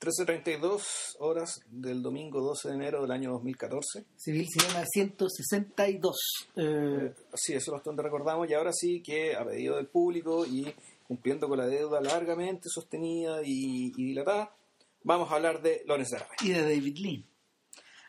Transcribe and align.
13.32 0.00 1.16
horas 1.18 1.60
del 1.66 2.02
domingo 2.02 2.40
12 2.40 2.68
de 2.70 2.74
enero 2.74 3.02
del 3.02 3.10
año 3.10 3.32
2014. 3.32 4.04
Civil 4.16 4.46
llama 4.56 4.84
162. 4.86 6.16
Eh, 6.56 7.14
Sí, 7.34 7.52
eso 7.52 7.72
bastante 7.72 8.02
recordamos 8.02 8.48
y 8.48 8.54
ahora 8.54 8.72
sí 8.72 9.02
que 9.02 9.34
a 9.36 9.44
pedido 9.44 9.76
del 9.76 9.88
público 9.88 10.46
y 10.46 10.74
cumpliendo 11.06 11.48
con 11.48 11.58
la 11.58 11.66
deuda 11.66 12.00
largamente 12.00 12.68
sostenida 12.70 13.42
y, 13.44 13.92
y 13.96 14.04
dilatada, 14.06 14.54
vamos 15.02 15.30
a 15.30 15.34
hablar 15.36 15.60
de 15.60 15.82
Lawrence 15.86 16.16
y 16.42 16.48
de 16.50 16.62
David 16.62 16.96
Lean. 16.98 17.24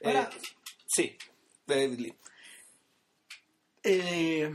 Ahora, 0.04 0.30
Eh, 0.34 0.38
sí, 0.88 1.18
de 1.68 1.76
David 1.76 2.00
Lee. 2.00 2.14
eh, 3.84 4.52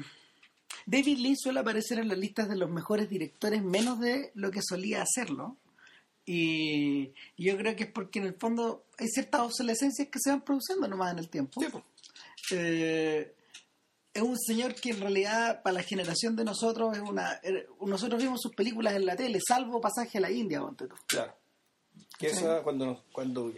David 0.86 1.18
Lean 1.18 1.36
suele 1.36 1.60
aparecer 1.60 1.98
en 1.98 2.08
las 2.08 2.16
listas 2.18 2.48
de 2.48 2.56
los 2.56 2.70
mejores 2.70 3.10
directores 3.10 3.62
menos 3.62 4.00
de 4.00 4.30
lo 4.34 4.50
que 4.50 4.60
solía 4.62 5.02
hacerlo. 5.02 5.56
Y 6.26 7.12
yo 7.38 7.56
creo 7.56 7.76
que 7.76 7.84
es 7.84 7.90
porque 7.92 8.18
en 8.18 8.26
el 8.26 8.34
fondo 8.34 8.84
hay 8.98 9.06
ciertas 9.08 9.40
obsolescencias 9.42 10.08
que 10.08 10.18
se 10.20 10.30
van 10.30 10.42
produciendo 10.42 10.88
nomás 10.88 11.12
en 11.12 11.20
el 11.20 11.28
tiempo. 11.28 11.60
Sí, 11.60 11.68
pues. 11.70 11.84
Eh, 12.52 13.32
es 14.12 14.22
un 14.22 14.36
señor 14.38 14.74
que 14.74 14.90
en 14.90 15.00
realidad 15.00 15.62
para 15.62 15.74
la 15.74 15.82
generación 15.82 16.36
de 16.36 16.44
nosotros 16.44 16.96
es 16.96 17.02
una 17.02 17.40
er- 17.42 17.66
nosotros 17.86 18.22
vimos 18.22 18.40
sus 18.40 18.54
películas 18.54 18.94
en 18.94 19.04
la 19.06 19.14
tele 19.14 19.38
salvo 19.46 19.80
pasaje 19.80 20.18
a 20.18 20.22
la 20.22 20.30
India 20.30 20.60
ponte 20.60 20.86
tú. 20.86 20.94
Claro. 21.06 21.34
Que 22.18 22.30
Sí. 22.30 22.36
esa, 22.38 22.62
cuando, 22.62 22.86
nos- 22.86 23.02
cuando 23.12 23.52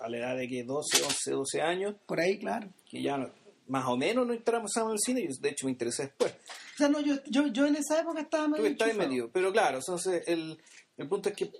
a, 0.00 0.08
la 0.08 0.16
edad 0.18 0.36
de 0.36 0.46
que 0.48 0.62
12, 0.62 1.02
11, 1.02 1.30
12 1.32 1.60
años, 1.62 1.94
por 2.06 2.20
ahí 2.20 2.38
claro 2.38 2.68
que 2.88 3.02
ya 3.02 3.16
no- 3.18 3.30
más 3.66 3.86
o 3.86 3.96
menos 3.96 4.26
nos 4.26 4.36
entramos 4.36 4.70
en 4.76 4.90
el 4.90 4.98
cine, 4.98 5.20
y 5.22 5.28
de 5.40 5.48
hecho 5.48 5.66
me 5.66 5.72
interesé 5.72 6.04
después. 6.04 6.32
o 6.32 6.76
sea 6.78 6.88
no 6.88 7.00
yo 7.00 7.16
yo, 7.26 7.46
yo 7.48 7.66
en 7.66 7.76
esa 7.76 8.00
época 8.00 8.20
estaba 8.20 8.44
Tú 8.44 8.50
medio 8.52 8.66
estás 8.66 8.88
enchufado. 8.88 9.08
metido. 9.08 9.30
Pero 9.32 9.52
claro, 9.52 9.78
entonces 9.78 10.22
el, 10.28 10.58
el 10.96 11.08
punto 11.08 11.28
es 11.30 11.34
que 11.36 11.50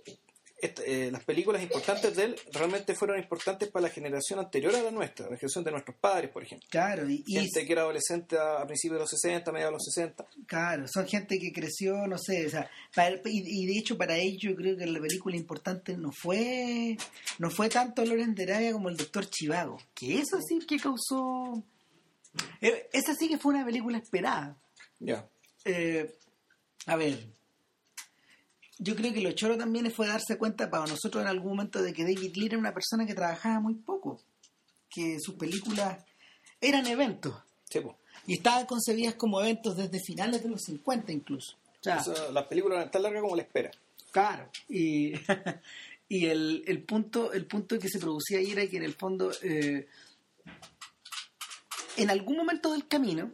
este, 0.62 1.08
eh, 1.08 1.10
las 1.10 1.22
películas 1.24 1.62
importantes 1.62 2.16
de 2.16 2.24
él 2.24 2.36
realmente 2.52 2.94
fueron 2.94 3.18
importantes 3.18 3.68
para 3.70 3.88
la 3.88 3.92
generación 3.92 4.38
anterior 4.38 4.74
a 4.74 4.82
la 4.82 4.90
nuestra, 4.90 5.24
la 5.28 5.36
generación 5.36 5.64
de 5.64 5.72
nuestros 5.72 5.96
padres, 5.98 6.30
por 6.30 6.42
ejemplo. 6.42 6.66
claro 6.70 7.10
y, 7.10 7.22
y- 7.26 7.34
Gente 7.34 7.66
que 7.66 7.72
era 7.72 7.82
adolescente 7.82 8.38
a, 8.38 8.60
a 8.62 8.66
principios 8.66 8.94
de 8.98 9.00
los 9.00 9.10
60, 9.10 9.52
mediados 9.52 9.72
de 9.72 9.76
los 9.76 9.84
60. 9.84 10.26
claro 10.46 10.86
son 10.88 11.06
gente 11.06 11.38
que 11.38 11.52
creció 11.52 12.06
no 12.06 12.16
sé 12.16 12.46
o 12.46 12.50
sea 12.50 12.70
para- 12.94 13.16
y, 13.26 13.42
y 13.64 13.66
de 13.66 13.78
hecho 13.78 13.98
para 13.98 14.16
ellos 14.16 14.40
yo 14.40 14.54
creo 14.56 14.76
que 14.76 14.86
la 14.86 15.00
película 15.00 15.36
importante 15.36 15.96
no 15.96 16.12
fue 16.12 16.96
no 17.38 17.50
fue 17.50 17.68
tanto 17.68 18.04
Loren 18.04 18.34
de 18.34 18.44
Arabia 18.44 18.72
como 18.72 18.88
el 18.88 18.96
Doctor 18.96 19.28
Chivago 19.28 19.78
que 19.94 20.18
eso 20.20 20.38
sí 20.40 20.60
que 20.66 20.78
causó 20.78 21.62
eh, 22.60 22.88
esa 22.92 23.14
sí 23.14 23.28
que 23.28 23.36
fue 23.38 23.54
una 23.54 23.64
película 23.64 23.98
esperada 23.98 24.56
Ya. 25.00 25.28
Eh, 25.64 26.14
a 26.86 26.96
ver, 26.96 27.26
yo 28.82 28.96
creo 28.96 29.12
que 29.12 29.20
lo 29.20 29.32
choro 29.32 29.56
también 29.56 29.90
fue 29.92 30.06
darse 30.06 30.36
cuenta 30.36 30.68
para 30.70 30.86
nosotros 30.86 31.22
en 31.22 31.28
algún 31.28 31.52
momento 31.52 31.80
de 31.82 31.92
que 31.92 32.02
David 32.02 32.34
Lee 32.36 32.46
era 32.46 32.58
una 32.58 32.74
persona 32.74 33.06
que 33.06 33.14
trabajaba 33.14 33.60
muy 33.60 33.74
poco, 33.74 34.20
que 34.90 35.18
sus 35.20 35.34
películas 35.36 36.04
eran 36.60 36.86
eventos 36.86 37.34
Sí, 37.68 37.80
pues. 37.80 37.96
y 38.26 38.34
estaban 38.34 38.66
concebidas 38.66 39.14
como 39.14 39.40
eventos 39.40 39.76
desde 39.76 40.00
finales 40.00 40.42
de 40.42 40.48
los 40.50 40.62
50 40.62 41.12
incluso. 41.12 41.56
O 41.80 41.82
sea, 41.82 41.96
Eso, 41.98 42.32
las 42.32 42.46
películas 42.46 42.78
eran 42.78 42.90
tan 42.90 43.02
largas 43.02 43.22
como 43.22 43.36
la 43.36 43.42
espera. 43.42 43.70
Claro. 44.10 44.48
Y, 44.68 45.12
y 46.08 46.26
el, 46.26 46.62
el 46.66 46.82
punto 46.82 47.32
el 47.32 47.46
punto 47.46 47.78
que 47.78 47.88
se 47.88 47.98
producía 47.98 48.38
ahí 48.38 48.50
era 48.52 48.66
que 48.66 48.76
en 48.76 48.84
el 48.84 48.94
fondo, 48.94 49.30
eh, 49.42 49.86
en 51.96 52.10
algún 52.10 52.36
momento 52.36 52.72
del 52.72 52.86
camino, 52.86 53.30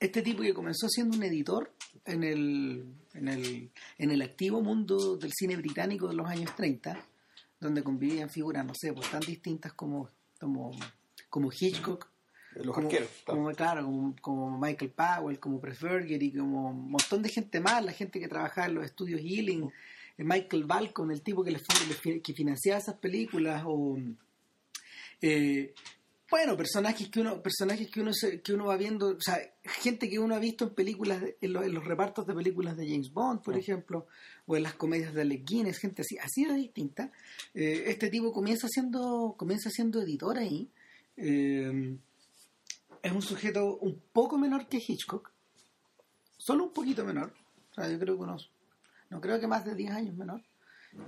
este 0.00 0.22
tipo 0.22 0.42
que 0.42 0.54
comenzó 0.54 0.88
siendo 0.88 1.16
un 1.16 1.22
editor 1.22 1.72
en 2.06 2.24
el, 2.24 2.84
en 3.14 3.28
el, 3.28 3.70
en 3.98 4.10
el 4.10 4.22
activo 4.22 4.60
mundo 4.62 5.16
del 5.16 5.32
cine 5.32 5.56
británico 5.56 6.08
de 6.08 6.14
los 6.14 6.26
años 6.28 6.54
30, 6.54 6.98
donde 7.60 7.82
convivían 7.82 8.30
figuras, 8.30 8.64
no 8.64 8.74
sé, 8.74 8.92
pues 8.92 9.10
tan 9.10 9.20
distintas 9.20 9.72
como, 9.72 10.08
como, 10.38 10.70
como 11.30 11.50
Hitchcock, 11.52 12.08
Los 12.54 12.74
como, 12.74 12.86
arqueros. 12.88 13.08
claro. 13.24 13.40
como, 13.40 13.52
claro, 13.54 13.84
como, 13.84 14.16
como 14.20 14.58
Michael 14.58 14.90
Powell, 14.92 15.38
como 15.40 15.60
Pressburger 15.60 16.22
y 16.22 16.32
como 16.32 16.68
un 16.70 16.90
montón 16.90 17.22
de 17.22 17.28
gente 17.28 17.60
más, 17.60 17.84
la 17.84 17.92
gente 17.92 18.20
que 18.20 18.28
trabajaba 18.28 18.66
en 18.68 18.74
los 18.74 18.84
estudios 18.84 19.20
Healing, 19.20 19.64
eh, 20.18 20.24
Michael 20.24 20.64
Balcon, 20.64 21.10
el 21.10 21.22
tipo 21.22 21.42
que, 21.44 21.50
le, 21.50 21.58
fue- 21.58 21.86
le 21.86 21.94
fi- 21.94 22.20
que 22.20 22.32
financiaba 22.34 22.78
esas 22.78 22.96
películas, 22.96 23.62
o 23.66 23.98
eh, 25.22 25.74
bueno, 26.30 26.56
personajes 26.56 27.08
que 27.08 27.20
uno, 27.20 27.40
personajes 27.42 27.88
que 27.90 28.00
uno 28.00 28.12
se- 28.12 28.40
que 28.42 28.52
uno 28.52 28.66
va 28.66 28.76
viendo, 28.76 29.10
o 29.16 29.20
sea, 29.20 29.38
gente 29.64 30.08
que 30.10 30.18
uno 30.18 30.34
ha 30.34 30.38
visto 30.40 30.64
en 30.64 30.70
películas, 30.74 31.22
en, 31.40 31.52
lo- 31.52 31.62
en 31.62 31.72
los 31.72 31.84
repartos 31.84 32.26
de 32.26 32.34
películas 32.34 32.76
de 32.76 32.88
James 32.88 33.12
Bond, 33.12 33.42
por 33.42 33.54
Ah. 33.54 33.58
ejemplo, 33.58 34.06
o 34.46 34.56
en 34.56 34.62
las 34.64 34.74
comedias 34.74 35.14
de 35.14 35.20
Alec 35.22 35.44
Guinness, 35.44 35.78
gente 35.78 36.02
así, 36.02 36.18
así 36.18 36.44
de 36.44 36.54
distinta. 36.54 37.12
Eh, 37.54 37.84
este 37.86 38.08
tipo 38.10 38.32
comienza 38.32 38.68
siendo, 38.68 39.34
comienza 39.36 39.70
siendo 39.70 40.02
editor 40.02 40.36
ahí. 40.38 40.68
Eh, 41.16 41.96
es 43.02 43.12
un 43.12 43.22
sujeto 43.22 43.76
un 43.78 44.00
poco 44.12 44.36
menor 44.36 44.66
que 44.68 44.78
Hitchcock, 44.84 45.30
solo 46.36 46.64
un 46.64 46.72
poquito 46.72 47.04
menor, 47.04 47.32
o 47.70 47.74
sea, 47.74 47.88
yo 47.88 47.98
creo 47.98 48.16
que 48.16 48.22
unos, 48.24 48.50
no 49.10 49.20
creo 49.20 49.38
que 49.38 49.46
más 49.46 49.64
de 49.64 49.74
10 49.76 49.92
años 49.92 50.16
menor. 50.16 50.42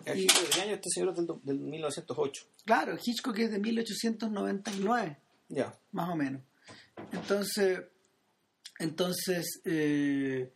El 0.04 0.18
y- 0.18 0.22
Hitchcock 0.24 0.54
de 0.54 0.60
año 0.62 0.74
este 0.74 0.90
señor 0.90 1.10
es 1.10 1.16
del, 1.16 1.26
del 1.42 1.58
1908. 1.60 2.42
Claro, 2.64 2.96
Hitchcock 3.02 3.38
es 3.38 3.50
de 3.50 3.58
1899, 3.58 5.18
Ya. 5.48 5.74
más 5.92 6.08
o 6.10 6.16
menos. 6.16 6.42
Entonces, 7.12 7.80
entonces 8.78 9.60
eh, 9.64 10.52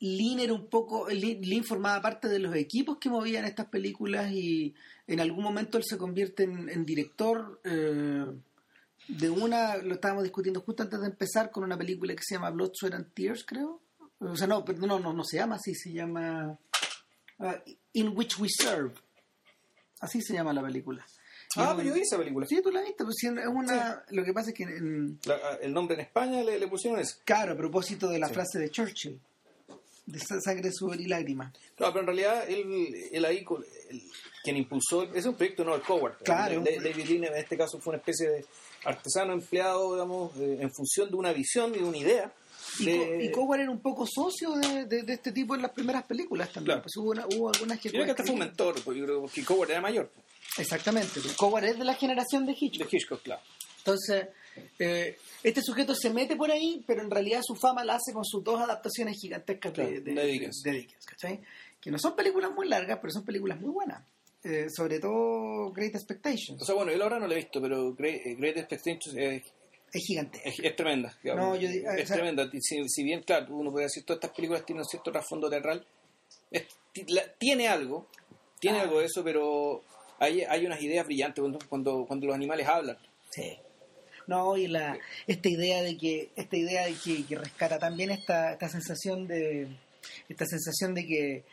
Lin 0.00 0.40
era 0.40 0.52
un 0.52 0.68
poco, 0.68 1.08
Lin, 1.08 1.40
Lin 1.42 1.64
formaba 1.64 2.00
parte 2.02 2.28
de 2.28 2.38
los 2.38 2.54
equipos 2.54 2.98
que 2.98 3.08
movían 3.08 3.44
estas 3.44 3.66
películas 3.66 4.30
y 4.32 4.74
en 5.06 5.20
algún 5.20 5.42
momento 5.42 5.78
él 5.78 5.84
se 5.86 5.96
convierte 5.98 6.44
en, 6.44 6.68
en 6.68 6.84
director 6.84 7.60
eh, 7.64 8.26
de 9.08 9.30
una, 9.30 9.76
lo 9.78 9.94
estábamos 9.94 10.24
discutiendo 10.24 10.60
justo 10.60 10.82
antes 10.82 11.00
de 11.00 11.06
empezar 11.06 11.50
con 11.50 11.64
una 11.64 11.78
película 11.78 12.14
que 12.14 12.22
se 12.24 12.34
llama 12.34 12.50
Blood, 12.50 12.72
Sweat 12.74 12.94
and 12.94 13.12
Tears, 13.14 13.44
creo. 13.46 13.80
O 14.18 14.36
sea, 14.36 14.46
no, 14.46 14.64
no, 14.78 14.98
no, 14.98 15.12
no 15.12 15.24
se 15.24 15.36
llama 15.36 15.56
así, 15.56 15.74
se 15.74 15.92
llama 15.92 16.58
In 17.92 18.12
Which 18.16 18.38
We 18.38 18.48
Serve. 18.48 18.92
Así 20.00 20.20
se 20.20 20.34
llama 20.34 20.52
la 20.52 20.62
película. 20.62 21.04
Ah, 21.56 21.72
pero 21.76 21.88
yo 21.88 21.94
vi 21.94 22.00
esa 22.00 22.18
película. 22.18 22.46
Sí, 22.46 22.60
tú 22.62 22.70
la 22.70 22.82
viste, 22.82 23.02
pues 23.04 23.16
es 23.22 23.46
una... 23.46 24.04
Lo 24.10 24.24
que 24.24 24.32
pasa 24.34 24.50
es 24.50 24.54
que, 24.56 24.64
en- 24.64 25.18
La- 25.24 25.54
el 25.62 25.72
nombre 25.72 25.94
en 25.94 26.00
España 26.02 26.42
le, 26.44 26.58
le 26.58 26.68
pusieron 26.68 26.98
eso. 27.00 27.16
claro, 27.24 27.52
a 27.52 27.56
propósito 27.56 28.08
de 28.08 28.18
la 28.18 28.28
Sí. 28.28 28.34
frase 28.34 28.58
de 28.58 28.70
Churchill, 28.70 29.18
de 30.04 30.18
sa- 30.18 30.40
sangre, 30.40 30.70
sudor 30.72 31.00
y 31.00 31.06
lágrimas. 31.06 31.54
Claro, 31.74 31.92
pero 31.94 32.00
en 32.02 32.06
realidad 32.08 32.50
él, 32.50 32.94
él 33.10 33.24
ahí, 33.24 33.38
él- 33.90 34.02
quien 34.44 34.56
impulsó, 34.58 35.04
es 35.14 35.24
un 35.24 35.34
proyecto 35.34 35.64
no 35.64 35.74
el 35.74 35.80
Coward. 35.82 36.18
Claro. 36.22 36.60
Da- 36.60 36.70
David 36.82 37.06
Lean 37.06 37.24
en 37.24 37.36
este 37.36 37.56
caso 37.56 37.78
fue 37.80 37.92
una 37.92 37.98
especie 37.98 38.28
de 38.28 38.44
artesano 38.84 39.32
empleado, 39.32 39.94
digamos, 39.94 40.36
eh, 40.36 40.58
en 40.60 40.70
función 40.74 41.08
de 41.10 41.16
una 41.16 41.32
visión 41.32 41.74
y 41.74 41.78
de 41.78 41.84
una 41.84 41.96
idea. 41.96 42.32
Y, 42.80 43.30
Coward 43.30 43.60
era 43.60 43.70
un 43.70 43.80
poco 43.80 44.06
socio 44.06 44.52
de, 44.56 44.84
de- 44.86 45.02
de 45.02 45.12
este 45.14 45.32
tipo 45.32 45.54
en 45.54 45.62
las 45.62 45.70
primeras 45.72 46.04
películas 46.04 46.48
también. 46.52 46.76
Claro. 46.78 46.82
Pues 46.82 46.96
hubo, 46.96 47.10
una- 47.10 47.26
hubo 47.26 47.48
algunas 47.50 47.80
que... 47.80 47.88
Yo 47.88 47.92
creo 47.94 48.04
que 48.06 48.10
hasta 48.12 48.24
fue 48.24 48.32
un 48.34 48.38
mentor, 48.40 48.74
porque 48.84 49.00
yo 49.00 49.06
creo 49.06 49.26
que 49.26 49.44
Coward 49.44 49.70
era 49.70 49.80
mayor. 49.80 50.10
Exactamente. 50.58 51.20
pues 51.20 51.34
Coward 51.34 51.64
es 51.64 51.78
de 51.78 51.84
la 51.84 51.94
generación 51.94 52.46
de 52.46 52.52
Hitchcock. 52.58 52.90
De 52.90 52.96
Hitchcock, 52.96 53.22
claro. 53.22 53.42
Entonces, 53.78 54.26
eh, 54.78 55.16
este 55.42 55.62
sujeto 55.62 55.94
se 55.94 56.10
mete 56.10 56.34
por 56.36 56.50
ahí, 56.50 56.82
pero 56.86 57.02
en 57.02 57.10
realidad 57.10 57.40
su 57.44 57.54
fama 57.54 57.84
la 57.84 57.94
hace 57.96 58.12
con 58.12 58.24
sus 58.24 58.42
dos 58.42 58.60
adaptaciones 58.60 59.16
gigantescas 59.20 59.72
de, 59.72 59.74
Claro, 59.74 59.90
de, 59.90 60.00
de 60.14 60.26
Dickens. 60.26 60.62
de 60.64 60.72
Dickens, 60.72 61.04
¿cachai? 61.06 61.40
Que 61.80 61.90
no 61.90 61.98
son 61.98 62.16
películas 62.16 62.50
muy 62.52 62.68
largas, 62.68 62.98
pero 63.00 63.12
son 63.12 63.24
películas 63.24 63.60
muy 63.60 63.70
buenas. 63.70 64.02
Eh, 64.42 64.66
sobre 64.74 64.98
todo 65.00 65.70
Great 65.72 65.94
Expectations. 65.94 66.60
O 66.62 66.64
sea, 66.64 66.74
bueno, 66.74 66.92
yo 66.92 67.02
ahora 67.02 67.18
no 67.18 67.26
lo 67.26 67.32
he 67.32 67.36
visto, 67.36 67.60
pero 67.60 67.94
Great, 67.94 68.26
eh, 68.26 68.34
Great 68.36 68.56
Expectations 68.56 69.14
es, 69.16 69.42
Es 69.92 70.04
gigantesca. 70.04 70.48
es, 70.48 70.58
es 70.60 70.76
tremenda. 70.76 71.16
No, 71.24 71.56
yo 71.56 71.68
es 71.68 71.84
o 72.04 72.06
sea- 72.06 72.16
tremenda. 72.16 72.50
Si, 72.60 72.88
si 72.88 73.02
bien, 73.04 73.22
claro, 73.22 73.54
uno 73.54 73.70
puede 73.70 73.86
decir 73.86 74.04
todas 74.04 74.18
estas 74.18 74.34
películas 74.36 74.64
tienen 74.66 74.80
un 74.82 74.88
cierto 74.88 75.10
trasfondo 75.12 75.48
teatral, 75.48 75.86
es- 76.50 76.66
la- 77.08 77.32
tiene 77.38 77.68
algo, 77.68 78.06
tiene 78.60 78.78
Ah. 78.78 78.82
algo 78.82 78.98
de 79.00 79.06
eso, 79.06 79.22
pero 79.24 79.82
hay, 80.18 80.42
hay 80.42 80.66
unas 80.66 80.80
ideas 80.82 81.06
brillantes 81.06 81.40
cuando, 81.40 81.58
cuando, 81.68 82.04
cuando 82.06 82.26
los 82.26 82.34
animales 82.34 82.66
hablan. 82.66 82.98
Sí. 83.30 83.56
No, 84.26 84.56
y 84.56 84.66
la, 84.66 84.98
esta 85.26 85.48
idea 85.48 85.82
de 85.82 85.96
que, 85.96 86.30
esta 86.34 86.56
idea 86.56 86.86
de 86.86 86.94
que, 86.94 87.24
que 87.24 87.36
rescata 87.36 87.78
también 87.78 88.10
esta, 88.10 88.52
esta 88.54 88.68
sensación 88.68 89.26
de, 89.28 89.68
esta 90.28 90.44
sensación 90.46 90.94
de 90.94 91.06
que 91.06 91.44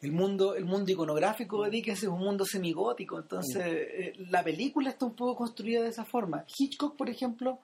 el 0.00 0.12
mundo, 0.12 0.54
el 0.54 0.64
mundo 0.64 0.92
iconográfico 0.92 1.64
de 1.64 1.70
Dickens 1.70 2.02
es 2.04 2.08
un 2.08 2.20
mundo 2.20 2.44
semigótico, 2.44 3.18
entonces 3.18 3.62
eh, 3.66 4.12
la 4.30 4.44
película 4.44 4.90
está 4.90 5.06
un 5.06 5.16
poco 5.16 5.34
construida 5.34 5.82
de 5.82 5.88
esa 5.88 6.04
forma. 6.04 6.44
Hitchcock, 6.56 6.94
por 6.96 7.08
ejemplo, 7.10 7.58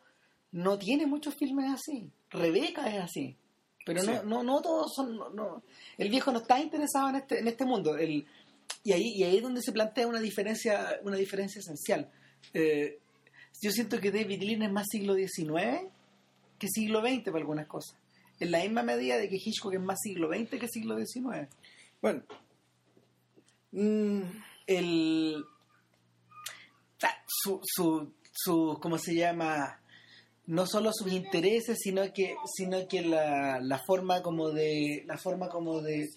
no 0.52 0.78
tiene 0.78 1.06
muchos 1.06 1.34
filmes 1.34 1.70
así. 1.72 2.10
Rebeca 2.30 2.88
es 2.88 3.02
así. 3.02 3.36
Pero 3.84 4.02
no, 4.02 4.12
Sí. 4.12 4.26
no, 4.26 4.42
no 4.42 4.60
todos 4.60 4.92
son, 4.94 5.16
no, 5.16 5.30
no. 5.30 5.62
el 5.96 6.10
viejo 6.10 6.32
no 6.32 6.40
está 6.40 6.60
interesado 6.60 7.08
en 7.10 7.16
este, 7.16 7.38
en 7.40 7.48
este 7.48 7.64
mundo. 7.64 7.96
El, 7.96 8.26
y 8.84 8.92
ahí, 8.92 9.12
y 9.16 9.24
ahí 9.24 9.36
es 9.38 9.42
donde 9.42 9.62
se 9.62 9.72
plantea 9.72 10.06
una 10.06 10.20
diferencia, 10.20 11.00
una 11.02 11.16
diferencia 11.16 11.60
esencial. 11.60 12.10
Eh, 12.54 12.98
yo 13.62 13.70
siento 13.70 14.00
que 14.00 14.10
David 14.10 14.42
Lean 14.42 14.62
es 14.62 14.72
más 14.72 14.86
siglo 14.90 15.14
XIX 15.14 15.88
que 16.58 16.68
siglo 16.68 17.00
XX 17.00 17.24
para 17.24 17.38
algunas 17.38 17.66
cosas. 17.66 17.96
En 18.38 18.50
la 18.50 18.60
misma 18.60 18.82
medida 18.82 19.18
de 19.18 19.28
que 19.28 19.36
Hitchcock 19.36 19.74
es 19.74 19.80
más 19.80 19.98
siglo 20.02 20.28
XX 20.28 20.58
que 20.58 20.68
siglo 20.68 20.96
XIX. 20.96 21.48
Bueno, 22.00 22.22
mm, 23.72 24.20
el 24.66 25.44
su, 27.26 27.60
su, 27.64 28.12
su 28.32 28.78
cómo 28.80 28.98
se 28.98 29.14
llama 29.14 29.79
no 30.50 30.66
solo 30.66 30.90
sus 30.92 31.12
intereses 31.12 31.78
sino 31.80 32.12
que 32.12 32.34
sino 32.44 32.88
que 32.88 33.02
la, 33.02 33.60
la 33.60 33.78
forma 33.78 34.20
como 34.20 34.50
de 34.50 35.04
la 35.06 35.16
forma 35.16 35.48
como 35.48 35.80
de 35.80 36.08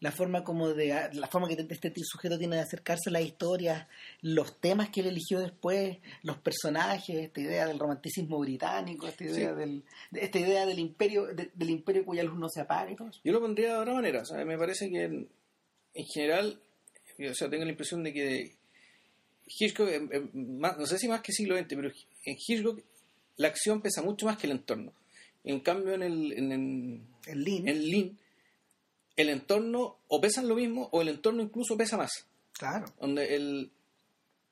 la 0.00 0.10
forma 0.10 0.44
como 0.44 0.70
de 0.70 1.10
la 1.12 1.26
forma 1.26 1.46
que 1.46 1.66
este 1.68 1.92
sujeto 2.02 2.38
tiene 2.38 2.56
de 2.56 2.62
acercarse 2.62 3.10
a 3.10 3.12
las 3.12 3.22
historias, 3.22 3.86
los 4.22 4.58
temas 4.58 4.88
que 4.88 5.00
él 5.00 5.08
eligió 5.08 5.40
después, 5.40 5.98
los 6.22 6.38
personajes, 6.38 7.16
esta 7.16 7.40
idea 7.42 7.66
del 7.66 7.78
romanticismo 7.78 8.38
británico, 8.38 9.06
esta 9.06 9.24
idea 9.24 9.52
del 9.52 9.84
esta 10.14 10.38
idea 10.38 10.64
del 10.64 10.78
imperio 10.78 11.26
del 11.26 11.70
imperio 11.70 12.06
cuya 12.06 12.22
luz 12.22 12.38
no 12.38 12.48
se 12.48 12.62
apaga 12.62 12.90
y 12.90 12.96
todo 12.96 13.10
eso. 13.10 13.20
Yo 13.22 13.32
lo 13.32 13.40
pondría 13.42 13.74
de 13.74 13.78
otra 13.78 13.92
manera, 13.92 14.22
o 14.22 14.44
me 14.46 14.56
parece 14.56 14.88
que 14.88 15.04
en, 15.04 15.28
general, 16.14 16.58
o 17.30 17.34
sea, 17.34 17.50
tengo 17.50 17.64
la 17.64 17.72
impresión 17.72 18.02
de 18.02 18.14
que 18.14 18.56
Hitchcock, 19.44 19.90
no 20.32 20.86
sé 20.86 20.96
si 20.96 21.08
más 21.08 21.20
que 21.20 21.32
siglo 21.32 21.58
XX, 21.58 21.68
pero 21.68 21.90
en 22.24 22.36
Hitchcock 22.38 22.80
la 23.40 23.48
acción 23.48 23.80
pesa 23.80 24.02
mucho 24.02 24.26
más 24.26 24.36
que 24.36 24.46
el 24.46 24.52
entorno. 24.52 24.92
En 25.44 25.60
cambio, 25.60 25.94
en 25.94 26.02
el, 26.02 26.32
en, 26.32 26.52
el 27.26 27.44
Lean, 27.44 27.68
en 27.68 27.90
Lean 27.90 28.18
el 29.16 29.30
entorno 29.30 29.96
o 30.08 30.20
pesan 30.20 30.46
lo 30.46 30.54
mismo 30.54 30.88
o 30.92 31.00
el 31.00 31.08
entorno 31.08 31.42
incluso 31.42 31.76
pesa 31.76 31.96
más. 31.96 32.26
Claro. 32.52 32.92
Donde 33.00 33.34
el... 33.34 33.70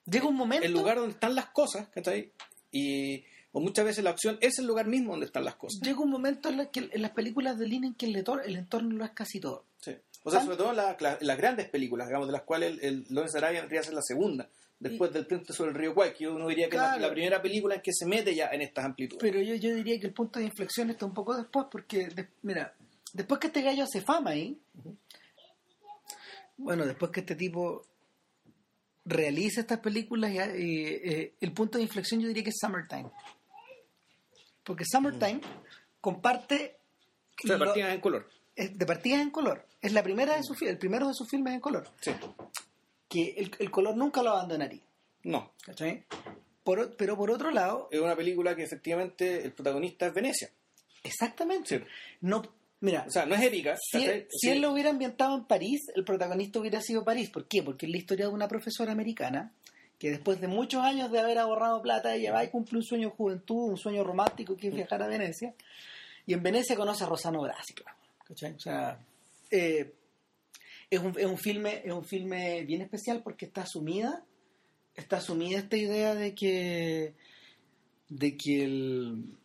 Llega 0.06 0.26
un 0.26 0.37
momento... 0.37 0.64
El 0.64 0.73
lugar 0.73 0.96
donde 0.96 1.12
están 1.12 1.35
las 1.35 1.50
cosas, 1.50 1.88
¿cachai? 1.88 2.32
Y 2.73 3.25
o 3.52 3.61
muchas 3.61 3.85
veces 3.85 4.05
la 4.05 4.11
acción 4.11 4.38
es 4.40 4.58
el 4.58 4.67
lugar 4.67 4.87
mismo 4.87 5.11
donde 5.12 5.26
están 5.26 5.44
las 5.44 5.56
cosas. 5.56 5.81
Llega 5.82 6.00
un 6.00 6.11
momento 6.11 6.49
en, 6.49 6.67
que, 6.69 6.88
en 6.90 7.02
las 7.02 7.11
películas 7.11 7.58
de 7.58 7.67
Lin 7.67 7.85
en 7.85 7.94
que 7.94 8.06
el, 8.06 8.17
el 8.17 8.56
entorno 8.56 8.96
lo 8.96 9.05
es 9.05 9.11
casi 9.11 9.38
todo. 9.38 9.64
Sí. 9.81 9.93
O 10.25 10.31
sea, 10.31 10.43
sobre 10.43 10.56
todo 10.56 10.73
las 10.73 11.37
grandes 11.37 11.69
películas, 11.69 12.08
digamos, 12.08 12.26
de 12.26 12.32
las 12.32 12.43
cuales 12.43 12.73
el, 12.73 12.85
el 12.85 13.06
Lawrence 13.11 13.37
Arabia 13.37 13.61
vendría 13.61 13.81
a 13.81 13.85
ser 13.85 13.94
la 13.94 14.02
segunda, 14.02 14.49
después 14.80 15.12
del 15.12 15.26
puente 15.26 15.52
sobre 15.52 15.70
el 15.70 15.76
río 15.76 15.94
que 16.16 16.28
uno 16.28 16.48
diría 16.48 16.69
que 16.69 16.76
es 16.76 16.82
la, 17.00 17.10
primera 17.10 17.42
película 17.42 17.76
en 17.76 17.80
que 17.80 17.92
se 17.92 18.06
mete 18.06 18.34
ya 18.34 18.48
en 18.52 18.62
estas 18.62 18.84
amplitudes. 18.84 19.20
Pero 19.20 19.40
yo, 19.40 19.54
yo 19.54 19.75
diría 19.75 19.98
que 19.98 20.06
el 20.06 20.12
punto 20.12 20.38
de 20.38 20.46
inflexión 20.46 20.90
está 20.90 21.06
un 21.06 21.14
poco 21.14 21.36
después, 21.36 21.66
porque, 21.70 22.08
mira, 22.42 22.75
Después 23.12 23.40
que 23.40 23.46
este 23.46 23.62
gallo 23.62 23.84
hace 23.84 24.00
fama 24.00 24.30
ahí, 24.30 24.60
bueno, 26.56 26.84
después 26.84 27.10
que 27.10 27.20
este 27.20 27.34
tipo 27.34 27.86
realiza 29.04 29.60
estas 29.60 29.80
películas, 29.80 30.30
eh, 30.34 31.34
el 31.40 31.52
punto 31.52 31.78
de 31.78 31.84
inflexión 31.84 32.20
yo 32.20 32.28
diría 32.28 32.44
que 32.44 32.50
es 32.50 32.58
Summertime. 32.60 33.10
Porque 34.62 34.84
Summertime 34.84 35.40
comparte... 36.00 36.78
de 37.42 37.58
partidas 37.58 37.94
en 37.94 38.00
color. 38.00 38.28
de 38.56 38.86
partidas 38.86 39.22
en 39.22 39.30
color. 39.30 39.66
Es 39.80 39.92
la 39.92 40.02
primera 40.02 40.36
de 40.36 40.42
sus 40.42 40.60
el 40.62 40.76
primero 40.76 41.08
de 41.08 41.14
sus 41.14 41.28
filmes 41.30 41.54
en 41.54 41.60
color. 41.60 41.88
Sí. 42.00 42.10
Que 43.08 43.50
el, 43.58 43.70
color 43.70 43.96
nunca 43.96 44.22
lo 44.22 44.31
abandonaría. 44.31 44.82
No. 45.25 45.52
pero 46.64 47.16
por 47.16 47.31
otro 47.31 47.50
lado... 47.50 47.88
Es 47.90 48.00
una 48.00 48.16
película 48.16 48.55
que 48.55 48.64
efectivamente 48.64 49.44
el 49.44 49.52
protagonista 49.52 50.06
es 50.06 50.14
Venecia. 50.14 50.50
Exactamente. 51.02 51.87
No, 52.20 52.43
Mira, 52.81 53.05
o 53.08 53.10
sea, 53.10 53.26
no 53.26 53.34
es 53.34 53.43
épica. 53.43 53.76
Si, 53.76 54.05
él, 54.49 54.60
lo 54.60 54.72
hubiera 54.72 54.90
ambientado 54.90 55.37
en 55.37 55.44
París, 55.44 55.81
el 55.96 56.05
protagonista 56.05 56.60
hubiera 56.60 56.81
sido 56.81 57.05
París. 57.05 57.28
¿Por 57.31 57.46
qué? 57.46 57.62
Porque 57.62 57.87
es 57.87 57.93
la 57.93 57.99
historia 57.99 58.26
de 58.26 58.32
una 58.32 58.46
profesora 58.46 58.93
americana 58.93 59.52
que 59.99 60.11
después 60.11 60.40
de 60.40 60.46
muchos 60.46 60.84
años 60.84 61.11
de 61.11 61.19
haber 61.19 61.38
ahorrado 61.38 61.82
plata, 61.82 62.14
ella 62.14 62.32
va 62.32 62.44
y 62.44 62.50
cumple 62.50 62.78
un 62.78 62.84
sueño 62.84 63.08
de 63.08 63.16
juventud, 63.16 63.70
un 63.70 63.76
sueño 63.76 64.04
romántico 64.04 64.56
que 64.56 64.69
es 64.69 64.75
viajar 64.75 65.02
a 65.02 65.08
Venecia. 65.08 65.54
Y 66.25 66.34
en 66.34 66.43
Venecia 66.43 66.76
conoce 66.76 67.02
a 67.02 67.08
Rosano 67.08 67.40
Grassi, 67.40 67.75
O 68.31 68.61
sea, 68.61 68.96
eh, 69.50 69.94
es, 70.90 71.00
un, 71.00 71.14
es, 71.19 71.26
un 71.26 71.38
filme, 71.38 71.82
es 71.85 71.93
un 71.93 72.05
filme 72.05 72.64
bien 72.64 72.82
especial 72.82 73.23
porque 73.23 73.46
está 73.46 73.62
asumida, 73.62 74.25
está 74.94 75.19
asumida 75.19 75.58
esta 75.58 75.76
idea 75.76 76.14
de 76.14 76.35
que, 76.35 77.14
de 78.08 78.37
que 78.37 78.64
el 78.64 79.38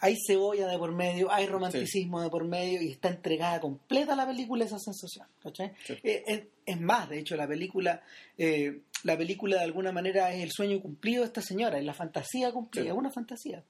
hay 0.00 0.16
cebolla 0.26 0.68
de 0.68 0.78
por 0.78 0.92
medio, 0.92 1.32
hay 1.32 1.46
romanticismo 1.46 2.22
de 2.22 2.30
por 2.30 2.44
medio 2.44 2.80
y 2.80 2.92
está 2.92 3.08
entregada 3.08 3.60
completa 3.60 4.14
la 4.14 4.26
película 4.26 4.64
esa 4.64 4.78
sensación. 4.78 5.26
Eh, 6.02 6.48
es, 6.64 6.80
más, 6.80 7.08
de 7.08 7.18
hecho, 7.18 7.36
la 7.36 7.48
película, 7.48 8.02
eh, 8.36 8.82
la 9.02 9.16
película 9.16 9.56
de 9.56 9.64
alguna 9.64 9.90
manera 9.90 10.32
es 10.32 10.42
el 10.42 10.52
sueño 10.52 10.80
cumplido 10.80 11.22
de 11.22 11.28
esta 11.28 11.42
señora, 11.42 11.78
es 11.78 11.84
la 11.84 11.94
fantasía 11.94 12.52
cumplida, 12.52 12.86
es 12.86 12.92
una 12.92 13.10
fantasía. 13.10 13.64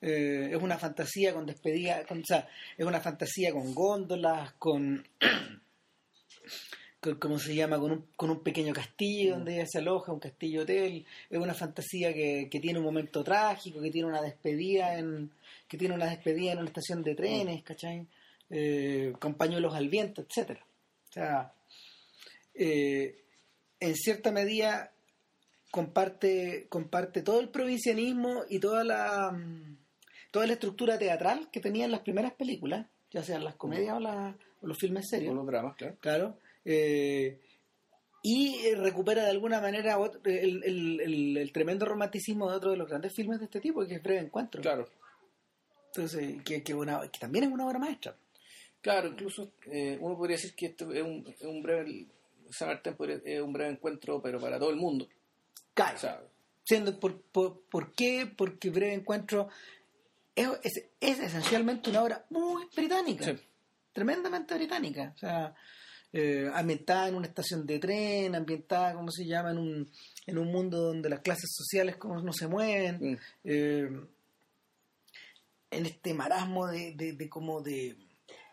Eh, 0.00 0.50
es 0.52 0.60
una 0.60 0.78
fantasía 0.78 1.32
con 1.32 1.46
despedida, 1.46 2.04
o 2.08 2.24
sea, 2.24 2.48
es 2.76 2.84
una 2.84 3.00
fantasía 3.00 3.52
con 3.52 3.72
góndolas, 3.72 4.52
con 4.54 5.06
¿cómo 7.18 7.38
se 7.38 7.54
llama? 7.54 7.78
Con 7.78 7.92
un, 7.92 8.06
con 8.16 8.30
un 8.30 8.42
pequeño 8.42 8.72
castillo 8.72 9.32
mm. 9.32 9.38
donde 9.38 9.54
ella 9.54 9.66
se 9.66 9.78
aloja, 9.78 10.12
un 10.12 10.20
castillo 10.20 10.62
hotel. 10.62 11.04
Es 11.28 11.38
una 11.38 11.54
fantasía 11.54 12.12
que, 12.14 12.48
que, 12.50 12.60
tiene 12.60 12.78
un 12.78 12.84
momento 12.84 13.24
trágico, 13.24 13.80
que 13.80 13.90
tiene 13.90 14.08
una 14.08 14.22
despedida 14.22 14.98
en 14.98 15.30
que 15.68 15.78
tiene 15.78 15.94
una 15.94 16.10
despedida 16.10 16.52
en 16.52 16.58
una 16.58 16.68
estación 16.68 17.02
de 17.02 17.14
trenes, 17.14 17.60
mm. 17.60 17.64
¿cachai? 17.64 18.06
Eh, 18.50 19.14
con 19.18 19.34
pañuelos 19.34 19.74
al 19.74 19.88
viento, 19.88 20.22
etcétera. 20.22 20.64
O 21.08 21.12
sea, 21.12 21.52
eh, 22.54 23.24
en 23.80 23.96
cierta 23.96 24.30
medida 24.30 24.92
comparte, 25.70 26.66
comparte 26.68 27.22
todo 27.22 27.40
el 27.40 27.48
provincianismo 27.48 28.44
y 28.48 28.58
toda 28.58 28.84
la 28.84 29.34
toda 30.32 30.46
la 30.46 30.54
estructura 30.54 30.98
teatral 30.98 31.48
que 31.52 31.60
tenían 31.60 31.92
las 31.92 32.00
primeras 32.00 32.32
películas, 32.32 32.86
ya 33.12 33.22
sean 33.22 33.44
las 33.44 33.54
comedias 33.54 33.96
o, 33.96 34.34
o 34.62 34.66
los 34.66 34.78
filmes 34.78 35.08
serios. 35.08 35.32
O 35.32 35.34
los 35.34 35.46
dramas, 35.46 35.76
claro. 35.76 35.96
Claro 36.00 36.38
eh, 36.64 37.40
y 38.22 38.72
recupera 38.74 39.24
de 39.24 39.30
alguna 39.30 39.60
manera 39.60 39.98
el, 40.24 41.50
tremendo 41.52 41.86
romanticismo 41.86 42.48
de 42.48 42.56
otro 42.56 42.70
de 42.70 42.76
los 42.76 42.88
grandes 42.88 43.12
filmes 43.12 43.40
de 43.40 43.46
este 43.46 43.60
tipo, 43.60 43.84
que 43.84 43.96
es 43.96 44.02
Breve 44.02 44.20
Encuentro. 44.20 44.62
Claro. 44.62 44.88
Entonces, 45.88 46.42
que, 46.44 46.62
que, 46.62 46.74
también 47.18 47.44
es 47.44 47.50
una 47.50 47.66
obra 47.66 47.78
maestra. 47.78 48.16
Claro, 48.80 49.08
incluso 49.08 49.52
eh, 49.66 49.98
uno 50.00 50.16
podría 50.16 50.36
decir 50.36 50.54
que 50.54 50.66
esto 50.66 50.92
es 50.92 51.02
un, 51.02 51.26
es 51.26 51.42
un 51.42 51.62
breve 51.62 52.06
es 53.24 53.40
un 53.40 53.52
breve 53.52 53.70
encuentro, 53.70 54.20
pero 54.20 54.38
para 54.38 54.58
todo 54.58 54.70
el 54.70 54.76
mundo. 54.76 55.08
Claro. 55.74 55.98
Siendo 56.64 56.98
por, 57.00 57.20
por, 57.22 57.92
qué? 57.92 58.30
Porque 58.36 58.70
Breve 58.70 58.94
Encuentro 58.94 59.48
es, 60.34 60.48
es, 61.00 61.18
esencialmente 61.18 61.90
una 61.90 62.02
obra 62.02 62.26
muy 62.30 62.66
británica. 62.76 63.34
Tremendamente 63.92 64.54
británica. 64.54 65.12
O 65.14 65.18
sea, 65.18 65.54
eh, 66.12 66.50
ambientada 66.52 67.08
en 67.08 67.14
una 67.14 67.26
estación 67.26 67.66
de 67.66 67.78
tren, 67.78 68.34
ambientada, 68.34 68.94
¿cómo 68.94 69.10
se 69.10 69.24
llama?, 69.24 69.50
en 69.50 69.58
un, 69.58 69.90
en 70.26 70.38
un 70.38 70.52
mundo 70.52 70.78
donde 70.78 71.08
las 71.08 71.20
clases 71.20 71.50
sociales 71.50 71.96
no 72.02 72.32
se 72.32 72.48
mueven, 72.48 72.98
mm. 73.00 73.18
eh, 73.44 73.90
en 75.70 75.86
este 75.86 76.12
marasmo 76.12 76.66
de, 76.66 76.92
de, 76.94 77.28
como 77.30 77.62
de, 77.62 77.96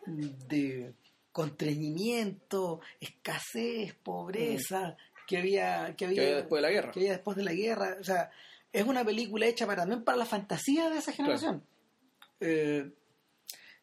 de 0.06 0.94
contrañimiento, 1.32 2.80
escasez, 2.98 3.94
pobreza, 4.02 4.88
mm. 4.88 5.26
que, 5.26 5.36
había, 5.36 5.94
que, 5.96 6.06
había, 6.06 6.36
después 6.36 6.62
de 6.62 6.68
la 6.68 6.72
guerra. 6.72 6.92
Que 6.92 7.00
había 7.00 7.12
después 7.12 7.36
de 7.36 7.44
la 7.44 7.52
guerra. 7.52 7.96
O 8.00 8.04
sea, 8.04 8.30
es 8.72 8.84
una 8.86 9.04
película 9.04 9.46
hecha 9.46 9.66
para, 9.66 9.82
también 9.82 10.02
para 10.02 10.16
la 10.16 10.24
fantasía 10.24 10.88
de 10.88 10.98
esa 10.98 11.12
generación. 11.12 11.62
Eh, 12.40 12.90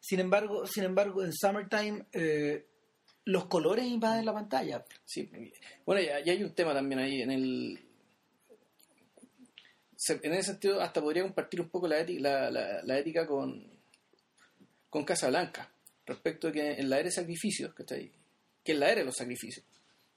sin 0.08 0.20
embargo, 0.20 0.66
sin 0.66 0.84
embargo, 0.84 1.22
en 1.22 1.34
Summertime 1.34 2.06
eh, 2.12 2.64
los 3.24 3.44
colores 3.44 3.84
invaden 3.84 4.24
la 4.24 4.32
pantalla. 4.32 4.82
Sí, 5.04 5.30
bueno, 5.84 6.00
ya, 6.00 6.32
hay 6.32 6.42
un 6.42 6.54
tema 6.54 6.72
también 6.72 6.98
ahí 6.98 7.20
en 7.20 7.30
el... 7.30 7.78
En 10.08 10.32
ese 10.32 10.52
sentido, 10.52 10.80
hasta 10.80 11.02
podría 11.02 11.24
compartir 11.24 11.60
un 11.60 11.68
poco 11.68 11.86
la, 11.86 12.00
ética, 12.00 12.50
la, 12.50 12.98
ética 12.98 13.26
con, 13.26 13.70
con 14.88 15.04
Casablanca, 15.04 15.70
respecto 16.06 16.46
de 16.46 16.52
que 16.54 16.70
en 16.80 16.88
la 16.88 17.00
era 17.00 17.08
de 17.08 17.12
sacrificios, 17.12 17.74
¿cachai? 17.74 18.10
Que 18.64 18.72
en 18.72 18.80
la 18.80 18.90
era 18.90 19.00
de 19.00 19.04
los 19.04 19.16
sacrificios. 19.16 19.66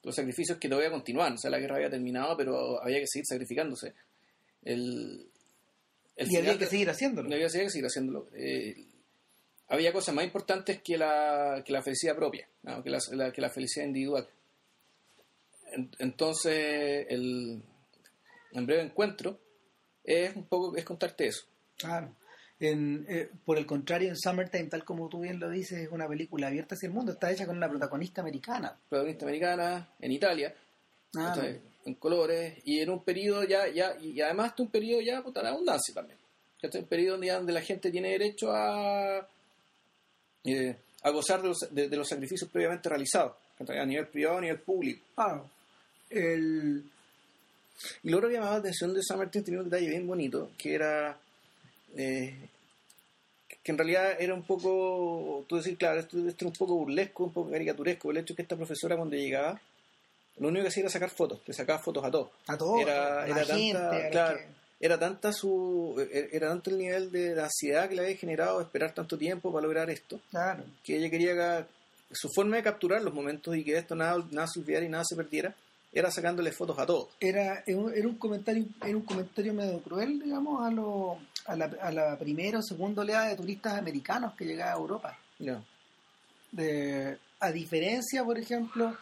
Los 0.04 0.14
sacrificios 0.14 0.56
que 0.56 0.70
todavía 0.70 0.90
continuaban, 0.90 1.34
o 1.34 1.38
sea, 1.38 1.50
la 1.50 1.58
guerra 1.58 1.76
había 1.76 1.90
terminado, 1.90 2.34
pero 2.34 2.82
había 2.82 3.00
que 3.00 3.08
seguir 3.08 3.26
sacrificándose. 3.26 3.92
El, 4.62 5.26
y 6.16 6.36
había 6.36 6.56
que 6.56 6.66
seguir 6.66 6.88
haciéndolo. 6.88 7.28
Había 7.28 7.48
que 7.48 7.68
seguir 7.68 7.84
haciéndolo. 7.84 8.30
Eh, 8.34 8.86
había 9.68 9.92
cosas 9.92 10.14
más 10.14 10.24
importantes 10.24 10.82
que 10.82 10.96
la, 10.96 11.62
que 11.64 11.72
la 11.72 11.82
felicidad 11.82 12.16
propia, 12.16 12.46
que, 12.82 12.90
la, 12.90 13.32
que 13.32 13.40
la 13.40 13.50
felicidad 13.50 13.86
individual. 13.86 14.28
Entonces, 15.98 17.06
el, 17.08 17.62
en 18.52 18.66
breve 18.66 18.82
encuentro 18.82 19.38
es 20.04 20.34
un 20.36 20.44
poco 20.44 20.76
es 20.76 20.84
contarte 20.84 21.26
eso. 21.26 21.46
Claro. 21.76 22.14
En, 22.60 23.04
eh, 23.08 23.28
por 23.44 23.58
el 23.58 23.66
contrario, 23.66 24.08
en 24.08 24.16
Summertime, 24.16 24.68
tal 24.68 24.84
como 24.84 25.08
tú 25.08 25.20
bien 25.20 25.40
lo 25.40 25.50
dices, 25.50 25.80
es 25.80 25.88
una 25.90 26.06
película 26.06 26.46
abierta 26.46 26.74
hacia 26.74 26.86
el 26.86 26.92
mundo. 26.92 27.12
Está 27.12 27.30
hecha 27.32 27.46
con 27.46 27.56
una 27.56 27.68
protagonista 27.68 28.20
americana. 28.20 28.78
Protagonista 28.88 29.24
americana, 29.24 29.88
en 29.98 30.12
Italia, 30.12 30.54
ah, 31.16 31.36
en 31.84 31.94
colores, 31.94 32.58
y 32.64 32.78
en 32.80 32.90
un 32.90 33.02
periodo 33.02 33.42
ya, 33.44 33.68
ya 33.68 33.96
y 34.00 34.20
además 34.20 34.54
de 34.54 34.62
un 34.62 34.70
periodo 34.70 35.00
ya 35.00 35.22
puta, 35.22 35.42
de 35.42 35.48
abundancia 35.48 35.92
también. 35.92 36.18
Este 36.60 36.78
es 36.78 36.84
un 36.84 36.88
periodo 36.88 37.18
donde 37.18 37.52
la 37.52 37.60
gente 37.60 37.90
tiene 37.90 38.10
derecho 38.10 38.52
a, 38.52 39.28
eh, 40.44 40.76
a 41.02 41.10
gozar 41.10 41.42
de 41.42 41.48
los, 41.48 41.58
de, 41.70 41.88
los, 41.96 42.08
sacrificios 42.08 42.48
previamente 42.50 42.88
realizados, 42.88 43.32
a 43.58 43.84
nivel 43.86 44.06
privado, 44.08 44.38
a 44.38 44.40
nivel 44.40 44.58
público. 44.58 45.00
El, 46.10 46.82
Y 48.02 48.10
lo 48.10 48.18
otro 48.18 48.28
que 48.28 48.34
llamaba 48.34 48.52
la 48.54 48.58
atención 48.60 48.92
de 48.94 49.02
San 49.02 49.18
Martín 49.18 49.42
tenía 49.44 49.60
un 49.60 49.68
detalle 49.70 49.88
bien 49.88 50.06
bonito, 50.06 50.50
que 50.58 50.74
era 50.74 51.16
eh, 51.96 52.34
que 53.62 53.72
en 53.72 53.78
realidad 53.78 54.16
era 54.20 54.34
un 54.34 54.42
poco, 54.42 55.44
tú 55.48 55.56
decís, 55.56 55.76
claro, 55.78 56.00
esto, 56.00 56.18
esto 56.18 56.44
era 56.44 56.48
un 56.48 56.56
poco 56.56 56.74
burlesco, 56.76 57.24
un 57.24 57.32
poco 57.32 57.50
caricaturesco, 57.50 58.10
el 58.10 58.16
hecho 58.18 58.34
que 58.34 58.42
esta 58.42 58.56
profesora 58.56 58.96
cuando 58.96 59.16
llegaba, 59.16 59.60
lo 60.38 60.48
único 60.48 60.62
que 60.64 60.68
hacía 60.68 60.82
era 60.82 60.90
sacar 60.90 61.10
fotos, 61.10 61.40
le 61.46 61.54
sacaba 61.54 61.78
fotos 61.78 62.04
a 62.04 62.10
todos. 62.10 62.28
a 62.46 62.56
todos, 62.58 62.80
Era- 62.80 63.22
a 63.22 63.26
era 63.26 63.36
la 63.36 63.46
tanta- 63.46 63.98
la 63.98 64.10
claro. 64.10 64.38
que- 64.38 64.61
Era 64.82 64.98
tanta 64.98 65.32
su 65.32 65.94
eh, 65.98 66.28
era 66.32 66.48
tanto 66.48 66.68
el 66.70 66.78
nivel 66.78 67.10
de, 67.12 67.40
ansiedad 67.40 67.88
que 67.88 67.94
le 67.94 68.02
había 68.02 68.16
generado 68.16 68.60
esperar 68.60 68.92
tanto 68.92 69.16
tiempo 69.16 69.50
para 69.52 69.62
lograr 69.62 69.88
esto, 69.88 70.20
claro. 70.30 70.64
que 70.84 70.96
ella 70.98 71.08
quería 71.08 71.34
que 71.34 71.64
su 72.14 72.28
forma 72.34 72.56
de 72.56 72.62
capturar 72.64 73.00
los 73.00 73.14
momentos 73.14 73.56
y 73.56 73.62
que 73.64 73.78
esto 73.78 73.94
nada, 73.94 74.22
nada 74.32 74.46
se 74.52 74.60
olvidara 74.60 74.84
y 74.84 74.88
nada 74.88 75.04
se 75.08 75.16
perdiera, 75.16 75.54
era 75.92 76.10
sacándole 76.10 76.50
fotos 76.52 76.78
a 76.78 76.84
todos. 76.84 77.08
Era, 77.20 77.62
era 77.66 77.78
un 77.78 77.94
era 77.94 78.08
un 78.08 78.16
comentario 78.16 78.64
era 78.84 78.96
un 78.96 79.04
comentario 79.04 79.54
medio 79.54 79.80
cruel, 79.80 80.20
digamos, 80.20 80.66
a, 80.66 80.70
lo, 80.70 81.16
a, 81.46 81.54
la, 81.56 81.70
a 81.80 81.92
la 81.92 82.18
primera 82.18 82.58
o 82.58 82.62
segunda 82.62 83.02
oleada 83.02 83.28
de 83.28 83.36
turistas 83.36 83.78
americanos 83.78 84.34
que 84.36 84.44
llegaba 84.44 84.72
a 84.72 84.76
Europa. 84.78 85.18
No. 85.38 85.64
De, 86.50 87.16
a 87.40 87.50
diferencia, 87.52 88.24
por 88.24 88.38
ejemplo, 88.38 88.96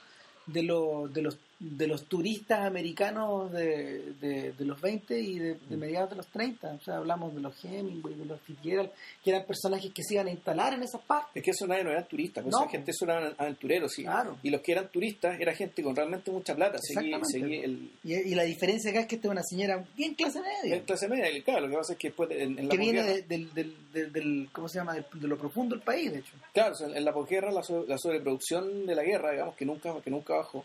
de, 0.47 0.63
lo- 0.63 1.09
de, 1.09 1.23
los, 1.23 1.39
de 1.61 1.87
los 1.87 2.07
turistas 2.07 2.61
americanos 2.61 3.53
de, 3.53 4.15
de, 4.19 4.53
de 4.53 4.65
los 4.65 4.81
20 4.81 5.21
y 5.21 5.39
de, 5.39 5.55
de 5.69 5.77
mediados 5.77 6.09
de 6.09 6.17
los 6.17 6.27
30. 6.29 6.73
O 6.73 6.81
sea, 6.81 6.97
hablamos 6.97 7.35
de 7.35 7.43
los 7.43 7.63
Hemingway, 7.63 8.15
de 8.15 8.25
los 8.25 8.41
Fitzgerald, 8.41 8.91
que 9.23 9.29
eran 9.31 9.45
personajes 9.45 9.93
que 9.93 10.03
se 10.03 10.15
iban 10.15 10.29
a 10.29 10.31
instalar 10.31 10.73
en 10.73 10.83
esas 10.83 11.03
partes. 11.03 11.31
Es 11.35 11.43
que 11.43 11.51
eso 11.51 11.67
nadie 11.67 11.85
no 11.85 11.91
eran 11.91 12.09
turistas, 12.09 12.43
pues 12.43 12.53
No. 12.55 12.63
esa 12.63 12.71
gente 12.71 12.91
eso 12.93 13.05
eran 13.05 13.35
aventureros, 13.37 13.93
sí. 13.93 14.03
Claro. 14.05 14.39
Y 14.43 14.49
los 14.49 14.63
que 14.63 14.73
eran 14.73 14.89
turistas 14.89 15.39
era 15.39 15.55
gente 15.55 15.83
con 15.83 15.95
realmente 15.95 16.31
mucha 16.31 16.55
plata. 16.57 16.79
Seguí, 16.81 17.13
el, 17.57 17.91
Y, 18.05 18.15
y 18.15 18.35
la 18.35 18.45
diferencia 18.45 18.91
acá 18.91 19.01
es 19.01 19.07
que 19.07 19.17
esta 19.17 19.29
es 19.29 19.33
una 19.33 19.43
señora 19.43 19.85
bien 19.95 20.15
clase 20.15 20.41
media. 20.41 20.77
el 20.77 20.83
clase 20.85 21.09
media. 21.09 21.31
y 21.31 21.43
Claro, 21.43 21.61
lo 21.67 21.69
que 21.69 21.77
pasa 21.77 21.93
es 21.93 21.99
que 21.99 22.09
después 22.09 22.29
de- 22.31 22.43
en, 22.43 22.59
en 22.59 22.69
la 22.69 22.71
que 22.71 22.79
viene 22.79 23.03
del, 23.23 23.53
del, 23.53 23.75
del, 23.93 24.13
del- 24.13 24.49
¿cómo 24.51 24.67
se 24.67 24.79
llama? 24.79 24.95
Del- 24.95 25.05
de 25.13 25.29
lo 25.29 25.37
profundo 25.37 25.75
del 25.77 25.85
país, 25.85 26.11
de 26.11 26.21
hecho. 26.21 26.33
Claro, 26.55 26.73
o 26.73 26.77
sea, 26.77 26.87
en 26.89 27.05
la 27.05 27.13
posguerra, 27.13 27.53
la, 27.53 27.63
so- 27.63 27.85
la 27.87 27.99
sobreproducción 27.99 28.87
de 28.87 28.95
la 28.95 29.03
guerra, 29.03 29.33
digamos, 29.33 29.57
que 29.57 29.67
nunca, 29.67 29.95
que 30.01 30.11
nunca 30.11 30.37
bajó, 30.37 30.65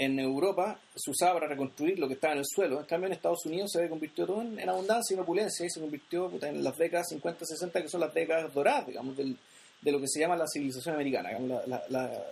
en 0.00 0.18
Europa 0.20 0.78
se 0.94 1.10
usaba 1.10 1.34
para 1.34 1.48
reconstruir 1.48 1.98
lo 1.98 2.06
que 2.06 2.14
estaba 2.14 2.32
en 2.34 2.38
el 2.38 2.44
suelo. 2.46 2.78
En 2.78 2.86
cambio, 2.86 3.08
en 3.08 3.14
Estados 3.14 3.44
Unidos 3.46 3.72
se 3.72 3.88
convirtió 3.88 4.26
todo 4.26 4.42
en, 4.42 4.68
abundancia 4.68 5.12
y 5.12 5.16
en 5.16 5.22
opulencia 5.22 5.66
y 5.66 5.70
se 5.70 5.80
convirtió 5.80 6.30
en 6.40 6.62
las 6.62 6.78
décadas 6.78 7.08
50, 7.08 7.44
60, 7.44 7.82
que 7.82 7.88
son 7.88 8.00
las 8.00 8.14
décadas 8.14 8.54
doradas, 8.54 8.86
digamos, 8.86 9.16
del- 9.16 9.36
de 9.82 9.92
lo 9.92 10.00
que 10.00 10.06
se 10.08 10.20
llama 10.20 10.36
la 10.36 10.46
civilización 10.46 10.94
americana. 10.94 11.30
digamos, 11.30 11.48
la- 11.50 11.66
la- 11.66 11.82
la- 11.88 12.24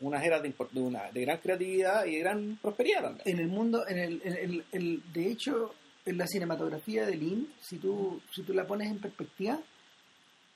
unas 0.00 0.22
eras 0.24 0.42
de, 0.42 0.52
de, 0.72 0.80
una, 0.80 1.10
de 1.12 1.20
gran 1.22 1.38
creatividad 1.38 2.04
y 2.04 2.12
de 2.16 2.18
gran 2.18 2.58
prosperidad 2.60 3.02
también. 3.04 3.22
En 3.26 3.38
el 3.38 3.48
mundo, 3.48 3.86
en 3.88 3.98
el, 3.98 4.20
en 4.24 4.36
el, 4.36 4.64
el- 4.72 5.02
de 5.14 5.30
hecho, 5.30 5.74
en 6.04 6.18
la 6.18 6.26
cinematografía 6.26 7.06
de 7.06 7.16
Lynn, 7.16 7.48
si 7.62 7.78
tú, 7.78 8.20
si 8.34 8.42
tú 8.42 8.52
la 8.52 8.66
pones 8.66 8.90
en 8.90 8.98
perspectiva, 9.00 9.58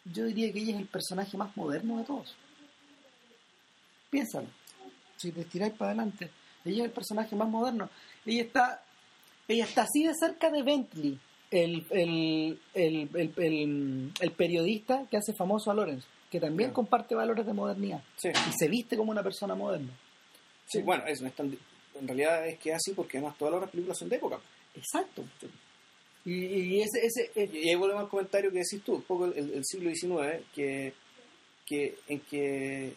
yo 0.05 0.25
diría 0.27 0.53
que 0.53 0.59
ella 0.59 0.75
es 0.75 0.81
el 0.81 0.87
personaje 0.89 1.37
más 1.39 1.57
moderno 1.57 1.97
de 1.99 2.05
todos. 2.05 2.35
Piénsalo. 4.11 4.49
Si 5.17 5.33
te 5.33 5.41
estiráis 5.43 5.73
para 5.75 5.91
adelante, 5.93 6.31
ella 6.69 6.83
es 6.85 6.89
el 6.89 6.95
personaje 6.95 7.35
más 7.37 7.49
moderno. 7.49 7.89
Ella 8.27 8.43
está, 8.43 8.83
ella 9.49 9.65
está 9.65 9.83
así 9.83 10.05
de 10.05 10.13
cerca 10.15 10.51
de 10.51 10.63
Bentley, 10.63 11.19
el, 11.51 11.87
el, 11.91 12.59
el, 12.75 14.13
el, 14.21 14.31
periodista 14.33 15.07
que 15.11 15.17
hace 15.17 15.33
famoso 15.33 15.71
a 15.71 15.75
Lawrence, 15.75 16.07
que 16.31 16.39
también 16.41 16.69
Claro. 16.71 16.75
comparte 16.75 17.15
valores 17.15 17.47
de 17.47 17.53
modernidad 17.55 18.03
Sí. 18.17 18.29
y 18.29 18.53
se 18.59 18.69
viste 18.69 18.97
como 18.97 19.11
una 19.11 19.23
persona 19.23 19.55
moderna. 19.55 19.93
Sí, 20.67 20.83
bueno, 20.83 21.05
eso 21.07 21.23
no 21.23 21.29
es 21.29 21.35
tan- 21.35 21.57
en 21.99 22.07
realidad 22.07 22.47
es 22.47 22.59
que 22.59 22.71
es 22.71 22.77
así 22.77 22.93
porque 22.93 23.17
además 23.19 23.37
todas 23.39 23.61
las 23.61 23.71
películas 23.71 23.99
son 23.99 24.09
de 24.11 24.17
época. 24.17 24.39
Exacto. 24.75 25.25
Y, 26.25 26.33
y 26.45 26.81
ese, 26.83 27.07
ese, 27.07 27.31
eh, 27.35 27.49
Y 27.53 27.69
ahí 27.71 27.75
volvemos 27.75 28.03
al 28.05 28.09
comentario 28.11 28.51
que 28.53 28.59
decís 28.59 28.83
tú, 28.85 28.97
un 28.97 29.03
poco 29.03 29.25
el, 29.27 29.39
el 29.55 29.65
siglo 29.65 29.89
XIX, 29.91 30.45
que, 30.55 30.93
que, 31.65 31.97
en 32.09 32.21
que 32.21 32.95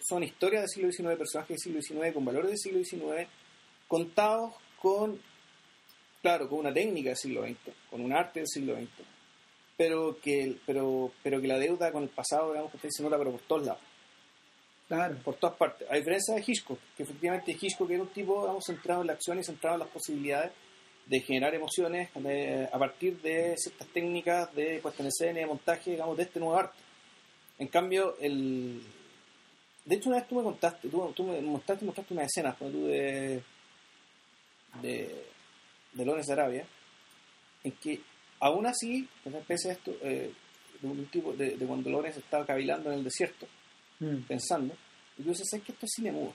son 0.00 0.22
historias 0.22 0.62
del 0.62 0.70
siglo 0.70 0.90
XIX, 0.92 1.16
personajes 1.18 1.48
del 1.62 1.82
siglo 1.82 2.02
XIX, 2.02 2.14
con 2.14 2.24
valores 2.24 2.50
del 2.50 2.58
siglo 2.58 2.84
XIX, 2.84 3.28
contados 3.86 4.54
con, 4.80 5.20
claro, 6.22 6.48
con 6.48 6.60
una 6.60 6.72
técnica 6.72 7.10
del 7.10 7.16
siglo 7.18 7.42
XX, 7.44 7.56
con 7.90 8.00
un 8.00 8.12
arte 8.12 8.40
del 8.40 8.48
siglo 8.48 8.74
XX, 8.76 8.88
pero 9.76 10.18
que, 10.20 10.56
pero, 10.66 11.12
pero 11.22 11.40
que 11.40 11.48
la 11.48 11.58
deuda 11.58 11.92
con 11.92 12.02
el 12.02 12.08
pasado, 12.08 12.52
digamos, 12.52 12.72
que 12.72 12.90
se 12.90 13.02
nota, 13.02 13.18
pero 13.18 13.32
por 13.32 13.40
todos 13.42 13.66
lados 13.66 13.82
claro. 14.88 15.16
por 15.24 15.34
todas 15.36 15.56
partes. 15.56 15.88
A 15.90 15.94
diferencia 15.96 16.34
de 16.34 16.42
Hitchcock, 16.46 16.78
que 16.96 17.02
efectivamente 17.02 17.56
Hitchcock 17.60 17.90
era 17.90 18.02
un 18.02 18.08
tipo 18.08 18.40
digamos, 18.40 18.64
centrado 18.64 19.02
en 19.02 19.06
la 19.08 19.12
acción 19.12 19.38
y 19.38 19.44
centrado 19.44 19.76
en 19.76 19.80
las 19.80 19.88
posibilidades 19.90 20.52
de 21.06 21.20
generar 21.20 21.54
emociones 21.54 22.10
de- 22.14 22.68
a 22.70 22.78
partir 22.78 23.20
de 23.22 23.54
ciertas 23.56 23.88
técnicas 23.88 24.54
de 24.54 24.78
puesta 24.80 25.02
en 25.02 25.08
escena 25.08 25.38
y 25.38 25.42
de 25.42 25.46
montaje, 25.46 25.90
digamos, 25.92 26.16
de 26.16 26.22
este 26.24 26.38
nuevo 26.40 26.56
arte. 26.56 26.76
En 27.58 27.68
cambio, 27.68 28.16
el... 28.20 28.82
De 29.88 29.96
hecho, 29.96 30.08
una 30.10 30.18
vez 30.18 30.28
tú 30.28 30.34
me 30.36 30.42
contaste, 30.42 30.88
tú, 30.88 31.12
tú 31.16 31.24
me 31.24 31.40
mostraste, 31.40 31.84
mostraste 31.84 32.12
una 32.14 32.24
escena 32.24 32.54
cuando 32.54 32.78
tú 32.78 32.86
de, 32.86 33.42
de, 34.82 35.24
de 35.94 36.04
Lawrence 36.04 36.32
Arabia, 36.32 36.66
en 37.64 37.72
que 37.72 38.00
aún 38.40 38.66
así, 38.66 39.08
especie 39.24 39.70
de 39.70 39.76
esto, 39.76 39.96
eh, 40.02 40.30
de 40.80 40.86
un 40.88 41.06
tipo 41.06 41.32
de, 41.32 41.56
de 41.56 41.66
cuando 41.66 41.90
Lawrence 41.90 42.20
estaba 42.20 42.44
cavilando 42.46 42.90
en 42.92 42.98
el 42.98 43.04
desierto, 43.04 43.46
Mm. 44.00 44.22
pensando, 44.28 44.74
y 45.18 45.24
yo 45.24 45.30
decía, 45.30 45.44
¿sabes 45.50 45.66
que 45.66 45.72
esto 45.72 45.84
es 45.86 45.92
cine 45.96 46.12
mudo? 46.12 46.32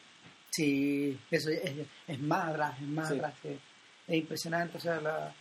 Sí, 0.51 1.17
eso 1.31 1.50
es, 1.50 1.72
es 2.10 2.19
más 2.19 2.50
atrás, 2.50 2.75
es 2.81 2.88
más 2.89 3.07
Sí. 3.07 3.13
atrás. 3.15 3.33
Es, 3.45 3.57
es 4.10 4.15
impresionante, 4.17 4.77
o 4.77 4.81
sea, 4.81 5.00
la, 5.00 5.33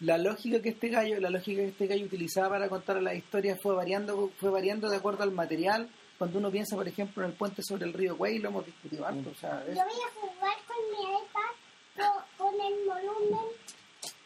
la 0.00 0.18
lógica 0.18 0.60
que 0.60 0.70
este 0.70 0.88
gallo, 0.88 1.20
la 1.20 1.30
lógica 1.30 1.60
que 1.62 1.68
este 1.68 1.86
gallo 1.86 2.06
utilizaba 2.06 2.48
para 2.48 2.68
contar 2.68 3.00
la 3.00 3.14
historia 3.14 3.56
fue 3.62 3.76
variando, 3.76 4.32
fue 4.40 4.50
variando 4.50 4.88
de 4.90 4.96
acuerdo 4.96 5.22
al 5.22 5.30
material. 5.30 5.88
Cuando 6.18 6.38
uno 6.38 6.50
piensa, 6.50 6.76
por 6.76 6.88
ejemplo, 6.88 7.22
en 7.24 7.30
el 7.30 7.36
puente 7.36 7.62
sobre 7.62 7.84
el 7.84 7.92
río 7.92 8.16
Güey, 8.16 8.38
lo 8.38 8.48
hemos 8.48 8.64
discutido 8.66 9.06
harto, 9.06 9.30
o 9.30 9.34
sea, 9.34 9.62
es- 9.68 9.76
Yo 9.76 9.82
voy 9.84 10.00
a 10.02 10.20
jugar 10.20 10.56
con 10.66 10.76
mi 10.90 11.18
iPad 11.18 11.52
co- 11.96 12.24
con 12.38 12.54
el 12.54 12.74
volumen 12.86 13.46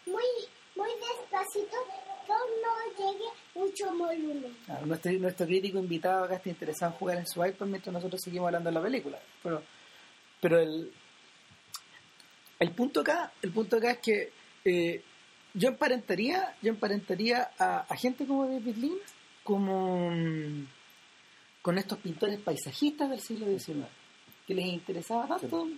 muy, 0.06 0.24
muy 0.76 0.90
despacito, 0.90 1.76
que 2.26 2.32
no 2.32 2.96
llegue 2.96 3.24
mucho 3.54 3.86
volumen. 3.96 4.56
claro, 4.66 4.86
nuestro, 4.86 5.12
nuestro 5.12 5.46
crítico 5.46 5.78
invitado 5.78 6.24
acá 6.24 6.36
está 6.36 6.48
interesado 6.48 6.92
en 6.92 6.98
jugar 6.98 7.18
en 7.18 7.26
su 7.26 7.44
iPad 7.44 7.66
mientras 7.66 7.92
nosotros 7.92 8.20
seguimos 8.22 8.46
hablando 8.46 8.70
de 8.70 8.74
la 8.74 8.82
película. 8.82 9.18
Pero, 9.42 9.62
pero 10.40 10.58
el, 10.60 10.92
el 12.60 12.70
punto 12.72 13.00
acá, 13.00 13.32
el 13.42 13.50
punto 13.52 13.76
acá 13.76 13.92
es 13.92 13.98
que 13.98 14.32
eh, 14.64 15.02
yo 15.54 15.68
emparentaría, 15.70 16.54
yo 16.62 16.70
emparentaría 16.70 17.50
a, 17.58 17.80
a 17.88 17.96
gente 17.96 18.26
como 18.26 18.46
David 18.46 18.76
Lynch 18.76 19.02
como 19.42 20.10
mm, 20.10 20.66
con 21.62 21.78
estos 21.78 21.98
pintores 21.98 22.40
paisajistas 22.40 23.10
del 23.10 23.20
siglo 23.20 23.46
XIX, 23.46 23.86
que 24.46 24.54
les 24.54 24.66
interesaba 24.66 25.38
tanto 25.38 25.68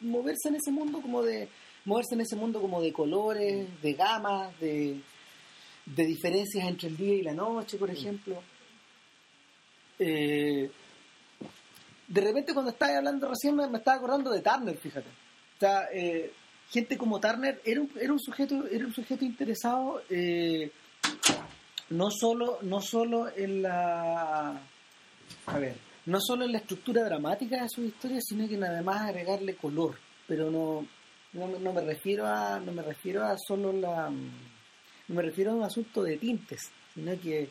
moverse 0.00 0.48
en 0.48 0.56
ese 0.56 0.70
mundo 0.70 1.00
como 1.00 1.22
de 1.22 1.48
moverse 1.84 2.14
en 2.14 2.22
ese 2.22 2.36
mundo 2.36 2.60
como 2.60 2.80
de 2.80 2.92
colores, 2.92 3.68
de 3.82 3.92
gamas, 3.94 4.58
de, 4.60 5.00
de 5.86 6.06
diferencias 6.06 6.66
entre 6.66 6.88
el 6.88 6.96
día 6.96 7.14
y 7.14 7.22
la 7.22 7.34
noche, 7.34 7.76
por 7.76 7.90
ejemplo. 7.90 8.42
Eh, 9.98 10.70
de 12.08 12.20
repente 12.20 12.52
cuando 12.52 12.70
estaba 12.70 12.96
hablando 12.96 13.28
recién 13.28 13.54
me, 13.54 13.68
me 13.68 13.78
estaba 13.78 13.98
acordando 13.98 14.30
de 14.30 14.40
Turner, 14.40 14.76
fíjate. 14.76 15.08
O 15.08 15.60
sea, 15.60 15.88
eh, 15.92 16.32
gente 16.70 16.96
como 16.96 17.20
Turner 17.20 17.60
era 17.64 17.80
un, 17.80 17.90
era 18.00 18.12
un 18.12 18.20
sujeto 18.20 18.66
era 18.66 18.86
un 18.86 18.92
sujeto 18.92 19.24
interesado 19.24 20.02
eh, 20.10 20.70
no 21.90 22.10
solo 22.10 22.58
no 22.62 22.80
solo 22.80 23.28
en 23.36 23.62
la 23.62 24.60
a 25.46 25.58
ver 25.58 25.76
no 26.06 26.20
solo 26.20 26.44
en 26.44 26.52
la 26.52 26.58
estructura 26.58 27.04
dramática 27.04 27.62
de 27.62 27.68
sus 27.68 27.86
historias 27.86 28.24
sino 28.26 28.48
que 28.48 28.56
además 28.56 29.02
agregarle 29.02 29.56
color 29.56 29.96
pero 30.26 30.50
no 30.50 30.86
no, 31.32 31.58
no 31.58 31.72
me 31.72 31.80
refiero 31.80 32.26
a 32.26 32.60
no 32.60 32.72
me 32.72 32.82
refiero 32.82 33.24
a 33.24 33.36
solo 33.38 33.72
la 33.72 34.10
no 34.10 35.14
me 35.14 35.22
refiero 35.22 35.52
a 35.52 35.54
un 35.54 35.64
asunto 35.64 36.02
de 36.02 36.16
tintes 36.16 36.70
sino 36.94 37.18
que 37.20 37.48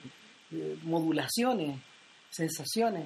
eh, 0.52 0.78
modulaciones 0.84 1.80
sensaciones 2.30 3.06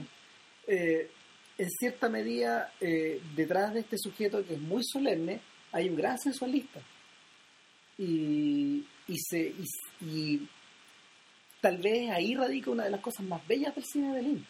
eh, 0.68 1.10
en 1.58 1.70
cierta 1.72 2.10
medida, 2.10 2.72
eh, 2.80 3.22
detrás 3.36 3.74
de 3.74 3.80
este 3.80 3.98
sujeto 3.98 4.46
que 4.46 4.56
es 4.56 4.62
muy 4.62 4.84
solemne, 4.84 5.42
hay 5.72 5.90
un 5.90 5.96
gran 5.96 6.18
sensualista. 6.20 6.80
Y, 7.98 8.86
y, 9.08 9.18
se, 9.18 9.54
y, 10.02 10.48
tal 11.60 11.78
vez 11.78 12.12
ahí 12.12 12.36
radica 12.36 12.70
una 12.70 12.84
de 12.84 12.92
las 12.92 13.02
cosas 13.02 13.26
más 13.26 13.46
bellas 13.48 13.74
del 13.74 13.86
cine 13.86 14.16
de 14.16 14.22
Lynn. 14.22 14.46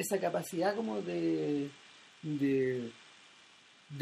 Esa 0.00 0.18
capacidad 0.18 0.74
como 0.74 1.02
de, 1.02 1.68
de, 2.22 2.90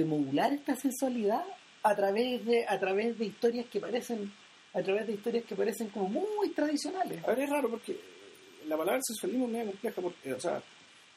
modular 0.04 0.52
esta 0.52 0.76
sensualidad 0.76 1.44
a 1.82 1.96
través 1.96 2.44
de, 2.44 2.64
a 2.68 2.78
través 2.78 3.18
de 3.18 3.26
historias 3.26 3.66
que 3.66 3.80
parecen 3.80 4.32
a 4.74 4.82
través 4.82 5.08
de 5.08 5.14
historias 5.14 5.44
que 5.44 5.56
parecen 5.56 5.88
como 5.88 6.08
muy 6.08 6.50
tradicionales. 6.50 7.24
A 7.24 7.28
ver, 7.28 7.40
es 7.40 7.50
raro 7.50 7.68
porque 7.70 7.98
la 8.66 8.76
palabra 8.76 9.00
sexualismo 9.02 9.46
es 9.46 9.52
medio 9.52 9.70
compleja, 9.72 10.02
porque, 10.02 10.32
o 10.34 10.40
sea, 10.40 10.62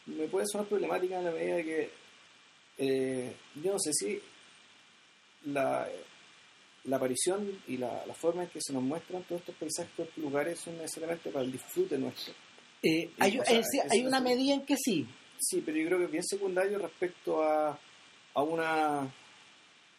me 0.08 0.28
puede 0.28 0.48
sonar 0.48 0.68
problemática 0.68 1.20
en 1.20 1.26
la 1.26 1.32
medida 1.32 1.56
de 1.58 1.64
que 1.64 1.90
eh, 2.80 3.36
yo 3.62 3.74
no 3.74 3.80
sé 3.80 3.92
si 3.94 4.20
la, 5.46 5.88
aparición 6.92 7.62
y 7.68 7.78
la 7.78 8.04
forma 8.16 8.44
en 8.44 8.50
que 8.50 8.62
se 8.62 8.74
nos 8.74 8.82
muestran 8.82 9.22
todos 9.24 9.42
estos 9.42 9.56
paisajes, 9.58 9.94
todos 9.96 10.10
estos 10.10 10.24
lugares 10.24 10.60
son 10.60 10.76
necesariamente 10.78 11.30
para 11.30 11.46
el 11.46 11.52
disfrute 11.52 12.00
nuestro. 12.00 12.34
Eh, 12.84 13.12
hay, 13.20 13.40
o 13.40 13.44
sea, 13.46 13.62
hay 13.90 14.02
no 14.02 14.08
una 14.10 14.20
medida 14.20 14.54
en 14.56 14.66
que 14.66 14.76
sí. 14.78 15.08
Sí, 15.40 15.62
pero 15.66 15.78
yo 15.78 15.88
creo 15.88 15.98
que 16.00 16.06
es 16.06 16.12
bien 16.12 16.24
secundario 16.24 16.78
respecto 16.80 17.44
a, 17.44 17.80
a 18.34 18.42
una. 18.44 19.12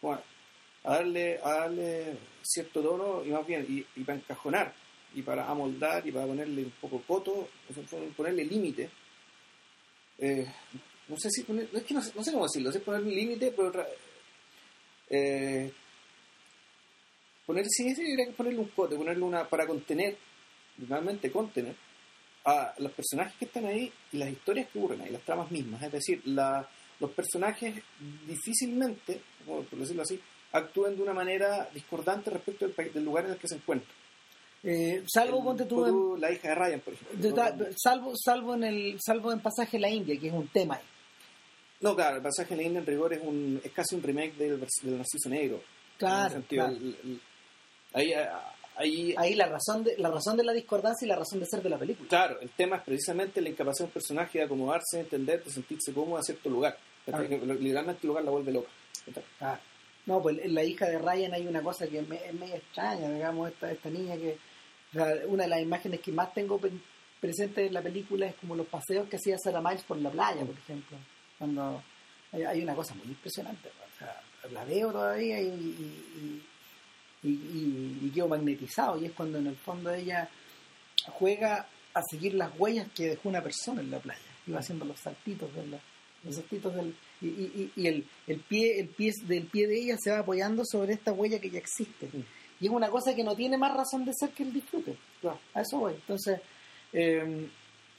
bueno, 0.00 0.20
a 0.84 0.94
darle, 0.94 1.38
a 1.42 1.50
darle 1.60 2.16
cierto 2.42 2.82
tono 2.82 3.24
y 3.24 3.28
más 3.30 3.46
bien, 3.46 3.64
y, 3.68 4.00
y 4.00 4.04
para 4.04 4.18
encajonar, 4.18 4.74
y 5.14 5.22
para 5.22 5.48
amoldar, 5.48 6.06
y 6.06 6.10
para 6.12 6.26
ponerle 6.26 6.64
un 6.64 6.72
poco 6.80 7.02
coto, 7.06 7.48
ponerle 8.16 8.44
límite. 8.44 8.90
Eh, 10.18 10.46
no 11.08 11.16
sé 11.18 11.30
si 11.30 11.42
poner, 11.42 11.68
es 11.72 11.82
que 11.84 11.94
no, 11.94 12.02
sé- 12.02 12.12
no 12.14 12.22
sé 12.24 12.32
cómo 12.32 12.44
decirlo, 12.44 12.70
es 12.70 12.78
ponerle 12.80 13.14
límite, 13.14 13.52
pero 13.52 13.68
otra- 13.68 13.86
eh, 15.10 15.72
poner, 17.46 17.66
sí, 17.68 17.94
sí, 17.94 18.02
ponerle 18.36 18.60
un 18.60 18.68
cote, 18.68 18.96
ponerle 18.96 19.22
una, 19.24 19.48
para 19.48 19.66
contener, 19.66 20.16
realmente 20.88 21.30
contener, 21.30 21.74
a 22.44 22.74
los 22.78 22.92
personajes 22.92 23.34
que 23.38 23.44
están 23.44 23.66
ahí 23.66 23.92
y 24.12 24.16
las 24.18 24.30
historias 24.30 24.68
que 24.68 24.78
ocurren 24.78 25.02
ahí, 25.02 25.10
las 25.10 25.22
tramas 25.22 25.50
mismas. 25.50 25.82
Es 25.82 25.92
decir, 25.92 26.22
la, 26.26 26.68
los 27.00 27.10
personajes 27.12 27.74
difícilmente, 28.26 29.20
por 29.46 29.64
decirlo 29.70 30.02
así, 30.02 30.20
actúan 30.52 30.96
de 30.96 31.02
una 31.02 31.12
manera 31.14 31.68
discordante 31.72 32.30
respecto 32.30 32.66
del, 32.68 32.92
del 32.92 33.04
lugar 33.04 33.24
en 33.26 33.32
el 33.32 33.38
que 33.38 33.48
se 33.48 33.54
encuentran. 33.56 33.94
Eh, 34.64 35.02
salvo, 35.12 35.38
El- 35.38 35.44
ponte 35.44 35.64
tú, 35.64 36.14
en- 36.14 36.20
la 36.20 36.30
hija 36.32 36.48
de 36.48 36.54
Ryan, 36.54 36.80
por 36.80 36.94
ejemplo. 36.94 37.18
de- 37.18 37.28
¿no? 37.30 37.34
da- 37.36 37.56
salvo, 37.76 38.12
salvo, 38.16 38.54
en 38.54 38.64
el, 38.64 38.98
salvo 39.04 39.32
en 39.32 39.40
Pasaje 39.40 39.76
a 39.76 39.80
la 39.80 39.88
India, 39.90 40.18
que 40.20 40.28
es 40.28 40.32
un 40.34 40.48
tema 40.48 40.76
ahí. 40.76 40.82
No, 41.80 41.96
claro, 41.96 42.16
el 42.18 42.22
pasaje 42.22 42.54
en 42.54 42.58
la 42.60 42.66
India 42.66 42.78
en 42.78 42.86
rigor 42.86 43.12
es, 43.12 43.20
un, 43.22 43.60
es 43.64 43.72
casi 43.72 43.96
un 43.96 44.02
remake 44.04 44.34
del, 44.36 44.60
del 44.60 44.96
Narciso 44.98 45.28
Negro. 45.28 45.56
En 45.56 45.62
Claro, 45.98 46.26
ese 46.26 46.34
sentido, 46.36 46.64
claro. 46.66 46.78
el- 46.80 46.98
el- 47.02 47.20
ahí, 47.92 48.12
ahí, 48.82 49.14
Ahí 49.16 49.34
la 49.34 49.46
razón, 49.46 49.84
de, 49.84 49.96
la 49.98 50.10
razón 50.10 50.36
de 50.36 50.44
la 50.44 50.52
discordancia 50.52 51.04
y 51.04 51.08
la 51.08 51.16
razón 51.16 51.40
de 51.40 51.46
ser 51.46 51.62
de 51.62 51.70
la 51.70 51.78
película. 51.78 52.08
Claro, 52.08 52.40
el 52.40 52.50
tema 52.50 52.76
es 52.76 52.82
precisamente 52.82 53.40
la 53.40 53.48
incapacidad 53.48 53.84
de 53.86 53.88
un 53.88 53.92
personaje 53.92 54.38
de 54.38 54.44
acomodarse, 54.44 54.96
de 54.98 55.02
entender, 55.02 55.42
de 55.44 55.50
sentirse 55.50 55.92
cómodo 55.92 56.18
en 56.18 56.24
cierto 56.24 56.48
lugar. 56.50 56.76
Claro. 57.04 57.22
Literalmente 57.24 58.00
el 58.02 58.08
lugar 58.08 58.24
la 58.24 58.30
vuelve 58.30 58.52
loca. 58.52 58.68
Ah, 59.40 59.58
no, 60.06 60.20
pues 60.22 60.38
en 60.42 60.54
la 60.54 60.62
hija 60.64 60.86
de 60.86 60.98
Ryan 60.98 61.34
hay 61.34 61.46
una 61.46 61.62
cosa 61.62 61.86
que 61.86 61.98
es, 62.00 62.08
me- 62.08 62.24
es 62.24 62.34
medio 62.34 62.54
extraña, 62.56 63.08
digamos, 63.10 63.50
esta, 63.50 63.70
esta 63.72 63.88
niña 63.90 64.16
que... 64.16 64.36
o 64.90 64.92
sea, 64.92 65.14
una 65.26 65.44
de 65.44 65.48
las 65.48 65.60
imágenes 65.62 66.00
que 66.00 66.12
más 66.12 66.32
tengo 66.34 66.58
pre- 66.58 66.70
presente 67.20 67.66
en 67.66 67.74
la 67.74 67.82
película 67.82 68.26
es 68.26 68.34
como 68.36 68.54
los 68.56 68.66
paseos 68.66 69.08
que 69.08 69.16
hacía 69.16 69.36
Sarah 69.38 69.60
Miles 69.60 69.82
por 69.84 69.96
la 69.98 70.10
playa, 70.10 70.44
por 70.44 70.56
ejemplo. 70.56 70.96
Cuando 71.38 71.82
hay, 72.32 72.42
hay 72.42 72.62
una 72.62 72.74
cosa 72.74 72.94
muy 72.94 73.06
impresionante. 73.06 73.68
O 73.68 73.98
sea, 73.98 74.20
la 74.50 74.64
veo 74.64 74.90
todavía 74.92 75.40
y, 75.40 75.46
y, 75.46 75.48
y, 75.48 76.42
y- 77.28 77.98
y 78.06 78.10
quedo 78.14 78.28
magnetizado. 78.28 79.00
Y 79.00 79.06
es 79.06 79.12
cuando 79.12 79.38
en 79.38 79.46
el 79.48 79.56
fondo 79.56 79.92
ella 79.92 80.28
juega 81.18 81.66
a 81.94 82.02
seguir 82.10 82.34
las 82.34 82.50
huellas 82.58 82.88
que 82.94 83.08
dejó 83.10 83.28
una 83.28 83.42
persona 83.42 83.80
en 83.80 83.90
la 83.90 83.98
playa. 83.98 84.20
Iba 84.46 84.58
haciendo 84.60 84.84
los 84.84 84.98
saltitos 84.98 85.54
de 85.54 85.66
la- 85.66 85.80
los 86.24 86.34
saltitos 86.36 86.74
del 86.74 86.94
y, 87.20 87.26
y- 87.26 87.70
y- 87.76 87.80
y 87.82 87.86
el, 87.88 88.04
el 88.28 88.40
pie 88.40 88.80
el 88.80 88.88
pie 88.88 89.12
del 89.24 89.44
pie 89.46 89.66
de 89.66 89.78
ella 89.80 89.96
se 90.00 90.10
va 90.10 90.20
apoyando 90.20 90.62
sobre 90.64 90.92
esta 90.94 91.12
huella 91.12 91.40
que 91.40 91.50
ya 91.50 91.58
existe 91.58 92.08
y 92.60 92.66
es 92.66 92.70
una 92.72 92.88
cosa 92.90 93.14
que 93.14 93.24
no 93.24 93.34
tiene 93.34 93.58
más 93.58 93.74
razón 93.76 94.04
de 94.04 94.12
ser 94.14 94.30
que 94.30 94.44
el 94.44 94.52
disfrute 94.52 94.96
Claro. 95.20 95.38
a 95.54 95.62
eso 95.62 95.78
voy 95.78 95.94
entonces 95.94 96.40
eh, 96.92 97.48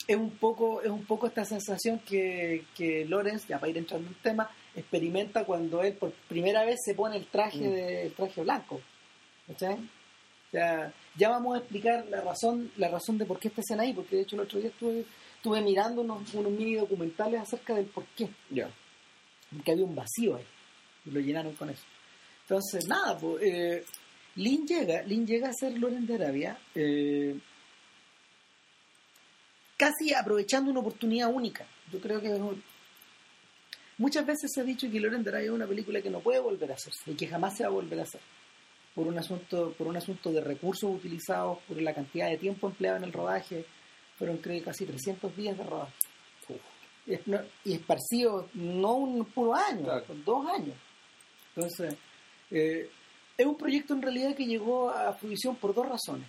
es 0.07 0.15
un 0.17 0.31
poco 0.31 0.81
es 0.81 0.89
un 0.89 1.03
poco 1.05 1.27
esta 1.27 1.43
sensación 1.45 1.99
que, 1.99 2.63
que 2.75 3.03
Lorenz 3.05 3.45
ya 3.47 3.59
para 3.59 3.69
ir 3.71 3.77
entrando 3.77 4.07
en 4.07 4.13
el 4.13 4.21
tema 4.21 4.49
experimenta 4.75 5.43
cuando 5.45 5.81
él 5.83 5.93
por 5.93 6.11
primera 6.29 6.63
vez 6.65 6.79
se 6.85 6.93
pone 6.95 7.17
el 7.17 7.25
traje 7.27 7.59
Mm. 7.59 7.71
de, 7.73 8.01
el 8.07 8.13
traje 8.13 8.41
blanco 8.41 8.79
¿cachai? 9.47 9.75
O 9.75 10.51
sea, 10.51 10.93
ya 11.15 11.29
vamos 11.29 11.55
a 11.55 11.59
explicar 11.59 12.05
la 12.09 12.21
razón 12.21 12.71
la 12.77 12.87
razón 12.89 13.17
de 13.17 13.25
por 13.25 13.39
qué 13.39 13.47
esta 13.47 13.61
escena 13.61 13.83
ahí 13.83 13.93
porque 13.93 14.15
de 14.17 14.21
hecho 14.21 14.35
el 14.35 14.43
otro 14.43 14.59
día 14.59 14.69
estuve 14.69 15.05
estuve 15.37 15.61
mirando 15.61 16.01
unos, 16.01 16.31
unos 16.33 16.51
mini 16.51 16.75
documentales 16.75 17.41
acerca 17.41 17.73
del 17.75 17.85
por 17.85 18.05
qué 18.15 18.29
Ya. 18.51 18.69
que 19.65 19.71
había 19.71 19.83
un 19.85 19.95
vacío 19.95 20.35
ahí 20.37 20.45
y 21.05 21.11
lo 21.11 21.19
llenaron 21.19 21.53
con 21.55 21.69
eso 21.71 21.83
entonces 22.43 22.85
nada 22.87 23.17
pues 23.17 23.41
eh, 23.43 23.85
Lin 24.35 24.65
llega 24.67 25.01
Lin 25.03 25.25
llega 25.25 25.49
a 25.49 25.53
ser 25.53 25.77
Loren 25.77 26.05
de 26.05 26.15
Arabia 26.15 26.57
eh, 26.75 27.37
casi 29.77 30.13
aprovechando 30.13 30.71
una 30.71 30.79
oportunidad 30.81 31.33
única 31.33 31.65
yo 31.91 31.99
creo 31.99 32.21
que 32.21 32.27
es 32.31 32.39
un- 32.39 32.63
muchas 33.97 34.25
veces 34.25 34.51
se 34.53 34.61
ha 34.61 34.63
dicho 34.63 34.89
que 34.89 34.99
Loren 34.99 35.23
de 35.23 35.29
Arabia 35.31 35.47
es 35.47 35.53
una 35.53 35.67
película 35.67 36.01
que 36.01 36.09
no 36.09 36.19
puede 36.19 36.39
volver 36.39 36.71
a 36.71 36.75
hacerse 36.75 37.11
y 37.11 37.15
que 37.15 37.27
jamás 37.27 37.57
se 37.57 37.63
va 37.63 37.69
a 37.69 37.73
volver 37.73 37.99
a 37.99 38.03
hacer 38.03 38.21
por 38.95 39.07
un 39.07 39.17
asunto 39.17 39.73
por 39.77 39.87
un 39.87 39.97
asunto 39.97 40.31
de 40.31 40.41
recursos 40.41 40.89
utilizados 40.89 41.59
por 41.67 41.81
la 41.81 41.93
cantidad 41.93 42.29
de 42.29 42.37
tiempo 42.37 42.67
empleado 42.67 42.97
en 42.97 43.03
el 43.05 43.13
rodaje 43.13 43.65
fueron 44.17 44.37
creo 44.37 44.63
casi 44.63 44.85
300 44.85 45.35
días 45.35 45.57
de 45.57 45.63
rodaje 45.63 45.93
no- 47.25 47.41
y 47.65 47.73
esparcido 47.73 48.49
no 48.53 48.93
un 48.93 49.25
puro 49.25 49.55
año, 49.55 49.83
Claro. 49.83 50.05
dos 50.25 50.47
años. 50.47 50.75
Entonces, 51.55 51.95
eh, 52.49 52.89
es 53.37 53.45
un 53.45 53.57
proyecto 53.57 53.93
en 53.93 54.01
realidad 54.01 54.35
que 54.35 54.45
llegó 54.45 54.89
a 54.89 55.13
fruición 55.13 55.55
por 55.57 55.73
dos 55.73 55.87
razones. 55.89 56.27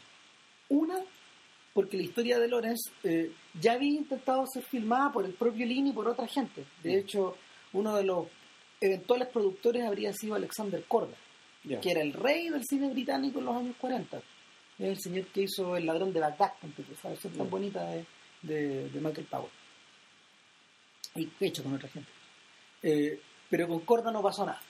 Una, 0.68 0.96
porque 1.72 1.96
la 1.96 2.02
historia 2.02 2.38
de 2.40 2.48
Lorenz 2.48 2.90
eh, 3.04 3.30
ya 3.60 3.74
había 3.74 3.92
intentado 3.92 4.44
ser 4.52 4.64
filmada 4.64 5.12
por 5.12 5.24
el 5.24 5.34
propio 5.34 5.64
Lin 5.64 5.86
y 5.88 5.92
por 5.92 6.08
otra 6.08 6.26
gente. 6.26 6.64
De 6.82 6.94
Mm. 6.96 6.98
hecho, 6.98 7.36
uno 7.72 7.94
de 7.96 8.04
los 8.04 8.26
eventuales 8.80 9.28
productores 9.28 9.84
habría 9.84 10.12
sido 10.12 10.34
Alexander 10.34 10.82
Korda, 10.88 11.14
Que 11.80 11.90
era 11.92 12.02
el 12.02 12.12
rey 12.12 12.48
del 12.50 12.62
cine 12.64 12.88
británico 12.90 13.38
en 13.38 13.44
los 13.46 13.56
años 13.56 13.76
40. 13.80 14.18
Es 14.18 14.24
el 14.78 14.98
señor 15.00 15.26
que 15.28 15.42
hizo 15.42 15.76
El 15.76 15.86
ladrón 15.86 16.12
de 16.12 16.20
Bagdad, 16.20 16.52
esa 16.92 17.08
versión 17.08 17.32
tan 17.34 17.48
bonita 17.48 17.84
de, 17.90 18.04
de, 18.42 18.88
de 18.90 19.00
Michael 19.00 19.26
Powell. 19.30 19.50
Y 21.16 21.28
hecho 21.40 21.62
con 21.62 21.74
otra 21.74 21.88
gente. 21.88 22.10
Eh, 22.82 23.20
pero 23.48 23.68
con 23.68 23.80
Corda 23.80 24.10
no 24.10 24.20
pasó 24.22 24.44
nada. 24.44 24.60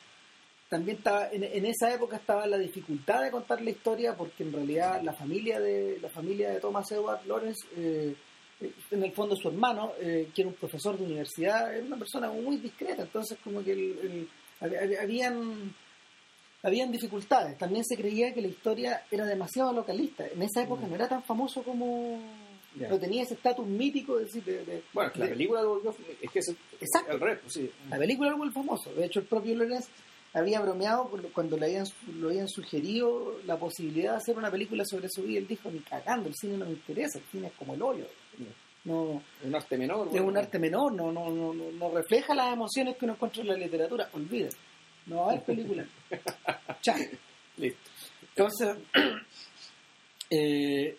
También 0.69 0.99
estaba, 0.99 1.29
en, 1.31 1.45
en 1.45 1.67
esa 1.67 1.93
época 1.95 2.17
estaba 2.17 2.47
la 2.47 2.59
dificultad 2.59 3.23
de 3.23 3.31
contar 3.31 3.61
la 3.63 3.71
historia 3.71 4.15
porque 4.17 4.43
en 4.43 4.53
realidad 4.53 5.01
la 5.03 5.13
familia 5.13 5.59
de 5.61 5.99
la 6.01 6.09
familia 6.09 6.51
de 6.51 6.61
Thomas 6.61 6.91
Edward 6.93 7.25
Lawrence, 7.27 7.67
eh, 7.77 8.15
eh, 8.61 8.73
en 8.91 9.03
el 9.05 9.13
fondo 9.13 9.37
su 9.37 9.49
hermano, 9.49 9.93
eh, 10.01 10.29
que 10.35 10.43
era 10.43 10.49
un 10.49 10.55
profesor 10.57 10.99
de 10.99 11.05
universidad, 11.05 11.75
era 11.75 11.85
una 11.85 11.97
persona 11.97 12.31
muy 12.31 12.57
discreta, 12.59 13.03
entonces 13.03 13.39
como 13.43 13.63
que 13.63 13.73
el- 13.73 13.99
el- 14.03 14.29
hab- 14.61 14.79
hab- 14.81 15.03
habían 15.03 15.75
habían 16.65 16.91
dificultades. 16.91 17.57
También 17.59 17.85
se 17.85 17.97
creía 17.97 18.35
que 18.35 18.41
la 18.43 18.49
historia 18.49 19.03
era 19.11 19.25
demasiado 19.27 19.73
localista. 19.73 20.27
En 20.27 20.43
esa 20.43 20.63
época 20.63 20.87
no 20.89 20.95
era 20.97 21.09
tan 21.09 21.23
famoso 21.23 21.63
como... 21.63 22.19
Ya. 22.77 22.89
No 22.89 22.99
tenía 22.99 23.23
ese 23.23 23.35
estatus 23.35 23.65
mítico 23.65 24.17
de, 24.17 24.25
de- 24.25 24.65
de- 24.65 24.83
Bueno, 24.93 25.13
que 25.13 25.21
la 25.21 25.27
de- 25.27 25.31
película 25.33 25.63
lo 25.63 25.77
volvió- 25.77 25.95
es 26.21 26.29
que 26.29 26.41
es 26.41 26.49
el, 26.49 26.57
Exacto. 26.81 27.25
el 27.25 27.39
sí. 27.49 27.71
la 27.89 27.99
película 27.99 28.31
era 28.31 28.37
muy 28.37 28.51
famoso. 28.51 28.93
De 28.95 29.05
hecho, 29.07 29.21
el 29.21 29.27
propio 29.27 29.55
Lorenz 29.55 29.87
había 30.33 30.61
bromeado 30.61 31.09
cuando- 31.33 31.57
le 31.57 31.67
habían, 31.67 31.87
lo 32.19 32.31
habían 32.31 32.49
sugerido 32.49 33.37
la 33.47 33.57
posibilidad 33.59 34.13
de 34.13 34.17
hacer 34.17 34.37
una 34.37 34.51
película 34.51 34.83
sobre 34.85 35.09
su 35.09 35.23
vida. 35.23 35.39
Él 35.39 35.47
dijo, 35.47 35.71
ni 35.71 35.79
cagando, 35.79 36.29
el 36.29 36.35
cine 36.35 36.57
no 36.57 36.65
me 36.65 36.73
interesa, 36.73 37.19
el 37.21 37.25
cine 37.31 37.47
es 37.47 37.53
como 37.53 37.75
el 37.75 37.83
óleo. 37.83 38.07
No, 38.87 39.23
Un 39.45 39.55
arte 39.55 39.79
menor. 39.79 40.09
es 40.13 40.21
un 40.21 40.37
arte 40.37 40.59
menor, 40.59 40.93
no, 40.93 41.13
no, 41.13 41.31
no, 41.31 41.55
no, 41.55 41.91
refleja 41.95 42.35
las 42.35 42.53
emociones 42.53 42.97
que 42.97 43.05
uno 43.05 43.15
encuentra 43.15 43.41
en 43.43 43.49
la 43.49 43.55
literatura. 43.55 44.09
Olvide. 44.13 44.49
No 45.07 45.17
va 45.17 45.23
a 45.27 45.31
haber 45.33 45.45
película. 45.45 45.85
Chao. 46.83 46.97
Listo. 47.57 47.91
Entonces, 48.37 48.77
eh, 50.31 50.99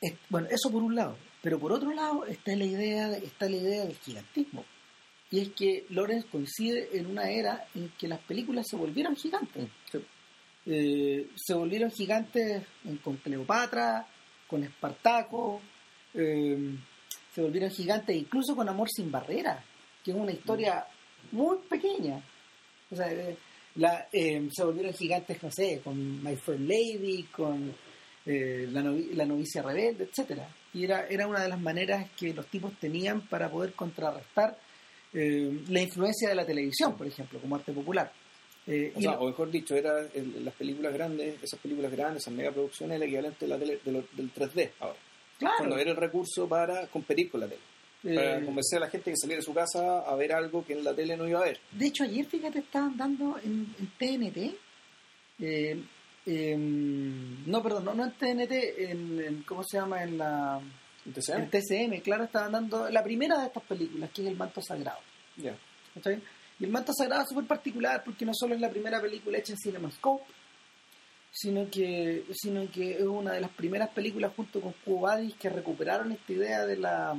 es- 0.00 0.14
bueno, 0.28 0.48
eso 0.50 0.70
por 0.70 0.82
un 0.82 0.94
lado. 0.94 1.16
Pero 1.42 1.58
por 1.58 1.72
otro 1.72 1.92
lado 1.92 2.26
está 2.26 2.54
la 2.54 2.64
idea, 2.64 3.08
de- 3.08 3.24
está 3.24 3.48
la 3.48 3.56
idea 3.56 3.84
del 3.84 3.96
gigantismo. 3.96 4.64
Y 5.30 5.40
es 5.40 5.48
que 5.50 5.86
Lorenz 5.90 6.26
coincide 6.26 6.88
en 6.98 7.06
una 7.06 7.30
era 7.30 7.66
en 7.74 7.88
que 7.98 8.08
las 8.08 8.18
películas 8.20 8.66
se 8.68 8.76
volvieron 8.76 9.16
gigantes. 9.16 9.68
Eh, 10.66 11.28
se 11.36 11.54
volvieron 11.54 11.90
gigantes 11.90 12.64
con 13.02 13.16
Cleopatra, 13.16 14.06
con 14.48 14.62
Espartaco, 14.64 15.60
eh, 16.14 16.74
se 17.34 17.40
volvieron 17.42 17.70
gigantes 17.70 18.14
incluso 18.16 18.54
con 18.56 18.68
Amor 18.68 18.88
sin 18.90 19.10
barreras, 19.10 19.64
que 20.04 20.10
es 20.10 20.16
una 20.16 20.32
historia 20.32 20.84
muy 21.32 21.58
pequeña. 21.68 22.20
O 22.90 22.96
sea, 22.96 23.12
eh, 23.12 23.36
la, 23.76 24.08
eh, 24.12 24.48
se 24.52 24.64
volvieron 24.64 24.92
gigantes, 24.92 25.42
no 25.42 25.50
sé, 25.50 25.80
con 25.84 26.22
My 26.22 26.36
Fair 26.36 26.60
Lady, 26.60 27.24
con 27.24 27.72
eh, 28.26 28.68
la, 28.70 28.82
novi- 28.82 29.12
la 29.14 29.24
novicia 29.24 29.62
rebelde, 29.62 30.04
etcétera 30.04 30.48
Y 30.74 30.84
era, 30.84 31.06
era 31.08 31.26
una 31.26 31.42
de 31.42 31.48
las 31.48 31.60
maneras 31.60 32.10
que 32.18 32.34
los 32.34 32.46
tipos 32.46 32.72
tenían 32.78 33.22
para 33.28 33.48
poder 33.50 33.72
contrarrestar 33.74 34.58
eh, 35.12 35.60
la 35.68 35.80
influencia 35.80 36.28
de 36.28 36.34
la 36.34 36.44
televisión, 36.46 36.96
por 36.96 37.06
ejemplo, 37.06 37.38
como 37.40 37.56
arte 37.56 37.72
popular. 37.72 38.12
Eh, 38.66 38.92
O, 38.94 39.00
sea, 39.00 39.16
mejor 39.18 39.50
dicho, 39.50 39.74
era 39.74 40.00
el- 40.14 40.44
las 40.44 40.54
películas 40.54 40.92
grandes, 40.92 41.42
esas 41.42 41.58
películas 41.60 41.90
grandes, 41.92 42.22
esas 42.22 42.34
megaproducciones, 42.34 42.96
el 42.96 43.02
equivalente 43.04 43.46
de 43.46 43.48
la 43.48 43.58
tele- 43.58 43.80
de 43.84 43.92
lo- 43.92 44.04
del 44.12 44.30
3D 44.32 44.70
ahora. 44.80 44.98
claro, 45.38 45.54
Cuando 45.58 45.78
era 45.78 45.90
el 45.92 45.96
recurso 45.96 46.46
para 46.48 46.86
competir 46.88 47.30
con 47.30 47.40
la 47.40 47.46
tele. 47.48 47.60
Para 48.02 48.38
Eh, 48.38 48.44
convencer 48.46 48.78
a 48.78 48.86
la 48.86 48.90
gente 48.90 49.10
que 49.10 49.16
saliera 49.16 49.40
de 49.40 49.44
su 49.44 49.52
casa 49.52 49.98
a 50.00 50.14
ver 50.16 50.32
algo 50.32 50.64
que 50.64 50.72
en 50.72 50.82
la 50.84 50.94
tele 50.94 51.16
no 51.16 51.28
iba 51.28 51.40
a 51.40 51.44
ver. 51.44 51.60
De 51.72 51.86
hecho, 51.86 52.04
ayer, 52.04 52.24
fíjate, 52.24 52.60
estaban 52.60 52.96
dando 52.96 53.38
en, 53.44 53.74
en 53.78 53.86
TNT. 53.98 54.56
eh, 55.40 55.82
em, 56.26 57.44
no, 57.50 57.62
perdón, 57.62 57.84
no, 57.86 57.94
no 57.94 58.04
en 58.04 58.12
TNT, 58.12 58.52
en, 58.90 59.20
en- 59.20 59.42
¿cómo 59.44 59.62
se 59.64 59.78
llama? 59.78 60.02
En 60.02 60.18
la 60.18 60.60
¿En 61.06 61.12
TCM? 61.12 61.38
en 61.42 61.50
TCM, 61.50 62.00
claro, 62.02 62.24
estaban 62.24 62.52
dando 62.52 62.88
la 62.90 63.02
primera 63.02 63.38
de 63.40 63.46
estas 63.46 63.62
películas, 63.64 64.10
que 64.10 64.22
es 64.22 64.28
El 64.28 64.36
Manto 64.36 64.60
Sagrado. 64.62 64.98
Ya. 65.36 65.56
¿cachai? 65.94 66.22
Y 66.58 66.64
El 66.64 66.70
Manto 66.70 66.92
Sagrado 66.92 67.22
es 67.22 67.28
súper 67.28 67.46
particular 67.46 68.02
porque 68.04 68.24
no 68.26 68.32
solo 68.34 68.54
es 68.54 68.60
la 68.60 68.68
primera 68.70 69.00
película 69.00 69.38
hecha 69.38 69.52
en 69.54 69.58
CinemaScope, 69.58 70.24
sino 71.32 71.70
que, 71.70 72.24
sino 72.32 72.70
que 72.70 72.96
es 72.98 73.02
una 73.02 73.32
de 73.32 73.40
las 73.40 73.50
primeras 73.50 73.88
películas 73.90 74.32
junto 74.36 74.60
con 74.60 74.74
Quo 74.84 75.00
Vadis 75.00 75.34
que 75.36 75.48
recuperaron 75.48 76.12
esta 76.12 76.32
idea 76.32 76.66
de 76.66 76.76
la 76.76 77.16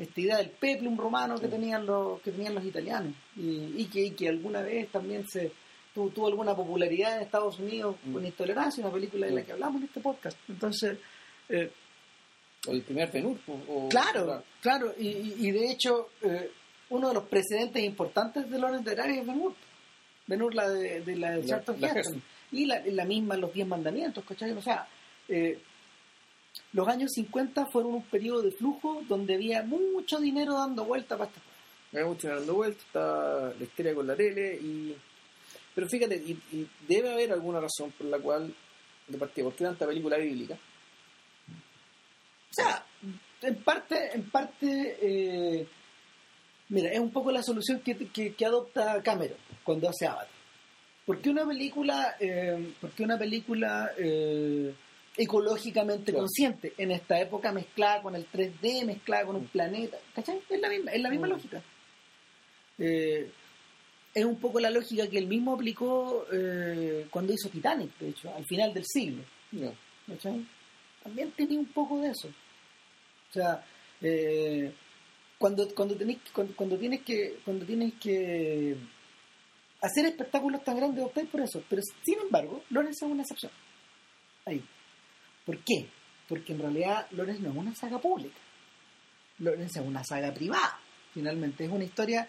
esta 0.00 0.20
idea 0.20 0.36
del 0.38 0.50
peplum 0.50 0.96
romano 0.96 1.38
que 1.38 1.46
tenían 1.48 1.84
los 1.86 2.20
que 2.22 2.30
tenían 2.32 2.54
los 2.54 2.64
italianos 2.64 3.14
y, 3.36 3.74
y 3.76 3.84
que, 3.92 4.06
y 4.06 4.10
que 4.12 4.28
alguna 4.28 4.62
vez 4.62 4.88
también 4.90 5.26
se 5.28 5.52
tuvo, 5.94 6.08
tuvo 6.08 6.26
alguna 6.28 6.54
popularidad 6.56 7.16
en 7.16 7.22
Estados 7.22 7.58
Unidos 7.58 7.96
Mm. 8.04 8.12
con 8.14 8.24
Intolerancia, 8.26 8.82
una 8.84 8.92
película 8.94 9.26
de 9.26 9.32
la 9.32 9.42
que 9.42 9.52
hablamos 9.52 9.80
en 9.82 9.88
este 9.88 10.00
podcast. 10.00 10.38
Entonces, 10.48 10.98
eh, 11.48 11.70
O 12.66 12.72
el 12.72 12.82
primer 12.82 13.10
Benur. 13.10 13.38
o- 13.46 13.52
o- 13.86 13.88
Claro, 13.88 14.42
claro, 14.60 14.92
y, 14.98 15.08
y- 15.46 15.50
de 15.50 15.70
hecho, 15.70 16.08
eh, 16.22 16.50
uno 16.90 17.08
de 17.08 17.14
los 17.14 17.24
precedentes 17.24 17.82
importantes 17.82 18.50
de 18.50 18.58
Lawrence 18.58 18.84
de 18.84 19.00
Arabia 19.00 19.20
es 19.20 19.26
Ben 19.26 19.40
Hur. 19.40 19.54
Ben 20.26 20.42
Hur, 20.42 20.54
la 20.54 20.68
de, 20.68 21.00
de 21.02 21.16
la 21.16 21.30
de 21.32 21.44
Charlton. 21.44 21.76
Heston. 21.84 22.22
Y 22.52 22.66
la, 22.66 22.82
la 22.86 23.04
misma, 23.04 23.36
Los 23.36 23.52
Diez 23.52 23.66
Mandamientos, 23.66 24.24
¿cachai? 24.24 24.50
O 24.52 24.62
sea, 24.62 24.86
eh, 25.28 25.58
los 26.72 26.88
años 26.88 27.12
50 27.14 27.66
fueron 27.66 27.94
un 27.94 28.02
periodo 28.04 28.42
de 28.42 28.52
flujo 28.52 29.02
donde 29.08 29.34
había 29.34 29.62
mucho 29.62 30.18
dinero 30.18 30.54
dando 30.54 30.84
vuelta 30.84 31.16
para 31.16 31.28
estas 31.28 31.42
cosas. 31.42 31.58
Me 31.92 32.02
gusta 32.04 32.34
dando 32.34 32.54
vueltas, 32.54 32.84
está 32.86 33.52
la 33.58 33.64
historia 33.64 33.94
con 33.94 34.06
la 34.06 34.16
tele 34.16 34.54
y... 34.56 34.96
Pero 35.74 35.88
fíjate, 35.88 36.16
y, 36.16 36.68
debe 36.86 37.12
haber 37.12 37.32
alguna 37.32 37.60
razón 37.60 37.92
por 37.92 38.06
la 38.06 38.18
cual, 38.18 38.54
de 39.06 39.18
partida, 39.18 39.44
¿por 39.44 39.54
qué 39.54 39.64
tanta 39.64 39.86
película 39.86 40.16
bíblica? 40.16 40.54
O 42.50 42.52
sea, 42.52 42.84
en 43.42 43.56
parte, 43.62 44.10
en 44.12 44.28
parte, 44.30 44.98
eh, 45.00 45.66
mira, 46.68 46.90
es 46.90 46.98
un 46.98 47.10
poco 47.12 47.30
la 47.30 47.42
solución 47.42 47.80
que, 47.80 47.96
que- 47.96 48.46
adopta 48.46 49.00
Cameron 49.02 49.38
cuando 49.62 49.88
hace 49.88 50.06
Avatar. 50.06 50.28
¿Por 51.06 51.20
qué 51.20 51.30
una 51.30 51.46
película, 51.46 52.16
eh, 52.20 52.74
por 52.80 52.90
qué 52.90 53.04
una 53.04 53.18
película 53.18 53.92
eh, 53.96 54.74
ecológicamente 55.22 56.12
Claro. 56.12 56.20
consciente 56.20 56.72
en 56.78 56.90
esta 56.92 57.20
época 57.20 57.52
mezclada 57.52 58.00
con 58.02 58.14
el 58.14 58.26
3D, 58.26 58.84
mezclada 58.84 59.26
con 59.26 59.36
un 59.36 59.46
planeta? 59.46 59.98
¿Cachai? 60.14 60.40
Es 60.48 60.60
la 60.60 60.68
misma, 60.68 60.90
es 60.92 61.00
la 61.02 61.10
misma 61.10 61.26
Mm. 61.26 61.30
lógica. 61.30 61.62
Eh, 62.78 63.30
es 64.14 64.24
un 64.24 64.36
poco 64.40 64.58
la 64.60 64.70
lógica 64.70 65.06
que 65.08 65.18
él 65.18 65.26
mismo 65.26 65.54
aplicó 65.54 66.26
eh, 66.32 67.06
cuando 67.10 67.32
hizo 67.32 67.48
Titanic, 67.48 67.96
de 67.98 68.08
hecho, 68.08 68.34
al 68.34 68.44
final 68.46 68.72
del 68.74 68.84
siglo. 68.86 69.22
¿cachai? 70.06 70.44
También 71.04 71.30
tenía 71.32 71.58
un 71.58 71.66
poco 71.66 72.00
de 72.00 72.08
eso. 72.10 72.28
O 72.28 73.32
sea, 73.32 73.64
eh, 74.00 74.72
cuando, 75.38 75.68
cuando, 75.74 75.94
tenés, 75.96 76.18
cuando, 76.32 76.54
cuando 76.56 76.76
tienes 76.78 77.02
que 77.02 77.38
cuando 77.44 77.64
tienes 77.64 77.94
que 77.94 78.76
hacer 79.80 80.04
espectáculos 80.06 80.62
tan 80.64 80.76
grandes 80.76 81.04
optáis 81.04 81.28
por 81.28 81.40
eso. 81.42 81.62
Pero 81.68 81.82
sin 82.04 82.18
embargo, 82.20 82.62
Lorenz 82.70 82.96
es 82.96 83.02
una 83.02 83.22
excepción. 83.22 83.52
Ahí. 84.46 84.62
¿Por 85.50 85.58
qué? 85.64 85.88
Porque 86.28 86.52
en 86.52 86.60
realidad 86.60 87.08
Lorenz 87.10 87.40
no 87.40 87.50
es 87.50 87.56
una 87.56 87.74
saga 87.74 88.00
pública. 88.00 88.38
Lorenz 89.40 89.76
es 89.76 89.84
una 89.84 90.04
saga 90.04 90.32
privada. 90.32 90.78
Finalmente 91.12 91.64
es 91.64 91.70
una 91.72 91.82
historia, 91.82 92.28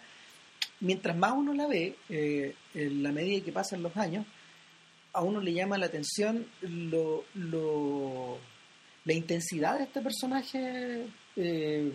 mientras 0.80 1.16
más 1.16 1.32
uno 1.32 1.54
la 1.54 1.68
ve, 1.68 1.94
eh, 2.08 2.56
en 2.74 3.00
la 3.00 3.12
medida 3.12 3.44
que 3.44 3.52
pasan 3.52 3.80
los 3.80 3.96
años, 3.96 4.26
a 5.12 5.22
uno 5.22 5.40
le 5.40 5.52
llama 5.52 5.78
la 5.78 5.86
atención 5.86 6.48
la 9.04 9.12
intensidad 9.12 9.78
de 9.78 9.84
este 9.84 10.00
personaje 10.00 11.06
eh, 11.36 11.92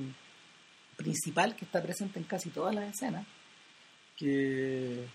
principal 0.96 1.58
que 1.58 1.66
está 1.66 1.84
presente 1.84 2.20
en 2.20 2.26
casi 2.26 2.52
todas 2.52 2.74
las 2.74 2.90
escenas, 2.96 3.28
que 4.16 5.10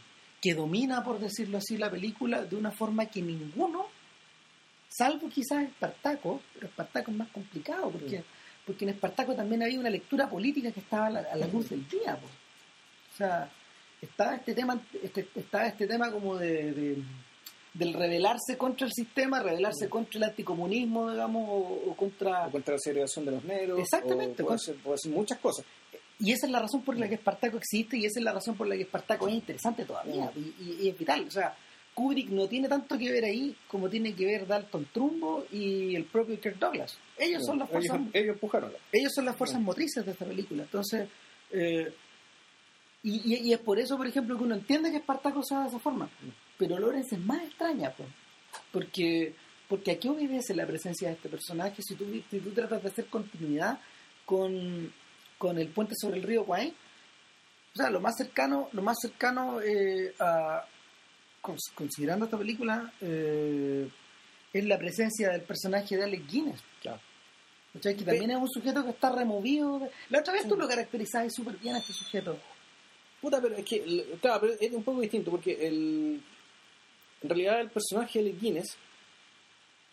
domina, 0.54 1.02
por 1.02 1.18
decirlo 1.18 1.56
así, 1.56 1.78
la 1.78 1.90
película 1.90 2.44
de 2.44 2.56
una 2.56 2.70
forma 2.70 3.06
que 3.06 3.22
ninguno, 3.22 3.86
salvo 4.96 5.28
quizás 5.28 5.64
Espartaco, 5.64 6.40
pero 6.54 6.66
Espartaco 6.66 7.10
es 7.10 7.16
más 7.16 7.28
complicado, 7.30 7.90
porque, 7.90 8.18
Sí. 8.18 8.24
porque 8.66 8.84
en 8.84 8.90
Espartaco 8.90 9.34
también 9.34 9.62
había 9.62 9.80
una 9.80 9.90
lectura 9.90 10.28
política 10.28 10.70
que 10.72 10.80
estaba 10.80 11.06
a 11.06 11.10
la, 11.10 11.20
a 11.20 11.36
la 11.36 11.46
luz 11.46 11.70
del 11.70 11.86
día. 11.88 12.16
po. 12.16 12.26
O 12.26 13.16
sea, 13.16 13.50
estaba 14.00 14.36
este 14.36 14.54
tema, 14.54 14.80
este, 15.02 15.28
estaba 15.34 15.66
este 15.66 15.86
tema 15.86 16.10
como 16.10 16.36
de, 16.36 16.72
de- 16.72 17.02
del 17.74 17.94
rebelarse 17.94 18.58
contra 18.58 18.86
el 18.86 18.92
sistema, 18.92 19.42
rebelarse 19.42 19.86
Sí. 19.86 19.90
contra 19.90 20.18
el 20.18 20.24
anticomunismo, 20.24 21.10
digamos, 21.10 21.48
o, 21.48 21.90
o 21.90 21.96
contra... 21.96 22.46
O 22.48 22.50
contra 22.50 22.74
la 22.74 22.78
segregación 22.78 23.24
de 23.24 23.30
los 23.30 23.44
negros. 23.44 23.78
Exactamente, 23.80 24.42
o 24.42 24.46
Puede 24.46 24.58
ser, 24.58 24.74
puede 24.76 24.98
ser 24.98 25.12
muchas 25.12 25.38
cosas. 25.38 25.64
Y 26.18 26.32
esa 26.32 26.46
es 26.46 26.52
la 26.52 26.60
razón 26.60 26.82
por 26.82 26.98
la 26.98 27.08
que 27.08 27.14
Espartaco 27.14 27.56
existe 27.56 27.96
y 27.96 28.04
esa 28.04 28.20
es 28.20 28.24
la 28.24 28.32
razón 28.32 28.56
por 28.56 28.66
la 28.68 28.76
que 28.76 28.82
Espartaco 28.82 29.26
es 29.26 29.34
interesante 29.34 29.84
todavía 29.86 30.30
y, 30.36 30.40
y- 30.62 30.78
y 30.82 30.88
es 30.90 30.98
vital. 30.98 31.24
O 31.26 31.30
sea, 31.30 31.56
Kubrick 31.94 32.30
no 32.30 32.48
tiene 32.48 32.68
tanto 32.68 32.96
que 32.96 33.10
ver 33.12 33.24
ahí 33.24 33.54
como 33.68 33.88
tiene 33.90 34.14
que 34.14 34.24
ver 34.24 34.46
Dalton 34.46 34.86
Trumbo 34.92 35.44
y 35.52 35.94
el 35.94 36.04
propio 36.04 36.40
Kirk 36.40 36.58
Douglas. 36.58 36.96
Ellos 37.18 37.42
son 37.44 37.58
las 37.58 37.68
fuerzas, 37.68 37.96
ellos, 38.00 38.10
ellos 38.14 38.34
empujaron. 38.34 38.72
ellos 38.92 39.12
son 39.14 39.24
las 39.26 39.36
fuerzas 39.36 39.60
motrices 39.60 40.04
de 40.06 40.12
esta 40.12 40.24
película. 40.24 40.62
Entonces, 40.62 41.08
eh, 41.50 41.92
y, 43.02 43.34
y- 43.34 43.48
y 43.48 43.52
es 43.52 43.58
por 43.58 43.78
eso, 43.78 43.96
por 43.96 44.06
ejemplo, 44.06 44.36
que 44.38 44.44
uno 44.44 44.54
entiende 44.54 44.90
que 44.90 44.98
Espartaco 44.98 45.42
sea 45.42 45.62
de 45.62 45.68
esa 45.68 45.78
forma. 45.80 46.08
Pero 46.56 46.78
Lorenz 46.78 47.12
es 47.12 47.18
más 47.18 47.42
extraña, 47.42 47.90
pues, 47.96 48.08
porque 48.72 49.34
porque 49.68 49.92
aquí 49.92 50.06
obedece 50.08 50.54
la 50.54 50.66
presencia 50.66 51.08
de 51.08 51.14
este 51.14 51.30
personaje 51.30 51.80
si 51.82 51.94
tú, 51.94 52.04
si 52.30 52.40
tú 52.40 52.50
tratas 52.50 52.82
de 52.82 52.90
hacer 52.90 53.06
continuidad 53.06 53.78
con, 54.26 54.92
con 55.38 55.58
el 55.58 55.68
puente 55.68 55.94
sobre 55.98 56.18
el 56.18 56.22
río 56.24 56.44
Kwai. 56.44 56.74
O 57.74 57.76
sea, 57.78 57.88
lo 57.88 57.98
más 58.00 58.14
cercano, 58.18 58.68
lo 58.72 58.82
más 58.82 58.98
cercano 59.00 59.62
eh, 59.62 60.14
a 60.20 60.62
considerando 61.74 62.24
esta 62.26 62.38
película 62.38 62.92
eh, 63.00 63.88
es 64.52 64.64
la 64.64 64.78
presencia 64.78 65.30
del 65.30 65.42
personaje 65.42 65.96
de 65.96 66.04
Alec 66.04 66.26
Guinness. 66.30 66.62
Claro. 66.80 67.00
¿Cachai? 67.74 67.96
Que 67.96 68.04
también 68.04 68.30
es 68.30 68.36
un 68.36 68.48
sujeto 68.50 68.84
que 68.84 68.90
está 68.90 69.10
removido. 69.12 69.78
de- 69.80 69.90
La 70.10 70.20
otra 70.20 70.34
vez 70.34 70.46
tú 70.46 70.56
lo 70.56 70.68
caracterizabas 70.68 71.32
súper 71.34 71.56
bien 71.56 71.74
a 71.74 71.78
este 71.78 71.92
sujeto. 71.92 72.38
Puta, 73.20 73.40
pero 73.40 73.54
es 73.56 73.64
que, 73.64 74.16
claro, 74.20 74.40
pero 74.40 74.54
es 74.60 74.72
un 74.72 74.82
poco 74.84 75.00
distinto 75.00 75.30
porque 75.30 75.52
el, 75.66 76.22
en 77.22 77.28
realidad 77.28 77.60
el 77.60 77.70
personaje 77.70 78.22
de 78.22 78.32
Guinness, 78.32 78.76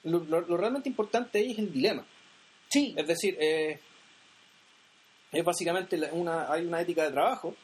lo, 0.04 0.20
lo- 0.26 0.42
lo 0.42 0.58
realmente 0.58 0.90
importante 0.90 1.40
ahí 1.40 1.52
es 1.52 1.60
el 1.60 1.72
dilema. 1.72 2.06
Sí, 2.70 2.94
Es 2.98 3.08
decir, 3.08 3.38
eh, 3.40 3.80
es 5.32 5.44
básicamente 5.46 5.96
la- 5.98 6.12
una, 6.12 6.52
hay 6.52 6.66
una 6.66 6.82
ética 6.82 7.04
de 7.06 7.12
trabajo. 7.12 7.56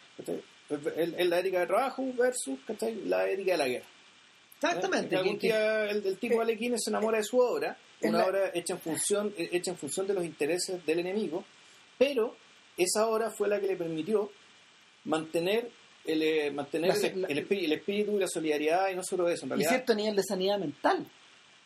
Es, 0.69 1.27
la 1.27 1.39
ética 1.39 1.59
de 1.61 1.67
trabajo 1.67 2.03
versus 2.17 2.59
¿cachai? 2.65 2.95
la 3.05 3.27
ética 3.29 3.51
de 3.53 3.57
la 3.57 3.67
guerra. 3.67 3.85
exactamente. 4.55 5.15
Algún 5.15 5.37
día 5.39 5.85
el, 5.89 6.05
el 6.05 6.17
tipo 6.17 6.41
Alec 6.41 6.57
Guinness 6.59 6.83
se 6.85 6.89
enamora 6.89 7.17
de 7.19 7.23
su 7.23 7.37
obra, 7.39 7.77
una 8.01 8.19
la- 8.19 8.25
obra 8.25 8.51
hecha 8.53 8.73
en 8.73 8.79
función 8.79 9.33
eh, 9.37 9.49
hecha 9.51 9.71
en 9.71 9.77
función 9.77 10.07
de 10.07 10.13
los 10.13 10.25
intereses 10.25 10.85
del 10.85 10.99
enemigo, 10.99 11.43
pero 11.97 12.35
esa 12.77 13.07
obra 13.07 13.29
fue 13.31 13.47
la 13.47 13.59
que 13.59 13.67
le 13.67 13.75
permitió 13.75 14.31
mantener 15.05 15.69
el, 16.05 16.21
eh, 16.21 16.51
mantener 16.51 16.95
La- 16.97 17.07
el, 17.07 17.25
el 17.29 17.47
espí- 17.47 17.63
el 17.63 17.71
espíritu 17.73 18.15
y 18.15 18.19
la 18.19 18.27
solidaridad 18.27 18.89
y 18.91 18.95
no 18.95 19.03
solo 19.03 19.27
eso, 19.29 19.43
en 19.45 19.47
y 19.47 19.49
realidad. 19.51 19.69
cierto 19.69 19.95
nivel 19.95 20.15
de 20.15 20.23
sanidad 20.23 20.57
mental 20.59 21.05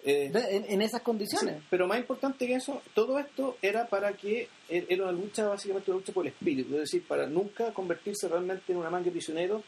eh, 0.04 0.30
de- 0.32 0.56
en, 0.58 0.66
en 0.70 0.82
esas 0.82 1.02
sí, 1.02 1.06
condiciones. 1.06 1.62
pero 1.70 1.88
más 1.88 2.00
importante 2.00 2.48
que 2.48 2.56
eso, 2.56 2.82
todo 2.94 3.20
esto 3.20 3.58
era 3.62 3.88
para 3.88 4.14
que 4.14 4.48
er- 4.70 4.86
era 4.90 5.04
una 5.04 5.12
lucha, 5.12 5.48
básicamente 5.48 5.92
una 5.92 6.00
lucha 6.00 6.14
por 6.14 6.26
el 6.26 6.32
espíritu, 6.32 6.74
es 6.76 6.82
decir, 6.82 7.06
para 7.08 7.28
nunca 7.28 7.74
convertirse 7.74 8.28
realmente 8.28 8.72
en 8.72 8.78
una 8.80 8.90
manga 8.90 9.06
de 9.06 9.12
prisioneros 9.12 9.62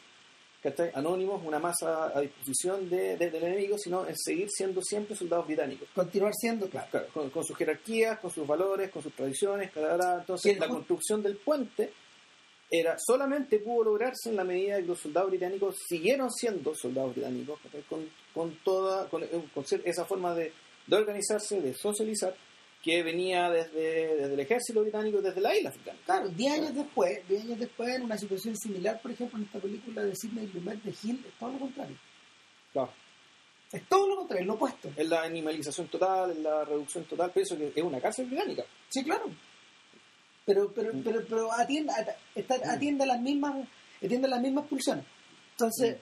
¿cachai? 0.64 0.92
anónimos, 0.94 1.42
una 1.44 1.58
masa 1.60 2.16
a 2.16 2.22
disposición 2.22 2.88
de- 2.90 3.18
de- 3.18 3.32
del 3.32 3.44
enemigo, 3.44 3.78
sino 3.80 4.08
en 4.08 4.16
seguir 4.16 4.48
siendo 4.50 4.82
siempre 4.84 5.16
soldados 5.16 5.48
británicos. 5.48 5.90
Continuar 5.96 6.34
siendo, 6.36 6.70
claro. 6.70 6.88
Claro, 6.92 7.08
con, 7.14 7.30
con 7.32 7.44
sus 7.44 7.58
jerarquías, 7.58 8.20
con 8.20 8.30
sus 8.32 8.46
valores, 8.46 8.92
con 8.92 9.02
sus 9.02 9.14
tradiciones, 9.14 9.72
cada. 9.72 10.20
Entonces, 10.20 10.60
la 10.60 10.68
construcción 10.68 11.24
del 11.24 11.38
puente 11.38 11.92
era 12.74 12.96
solamente 12.98 13.60
pudo 13.60 13.84
lograrse 13.84 14.30
en 14.30 14.38
la 14.38 14.46
medida 14.46 14.78
que 14.78 14.84
los 14.88 15.00
soldados 15.00 15.30
británicos 15.30 15.76
siguieron 15.88 16.32
siendo 16.32 16.74
soldados 16.74 17.14
británicos, 17.14 17.60
con, 17.90 18.10
con 18.34 18.56
toda 18.64 19.10
con, 19.10 19.24
con 19.54 19.66
ser- 19.66 19.82
esa 19.84 20.06
forma 20.06 20.34
de, 20.34 20.54
de 20.88 20.96
organizarse, 20.96 21.60
de 21.60 21.74
socializar, 21.74 22.34
que 22.82 23.04
venía 23.04 23.50
desde, 23.52 24.16
desde 24.16 24.34
el 24.34 24.40
ejército 24.40 24.82
británico, 24.82 25.22
desde 25.22 25.42
la 25.42 25.56
isla 25.56 25.70
africana. 25.70 26.00
Claro, 26.06 26.30
10 26.30 26.54
años 26.54 26.74
después, 26.76 27.28
10 27.28 27.44
años 27.44 27.60
después, 27.60 27.96
en 27.96 28.04
una 28.04 28.18
situación 28.18 28.56
similar, 28.58 29.00
por 29.02 29.12
ejemplo, 29.12 29.38
en 29.38 29.46
esta 29.46 29.60
película 29.60 30.04
de 30.04 30.16
Sidney 30.16 30.48
Lumet 30.54 30.82
de 30.82 30.90
Hill, 31.04 31.24
es 31.28 31.38
todo 31.38 31.52
lo 31.52 31.60
contrario. 31.60 31.98
Claro. 32.74 32.92
Es 33.72 33.88
todo 33.88 34.08
lo 34.08 34.16
contrario, 34.18 34.46
lo 34.48 34.54
opuesto. 34.54 34.90
Es 34.96 35.08
la 35.08 35.22
animalización 35.24 35.88
total, 35.90 36.32
es 36.32 36.38
la 36.40 36.66
reducción 36.66 37.04
total, 37.06 37.32
pero 37.34 37.44
eso 37.46 37.56
es 37.56 37.84
una 37.84 38.02
cárcel 38.02 38.26
británica. 38.26 38.64
Sí, 38.90 39.04
claro. 39.04 39.26
Pero 40.54 40.72
pero 40.74 40.92
pero, 41.04 41.22
pero 41.30 41.52
atiende, 41.54 41.92
a- 41.94 42.16
está- 42.36 42.74
atiende 42.74 43.06
las 43.06 43.20
mismas 43.22 43.68
atiende 44.04 44.28
a 44.28 44.32
las 44.32 44.42
mismas 44.42 44.68
pulsiones. 44.68 45.06
Entonces, 45.52 45.98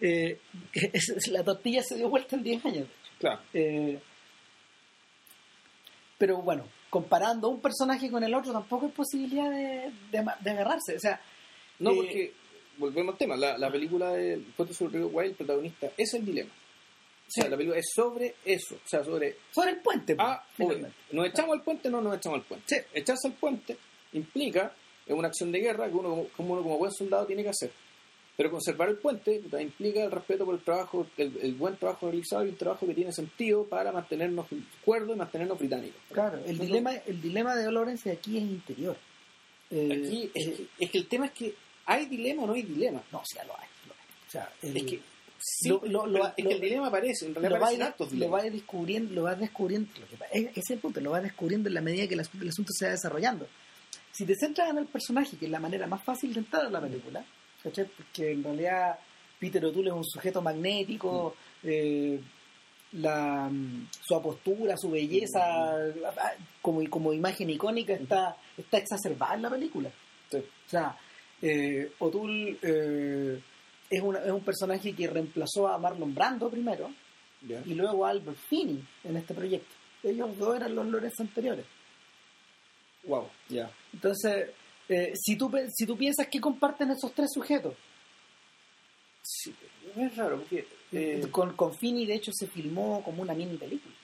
eh, 0.00 0.38
es- 0.72 1.08
es- 1.16 1.28
la 1.28 1.42
tortilla 1.42 1.82
se 1.82 1.96
dio 1.96 2.08
vuelta 2.08 2.36
en 2.36 2.42
10 2.42 2.64
años. 2.66 2.88
Claro. 3.18 3.40
Eh, 3.52 3.98
pero 6.18 6.42
bueno, 6.42 6.64
comparando 6.90 7.48
un 7.48 7.60
personaje 7.60 8.10
con 8.10 8.22
el 8.24 8.34
otro 8.34 8.52
tampoco 8.52 8.86
hay 8.86 8.92
posibilidad 8.92 9.50
de, 9.50 9.92
de, 10.10 10.50
agarrarse. 10.50 10.96
O 10.96 11.00
sea, 11.00 11.20
No, 11.78 11.92
Eh, 11.92 11.96
porque, 11.96 12.32
volvemos 12.78 13.12
al 13.14 13.18
tema, 13.18 13.36
la, 13.36 13.56
la 13.56 13.70
película 13.70 14.12
de 14.12 14.38
Puente 14.56 14.74
sobre 14.74 14.96
el 14.96 15.02
río 15.02 15.08
Guay, 15.10 15.28
el 15.30 15.34
protagonista, 15.36 15.90
es 15.96 16.14
el 16.14 16.24
dilema. 16.24 16.50
O 16.50 17.30
sea, 17.30 17.48
la 17.48 17.56
película 17.56 17.78
es 17.78 17.86
sobre 17.94 18.36
eso, 18.44 18.74
o 18.76 18.88
sea, 18.88 19.04
sobre 19.04 19.36
sobre 19.52 19.70
el 19.72 19.80
puente. 19.80 20.16
pues, 20.16 20.26
A 20.28 20.36
o 20.36 20.38
B. 20.40 20.44
finalmente. 20.56 20.96
¿Nos 21.12 21.26
echamos 21.28 21.56
al 21.58 21.62
puente 21.62 21.90
no 21.90 22.00
nos 22.00 22.16
echamos 22.16 22.38
al 22.40 22.44
puente? 22.46 22.64
Sí. 22.74 22.86
Echarse 22.94 23.28
al 23.28 23.34
puente 23.34 23.76
implica 24.12 24.72
es 25.06 25.14
una 25.14 25.28
acción 25.28 25.50
de 25.52 25.60
guerra 25.60 25.88
que 25.88 25.94
uno 25.94 26.26
como, 26.36 26.54
uno 26.54 26.62
como 26.62 26.78
buen 26.78 26.92
soldado 26.92 27.26
tiene 27.26 27.42
que 27.42 27.48
hacer. 27.50 27.70
Pero 28.36 28.52
conservar 28.52 28.88
el 28.88 28.98
puente 28.98 29.42
implica 29.60 30.04
el 30.04 30.12
respeto 30.12 30.44
por 30.44 30.54
el 30.54 30.60
trabajo, 30.62 31.06
el, 31.16 31.36
el 31.42 31.54
buen 31.54 31.76
trabajo 31.76 32.06
realizado 32.08 32.44
y 32.46 32.50
un 32.50 32.56
trabajo 32.56 32.86
que 32.86 32.94
tiene 32.94 33.12
sentido 33.12 33.64
para 33.64 33.90
mantenernos 33.90 34.46
cuerdos 34.84 35.16
y 35.16 35.18
mantenernos 35.18 35.58
británicos. 35.58 36.00
Claro, 36.12 36.34
el 36.36 36.42
Entonces, 36.50 36.66
dilema, 36.68 36.92
el 36.94 37.20
dilema 37.20 37.56
de 37.56 37.72
Lawrence 37.72 38.10
aquí 38.12 38.36
es 38.36 38.44
interior. 38.44 38.96
Eh, 39.70 39.88
Aquí 40.06 40.30
es, 40.34 40.46
eh, 40.46 40.54
que, 40.78 40.84
es 40.84 40.90
que 40.90 40.98
el 40.98 41.08
tema 41.08 41.26
es 41.26 41.32
que 41.32 41.54
hay 41.86 42.06
dilema 42.06 42.44
o 42.44 42.46
no 42.46 42.52
hay 42.52 42.62
dilema. 42.62 43.02
no, 43.10 43.22
lo 43.34 43.40
hay. 43.56 43.68
lo 43.88 43.92
hay. 43.94 44.28
O 44.28 44.30
sea, 44.30 44.52
el- 44.62 44.76
Es 44.76 44.82
que, 44.84 45.00
sí, 45.40 45.68
lo- 45.68 46.06
lo- 46.06 46.26
es 46.28 46.34
que 46.46 46.52
el 46.54 46.60
dilema 46.60 46.86
aparece, 46.88 47.26
en 47.26 47.34
realidad 47.34 47.58
lo 47.58 47.60
va, 47.60 47.86
aparecen 47.88 48.20
lo 48.20 48.30
va 48.30 48.42
descubriendo, 48.44 49.14
lo 49.14 49.22
va 49.24 49.34
descubriendo, 49.34 49.90
lo 50.12 50.16
pa- 50.16 50.26
es, 50.26 50.44
ese 50.50 50.60
es 50.60 50.70
el 50.70 50.78
punto, 50.78 51.00
lo 51.00 51.10
va 51.10 51.20
descubriendo 51.20 51.68
en 51.68 51.74
la 51.74 51.80
medida 51.80 52.06
que 52.06 52.14
el, 52.14 52.20
asunto- 52.20 52.42
el 52.44 52.50
asunto 52.50 52.72
se 52.72 52.84
va 52.86 52.92
desarrollando. 52.92 53.48
Si 54.18 54.24
te 54.26 54.34
centras 54.34 54.70
en 54.70 54.78
el 54.78 54.86
personaje, 54.86 55.36
que 55.36 55.44
es 55.46 55.50
la 55.50 55.60
manera 55.60 55.86
más 55.86 56.02
fácil 56.02 56.32
de 56.34 56.40
entrar 56.40 56.66
a 56.66 56.70
la 56.70 56.80
película, 56.80 57.24
¿cachai? 57.62 57.84
porque 57.86 58.32
en 58.32 58.42
realidad 58.42 58.98
Peter 59.38 59.64
O'Toole 59.64 59.90
es 59.90 59.94
un 59.96 60.04
sujeto 60.04 60.42
magnético, 60.42 61.36
eh, 61.62 62.20
la, 62.92 63.48
mm, 63.50 63.88
su 64.04 64.14
apostura, 64.16 64.76
su 64.76 64.90
belleza, 64.90 65.40
ah, 65.44 66.32
como, 66.60 66.82
como 66.90 67.12
imagen 67.12 67.48
icónica, 67.50 67.92
está, 67.94 68.36
está 68.56 68.78
exacerbada 68.78 69.34
en 69.34 69.42
la 69.42 69.50
película. 69.50 69.90
Sí. 70.30 70.38
O 70.38 70.68
sea, 70.68 70.96
eh, 71.40 71.92
O'Toole 72.00 72.58
eh, 72.62 73.40
es, 73.88 74.02
una- 74.02 74.24
es 74.24 74.30
un 74.32 74.40
personaje 74.42 74.94
que 74.94 75.06
reemplazó 75.06 75.68
a 75.68 75.78
Marlon 75.78 76.14
Brando 76.14 76.50
primero 76.50 76.90
y 77.64 77.74
luego 77.74 78.04
a 78.04 78.10
Albert 78.10 78.38
Finney 78.48 78.82
en 79.04 79.16
este 79.16 79.32
proyecto. 79.34 79.72
Ellos 80.02 80.36
dos 80.38 80.56
eran 80.56 80.74
los 80.74 80.86
Lorenz 80.86 81.20
anteriores. 81.20 81.64
Wow, 83.04 83.28
ya. 83.48 83.70
Entonces, 83.92 84.50
eh, 84.88 85.12
si, 85.14 85.36
tú, 85.36 85.50
si 85.72 85.86
tú 85.86 85.96
piensas 85.96 86.26
que 86.28 86.40
comparten 86.40 86.90
esos 86.90 87.12
tres 87.12 87.30
sujetos, 87.32 87.74
Sí, 89.22 89.54
es 89.96 90.16
raro, 90.16 90.38
porque... 90.38 90.66
eh, 90.92 91.26
con, 91.30 91.54
con 91.54 91.76
Finney 91.76 92.06
de 92.06 92.14
hecho 92.14 92.30
se 92.32 92.46
filmó 92.46 93.02
como 93.04 93.20
una 93.20 93.34
mini 93.34 93.58
película. 93.58 93.94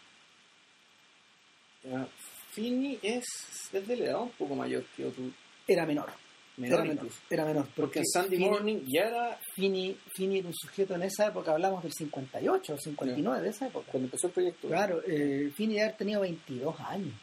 Finney 2.50 2.98
es, 3.02 3.24
es 3.72 3.87
de 3.87 3.96
la 3.96 4.04
edad 4.04 4.22
un 4.22 4.30
poco 4.30 4.54
mayor 4.54 4.85
que 4.96 5.04
otro, 5.07 5.22
Era 5.66 5.85
menor. 5.87 6.11
menor 6.57 6.80
era 6.80 6.88
menor. 6.88 7.07
Era 7.30 7.44
menor. 7.44 7.68
Porque 7.74 8.00
en 8.00 8.07
Sunday 8.07 8.38
Finney- 8.38 8.50
Morning 8.50 8.80
ya 8.87 9.02
era 9.09 9.40
Finney, 9.54 9.96
Finney 10.14 10.38
era 10.38 10.48
un 10.48 10.54
sujeto 10.54 10.94
en 10.94 11.02
esa 11.02 11.26
época, 11.28 11.52
hablamos 11.52 11.83
del 11.83 11.92
58 11.92 12.74
o 12.74 12.78
59 12.78 13.42
de 13.42 13.48
esa 13.48 13.66
época. 13.66 13.90
cuando 13.90 14.07
empezó 14.07 14.26
el 14.28 14.33
proyecto. 14.35 14.68
Claro, 14.68 15.02
eh, 15.07 15.50
Finney 15.54 15.76
debe 15.76 15.87
haber 15.88 15.96
tenido 15.96 16.20
22 16.20 16.80
años. 16.80 17.14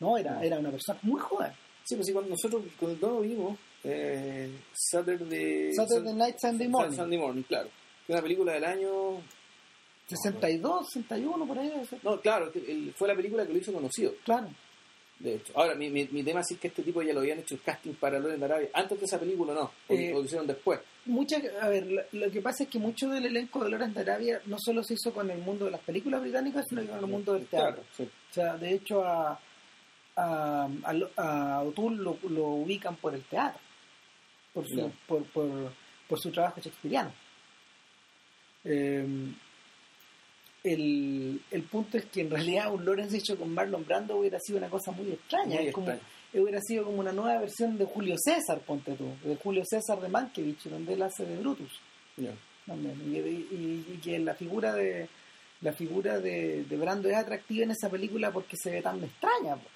No, 0.00 0.16
era, 0.16 0.42
era 0.44 0.58
una 0.58 0.70
persona 0.70 0.98
muy 1.02 1.20
joven. 1.20 1.50
Sí, 1.84 1.94
pues 1.96 2.06
sí, 2.06 2.12
cuando 2.12 2.30
nosotros 2.30 2.62
cuando 2.78 3.20
vimos, 3.20 3.58
eh, 3.84 4.50
Saturday, 4.72 5.72
Saturday 5.74 6.14
Night, 6.14 6.36
Sunday 6.38 6.68
Morning. 6.68 6.96
Sunday 6.96 7.18
Morning, 7.18 7.42
claro. 7.42 7.68
Que 8.06 8.12
una 8.12 8.22
película 8.22 8.52
del 8.52 8.64
año... 8.64 9.20
62, 10.06 10.86
61, 10.90 11.46
por 11.46 11.58
ahí. 11.58 11.70
No, 12.02 12.20
claro, 12.20 12.50
fue 12.96 13.08
la 13.08 13.14
película 13.14 13.46
que 13.46 13.52
lo 13.52 13.58
hizo 13.58 13.72
conocido, 13.74 14.12
Claro. 14.24 14.48
de 15.18 15.34
hecho. 15.34 15.52
Ahora, 15.54 15.74
mi, 15.74 15.90
mi, 15.90 16.08
mi 16.10 16.22
tema 16.22 16.42
sí 16.42 16.54
es 16.54 16.60
que 16.60 16.68
este 16.68 16.82
tipo 16.82 17.02
ya 17.02 17.12
lo 17.12 17.20
habían 17.20 17.40
hecho 17.40 17.54
el 17.56 17.60
casting 17.60 17.92
para 17.92 18.18
Loren 18.18 18.38
de 18.40 18.46
Arabia. 18.46 18.68
Antes 18.72 18.98
de 19.00 19.04
esa 19.04 19.18
película 19.20 19.52
no, 19.52 19.70
Eh, 19.90 20.10
lo 20.12 20.22
hicieron 20.24 20.46
después. 20.46 20.80
Muchas, 21.04 21.42
a 21.60 21.68
ver, 21.68 21.86
lo, 21.86 22.02
lo 22.12 22.30
que 22.30 22.40
pasa 22.40 22.64
es 22.64 22.70
que 22.70 22.78
mucho 22.78 23.08
del 23.10 23.26
elenco 23.26 23.62
de 23.62 23.76
de 23.76 24.00
Arabia 24.00 24.40
no 24.46 24.56
solo 24.58 24.82
se 24.82 24.94
hizo 24.94 25.12
con 25.12 25.30
el 25.30 25.38
mundo 25.40 25.66
de 25.66 25.72
las 25.72 25.80
películas 25.82 26.22
británicas, 26.22 26.64
sino 26.68 26.80
que 26.82 26.88
con 26.88 27.00
el 27.00 27.06
mundo 27.06 27.34
del 27.34 27.46
teatro. 27.46 27.82
Claro, 27.82 27.84
sí. 27.94 28.04
O 28.04 28.34
sea, 28.34 28.56
de 28.56 28.72
hecho 28.72 29.04
a, 29.04 29.38
a, 30.18 30.68
a, 30.84 31.54
a 31.56 31.62
O'Toole 31.62 31.96
lo, 32.02 32.18
lo 32.28 32.44
ubican 32.48 32.96
por 32.96 33.14
el 33.14 33.22
teatro, 33.22 33.60
por 34.52 34.66
su, 34.66 34.74
por, 35.06 35.24
por, 35.26 35.72
por 36.08 36.18
su 36.20 36.30
trabajo 36.32 36.60
shakespeariano. 36.60 37.12
Eh, 38.64 39.06
el, 40.64 41.40
el 41.50 41.62
punto 41.62 41.96
es 41.98 42.06
que 42.06 42.22
en 42.22 42.30
realidad 42.30 42.72
un 42.72 42.84
Lawrence 42.84 43.16
hecho 43.16 43.38
con 43.38 43.54
Marlon 43.54 43.84
Brando 43.86 44.16
hubiera 44.16 44.38
sido 44.40 44.58
una 44.58 44.68
cosa 44.68 44.90
muy 44.90 45.10
extraña. 45.12 45.56
Muy 45.56 45.68
es 45.68 45.74
como, 45.74 45.86
hubiera 46.34 46.60
sido 46.60 46.84
como 46.84 46.98
una 46.98 47.12
nueva 47.12 47.38
versión 47.40 47.78
de 47.78 47.84
Julio 47.84 48.16
César, 48.18 48.58
ponte 48.60 48.94
tú, 48.94 49.08
de 49.24 49.36
Julio 49.36 49.62
César 49.64 50.00
de 50.00 50.08
Mankiewicz, 50.08 50.64
donde 50.68 50.94
él 50.94 51.02
hace 51.02 51.24
de 51.24 51.36
Brutus. 51.36 51.80
Y, 53.06 53.16
y- 53.18 53.86
y 53.94 54.00
que 54.02 54.18
la 54.18 54.34
figura 54.34 54.74
de 54.74 55.08
la 55.60 55.72
figura 55.72 56.18
de, 56.20 56.64
de 56.64 56.76
Brando 56.76 57.08
es 57.08 57.16
atractiva 57.16 57.64
en 57.64 57.70
esa 57.72 57.88
película 57.88 58.30
porque 58.30 58.56
se 58.56 58.70
ve 58.70 58.82
tan 58.82 59.02
extraña, 59.02 59.56
po, 59.56 59.68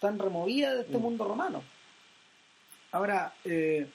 tan 0.00 0.18
removida 0.18 0.74
de 0.74 0.80
este 0.82 0.98
Mm. 0.98 1.02
mundo 1.02 1.24
romano. 1.24 1.62
Ahora, 2.92 3.32
eh, 3.44 3.88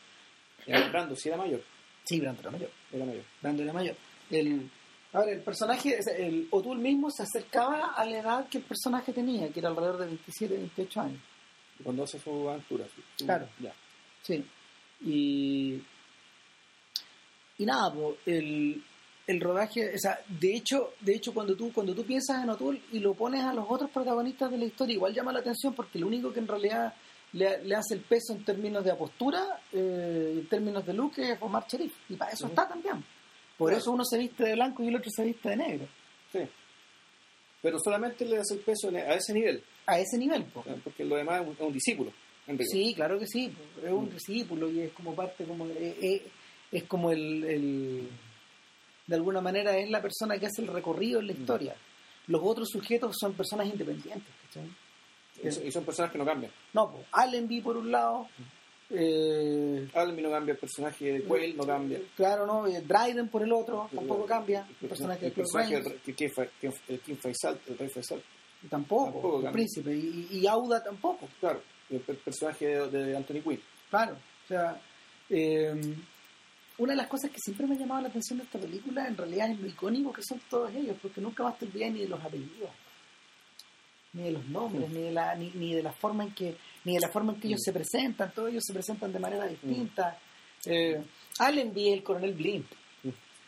Brando, 0.91 1.15
sí 1.15 1.27
era 1.29 1.37
mayor. 1.37 1.61
sí, 2.03 2.19
Brando 2.19 2.41
era 2.41 2.51
mayor. 2.51 2.69
Era 2.93 3.05
mayor. 3.05 3.23
Brando 3.41 3.63
era 3.63 3.73
mayor. 3.73 3.95
El, 4.31 4.69
ahora, 5.13 5.31
el 5.31 5.41
personaje, 5.41 5.97
el 6.17 6.47
O'Toole 6.51 6.81
mismo 6.81 7.09
se 7.11 7.23
acercaba 7.23 7.93
a 7.95 8.05
la 8.05 8.17
edad 8.19 8.47
que 8.49 8.59
el 8.59 8.63
personaje 8.63 9.11
tenía, 9.13 9.49
que 9.51 9.59
era 9.59 9.69
alrededor 9.69 9.97
de 9.99 10.05
27, 10.07 10.55
28 10.57 11.01
años. 11.01 11.21
Cuando 11.83 12.03
hace 12.03 12.19
su 12.19 12.49
aventura. 12.49 12.85
sí. 13.17 13.25
Claro. 13.25 13.47
Ya. 13.59 13.73
Sí. 14.21 14.43
Y, 15.01 15.81
y 17.57 17.65
nada, 17.65 17.93
po, 17.93 18.17
el, 18.25 18.81
el 19.27 19.39
rodaje, 19.41 19.93
o 19.95 19.97
sea, 19.97 20.19
de 20.27 20.55
hecho, 20.55 20.93
de 21.01 21.15
hecho 21.15 21.33
cuando 21.33 21.55
tú 21.55 21.71
cuando 21.73 21.95
tú 21.95 22.03
piensas 22.05 22.43
en 22.43 22.49
O'Toole 22.49 22.81
y 22.91 22.99
lo 22.99 23.13
pones 23.15 23.43
a 23.43 23.53
los 23.53 23.65
otros 23.67 23.89
protagonistas 23.89 24.51
de 24.51 24.57
la 24.59 24.65
historia, 24.65 24.93
igual 24.95 25.13
llama 25.13 25.31
la 25.33 25.39
atención 25.39 25.73
porque 25.73 25.97
lo 25.99 26.07
único 26.07 26.31
que 26.31 26.39
en 26.39 26.47
realidad 26.47 26.93
le, 27.33 27.63
le 27.63 27.75
hace 27.75 27.95
el 27.95 28.01
peso 28.01 28.33
en 28.33 28.45
términos 28.45 28.83
de 28.83 28.91
apostura, 28.91 29.59
eh, 29.73 30.35
en 30.39 30.47
términos 30.47 30.85
de 30.85 30.93
look, 30.93 31.13
es 31.17 31.37
Omar 31.41 31.65
Sharif. 31.67 31.93
Y 32.09 32.15
para 32.15 32.31
eso 32.31 32.47
está 32.47 32.67
también. 32.67 33.03
Por 33.57 33.69
Claro. 33.69 33.81
eso 33.81 33.91
uno 33.91 34.05
se 34.05 34.17
viste 34.17 34.43
de 34.43 34.53
blanco 34.53 34.83
y 34.83 34.87
el 34.89 34.95
otro 34.97 35.09
se 35.13 35.23
viste 35.25 35.49
de 35.49 35.55
negro. 35.57 35.87
Sí. 36.31 36.39
Pero 37.61 37.77
solamente 37.83 38.25
le 38.25 38.37
das 38.37 38.51
el 38.51 38.59
peso 38.59 38.89
en- 38.89 38.97
a 38.97 39.13
ese 39.15 39.33
nivel, 39.33 39.63
A 39.87 39.99
ese 39.99 40.17
nivel, 40.17 40.45
porque 40.83 41.03
lo 41.05 41.15
demás 41.15 41.41
es 41.41 41.47
un, 41.47 41.53
es 41.53 41.59
un 41.61 41.73
discípulo. 41.73 42.11
En. 42.47 42.59
Sí, 42.63 42.93
claro 42.95 43.17
que 43.19 43.25
sí. 43.27 43.51
Es 43.83 43.91
un 43.91 44.05
Mm. 44.05 44.09
discípulo 44.11 44.69
y 44.69 44.81
es 44.81 44.91
como 44.93 45.15
parte, 45.15 45.45
como 45.45 45.65
eh, 45.67 45.97
eh, 46.01 46.27
es 46.71 46.83
como 46.83 47.11
el, 47.11 47.43
el- 47.43 48.09
de 49.07 49.15
alguna 49.15 49.41
manera 49.41 49.77
es 49.77 49.89
la 49.89 50.01
persona 50.01 50.37
que 50.39 50.47
hace 50.47 50.61
el 50.61 50.67
recorrido 50.67 51.19
en 51.19 51.27
la 51.27 51.33
historia. 51.33 51.75
Los 52.27 52.41
otros 52.43 52.69
sujetos 52.69 53.15
son 53.19 53.33
personas 53.33 53.67
independientes. 53.67 54.33
¿cachai? 54.47 54.69
Y 55.67 55.71
son- 55.71 55.83
personas 55.85 56.11
que 56.11 56.17
no 56.17 56.25
cambian. 56.25 56.51
No, 56.73 56.91
pues, 56.91 57.05
Allenby 57.11 57.61
por 57.61 57.77
un 57.77 57.91
lado, 57.91 58.27
eh, 58.89 59.87
Allenby 59.93 60.21
no 60.21 60.29
cambia, 60.31 60.53
el 60.53 60.57
personaje 60.57 61.13
de 61.13 61.23
Quayle 61.23 61.55
no 61.55 61.65
cambia. 61.65 61.99
claro, 62.15 62.45
no, 62.45 62.65
Eh, 62.67 62.81
Dryden 62.81 63.27
por 63.29 63.43
el 63.43 63.51
otro 63.51 63.89
tampoco 63.93 64.25
cambia. 64.25 64.65
El 64.81 64.87
personaje 64.89 65.21
de 65.21 65.27
el 65.27 65.33
personaje 65.33 65.83
que- 66.15 66.29
fue- 66.29 66.49
que- 66.61 66.71
el 66.87 66.99
King 67.01 67.15
Faisal, 67.15 67.59
el 67.67 67.77
rey 67.77 67.89
Faisal. 67.89 68.21
tampoco, 68.69 69.05
tampoco 69.11 69.27
el 69.37 69.43
cambia. 69.43 69.51
príncipe 69.51 69.93
y, 69.95 70.27
y 70.39 70.47
Auda 70.47 70.83
tampoco. 70.83 71.27
Claro, 71.39 71.61
el, 71.89 72.01
el 72.07 72.15
personaje 72.17 72.65
de, 72.65 72.87
de 73.05 73.17
Anthony 73.17 73.41
Quinn. 73.43 73.61
Claro, 73.89 74.13
o 74.13 74.47
sea, 74.47 74.79
eh, 75.29 75.81
una 76.77 76.93
de 76.93 76.97
las 76.97 77.07
cosas 77.07 77.31
que 77.31 77.39
siempre 77.39 77.65
me 77.67 77.75
ha 77.75 77.77
llamado 77.77 78.01
la 78.01 78.07
atención 78.09 78.37
de 78.39 78.45
esta 78.45 78.59
película 78.59 79.07
en 79.07 79.15
realidad 79.17 79.49
es 79.51 79.59
lo 79.59 79.67
icónico 79.67 80.11
que 80.11 80.21
son 80.23 80.39
todos 80.49 80.73
ellos, 80.75 80.97
porque 81.01 81.21
nunca 81.21 81.43
más 81.43 81.57
te 81.57 81.65
olvidas 81.65 81.91
ni 81.91 81.99
de 82.01 82.09
los 82.09 82.23
apellidos, 82.23 82.69
ni 84.13 84.23
de 84.23 84.31
los 84.31 84.45
nombres, 84.47 84.89
ni 84.89 85.01
de 85.01 85.11
la 85.11 85.35
ni, 85.35 85.51
ni 85.51 85.73
de 85.73 85.83
la 85.83 85.93
forma 85.93 86.23
en 86.25 86.33
que 86.33 86.55
ni 86.83 86.93
de 86.93 86.99
la 86.99 87.09
forma 87.09 87.33
en 87.33 87.39
que 87.39 87.47
ellos 87.47 87.61
se 87.63 87.71
presentan, 87.73 88.31
todos 88.33 88.49
ellos 88.49 88.63
se 88.65 88.73
presentan 88.73 89.11
de 89.13 89.19
manera 89.19 89.45
distinta. 89.47 90.17
Eh, 90.65 91.01
Allenby 91.39 91.89
es 91.89 91.93
el 91.95 92.03
coronel 92.03 92.33
Blimp, 92.33 92.67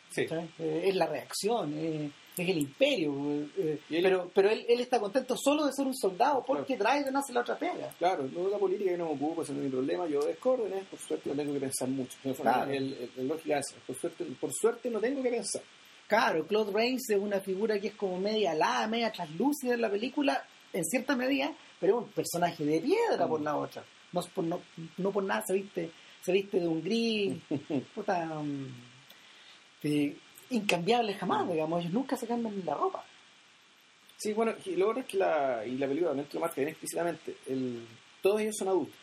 Sí. 0.10 0.26
¿sabes? 0.28 0.50
Eh, 0.60 0.84
es 0.86 0.96
la 0.96 1.06
reacción, 1.08 1.74
eh, 1.78 2.10
es 2.44 2.50
el 2.50 2.58
imperio, 2.60 3.14
eh, 3.58 3.80
él- 3.90 4.04
pero 4.04 4.32
pero 4.34 4.50
él, 4.50 4.66
él 4.70 4.80
está 4.80 5.00
contento 5.00 5.36
solo 5.38 5.66
de 5.66 5.74
ser 5.74 5.86
un 5.88 5.96
soldado 5.96 6.44
porque 6.46 6.78
Dryden 6.78 7.16
hace 7.16 7.34
la 7.34 7.42
otra 7.42 7.58
pega. 7.58 7.94
Claro, 7.98 8.30
no 8.34 8.48
la 8.50 8.58
política 8.58 8.92
que 8.92 8.98
no 8.98 9.06
me 9.06 9.12
ocupo, 9.14 9.42
ese 9.44 9.54
no 9.54 9.60
es 9.60 9.66
mi 9.66 9.72
problema. 9.72 10.08
Yo 10.08 10.20
obedezco 10.20 10.52
órdenes, 10.52 10.86
por 10.86 11.00
suerte 11.00 11.30
no 11.30 11.36
tengo 11.36 11.54
que 11.54 11.60
pensar 11.60 11.88
mucho. 11.90 12.18
Claro. 12.42 12.72
el, 12.72 13.10
el- 13.18 13.28
lógica 13.28 13.60
es, 13.60 13.74
por 13.86 13.96
suerte, 13.96 14.26
por 14.40 14.54
suerte 14.54 14.90
no 14.90 15.00
tengo 15.00 15.22
que 15.24 15.30
pensar. 15.30 15.62
Claro, 16.08 16.46
Claude 16.48 16.72
Rains 16.72 17.10
es 17.10 17.18
una 17.20 17.40
figura 17.42 17.80
que 17.80 17.88
es 17.88 17.96
como 17.96 18.20
media 18.20 18.52
alada, 18.52 18.88
media 18.88 19.12
translúcida 19.12 19.74
en 19.74 19.82
la 19.82 19.90
película, 19.90 20.42
en 20.72 20.86
cierta 20.86 21.16
medida, 21.16 21.52
pero 21.80 22.00
es 22.00 22.06
un 22.06 22.12
personaje 22.12 22.64
de 22.64 22.80
piedra 22.80 23.28
por 23.28 23.42
la 23.42 23.56
otra. 23.58 23.84
no, 24.14 24.22
por, 24.34 24.44
no, 24.46 24.62
no 24.98 25.12
por 25.12 25.24
nada 25.24 25.44
se 25.46 25.54
viste, 25.54 25.92
se 26.22 26.32
viste 26.32 26.60
de 26.62 26.68
un 26.68 26.82
gris, 26.82 27.36
puta, 27.96 28.26
mm, 28.26 28.68
de- 29.84 30.18
incambiable 30.50 31.14
jamás, 31.14 31.48
digamos, 31.50 31.82
ellos 31.82 31.94
nunca 31.94 32.16
se 32.18 32.28
cambian 32.28 32.62
la 32.66 32.74
ropa. 32.74 33.04
Sí, 34.18 34.34
bueno, 34.34 34.54
y 34.66 34.76
lo 34.76 34.90
otro 34.90 35.02
es 35.02 35.08
que 35.08 35.18
la, 35.18 35.64
y 35.66 35.78
la 35.78 35.86
película 35.88 36.10
también 36.12 36.28
lo 36.34 36.40
marca 36.40 36.56
bien 36.56 36.70
explícitamente, 36.70 37.36
el, 37.48 37.86
todos 38.22 38.42
ellos 38.42 38.56
son 38.58 38.68
adultos. 38.70 38.96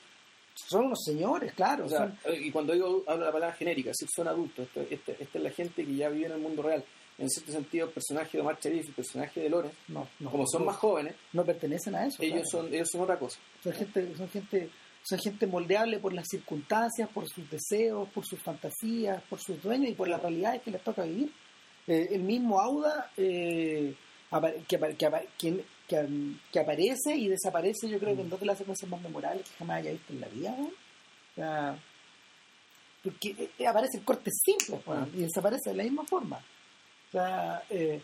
Son 0.57 0.87
unos 0.87 1.03
señores, 1.05 1.53
claro. 1.55 1.87
O 1.87 1.89
sea, 1.89 2.17
son- 2.23 2.35
y 2.45 2.51
cuando 2.51 2.73
digo, 2.73 3.03
hablo 3.07 3.21
de 3.25 3.27
la 3.27 3.33
palabra 3.33 3.57
genérica, 3.57 3.91
es 3.91 3.97
decir, 3.99 4.09
son 4.15 4.29
adultos. 4.29 4.67
Esta, 4.69 4.83
esta- 4.95 5.13
esta 5.13 5.39
es 5.39 5.45
la 5.45 5.51
gente 5.51 5.85
que 5.85 5.95
ya 5.97 6.09
vive 6.09 6.27
en 6.27 6.33
el 6.33 6.39
mundo 6.39 6.63
real. 6.63 6.85
En 7.19 7.29
cierto 7.31 7.53
sentido, 7.53 7.87
el 7.87 7.93
personaje 7.93 8.37
de 8.37 8.41
Omar 8.41 8.59
Sharif 8.61 8.85
y 8.87 8.89
el 8.89 8.95
personaje 8.95 9.41
de 9.41 9.49
Loren, 9.49 9.71
no, 9.89 10.09
no, 10.21 10.31
como 10.31 10.47
son 10.49 10.63
no, 10.63 10.67
más 10.67 10.77
jóvenes, 10.77 11.15
no 11.33 11.45
pertenecen 11.45 11.95
a 11.95 12.07
eso. 12.07 12.21
ellos 12.23 12.49
claro. 12.51 12.67
son 12.67 12.75
ellos 12.75 12.89
son 12.91 13.01
otra 13.03 13.19
cosa. 13.19 13.39
son 13.63 13.73
gente, 13.73 14.17
son 14.17 14.29
gente, 14.29 14.71
son 15.07 15.19
gente 15.19 15.47
moldeable 15.47 15.99
por 15.99 16.13
las 16.15 16.27
circunstancias, 16.29 17.09
por 17.13 17.29
sus 17.29 17.49
deseos, 17.51 18.09
por 18.09 18.25
sus 18.27 18.41
fantasías, 18.41 19.23
por 19.25 19.39
sus 19.39 19.63
dueños 19.63 19.91
y 19.91 19.95
por 19.95 20.09
las 20.09 20.21
realidades 20.23 20.63
que 20.63 20.71
les 20.71 20.83
toca 20.83 21.03
vivir. 21.03 21.31
Eh, 21.87 22.09
el 22.13 22.23
mismo 22.23 22.59
Auda 22.59 23.11
eh, 23.17 23.95
que, 24.67 24.77
apa- 24.77 24.93
que, 24.97 25.07
apa- 25.07 25.23
que, 25.39 25.65
que, 25.87 26.09
que 26.51 26.59
aparece 26.59 27.15
y 27.15 27.29
desaparece, 27.29 27.89
yo 27.89 27.99
creo 27.99 28.17
que 28.17 28.23
en 28.23 28.31
dos 28.31 28.41
de 28.41 28.47
las 28.47 28.57
secuencias 28.59 28.91
más 28.91 29.03
memorables 29.03 29.47
que 29.49 29.57
jamás 29.59 29.79
haya 29.81 29.93
visto 29.93 30.13
en 30.15 30.21
la 30.23 30.29
vida. 30.29 30.55
¿no? 30.59 30.65
O 30.67 31.35
sea, 31.35 31.79
porque 33.03 33.51
eh, 33.59 33.67
aparecen 33.67 34.01
cortes 34.03 34.33
simples 34.43 34.81
pues, 34.85 34.99
y 35.15 35.19
desaparece 35.19 35.71
de 35.71 35.77
la 35.77 35.83
misma 35.83 36.05
forma. 36.07 36.39
O 36.39 37.11
sea, 37.13 37.63
eh, 37.69 38.01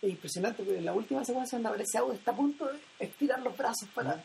es 0.00 0.10
impresionante 0.10 0.62
porque 0.62 0.78
en 0.78 0.84
la 0.84 0.92
última 0.92 1.24
secuencia 1.24 1.56
donde 1.58 1.70
aparece 1.70 1.98
Auda 1.98 2.14
está 2.14 2.30
a 2.30 2.36
punto 2.36 2.66
de 2.66 2.78
estirar 3.00 3.40
los 3.42 3.56
brazos 3.56 3.88
para 3.92 4.22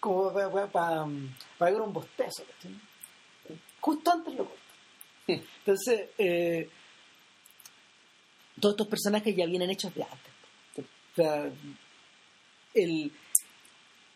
como 0.00 0.32
para, 0.32 0.50
para, 0.50 0.66
para, 0.68 1.06
para 1.58 1.70
ver 1.72 1.80
un 1.80 1.92
bostezo. 1.92 2.44
Justo 3.80 4.10
antes 4.12 4.34
lo 4.34 4.44
corta. 4.46 4.62
Entonces, 5.26 6.08
eh, 6.18 6.68
todos 8.60 8.74
estos 8.74 8.86
personajes 8.88 9.34
ya 9.36 9.46
vienen 9.46 9.70
hechos 9.70 9.94
de 9.94 10.02
antes. 10.02 10.32
Sí. 10.74 10.82
O 10.82 11.14
sea, 11.14 11.50
el, 12.74 13.12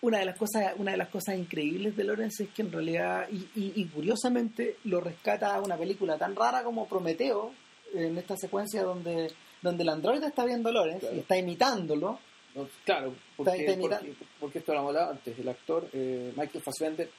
una 0.00 0.18
de 0.18 0.24
las 0.26 0.36
cosas 0.38 0.72
una 0.76 0.92
de 0.92 0.96
las 0.96 1.08
cosas 1.08 1.36
increíbles 1.36 1.96
de 1.96 2.04
Lawrence 2.04 2.44
es 2.44 2.50
que 2.50 2.62
en 2.62 2.72
realidad 2.72 3.28
y, 3.30 3.36
y- 3.54 3.72
y 3.76 3.84
curiosamente 3.86 4.76
lo 4.84 5.00
rescata 5.00 5.60
una 5.60 5.76
película 5.76 6.18
tan 6.18 6.34
rara 6.34 6.64
como 6.64 6.88
Prometeo 6.88 7.52
en 7.94 8.16
esta 8.18 8.36
secuencia 8.36 8.82
donde 8.82 9.32
donde 9.60 9.82
el 9.84 9.88
androide 9.90 10.26
está 10.26 10.44
viendo 10.44 10.70
a 10.70 10.72
Lawrence 10.72 11.00
Claro. 11.00 11.16
y 11.16 11.20
está 11.20 11.36
imitándolo 11.36 12.18
No, 12.54 12.68
claro, 12.84 13.14
porque, 13.36 13.76
porque, 13.80 14.14
porque 14.38 14.58
esto 14.58 14.72
lo 14.72 14.80
hemos 14.80 14.88
hablado 14.90 15.12
antes. 15.12 15.38
El 15.38 15.48
actor 15.48 15.88
eh, 15.92 16.32
Michael 16.36 16.62
Fassbender 16.62 17.10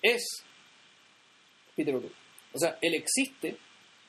es 0.00 0.44
Peter 1.74 1.94
O'Toole. 1.94 2.14
O 2.52 2.58
sea, 2.58 2.78
él 2.80 2.94
existe. 2.94 3.56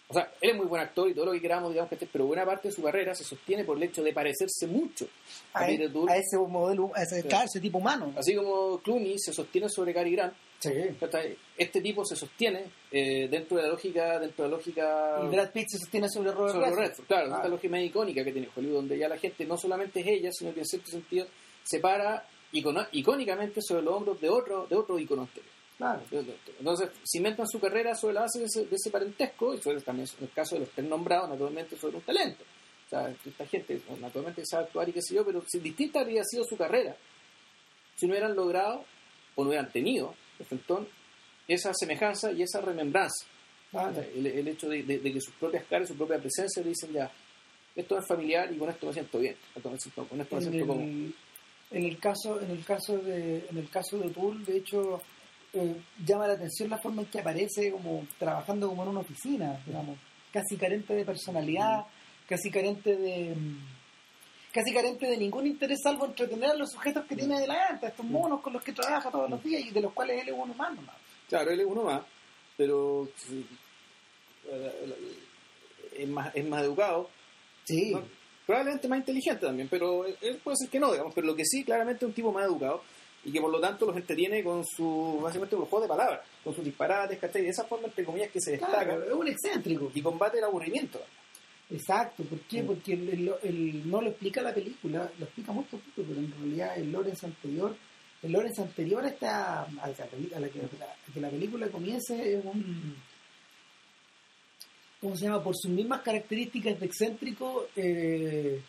O 0.07 0.13
sea, 0.13 0.31
él 0.41 0.51
es 0.51 0.55
muy 0.55 0.65
buen 0.65 0.81
actor 0.81 1.07
y 1.09 1.13
todo 1.13 1.25
lo 1.25 1.31
que 1.33 1.41
queramos, 1.41 1.69
digamos 1.69 1.89
que 1.89 1.95
esté, 1.95 2.07
pero 2.11 2.25
buena 2.25 2.43
parte 2.43 2.69
de 2.69 2.73
su 2.73 2.81
carrera 2.81 3.13
se 3.13 3.23
sostiene 3.23 3.63
por 3.63 3.77
el 3.77 3.83
hecho 3.83 4.01
de 4.01 4.11
parecerse 4.11 4.65
mucho 4.65 5.07
a, 5.53 5.63
a, 5.63 5.67
Peter 5.67 5.87
O'Toole. 5.87 6.11
a 6.11 6.17
ese 6.17 6.37
modelo 6.37 6.91
a 6.95 7.03
ese, 7.03 7.15
Claro. 7.21 7.29
claro, 7.29 7.45
ese 7.45 7.59
tipo 7.59 7.77
humano 7.77 8.13
Así 8.17 8.35
como 8.35 8.79
Clooney 8.79 9.19
se 9.19 9.33
sostiene 9.33 9.69
sobre 9.69 9.93
Cary 9.93 10.11
Grant, 10.15 10.33
Sí. 10.59 10.71
este 11.57 11.81
tipo 11.81 12.03
se 12.03 12.17
sostiene 12.17 12.65
eh, 12.91 13.27
dentro 13.29 13.55
de 13.57 13.63
la 13.63 13.69
lógica, 13.69 14.19
dentro 14.19 14.43
de 14.43 14.51
la 14.51 14.57
lógica 14.57 15.21
y 15.23 15.27
Brad 15.27 15.51
Pitt 15.53 15.69
se 15.69 15.77
sostiene 15.77 16.09
sobre 16.09 16.31
Robert 16.31 16.53
sobre 16.53 16.65
Redford. 16.67 16.81
Redford, 16.87 17.05
claro, 17.07 17.27
Ah. 17.31 17.35
esta 17.37 17.47
lógica 17.47 17.71
más 17.71 17.81
icónica 17.83 18.23
que 18.25 18.31
tiene 18.33 18.49
Hollywood, 18.53 18.75
donde 18.75 18.97
ya 18.97 19.07
la 19.07 19.17
gente 19.17 19.45
no 19.45 19.57
solamente 19.57 20.01
es 20.01 20.07
ella, 20.07 20.29
sino 20.33 20.53
que 20.53 20.59
en 20.59 20.65
cierto 20.65 20.91
sentido 20.91 21.27
se 21.63 21.79
para 21.79 22.25
icono- 22.51 22.87
icónicamente 22.91 23.61
sobre 23.61 23.83
los 23.83 23.93
hombros 23.93 24.19
de 24.19 24.29
otro, 24.29 24.67
de 24.67 24.75
otro 24.75 24.99
icono 24.99 25.21
anterior. 25.21 25.51
Claro. 25.77 26.01
Entonces, 26.59 26.89
cimentan 27.09 27.47
su 27.47 27.57
carrera 27.57 27.95
sobre 27.95 28.15
la 28.15 28.21
base 28.21 28.39
de 28.39 28.45
ese, 28.47 28.65
de 28.65 28.75
ese 28.75 28.89
parentesco, 28.91 29.53
y 29.53 29.61
sobre 29.61 29.79
también 29.79 30.09
en 30.17 30.25
el 30.25 30.33
caso 30.33 30.55
de 30.55 30.61
los 30.61 30.69
tres 30.71 30.85
nombrados, 30.85 31.29
naturalmente 31.29 31.77
sobre 31.77 31.95
un 31.95 32.01
talento. 32.01 32.43
O 32.85 32.89
sea, 32.89 33.09
esta 33.25 33.45
gente, 33.45 33.79
naturalmente 34.01 34.45
sabe 34.45 34.65
actuar 34.65 34.89
y 34.89 34.91
qué 34.91 35.01
sé 35.01 35.15
yo, 35.15 35.23
pero 35.25 35.41
si 35.47 35.59
distinta 35.59 36.01
habría 36.01 36.21
sido 36.25 36.43
su 36.43 36.57
carrera, 36.57 36.97
si 37.95 38.07
no 38.07 38.11
hubieran 38.11 38.35
logrado 38.35 38.83
o 39.35 39.43
no 39.43 39.49
hubieran 39.49 39.71
tenido, 39.71 40.13
de 40.43 40.87
esa 41.47 41.71
semejanza 41.73 42.31
y 42.31 42.41
esa 42.43 42.61
remembranza. 42.61 43.25
el, 44.15 44.25
el 44.27 44.47
hecho 44.47 44.67
de, 44.69 44.83
de- 44.83 44.99
de 44.99 45.13
que 45.13 45.21
sus 45.21 45.33
propias 45.35 45.63
caras, 45.65 45.87
su 45.87 45.95
propia 45.95 46.17
presencia 46.19 46.61
le 46.63 46.69
dicen 46.69 46.91
ya, 46.91 47.11
esto 47.75 47.97
es 47.99 48.07
familiar 48.07 48.51
y 48.51 48.57
con 48.57 48.69
esto 48.69 48.87
me 48.87 48.93
siento 48.93 49.19
bien, 49.19 49.35
esto 49.55 49.69
con 50.07 50.19
esto 50.21 50.35
me 50.35 50.41
en 50.41 50.51
siento 50.51 50.73
el, 50.73 51.13
en 51.71 51.83
el 51.85 51.99
caso 51.99 52.41
en 52.41 52.51
el 52.51 52.65
caso 52.65 52.97
de 52.97 53.45
en 53.49 53.57
el 53.57 53.69
caso 53.69 53.99
de 53.99 54.09
Tool 54.09 54.43
de 54.43 54.57
hecho 54.57 54.99
eh, 55.53 55.75
llama 56.05 56.27
la 56.27 56.33
atención 56.33 56.69
la 56.69 56.79
forma 56.79 57.03
en 57.03 57.07
que 57.09 57.19
aparece 57.19 57.71
como 57.71 58.05
trabajando 58.17 58.67
como 58.69 58.83
en 58.83 58.89
una 58.89 58.99
oficina 59.01 59.59
digamos. 59.65 59.97
Casi 60.33 60.57
carente 60.57 60.93
de 60.95 61.05
personalidad 61.05 61.85
casi 62.27 62.49
carente 62.51 62.95
de 62.95 63.35
mm, 63.35 63.57
casi 64.51 64.73
carente 64.73 65.07
de 65.07 65.17
ningún 65.17 65.47
interés 65.47 65.79
salvo 65.83 66.05
entretener 66.05 66.51
a 66.51 66.55
los 66.55 66.71
sujetos 66.71 67.05
que 67.05 67.15
tiene 67.15 67.39
delante 67.39 67.87
estos 67.87 68.05
monos 68.05 68.41
con 68.41 68.53
los 68.53 68.63
que 68.63 68.73
trabaja 68.73 69.11
todos 69.11 69.29
los 69.29 69.43
días 69.43 69.61
y 69.61 69.71
de 69.71 69.81
los 69.81 69.93
cuales 69.93 70.21
él 70.21 70.29
es 70.29 70.35
un 70.35 70.49
humano 70.49 70.81
¿no? 70.81 70.91
Claro, 71.27 71.51
él 71.51 71.59
es 71.59 71.67
uno 71.67 71.83
más, 71.83 72.01
pero 72.57 73.07
eh, 74.49 74.95
es 75.97 76.07
más, 76.07 76.35
es 76.35 76.47
más 76.47 76.63
educado, 76.63 77.09
sí 77.65 77.91
¿no? 77.91 78.03
probablemente 78.49 78.87
más 78.87 78.97
inteligente 78.97 79.45
también, 79.45 79.67
pero 79.69 80.05
él 80.07 80.39
puede 80.43 80.57
ser 80.57 80.69
que 80.69 80.79
no, 80.79 80.91
digamos, 80.91 81.13
pero 81.13 81.27
lo 81.27 81.35
que 81.35 81.45
sí, 81.45 81.63
claramente 81.63 82.03
es 82.03 82.09
un 82.09 82.15
tipo 82.15 82.31
más 82.31 82.45
educado 82.45 82.81
y 83.23 83.31
que 83.31 83.39
por 83.39 83.51
lo 83.51 83.59
tanto 83.59 83.85
los 83.85 83.95
entretiene 83.95 84.43
con 84.43 84.65
su, 84.65 85.19
básicamente 85.21 85.55
con 85.55 85.61
los 85.61 85.69
juegos 85.69 85.87
de 85.87 85.95
palabras, 85.95 86.21
con 86.43 86.55
sus 86.55 86.63
disparates, 86.63 87.19
¿cachai? 87.19 87.43
De 87.43 87.49
esa 87.49 87.65
forma, 87.65 87.87
entre 87.87 88.03
comillas, 88.03 88.31
que 88.31 88.41
se 88.41 88.53
destaca 88.53 88.85
Claro, 88.85 89.03
es 89.03 89.13
un 89.13 89.27
excéntrico 89.27 89.91
y 89.93 90.01
combate 90.01 90.39
el 90.39 90.45
aburrimiento. 90.45 90.99
Exacto, 91.71 92.23
¿por 92.23 92.39
qué? 92.41 92.63
Porque 92.63 92.93
el, 92.93 93.09
el- 93.09 93.33
el- 93.43 93.89
no 93.89 94.01
lo 94.01 94.09
explica 94.09 94.41
la 94.41 94.53
película, 94.53 95.09
lo 95.19 95.25
explica 95.25 95.51
muy 95.51 95.63
poquito, 95.65 96.03
pero 96.07 96.19
en 96.19 96.31
realidad 96.31 96.77
el 96.77 96.91
Lorenz 96.91 97.23
anterior, 97.23 97.75
el 98.23 98.31
Lorenz 98.31 98.57
anterior 98.59 99.05
a, 99.05 99.09
esta, 99.09 99.61
a, 99.63 99.87
la, 99.87 100.05
peli- 100.07 100.33
a 100.33 100.39
la 100.39 100.49
que, 100.49 100.61
a 100.61 101.13
que 101.13 101.21
la 101.21 101.29
película 101.29 101.67
comience 101.69 102.33
es 102.37 102.43
un, 102.43 102.95
¿cómo 104.99 105.15
se 105.15 105.25
llama? 105.25 105.43
Por 105.43 105.55
sus 105.55 105.71
mismas 105.71 106.01
características 106.01 106.79
de 106.79 106.85
excéntrico, 106.87 107.67
eh, 107.75 108.59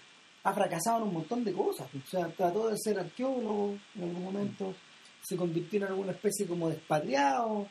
ha 0.42 0.52
fracasado 0.52 0.98
en 0.98 1.02
un 1.04 1.14
montón 1.14 1.42
de 1.44 1.52
cosas. 1.52 1.88
O 1.94 2.06
sea, 2.10 2.28
trató 2.28 2.68
de 2.68 2.76
ser 2.78 2.98
arqueólogo 2.98 3.78
en 3.96 4.02
algún 4.04 4.22
momento, 4.24 4.74
se 5.22 5.36
convirtió 5.36 5.78
en 5.78 5.86
alguna 5.86 6.12
especie 6.12 6.46
como 6.46 6.68
de 6.68 6.76
expatriado, 6.76 7.66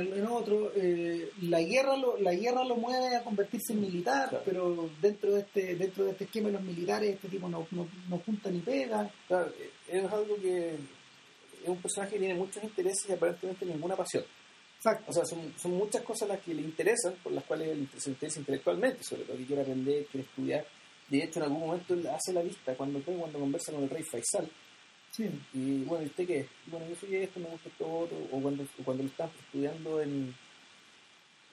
en, 0.00 0.12
en 0.12 0.26
otro. 0.26 0.72
eh, 0.76 1.30
la 1.42 1.60
guerra 1.62 1.96
lo, 1.96 2.18
la 2.20 2.34
guerra 2.34 2.64
lo 2.64 2.76
mueve 2.76 3.16
a 3.16 3.22
convertirse 3.24 3.72
en 3.72 3.80
militar, 3.80 4.28
Claro. 4.28 4.44
pero 4.44 4.90
dentro 5.00 5.32
de 5.34 5.40
este 5.40 5.74
dentro 5.76 6.04
de 6.04 6.10
este 6.12 6.24
esquema 6.24 6.48
de 6.48 6.54
los 6.54 6.62
militares 6.62 7.14
este 7.14 7.28
tipo 7.28 7.48
no, 7.48 7.66
no, 7.70 7.88
no 8.08 8.18
junta 8.18 8.50
ni 8.50 8.60
pega. 8.60 9.10
Claro, 9.28 9.50
eh, 9.58 9.70
es 9.88 10.04
algo 10.12 10.36
que 10.36 10.74
es 10.74 11.68
un 11.68 11.80
personaje 11.80 12.12
que 12.14 12.18
tiene 12.18 12.34
muchos 12.34 12.62
intereses 12.62 13.08
y 13.08 13.12
aparentemente 13.12 13.64
ninguna 13.66 13.96
pasión. 13.96 14.24
Exacto. 14.76 15.04
O 15.08 15.12
sea, 15.14 15.24
son, 15.24 15.54
son 15.56 15.72
muchas 15.72 16.02
cosas 16.02 16.28
las 16.28 16.40
que 16.40 16.52
le 16.52 16.60
interesan, 16.60 17.14
por 17.22 17.32
las 17.32 17.44
cuales 17.44 17.68
él 17.70 17.88
se 17.96 18.10
interesa 18.10 18.38
intelectualmente, 18.40 19.02
sobre 19.02 19.22
todo 19.22 19.36
que 19.38 19.46
quiere 19.46 19.62
aprender, 19.62 20.04
quiere 20.06 20.26
estudiar. 20.26 20.66
De 21.08 21.22
hecho, 21.24 21.38
en 21.38 21.44
algún 21.44 21.60
momento 21.60 21.94
él 21.94 22.06
hace 22.08 22.32
la 22.34 22.42
vista 22.42 22.74
cuando, 22.74 23.00
cuando 23.02 23.38
conversa 23.38 23.72
con 23.72 23.82
el 23.84 23.88
rey 23.90 24.02
Faisal. 24.02 24.46
Sí. 25.14 25.30
Y 25.52 25.84
bueno, 25.84 26.02
¿y 26.02 26.08
usted 26.08 26.26
qué? 26.26 26.48
Bueno, 26.66 26.88
yo 26.88 26.96
soy 26.96 27.14
esto, 27.16 27.38
me 27.38 27.46
gusta 27.46 27.68
esto 27.68 27.88
otro. 27.88 28.16
O 28.32 28.40
cuando, 28.40 28.64
cuando 28.84 29.04
lo 29.04 29.08
están 29.08 29.30
estudiando 29.46 30.02
en. 30.02 30.34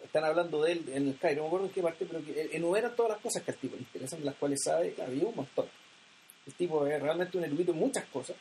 Están 0.04 0.24
hablando 0.24 0.64
de 0.64 0.72
él 0.72 0.86
en 0.94 1.10
el 1.10 1.18
Cairo, 1.20 1.38
no 1.38 1.44
me 1.44 1.48
acuerdo 1.48 1.68
en 1.68 1.74
qué 1.74 1.82
parte, 1.84 2.06
pero 2.08 2.26
que 2.26 2.50
enumera 2.54 2.96
todas 2.96 3.12
las 3.12 3.22
cosas 3.22 3.44
que 3.44 3.52
al 3.52 3.58
tipo 3.58 3.76
le 3.76 3.84
interesan, 3.84 4.26
las 4.26 4.34
cuales 4.34 4.60
sabe, 4.64 4.94
claro, 4.94 5.14
y 5.14 5.22
un 5.24 5.36
montón. 5.36 5.68
El 6.48 6.54
tipo 6.54 6.88
es 6.88 7.00
realmente 7.00 7.38
un 7.38 7.44
erudito 7.44 7.72
en 7.72 7.78
muchas 7.78 8.06
cosas, 8.06 8.36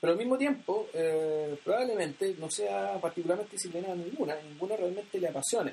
pero 0.00 0.14
al 0.14 0.18
mismo 0.18 0.36
tiempo, 0.36 0.88
eh, 0.92 1.56
probablemente 1.62 2.34
no 2.40 2.50
sea 2.50 3.00
particularmente 3.00 3.52
disciplinado 3.52 3.94
en 3.94 4.06
ninguna, 4.06 4.34
ninguna 4.42 4.76
realmente 4.76 5.20
le 5.20 5.28
apasione. 5.28 5.72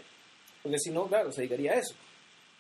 Porque 0.62 0.78
si 0.78 0.92
no, 0.92 1.08
claro, 1.08 1.32
se 1.32 1.42
dedicaría 1.42 1.72
a 1.72 1.80
eso. 1.80 1.96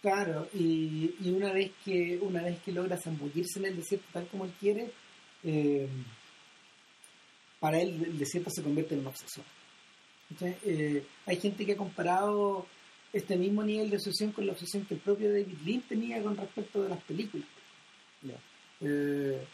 Claro, 0.01 0.47
y, 0.55 1.13
y 1.21 1.30
una 1.30 1.53
vez 1.53 1.71
que 1.86 2.17
una 2.19 2.41
vez 2.41 2.59
que 2.63 2.71
logra 2.71 2.97
zambullirse 2.97 3.59
en 3.59 3.65
el 3.65 3.76
desierto 3.78 4.07
tal 4.11 4.28
como 4.28 4.45
él 4.45 4.53
quiere, 4.59 4.89
eh, 5.45 5.87
para 7.59 7.79
él 7.79 8.03
el 8.03 8.17
desierto 8.17 8.49
se 8.49 8.63
convierte 8.63 8.95
en 8.95 9.01
una 9.01 9.09
obsesión. 9.09 9.45
Entonces, 10.29 10.57
eh, 10.65 11.05
hay 11.25 11.37
gente 11.37 11.65
que 11.65 11.73
ha 11.73 11.77
comparado 11.77 12.65
este 13.13 13.37
mismo 13.37 13.63
nivel 13.63 13.89
de 13.89 13.97
obsesión 13.97 14.31
con 14.31 14.45
la 14.45 14.53
obsesión 14.53 14.85
que 14.85 14.95
el 14.95 14.99
propio 14.99 15.29
David 15.29 15.57
Lynch 15.63 15.87
tenía 15.87 16.21
con 16.21 16.35
respecto 16.35 16.83
de 16.83 16.89
las 16.89 17.01
películas. 17.03 17.47
Eh, 18.81 19.45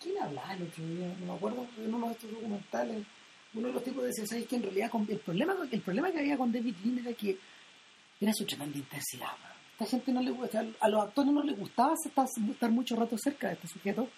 ¿Quién 0.00 0.22
hablaba 0.22 0.54
el 0.54 0.62
otro 0.64 0.86
día? 0.86 1.16
No 1.20 1.26
me 1.26 1.32
acuerdo, 1.32 1.66
en 1.78 1.94
uno 1.94 2.06
de 2.06 2.12
estos 2.12 2.30
documentales. 2.30 3.06
Uno 3.54 3.68
de 3.68 3.72
los 3.72 3.82
tipos 3.82 4.04
decía, 4.04 4.26
¿sabes 4.26 4.46
que 4.46 4.56
En 4.56 4.62
realidad 4.62 4.90
el, 5.08 5.18
problema, 5.18 5.56
el 5.70 5.80
problema 5.80 6.12
que 6.12 6.18
había 6.18 6.36
con 6.36 6.52
David 6.52 6.74
Lynch 6.84 7.06
era 7.06 7.12
que 7.14 7.38
era 8.20 8.32
su 8.34 8.44
tremenda 8.44 8.78
intensidad. 8.78 9.32
man. 9.42 9.52
Esta 9.72 9.86
gente 9.86 10.12
no 10.12 10.22
le 10.22 10.30
gusta, 10.30 10.64
a 10.80 10.88
los 10.88 11.02
actores 11.02 11.32
no 11.32 11.42
les 11.42 11.58
gustaba 11.58 11.94
estar, 12.02 12.26
estar 12.50 12.70
mucho 12.70 12.96
rato 12.96 13.16
cerca 13.18 13.48
de 13.48 13.54
este 13.54 13.68
sujeto 13.68 14.08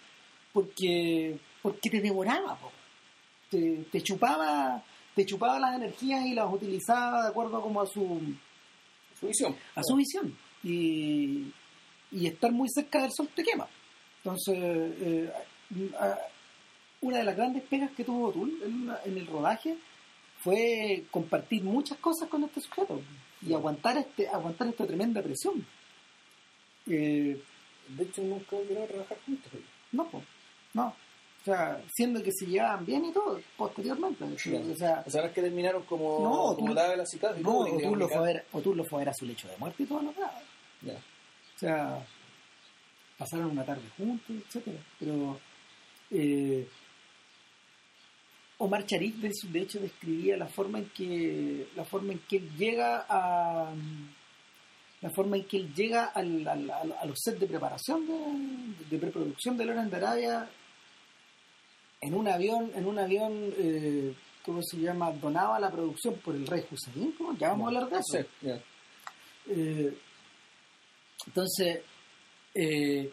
porque, 0.53 1.39
porque 1.63 1.91
te 1.91 2.01
devoraba. 2.01 2.57
po. 2.57 2.71
te, 3.51 3.85
te 3.91 4.01
chupaba 4.03 4.83
te 5.15 5.27
chupaba 5.27 5.59
las 5.59 5.75
energías 5.75 6.25
y 6.27 6.33
las 6.35 6.53
utilizaba 6.53 7.23
de 7.23 7.29
acuerdo 7.31 7.61
como 7.61 7.81
a 7.81 7.87
su 7.87 8.21
Su 9.19 9.27
visión. 9.27 9.57
a 9.75 9.83
su 9.83 9.97
visión 9.97 10.37
y, 10.63 11.53
y 12.13 12.27
estar 12.27 12.53
muy 12.53 12.69
cerca 12.69 13.03
del 13.03 13.11
sol 13.13 13.29
te 13.35 13.43
quema 13.43 13.67
entonces 14.19 14.55
eh, 14.57 15.33
una 17.01 17.19
de 17.19 17.25
las 17.25 17.37
grandes 17.37 17.63
pegas 17.65 17.91
que 17.93 18.05
tuvo 18.05 18.29
O'Toole 18.29 18.65
en, 18.65 18.91
en 19.05 19.19
el 19.19 19.27
rodaje 19.27 19.77
fue 20.41 21.05
compartir 21.11 21.65
muchas 21.65 21.99
cosas 21.99 22.29
con 22.29 22.45
este 22.45 22.61
sujeto 22.61 23.01
y 23.43 23.53
aguantar 23.55 23.99
este 23.99 24.29
aguantar 24.29 24.69
esta 24.69 24.87
tremenda 24.87 25.21
presión 25.23 25.67
Eh, 26.87 27.41
De 27.89 28.05
hecho, 28.05 28.23
nunca 28.23 28.57
volvieron 28.57 28.85
a 28.85 28.87
trabajar 28.87 29.19
juntos. 29.27 29.53
no 29.93 30.05
po, 30.09 30.23
no 30.75 30.87
o 30.89 31.45
sea 31.45 31.81
siendo 31.95 32.23
que 32.23 32.33
se 32.33 32.47
llevaban 32.47 32.85
bien 32.85 33.05
y 33.07 33.13
todo 33.13 33.41
posteriormente 33.57 34.25
Claro. 34.43 34.73
o 34.73 34.77
sea 34.77 35.03
O 35.07 35.11
sea, 35.11 35.23
no 35.23 35.29
es 35.29 35.33
que 35.35 35.43
terminaron 35.43 35.83
como, 35.85 36.21
No, 36.23 36.55
como 36.57 36.69
tú- 36.69 36.75
la 36.75 36.89
de 36.91 36.97
la 36.97 37.07
cicatriz. 37.07 37.45
no 37.45 37.65
digamos, 37.65 37.83
O'Toole 37.85 37.99
lo 38.01 38.09
que- 38.09 38.15
fue 38.15 38.23
a 38.23 38.33
ver 38.33 38.47
O'Toole 38.53 38.77
lo 38.77 38.85
fue 38.85 38.97
a 38.99 39.01
ver 39.01 39.09
a 39.11 39.15
su 39.15 39.25
lecho 39.27 39.49
de 39.49 39.57
muerte 39.57 39.83
y 39.83 39.87
todo 39.87 40.03
lo 40.03 40.13
demás 40.13 40.33
Ya. 40.83 40.95
O 40.95 41.59
sea, 41.59 42.07
pasaron 43.17 43.51
una 43.51 43.65
tarde 43.65 43.83
juntos, 43.97 44.31
etcétera. 44.47 44.79
Pero 45.01 45.41
eh, 46.11 46.69
Omar 48.59 48.85
Charik 48.87 49.17
de, 49.17 49.33
de 49.51 49.61
hecho 49.61 49.79
describía 49.81 50.37
la 50.37 50.47
forma 50.49 50.79
en 50.79 50.89
que 50.91 51.69
la 51.77 51.85
forma 51.85 52.13
en 52.13 52.19
que 52.29 52.37
él 52.39 52.51
llega 52.57 53.07
a 53.09 53.73
la 55.01 55.11
forma 55.11 55.37
en 55.37 55.45
que 55.45 55.59
él 55.59 55.73
llega 55.75 56.07
al, 56.07 56.47
al- 56.47 56.71
al- 56.71 56.93
a 57.01 57.05
los 57.07 57.19
sets 57.21 57.39
de 57.41 57.47
preparación 57.47 58.07
de, 58.07 58.85
de 58.91 58.99
preproducción 58.99 59.57
de 59.57 59.65
Loran 59.65 59.89
de 59.91 59.97
Arabia 59.97 60.49
en 62.01 62.15
un 62.15 62.29
avión 62.29 62.71
en 62.75 62.87
un 62.87 62.99
avión 62.99 63.33
eh, 63.59 64.15
¿cómo 64.45 64.61
se 64.63 64.79
llama? 64.79 65.13
donado 65.13 65.55
a 65.55 65.61
la 65.61 65.71
producción 65.71 66.15
por 66.25 66.35
el 66.35 66.47
rey 66.47 66.65
Hussein 66.71 67.13
¿cómo? 67.19 67.37
ya 67.39 67.49
vamos 67.51 67.65
a 67.65 67.69
hablar 67.79 67.91
de 67.91 67.99
eso 67.99 68.29
eh, 69.51 69.97
entonces, 71.27 71.81
eh, 72.55 73.13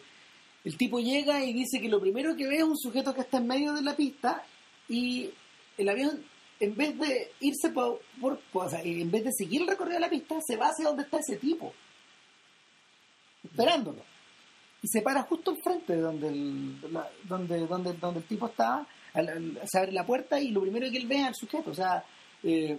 el 0.64 0.76
tipo 0.76 1.00
llega 1.00 1.44
y 1.44 1.52
dice 1.52 1.80
que 1.80 1.88
lo 1.88 2.00
primero 2.00 2.34
que 2.36 2.46
ve 2.46 2.56
es 2.58 2.62
un 2.62 2.76
sujeto 2.78 3.14
que 3.14 3.20
está 3.22 3.38
en 3.38 3.46
medio 3.46 3.72
de 3.72 3.82
la 3.82 3.94
pista 3.96 4.44
y 4.88 5.30
el 5.76 5.88
avión, 5.88 6.24
en 6.60 6.74
vez 6.76 6.98
de 6.98 7.30
irse 7.40 7.70
por, 7.70 8.00
en 8.82 9.10
vez 9.10 9.24
de 9.24 9.32
seguir 9.32 9.62
el 9.62 9.68
recorrido 9.68 9.94
de 9.96 10.00
la 10.00 10.10
pista, 10.10 10.36
se 10.46 10.56
va 10.56 10.68
hacia 10.68 10.86
donde 10.86 11.02
está 11.04 11.18
ese 11.18 11.36
tipo, 11.36 11.72
esperándolo. 13.44 14.02
Y 14.82 14.88
se 14.88 15.02
para 15.02 15.22
justo 15.22 15.50
al 15.52 15.58
frente 15.62 15.94
de 15.96 16.00
donde 16.02 16.28
el, 16.28 16.92
la- 16.92 17.10
donde, 17.24 17.66
donde, 17.66 17.92
donde 17.94 18.20
el 18.20 18.26
tipo 18.26 18.46
está, 18.46 18.86
al- 19.14 19.60
se 19.64 19.78
abre 19.78 19.92
la 19.92 20.04
puerta 20.06 20.38
y 20.40 20.50
lo 20.50 20.60
primero 20.62 20.90
que 20.90 20.98
él 20.98 21.06
ve 21.06 21.16
es 21.20 21.24
al 21.26 21.34
sujeto. 21.34 21.70
O 21.70 21.74
sea, 21.74 22.04
eh, 22.42 22.78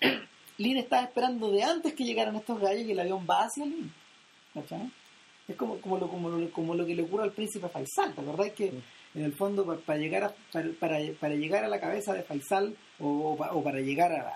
Lynn 0.58 0.78
estaba 0.78 1.02
esperando 1.02 1.50
de 1.50 1.62
antes 1.62 1.94
que 1.94 2.04
llegaran 2.04 2.36
estos 2.36 2.60
gallos 2.60 2.84
y 2.86 2.92
el 2.92 3.00
avión 3.00 3.26
va 3.28 3.44
hacia 3.44 3.66
Lynn. 3.66 3.92
¿Cachai? 4.54 4.90
Es 5.48 5.56
como, 5.56 5.80
como, 5.80 5.98
lo, 5.98 6.08
como, 6.08 6.28
lo, 6.30 6.50
como 6.52 6.74
lo 6.74 6.86
que 6.86 6.94
le 6.94 7.02
ocurre 7.02 7.24
al 7.24 7.32
príncipe 7.32 7.68
Faisal, 7.68 8.14
¿te 8.14 8.20
acordás 8.20 8.52
que 8.52 8.72
en 9.14 9.24
el 9.24 9.32
fondo 9.34 9.64
pa- 9.66 9.76
para, 9.78 9.98
llegar 9.98 10.24
a, 10.24 10.34
para, 10.52 10.68
para, 10.80 10.98
para 11.20 11.34
llegar 11.34 11.64
a 11.64 11.68
la 11.68 11.80
cabeza 11.80 12.14
de 12.14 12.22
Faisal 12.22 12.76
o, 13.00 13.32
o 13.32 13.36
pa- 13.36 13.52
o 13.52 13.62
para 13.62 13.80
llegar 13.80 14.12
a 14.12 14.22
la, 14.24 14.34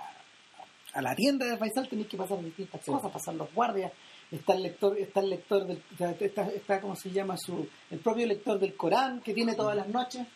a 0.94 1.02
la 1.02 1.14
tienda 1.14 1.46
de 1.46 1.56
Faisal 1.56 1.88
tenéis 1.88 2.08
que 2.08 2.16
pasar 2.16 2.42
distintas 2.42 2.84
cosas, 2.84 3.10
pasar 3.12 3.34
los 3.34 3.52
guardias, 3.54 3.92
está 4.30 4.54
el 4.54 4.62
lector, 4.64 4.98
está 4.98 5.20
el 5.20 5.30
lector 5.30 5.66
del, 5.66 5.82
está, 6.20 6.48
está 6.48 6.80
como 6.80 6.96
se 6.96 7.10
llama 7.10 7.36
su, 7.36 7.66
el 7.90 7.98
propio 8.00 8.26
lector 8.26 8.58
del 8.58 8.74
Corán 8.74 9.20
que 9.20 9.32
tiene 9.34 9.54
todas 9.54 9.76
las 9.76 9.88
noches, 9.88 10.26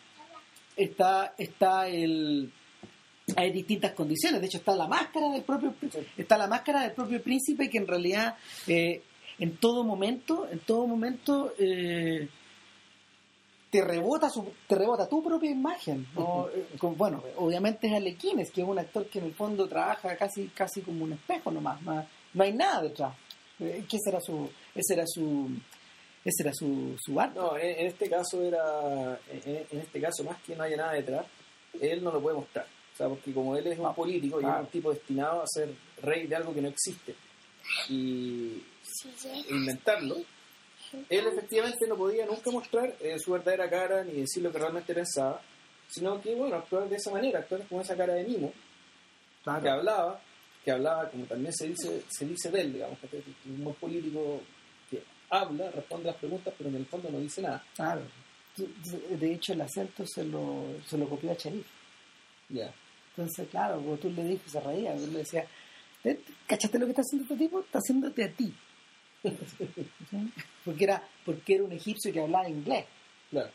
está, 0.75 1.33
está 1.37 1.87
el 1.87 2.51
hay 3.35 3.51
distintas 3.51 3.93
condiciones, 3.93 4.41
de 4.41 4.47
hecho 4.47 4.57
está 4.57 4.75
la 4.75 4.87
máscara 4.87 5.29
del 5.29 5.43
propio 5.43 5.73
está 6.17 6.37
la 6.37 6.47
máscara 6.47 6.81
del 6.81 6.91
propio 6.93 7.21
príncipe 7.21 7.69
que 7.69 7.77
en 7.77 7.87
realidad 7.87 8.35
eh, 8.67 9.03
en 9.39 9.55
todo 9.57 9.83
momento, 9.83 10.47
en 10.51 10.59
todo 10.59 10.85
momento 10.87 11.53
eh, 11.57 12.27
te 13.71 13.81
rebota 13.83 14.29
su, 14.29 14.51
te 14.67 14.75
rebota 14.75 15.07
tu 15.07 15.23
propia 15.23 15.49
imagen. 15.49 16.05
¿no? 16.13 16.47
Con- 16.77 16.97
bueno, 16.97 17.23
obviamente 17.37 17.87
es 17.87 17.93
Alequines, 17.93 18.51
que 18.51 18.61
es 18.61 18.67
un 18.67 18.77
actor 18.77 19.05
que 19.07 19.19
en 19.19 19.25
el 19.25 19.33
fondo 19.33 19.67
trabaja 19.67 20.15
casi, 20.17 20.47
casi 20.49 20.81
como 20.81 21.05
un 21.05 21.13
espejo 21.13 21.49
nomás, 21.51 21.81
más, 21.81 22.05
no 22.33 22.43
hay 22.43 22.53
nada 22.53 22.81
detrás. 22.81 23.15
Eh, 23.59 23.85
que 23.89 23.95
ese 23.97 24.09
era 24.09 24.19
su, 24.19 24.49
ese 24.75 24.93
era 24.93 25.03
su, 25.07 25.49
ese 26.25 26.43
era 26.43 26.51
su, 26.53 26.95
su 26.99 27.19
arte. 27.19 27.39
No, 27.39 27.57
en, 27.57 27.79
en 27.79 27.87
este 27.87 28.09
caso 28.09 28.41
era. 28.43 29.19
En, 29.31 29.65
en 29.71 29.79
este 29.79 30.01
caso, 30.01 30.23
más 30.23 30.41
que 30.43 30.55
no 30.55 30.63
haya 30.63 30.77
nada 30.77 30.93
detrás, 30.93 31.25
él 31.79 32.03
no 32.03 32.11
lo 32.11 32.21
puede 32.21 32.35
mostrar. 32.37 32.65
O 32.93 32.97
sea, 32.97 33.07
porque 33.07 33.33
como 33.33 33.55
él 33.55 33.65
es 33.67 33.77
un 33.77 33.83
No, 33.85 33.93
político 33.95 34.41
y 34.41 34.43
es 34.45 34.51
un 34.59 34.65
tipo 34.67 34.91
destinado 34.91 35.41
a 35.43 35.47
ser 35.47 35.73
rey 36.01 36.27
de 36.27 36.35
algo 36.35 36.53
que 36.53 36.61
no 36.61 36.67
existe 36.67 37.15
y 37.89 38.61
inventarlo, 39.49 40.17
él 41.09 41.27
efectivamente 41.27 41.87
no 41.87 41.95
podía 41.95 42.25
nunca 42.25 42.51
mostrar 42.51 42.95
eh, 42.99 43.17
su 43.19 43.31
verdadera 43.31 43.69
cara 43.69 44.03
ni 44.03 44.13
decir 44.21 44.43
lo 44.43 44.51
que 44.51 44.59
realmente 44.59 44.93
pensaba, 44.93 45.41
sino 45.87 46.21
que, 46.21 46.35
bueno, 46.35 46.55
actuar 46.55 46.87
de 46.87 46.95
esa 46.95 47.11
manera, 47.11 47.39
actuar 47.39 47.65
con 47.67 47.81
esa 47.81 47.95
cara 47.95 48.13
de 48.13 48.23
mimo, 48.23 48.53
que 49.43 49.69
hablaba, 49.69 50.21
que 50.63 50.71
hablaba, 50.71 51.09
como 51.09 51.25
también 51.25 51.53
se 51.53 51.67
dice, 51.67 52.03
se 52.09 52.25
dice 52.25 52.51
de 52.51 52.61
él, 52.61 52.73
digamos, 52.73 52.97
que 52.99 53.17
es 53.17 53.23
un 53.45 53.73
político 53.75 54.41
que 54.89 55.03
habla, 55.29 55.71
responde 55.71 56.05
las 56.07 56.17
preguntas, 56.17 56.53
pero 56.57 56.69
en 56.69 56.75
el 56.77 56.85
fondo 56.85 57.09
no 57.09 57.19
dice 57.19 57.41
nada. 57.41 57.63
Claro. 57.75 58.01
De 58.57 59.33
hecho, 59.33 59.53
el 59.53 59.61
acento 59.61 60.05
se 60.05 60.23
lo, 60.25 60.65
se 60.85 60.97
lo 60.97 61.07
copió 61.09 61.31
a 61.31 61.35
Cherif. 61.37 61.65
Ya. 62.49 62.71
Entonces, 63.15 63.47
claro, 63.49 63.77
como 63.77 63.97
tú 63.97 64.09
le 64.09 64.23
dijiste, 64.23 64.49
se 64.49 64.59
reía. 64.59 64.93
Él 64.93 65.11
le 65.11 65.19
decía, 65.19 65.45
"Eh, 66.03 66.19
¿cachaste 66.47 66.77
lo 66.77 66.85
que 66.85 66.91
está 66.91 67.01
haciendo 67.01 67.23
este 67.23 67.43
tipo? 67.43 67.59
Está 67.61 67.79
haciéndote 67.79 68.23
a 68.23 68.31
ti. 68.31 68.53
¿Sí? 69.23 70.31
porque, 70.65 70.83
era, 70.83 71.03
porque 71.25 71.55
era 71.55 71.63
un 71.63 71.71
egipcio 71.71 72.11
que 72.11 72.21
hablaba 72.21 72.49
inglés. 72.49 72.85
Claro. 73.29 73.49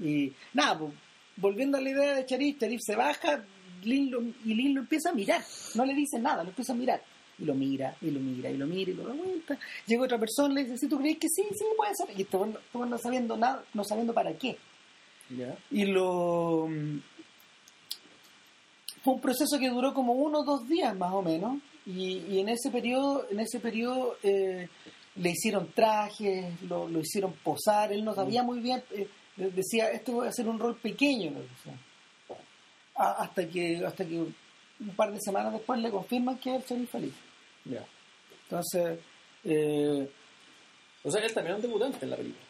Y 0.00 0.32
nada, 0.54 0.78
pues, 0.78 0.92
volviendo 1.36 1.78
a 1.78 1.80
la 1.80 1.90
idea 1.90 2.14
de 2.14 2.26
Charif, 2.26 2.58
Charif 2.58 2.80
se 2.84 2.94
baja 2.96 3.44
Lin 3.84 4.10
lo- 4.10 4.20
y 4.20 4.54
Lin 4.54 4.74
lo 4.74 4.80
empieza 4.82 5.10
a 5.10 5.14
mirar. 5.14 5.42
No 5.74 5.84
le 5.84 5.94
dice 5.94 6.18
nada, 6.18 6.42
lo 6.42 6.50
empieza 6.50 6.72
a 6.72 6.76
mirar. 6.76 7.02
Y 7.38 7.44
lo 7.44 7.54
mira, 7.54 7.96
y 8.00 8.10
lo 8.10 8.18
mira, 8.18 8.50
y 8.50 8.56
lo 8.56 8.66
mira, 8.66 8.90
y 8.90 8.94
lo 8.94 9.04
da 9.06 9.14
vuelta. 9.14 9.58
Llega 9.86 10.02
otra 10.02 10.18
persona 10.18 10.52
y 10.52 10.54
le 10.56 10.64
dice, 10.64 10.78
¿sí 10.78 10.88
tú 10.88 10.98
crees 10.98 11.18
que 11.18 11.28
sí? 11.28 11.42
Sí, 11.52 11.64
puede 11.76 11.94
ser. 11.94 12.08
Y 12.18 12.22
este 12.22 12.36
bueno, 12.36 12.58
este 12.58 12.78
no 12.78 12.98
sabiendo 12.98 13.36
nada, 13.36 13.64
no 13.74 13.84
sabiendo 13.84 14.12
para 14.12 14.32
qué. 14.34 14.56
Y 15.70 15.84
lo... 15.84 16.66
mm, 16.68 16.98
Fue 19.04 19.14
un 19.14 19.20
proceso 19.20 19.58
que 19.58 19.68
duró 19.70 19.94
como 19.94 20.14
uno 20.14 20.40
o 20.40 20.44
dos 20.44 20.68
días 20.68 20.96
más 20.96 21.12
o 21.12 21.22
menos. 21.22 21.58
Y, 21.86 22.18
y 22.28 22.40
en 22.40 22.48
ese 22.48 22.70
periodo, 22.70 23.26
en 23.30 23.40
ese 23.40 23.60
periodo 23.60 24.16
eh, 24.22 24.68
le 25.18 25.30
hicieron 25.30 25.72
trajes, 25.72 26.60
lo, 26.62 26.88
lo 26.88 27.00
hicieron 27.00 27.32
posar. 27.42 27.92
Él 27.92 28.04
no 28.04 28.14
sabía 28.14 28.42
muy 28.42 28.60
bien, 28.60 28.82
eh, 28.92 29.08
decía, 29.36 29.90
esto 29.90 30.12
voy 30.12 30.26
a 30.26 30.30
hacer 30.30 30.48
un 30.48 30.58
rol 30.58 30.76
pequeño. 30.76 31.30
decía. 31.30 31.78
A- 32.94 33.22
hasta 33.22 33.48
que 33.48 33.84
hasta 33.86 34.04
que 34.04 34.18
un 34.18 34.94
par 34.96 35.12
de 35.12 35.20
semanas 35.20 35.52
después 35.52 35.80
le 35.80 35.90
confirman 35.90 36.38
que 36.38 36.56
es 36.56 36.62
el 36.62 36.68
sheriff 36.68 36.90
feliz. 36.90 37.14
Ya. 37.64 37.84
Entonces, 38.44 38.98
eh, 39.44 40.08
O 41.04 41.10
sea, 41.10 41.22
él 41.24 41.32
también 41.32 41.48
era 41.48 41.56
un 41.56 41.62
debutante 41.62 41.98
en 42.04 42.10
la 42.10 42.16
película. 42.16 42.44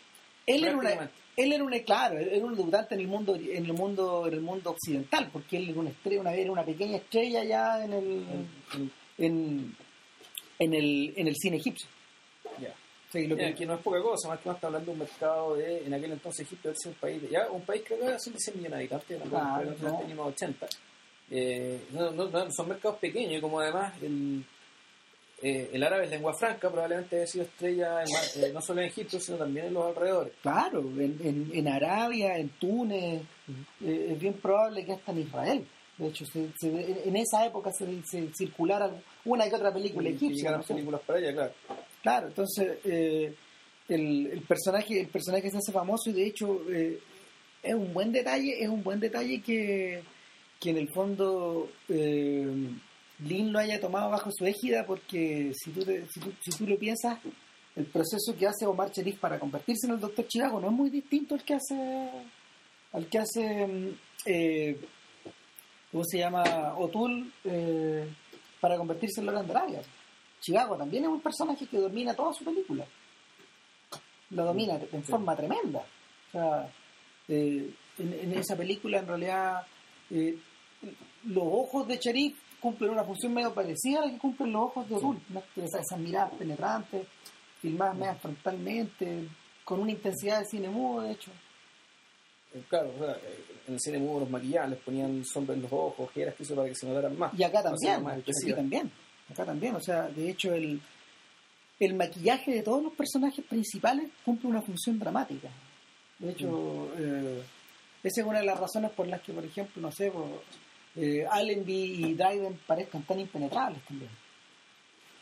él 0.46 0.64
era 0.64 0.76
una 0.76 1.10
él 1.36 1.52
era 1.52 1.62
un 1.64 1.70
claro 1.80 2.18
él 2.18 2.28
era 2.32 2.44
un 2.46 2.56
debutante 2.56 2.94
en 2.94 3.00
el 3.00 3.06
mundo 3.08 3.36
en 3.36 3.64
el 3.66 3.72
mundo 3.72 4.26
en 4.26 4.34
el 4.34 4.40
mundo 4.40 4.70
occidental 4.70 5.28
porque 5.32 5.56
él 5.58 5.68
era 5.68 5.78
una 5.80 5.90
estrella 5.90 6.20
una, 6.20 6.34
era 6.34 6.50
una 6.50 6.64
pequeña 6.64 6.96
estrella 6.96 7.44
ya 7.44 7.84
en 7.84 7.92
el 7.92 8.24
en, 9.18 9.76
en 10.58 10.74
el 10.74 11.12
en 11.16 11.28
el 11.28 11.36
cine 11.36 11.58
egipcio 11.58 11.86
Ya. 12.60 12.74
Y 13.14 13.26
lo 13.26 13.36
que- 13.36 13.54
que 13.54 13.64
no 13.66 13.74
es 13.74 13.80
poca 13.80 14.02
cosa, 14.02 14.28
más 14.28 14.38
que 14.40 14.48
más 14.50 14.56
está 14.56 14.66
hablando 14.66 14.86
de 14.86 14.92
un 14.92 14.98
mercado 14.98 15.56
de, 15.56 15.86
en 15.86 15.94
aquel 15.94 16.12
entonces 16.12 16.46
Egipto, 16.46 16.70
es 16.70 16.76
un 16.86 16.92
país, 16.94 17.22
de- 17.22 17.28
ya 17.28 17.50
un 17.50 17.62
país 17.62 17.82
que 17.82 17.94
ahora 17.94 18.18
son 18.18 18.34
de 18.34 18.38
100 18.38 18.56
millones 18.58 18.72
de 18.72 18.76
habitantes, 18.96 19.20
Ah, 19.32 19.62
no. 19.80 19.98
años 20.00 20.18
80. 20.18 20.66
Eh, 21.30 21.80
no, 21.92 22.10
no, 22.10 22.28
no, 22.28 22.50
son 22.52 22.68
mercados 22.68 22.98
pequeños 22.98 23.34
y 23.38 23.40
como 23.40 23.60
además 23.60 23.94
el, 24.02 24.44
eh, 25.42 25.70
el 25.72 25.82
árabe 25.82 26.04
es 26.04 26.10
lengua 26.10 26.34
franca, 26.34 26.70
probablemente 26.70 27.16
haya 27.16 27.26
sido 27.26 27.44
estrella 27.44 28.02
en 28.02 28.42
eh, 28.44 28.50
no 28.52 28.60
solo 28.60 28.80
en 28.80 28.88
Egipto, 28.88 29.20
sino 29.20 29.36
también 29.38 29.66
en 29.66 29.74
los 29.74 29.86
alrededores. 29.86 30.32
claro 30.42 30.80
en, 30.80 31.18
en, 31.22 31.50
en 31.54 31.68
Arabia 31.68 32.36
en 32.36 32.48
Túnez 32.58 33.22
es 33.84 34.18
bien 34.18 34.34
probable 34.34 34.84
que 34.84 34.92
hasta 34.92 35.12
en 35.12 35.18
Israel 35.20 35.66
de 35.98 36.06
hecho 36.08 36.24
se- 36.26 36.50
se 36.58 37.08
en- 37.08 37.16
esa 37.16 37.44
época 37.46 37.72
se, 37.72 37.86
se 38.04 38.28
circulara 38.34 38.90
una 39.24 39.48
que 39.48 39.54
otra 39.56 39.72
película 39.72 40.08
Y- 40.08 40.12
y 40.12 40.16
egipcia 40.16 40.58
películas 40.60 41.00
para 41.06 41.18
allá, 41.20 41.32
claro. 41.32 41.52
Claro, 42.02 42.28
entonces 42.28 42.78
eh, 42.84 43.34
el, 43.88 44.26
el 44.28 44.40
personaje 44.42 45.00
el 45.00 45.08
personaje 45.08 45.50
se 45.50 45.58
hace 45.58 45.72
famoso 45.72 46.10
y 46.10 46.12
de 46.12 46.26
hecho 46.26 46.60
eh, 46.70 46.98
es 47.62 47.74
un 47.74 47.92
buen 47.92 48.12
detalle 48.12 48.62
es 48.62 48.68
un 48.68 48.82
buen 48.84 49.00
detalle 49.00 49.40
que, 49.42 50.02
que 50.60 50.70
en 50.70 50.76
el 50.78 50.88
fondo 50.90 51.68
eh, 51.88 52.46
Lin 53.20 53.52
lo 53.52 53.58
haya 53.58 53.80
tomado 53.80 54.10
bajo 54.10 54.30
su 54.30 54.46
égida 54.46 54.86
porque 54.86 55.52
si 55.54 55.70
tú, 55.72 55.82
te- 55.84 56.06
si, 56.08 56.20
tú, 56.20 56.32
si 56.40 56.50
tú 56.56 56.66
lo 56.66 56.78
piensas 56.78 57.18
el 57.74 57.84
proceso 57.86 58.36
que 58.38 58.46
hace 58.46 58.64
Omar 58.66 58.90
Sharif 58.92 59.18
para 59.18 59.38
convertirse 59.38 59.86
en 59.86 59.94
el 59.94 60.00
Doctor 60.00 60.26
Chivago 60.28 60.60
no 60.60 60.68
es 60.68 60.72
muy 60.72 60.90
distinto 60.90 61.34
al 61.34 61.42
que 61.44 61.54
hace 61.54 62.10
al 62.92 63.06
que 63.08 63.18
hace 63.18 63.66
eh, 64.24 64.78
¿cómo 65.90 66.04
se 66.04 66.18
llama? 66.18 66.74
O'Toole 66.78 67.26
eh, 67.44 68.06
para 68.60 68.76
convertirse 68.76 69.20
en 69.20 69.26
Logan 69.26 69.50
Arabia. 69.50 69.80
Chicago 70.48 70.78
también 70.78 71.04
es 71.04 71.10
un 71.10 71.20
personaje 71.20 71.66
que 71.66 71.76
domina 71.76 72.14
toda 72.14 72.32
su 72.32 72.42
película. 72.42 72.86
Lo 74.30 74.44
domina 74.46 74.80
en 74.90 75.04
forma 75.04 75.36
tremenda. 75.36 75.80
O 75.80 76.30
sea, 76.32 76.72
eh, 77.28 77.70
en, 77.98 78.12
en 78.14 78.32
esa 78.32 78.56
película 78.56 78.98
en 78.98 79.06
realidad 79.06 79.66
eh, 80.10 80.38
los 81.24 81.44
ojos 81.44 81.86
de 81.86 81.98
Cherif 81.98 82.38
cumplen 82.60 82.92
una 82.92 83.04
función 83.04 83.34
medio 83.34 83.52
parecida 83.52 84.00
a 84.00 84.06
la 84.06 84.12
que 84.12 84.18
cumplen 84.18 84.52
los 84.52 84.62
ojos 84.62 84.88
de 84.88 84.94
O'Toole. 84.94 85.20
Esas, 85.56 85.82
esas 85.82 85.98
miradas 85.98 86.32
penetrantes, 86.38 87.06
filmadas 87.60 87.96
medio 87.96 88.14
frontalmente, 88.14 89.28
con 89.64 89.80
una 89.80 89.90
intensidad 89.90 90.38
de 90.40 90.46
cine 90.46 90.70
mudo, 90.70 91.02
de 91.02 91.12
hecho. 91.12 91.30
Eh, 92.54 92.62
Claro, 92.68 92.90
o 92.96 93.04
sea, 93.04 93.18
en 93.66 93.74
el 93.74 93.80
cine 93.80 93.98
mudo 93.98 94.20
los 94.20 94.30
maquillaban, 94.30 94.70
les 94.70 94.78
ponían 94.80 95.22
sombra 95.26 95.54
en 95.54 95.60
los 95.60 95.72
ojos, 95.72 96.08
ojeras, 96.08 96.34
que 96.34 96.42
eso 96.42 96.56
para 96.56 96.68
que 96.68 96.74
se 96.74 96.86
notaran 96.86 97.18
más. 97.18 97.38
Y 97.38 97.42
acá 97.42 97.62
también, 97.62 98.02
más 98.02 98.18
aquí 98.18 98.54
también, 98.54 98.90
acá 99.30 99.44
también. 99.44 99.74
O 99.76 99.80
sea, 99.80 100.08
de 100.08 100.30
hecho, 100.30 100.52
el, 100.52 100.80
el 101.80 101.94
maquillaje 101.94 102.52
de 102.52 102.62
todos 102.62 102.82
los 102.82 102.92
personajes 102.94 103.44
principales 103.44 104.10
cumple 104.24 104.48
una 104.50 104.62
función 104.62 104.98
dramática. 104.98 105.48
De 106.18 106.30
hecho, 106.32 106.90
eh, 106.98 107.42
esa 108.02 108.20
es 108.20 108.26
una 108.26 108.40
de 108.40 108.46
las 108.46 108.58
razones 108.58 108.90
por 108.92 109.06
las 109.06 109.20
que, 109.22 109.32
por 109.32 109.44
ejemplo, 109.44 109.80
no 109.82 109.92
sé, 109.92 110.10
por, 110.10 110.42
eh, 110.96 111.24
Allenby 111.30 112.04
y 112.06 112.14
Dryden 112.14 112.58
parezcan 112.66 113.02
tan 113.04 113.20
impenetrables 113.20 113.82
también. 113.84 114.10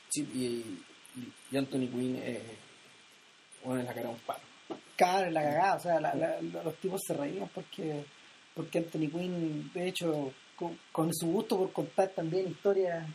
Sí, 0.09 0.23
y, 0.35 1.21
y- 1.21 1.33
y 1.51 1.57
Anthony 1.57 1.89
Quinn, 1.89 2.17
eh, 2.23 2.41
bueno, 3.65 3.81
en 3.81 3.87
la 3.87 3.95
cara 3.95 4.09
un 4.09 4.19
palo. 4.21 4.41
Claro, 4.97 5.31
la 5.31 5.43
cagada, 5.43 5.75
o 5.77 5.81
sea, 5.81 6.01
la- 6.01 6.15
la- 6.15 6.41
los 6.41 6.75
tipos 6.77 7.01
se 7.07 7.13
reían 7.15 7.49
porque, 7.55 8.05
porque 8.55 8.79
Anthony 8.79 9.09
Quinn, 9.11 9.71
de 9.75 9.89
hecho, 9.89 10.33
con, 10.57 10.79
con 10.93 11.13
su 11.15 11.27
gusto 11.27 11.59
por 11.59 11.73
contar 11.73 12.09
también 12.11 12.49
historias 12.49 13.07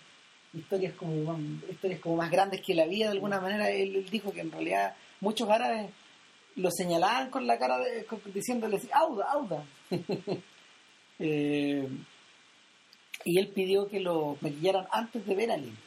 historias 0.54 0.94
como 0.96 1.34
más, 1.34 1.40
historias 1.70 2.00
como 2.02 2.18
más 2.18 2.30
grandes 2.32 2.62
que 2.62 2.76
la 2.76 2.86
vida 2.86 3.06
de 3.06 3.12
alguna 3.12 3.40
manera 3.40 3.70
él, 3.70 3.96
él 3.96 4.10
dijo 4.10 4.32
que 4.34 4.42
en 4.42 4.52
realidad 4.52 4.96
muchos 5.22 5.50
árabes 5.50 5.90
lo 6.56 6.70
señalaban 6.72 7.30
con 7.30 7.48
la 7.48 7.58
cara 7.58 7.78
de, 7.80 8.04
con- 8.06 8.22
diciéndoles 8.34 8.88
auda 8.94 9.26
auda 9.32 9.64
Eh, 11.24 11.88
y 13.26 13.38
él 13.38 13.50
pidió 13.50 13.88
que 13.88 14.00
lo 14.00 14.38
maquillaran 14.42 14.88
antes 14.92 15.24
de 15.24 15.36
ver 15.36 15.52
a 15.52 15.58
Lin 15.58 15.78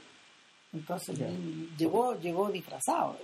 entonces. 0.72 1.18
Lin 1.18 1.74
llegó 1.76 2.16
llegó 2.20 2.50
disfrazado 2.50 3.18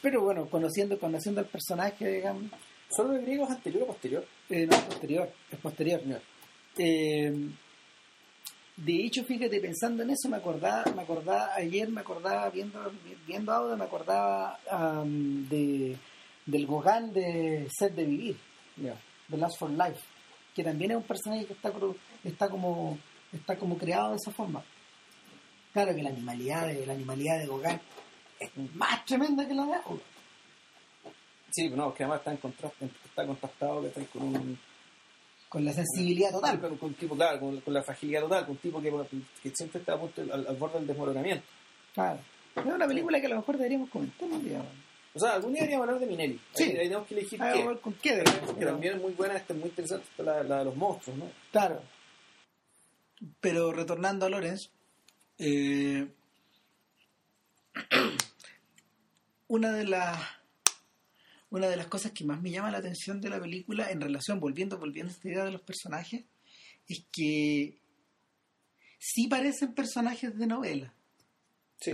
pero 0.00 0.22
bueno 0.22 0.46
conociendo 0.48 0.98
conociendo 1.00 1.40
al 1.40 1.48
personaje 1.48 2.06
digamos 2.08 2.44
¿Solo 2.88 3.14
el 3.14 3.22
griego 3.22 3.44
es 3.44 3.50
anterior 3.50 3.82
o 3.82 3.86
posterior? 3.88 4.24
eh, 4.50 4.66
no, 4.66 4.76
es 4.76 4.82
posterior 4.84 5.32
es 5.50 5.58
posterior 5.58 6.00
eh, 6.78 7.34
de 8.84 9.04
hecho, 9.04 9.24
fíjate, 9.24 9.60
pensando 9.60 10.02
en 10.02 10.10
eso, 10.10 10.28
me 10.28 10.38
acordaba, 10.38 10.84
me 10.94 11.02
acordaba 11.02 11.54
ayer, 11.54 11.88
me 11.90 12.00
acordaba 12.00 12.48
viendo, 12.48 12.80
viendo 13.26 13.52
Auda, 13.52 13.76
me 13.76 13.84
acordaba 13.84 14.58
am, 14.70 15.46
de, 15.48 15.98
del 16.46 16.66
Gauguin 16.66 17.12
de 17.12 17.68
Set 17.70 17.94
de 17.94 18.04
Vivir, 18.04 18.36
Ya. 18.76 18.96
de 19.28 19.36
Last 19.36 19.58
for 19.58 19.70
Life, 19.70 20.00
que 20.54 20.64
también 20.64 20.92
es 20.92 20.96
un 20.96 21.02
personaje 21.02 21.44
que 21.44 21.52
está, 21.52 21.70
está 22.24 22.48
como 22.48 22.98
está 23.32 23.56
como 23.56 23.76
creado 23.76 24.10
de 24.10 24.16
esa 24.16 24.32
forma. 24.32 24.62
Claro 25.72 25.94
que 25.94 26.02
la 26.02 26.10
animalidad 26.10 26.66
de, 26.66 26.86
la 26.86 26.94
animalidad 26.94 27.38
de 27.38 27.46
Gauguin 27.46 27.80
es 28.40 28.50
más 28.74 29.04
tremenda 29.04 29.46
que 29.46 29.54
la 29.54 29.66
de 29.66 29.74
Auda. 29.74 30.02
Sí, 31.50 31.68
no, 31.68 31.92
que 31.92 32.04
además 32.04 32.20
está, 32.20 32.30
en 32.30 32.36
contraste, 32.38 32.90
está 33.04 33.26
contrastado 33.26 33.82
que 33.82 33.88
está 33.88 34.04
con 34.06 34.22
un, 34.22 34.58
con 35.50 35.64
la 35.64 35.72
sensibilidad 35.74 36.30
total. 36.30 36.58
con, 36.60 36.76
con 36.78 36.88
un 36.90 36.94
tipo, 36.94 37.14
claro, 37.16 37.40
con, 37.40 37.60
con 37.60 37.74
la 37.74 37.82
fragilidad 37.82 38.22
total, 38.22 38.46
con 38.46 38.52
un 38.52 38.58
tipo 38.58 38.80
que, 38.80 38.90
que 39.42 39.50
siempre 39.54 39.80
está 39.80 39.94
a 39.94 39.98
punto, 40.00 40.22
al, 40.22 40.46
al 40.46 40.56
borde 40.56 40.78
del 40.78 40.86
desmoronamiento. 40.86 41.44
Claro. 41.92 42.20
Es 42.56 42.64
una 42.64 42.86
película 42.86 43.20
que 43.20 43.26
a 43.26 43.30
lo 43.30 43.36
mejor 43.36 43.56
deberíamos 43.58 43.90
comentar 43.90 44.28
un 44.28 44.42
día. 44.44 44.62
O 45.12 45.18
sea, 45.18 45.34
algún 45.34 45.52
día 45.52 45.62
deberíamos 45.62 45.88
hablar 45.88 46.00
de 46.00 46.06
Minelli. 46.06 46.40
Sí. 46.54 46.62
Ahí, 46.62 46.70
ahí 46.70 46.84
tenemos 46.88 47.06
que 47.08 47.14
elegir 47.14 47.42
Ah, 47.42 47.52
qué. 47.52 47.78
con 47.80 47.92
qué 47.94 48.22
Que 48.58 48.64
también 48.64 48.94
es 48.94 49.00
muy 49.02 49.12
buena, 49.12 49.34
esta 49.36 49.52
es 49.52 49.58
muy 49.58 49.68
interesante, 49.68 50.06
esta 50.08 50.22
la, 50.22 50.42
la 50.44 50.58
de 50.60 50.64
los 50.66 50.76
monstruos, 50.76 51.18
¿no? 51.18 51.26
Claro. 51.50 51.82
Pero 53.40 53.72
retornando 53.72 54.26
a 54.26 54.30
Lorenz, 54.30 54.70
eh, 55.38 56.06
una 59.48 59.72
de 59.72 59.84
las 59.84 60.18
una 61.50 61.68
de 61.68 61.76
las 61.76 61.88
cosas 61.88 62.12
que 62.12 62.24
más 62.24 62.40
me 62.40 62.50
llama 62.50 62.70
la 62.70 62.78
atención 62.78 63.20
de 63.20 63.28
la 63.28 63.40
película 63.40 63.90
en 63.90 64.00
relación, 64.00 64.40
volviendo, 64.40 64.78
volviendo 64.78 65.10
a 65.10 65.14
esta 65.14 65.28
idea 65.28 65.44
de 65.44 65.50
los 65.50 65.62
personajes, 65.62 66.24
es 66.88 67.04
que 67.12 67.78
sí 68.98 69.26
parecen 69.28 69.74
personajes 69.74 70.36
de 70.38 70.46
novela. 70.46 70.94
Sí. 71.80 71.92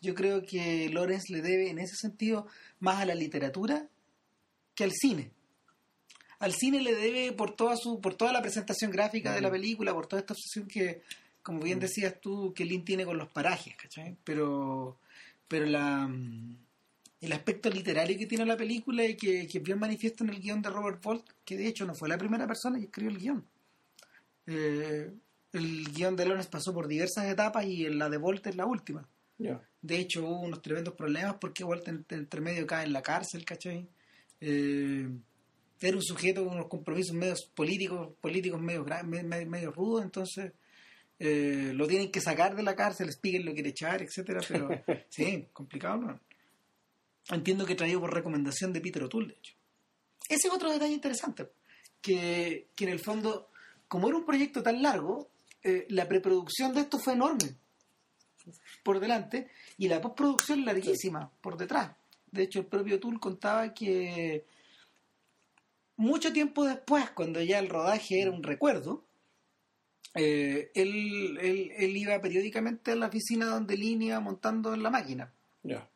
Yo 0.00 0.14
creo 0.14 0.42
que 0.42 0.88
Lorenz 0.88 1.24
le 1.30 1.42
debe 1.42 1.70
en 1.70 1.78
ese 1.78 1.96
sentido 1.96 2.46
más 2.78 3.00
a 3.00 3.06
la 3.06 3.14
literatura 3.14 3.88
que 4.74 4.84
al 4.84 4.92
cine. 4.92 5.30
Al 6.38 6.52
cine 6.52 6.80
le 6.80 6.94
debe 6.94 7.32
por 7.32 7.56
toda 7.56 7.76
su, 7.76 8.00
por 8.00 8.14
toda 8.14 8.32
la 8.32 8.42
presentación 8.42 8.90
gráfica 8.90 9.34
de 9.34 9.40
la 9.40 9.50
película, 9.50 9.94
por 9.94 10.06
toda 10.06 10.20
esta 10.20 10.34
obsesión 10.34 10.68
que, 10.68 11.02
como 11.42 11.60
bien 11.60 11.80
decías 11.80 12.20
tú, 12.20 12.52
que 12.54 12.64
Lin 12.64 12.84
tiene 12.84 13.04
con 13.04 13.16
los 13.16 13.28
parajes, 13.28 13.74
¿cachai? 13.76 14.16
Pero, 14.22 14.98
pero 15.48 15.64
la 15.66 16.06
mm, 16.06 16.65
el 17.26 17.32
aspecto 17.32 17.68
literario 17.70 18.16
que 18.18 18.26
tiene 18.26 18.44
la 18.46 18.56
película 18.56 19.04
y 19.04 19.16
que, 19.16 19.46
que 19.46 19.58
es 19.58 19.64
bien 19.64 19.78
manifiesto 19.78 20.24
en 20.24 20.30
el 20.30 20.40
guion 20.40 20.62
de 20.62 20.70
Robert 20.70 21.02
Bolt, 21.02 21.28
que 21.44 21.56
de 21.56 21.66
hecho 21.66 21.84
no 21.86 21.94
fue 21.94 22.08
la 22.08 22.18
primera 22.18 22.46
persona 22.46 22.78
que 22.78 22.84
escribió 22.86 23.10
el 23.10 23.18
guion. 23.18 23.44
Eh, 24.46 25.10
el 25.52 25.92
guion 25.92 26.16
de 26.16 26.26
Lorenz 26.26 26.46
pasó 26.48 26.72
por 26.72 26.86
diversas 26.88 27.26
etapas 27.26 27.64
y 27.66 27.88
la 27.88 28.08
de 28.08 28.18
Bolt 28.18 28.46
es 28.46 28.56
la 28.56 28.66
última. 28.66 29.08
De 29.82 29.98
hecho, 29.98 30.24
hubo 30.24 30.40
unos 30.40 30.62
tremendos 30.62 30.94
problemas 30.94 31.36
porque 31.40 31.64
Walter 31.64 32.02
entre, 32.08 32.40
medio 32.40 32.66
cae 32.66 32.86
en 32.86 32.92
la 32.92 33.02
cárcel, 33.02 33.44
¿cachai? 33.44 33.88
Eh, 34.40 35.08
era 35.80 35.96
un 35.96 36.02
sujeto 36.02 36.44
con 36.44 36.54
unos 36.54 36.68
compromisos 36.68 37.14
medios 37.14 37.44
políticos, 37.54 38.14
políticos 38.20 38.60
medio, 38.60 38.84
gra- 38.84 39.02
me- 39.04 39.22
me- 39.22 39.44
medio 39.46 39.70
rudos, 39.70 40.02
entonces 40.04 40.52
eh, 41.18 41.72
lo 41.74 41.86
tienen 41.86 42.10
que 42.10 42.20
sacar 42.20 42.54
de 42.56 42.62
la 42.62 42.74
cárcel, 42.76 43.10
Spiegel 43.12 43.44
lo 43.44 43.54
quiere 43.54 43.70
echar, 43.70 44.02
etcétera, 44.02 44.40
pero 44.46 44.68
sí, 45.08 45.46
complicado, 45.52 45.98
¿no? 45.98 46.20
Entiendo 47.30 47.66
que 47.66 47.74
traído 47.74 48.00
por 48.00 48.14
recomendación 48.14 48.72
de 48.72 48.80
Peter 48.80 49.02
O'Toole, 49.02 49.28
de 49.28 49.34
hecho. 49.34 49.54
Ese 50.28 50.48
es 50.48 50.52
otro 50.52 50.70
detalle 50.70 50.94
interesante, 50.94 51.50
que, 52.00 52.68
que 52.74 52.84
en 52.84 52.90
el 52.90 53.00
fondo, 53.00 53.50
como 53.88 54.08
era 54.08 54.16
un 54.16 54.24
proyecto 54.24 54.62
tan 54.62 54.82
largo, 54.82 55.30
eh, 55.62 55.86
la 55.90 56.06
preproducción 56.06 56.74
de 56.74 56.82
esto 56.82 56.98
fue 56.98 57.14
enorme 57.14 57.56
por 58.84 59.00
delante 59.00 59.50
y 59.78 59.88
la 59.88 60.00
postproducción 60.00 60.64
larguísima 60.64 61.32
por 61.40 61.56
detrás. 61.56 61.96
De 62.30 62.44
hecho, 62.44 62.60
el 62.60 62.66
propio 62.66 63.00
Tool 63.00 63.18
contaba 63.18 63.74
que 63.74 64.44
mucho 65.96 66.32
tiempo 66.32 66.64
después, 66.64 67.10
cuando 67.10 67.42
ya 67.42 67.58
el 67.58 67.68
rodaje 67.68 68.20
era 68.20 68.30
un 68.30 68.42
recuerdo, 68.42 69.04
eh, 70.14 70.70
él, 70.74 71.38
él, 71.40 71.72
él 71.76 71.96
iba 71.96 72.20
periódicamente 72.20 72.92
a 72.92 72.96
la 72.96 73.08
oficina 73.08 73.46
donde 73.46 73.76
Lin 73.76 74.02
iba 74.02 74.20
montando 74.20 74.72
en 74.72 74.82
la 74.82 74.90
máquina. 74.90 75.32
Ya. 75.62 75.88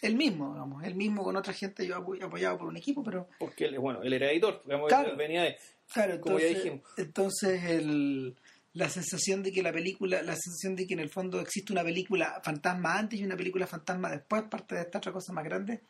Él 0.00 0.14
mismo, 0.14 0.52
digamos, 0.52 0.84
él 0.84 0.94
mismo 0.94 1.24
con 1.24 1.36
otra 1.36 1.52
gente, 1.52 1.86
yo 1.86 1.96
apoy- 1.96 2.22
apoyado 2.22 2.56
por 2.58 2.68
un 2.68 2.76
equipo, 2.76 3.02
pero 3.02 3.28
Porque 3.38 3.64
él, 3.66 3.78
bueno, 3.78 4.00
él 4.02 4.12
era 4.12 4.30
editor, 4.30 4.62
digamos, 4.64 4.88
Claro. 4.88 5.10
él 5.10 5.16
venía 5.16 5.42
de. 5.42 5.56
Claro, 5.92 6.20
Como 6.20 6.38
ya 6.38 6.46
entonces, 6.46 6.64
dijimos. 6.64 6.90
entonces 6.96 7.64
el, 7.64 8.36
la 8.74 8.88
sensación 8.90 9.42
de 9.42 9.50
que 9.52 9.62
la 9.62 9.72
película, 9.72 10.22
la 10.22 10.36
sensación 10.36 10.76
de 10.76 10.86
que 10.86 10.94
en 10.94 11.00
el 11.00 11.08
fondo 11.08 11.40
existe 11.40 11.72
una 11.72 11.82
película 11.82 12.40
fantasma 12.44 12.96
antes 12.98 13.18
y 13.18 13.24
una 13.24 13.36
película 13.36 13.66
fantasma 13.66 14.10
después, 14.10 14.42
parte 14.44 14.74
de 14.76 14.82
esta 14.82 14.98
otra 14.98 15.12
cosa 15.12 15.32
más 15.32 15.44
grande, 15.44 15.80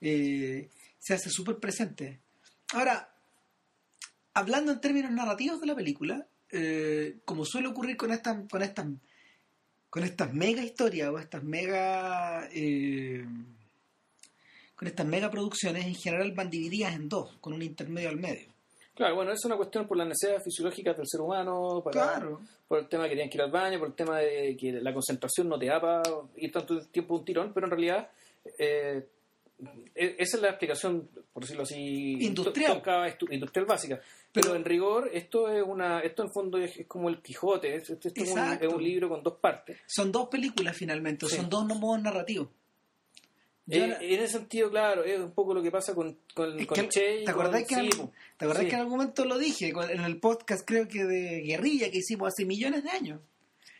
eh, 0.00 0.68
se 0.98 1.14
hace 1.14 1.28
súper 1.28 1.56
presente. 1.58 2.20
Ahora, 2.72 3.12
hablando 4.34 4.72
en 4.72 4.80
términos 4.80 5.10
narrativos 5.10 5.60
de 5.60 5.66
la 5.66 5.74
película, 5.74 6.26
eh, 6.50 7.18
como 7.24 7.44
suele 7.44 7.68
ocurrir 7.68 7.96
con 7.96 8.12
estas, 8.12 8.38
con 8.48 8.62
estas, 8.62 8.86
con 9.90 10.04
estas 10.04 10.32
mega 10.32 10.62
historias 10.62 11.08
o 11.10 11.18
estas 11.18 11.42
mega 11.42 12.48
eh, 12.52 13.26
con 14.78 14.86
estas 14.88 15.06
mega 15.06 15.28
producciones 15.30 15.84
en 15.86 15.94
general 15.96 16.30
van 16.32 16.48
divididas 16.50 16.94
en 16.94 17.08
dos, 17.08 17.36
con 17.40 17.52
un 17.52 17.62
intermedio 17.62 18.10
al 18.10 18.16
medio. 18.16 18.48
Claro, 18.94 19.16
bueno, 19.16 19.32
es 19.32 19.44
una 19.44 19.56
cuestión 19.56 19.86
por 19.88 19.96
las 19.96 20.06
necesidades 20.08 20.44
fisiológicas 20.44 20.96
del 20.96 21.06
ser 21.06 21.20
humano, 21.20 21.80
para, 21.84 21.92
Claro. 22.14 22.40
por 22.66 22.78
el 22.80 22.88
tema 22.88 23.04
de 23.04 23.08
que 23.10 23.14
tienen 23.16 23.30
que 23.30 23.38
ir 23.38 23.42
al 23.42 23.50
baño, 23.50 23.78
por 23.78 23.88
el 23.88 23.94
tema 23.94 24.18
de 24.18 24.56
que 24.56 24.72
la 24.72 24.92
concentración 24.94 25.48
no 25.48 25.58
te 25.58 25.66
da 25.66 25.80
para 25.80 26.02
ir 26.36 26.50
tanto 26.52 26.80
tiempo 26.86 27.16
un 27.16 27.24
tirón, 27.24 27.52
pero 27.52 27.66
en 27.66 27.70
realidad 27.70 28.08
eh, 28.58 29.06
e- 29.94 30.16
esa 30.18 30.36
es 30.36 30.42
la 30.42 30.48
explicación, 30.50 31.08
por 31.32 31.42
decirlo 31.42 31.64
así, 31.64 32.14
Industrial. 32.24 32.82
industrial 33.30 33.66
básica. 33.66 34.00
Pero, 34.32 34.48
Pero- 34.48 34.54
en 34.56 34.64
rigor, 34.64 35.10
esto 35.12 35.48
es 35.48 35.62
una 35.66 36.00
esto 36.00 36.22
en 36.22 36.30
fondo 36.32 36.58
es, 36.58 36.76
es 36.76 36.86
como 36.86 37.08
el 37.08 37.20
Quijote, 37.20 37.74
es- 37.76 37.90
esto 37.90 38.08
es, 38.08 38.16
un, 38.16 38.22
Exacto. 38.38 38.66
es 38.68 38.72
un 38.74 38.82
libro 38.82 39.08
con 39.08 39.22
dos 39.22 39.34
partes. 39.40 39.78
Son 39.86 40.12
dos 40.12 40.28
películas 40.28 40.76
finalmente, 40.76 41.26
Sí. 41.26 41.36
son 41.36 41.48
dos 41.48 41.64
modos 41.66 42.02
narrativos. 42.02 42.48
Eh, 43.70 43.86
la- 43.86 43.98
en 44.00 44.20
ese 44.20 44.28
sentido, 44.38 44.70
claro, 44.70 45.04
es 45.04 45.18
un 45.20 45.32
poco 45.32 45.52
lo 45.54 45.62
que 45.62 45.70
pasa 45.70 45.94
con, 45.94 46.16
con, 46.34 46.64
con 46.64 46.76
que- 46.76 46.88
Che 46.88 47.20
y 47.20 47.24
¿Te 47.24 47.30
acordás, 47.30 47.64
con- 47.66 47.80
que, 47.86 47.92
sí. 47.92 48.02
¿te 48.38 48.44
acordás 48.44 48.62
Sí. 48.64 48.68
que 48.68 48.74
en 48.74 48.80
algún 48.80 48.96
momento 48.98 49.24
lo 49.24 49.38
dije? 49.38 49.68
En 49.90 50.00
el 50.00 50.18
podcast, 50.18 50.66
creo 50.66 50.88
que 50.88 51.04
de 51.04 51.40
Guerrilla, 51.42 51.90
que 51.90 51.98
hicimos 51.98 52.28
hace 52.28 52.44
millones 52.44 52.84
de 52.84 52.90
años. 52.90 53.20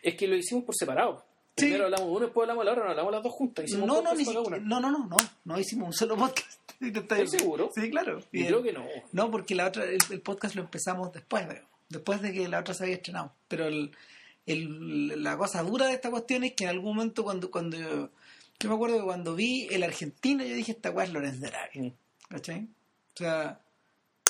Es 0.03 0.15
que 0.15 0.27
lo 0.29 0.37
hicimos 0.37 0.65
por 0.65 0.75
separado. 0.77 1.25
Sí. 1.57 1.65
Primero 1.65 1.85
hablamos 1.87 2.07
de 2.07 2.13
uno, 2.13 2.21
después 2.27 2.45
hablamos 2.45 2.63
de 2.63 2.67
la 2.67 2.73
otra, 2.73 2.85
no 2.85 2.91
hablamos 2.91 3.13
las 3.15 3.23
dos 3.25 3.33
juntas. 3.33 3.65
Hicimos 3.65 3.87
No, 3.89 4.01
no, 4.03 4.15
ni 4.15 4.25
una. 4.27 4.59
no, 4.59 4.81
no, 4.81 4.91
no, 4.93 5.07
no, 5.09 5.17
no 5.45 5.59
hicimos 5.59 5.87
un 5.89 5.93
solo 5.93 6.17
podcast. 6.17 6.61
¿Estás 6.81 7.31
seguro? 7.31 7.71
Sí, 7.75 7.91
claro. 7.91 8.21
Y 8.31 8.45
creo 8.45 8.63
que 8.63 8.73
no. 8.73 8.85
No, 9.13 9.31
porque 9.31 9.55
la 9.57 9.67
otra, 9.67 9.85
el, 9.85 9.99
el 10.11 10.21
podcast 10.21 10.55
lo 10.55 10.63
empezamos 10.63 11.13
después, 11.13 11.49
de, 11.49 11.63
después 11.89 12.23
de 12.23 12.33
que 12.33 12.47
la 12.47 12.61
otra 12.61 12.75
se 12.75 12.85
había 12.85 12.95
estrenado. 12.97 13.33
Pero 13.49 13.67
el, 13.67 13.91
el- 14.47 15.23
la 15.23 15.37
cosa 15.37 15.63
dura 15.65 15.87
de 15.87 15.95
esta 15.95 16.11
cuestión 16.11 16.45
es 16.45 16.53
que 16.53 16.65
en 16.65 16.71
algún 16.71 16.95
momento 16.95 17.25
cuando, 17.25 17.51
cuando 17.51 18.11
yo, 18.61 18.69
me 18.69 18.75
acuerdo 18.75 18.99
que 18.99 19.05
cuando 19.05 19.35
vi 19.35 19.67
el 19.71 19.83
argentino, 19.83 20.45
yo 20.45 20.55
dije, 20.55 20.73
esta 20.73 20.91
weá 20.91 21.07
es 21.07 21.13
Lorenz 21.13 21.41
de 21.41 21.49
Arabia. 21.49 21.93
¿Cachai? 22.29 22.69
O 23.15 23.17
sea, 23.17 23.61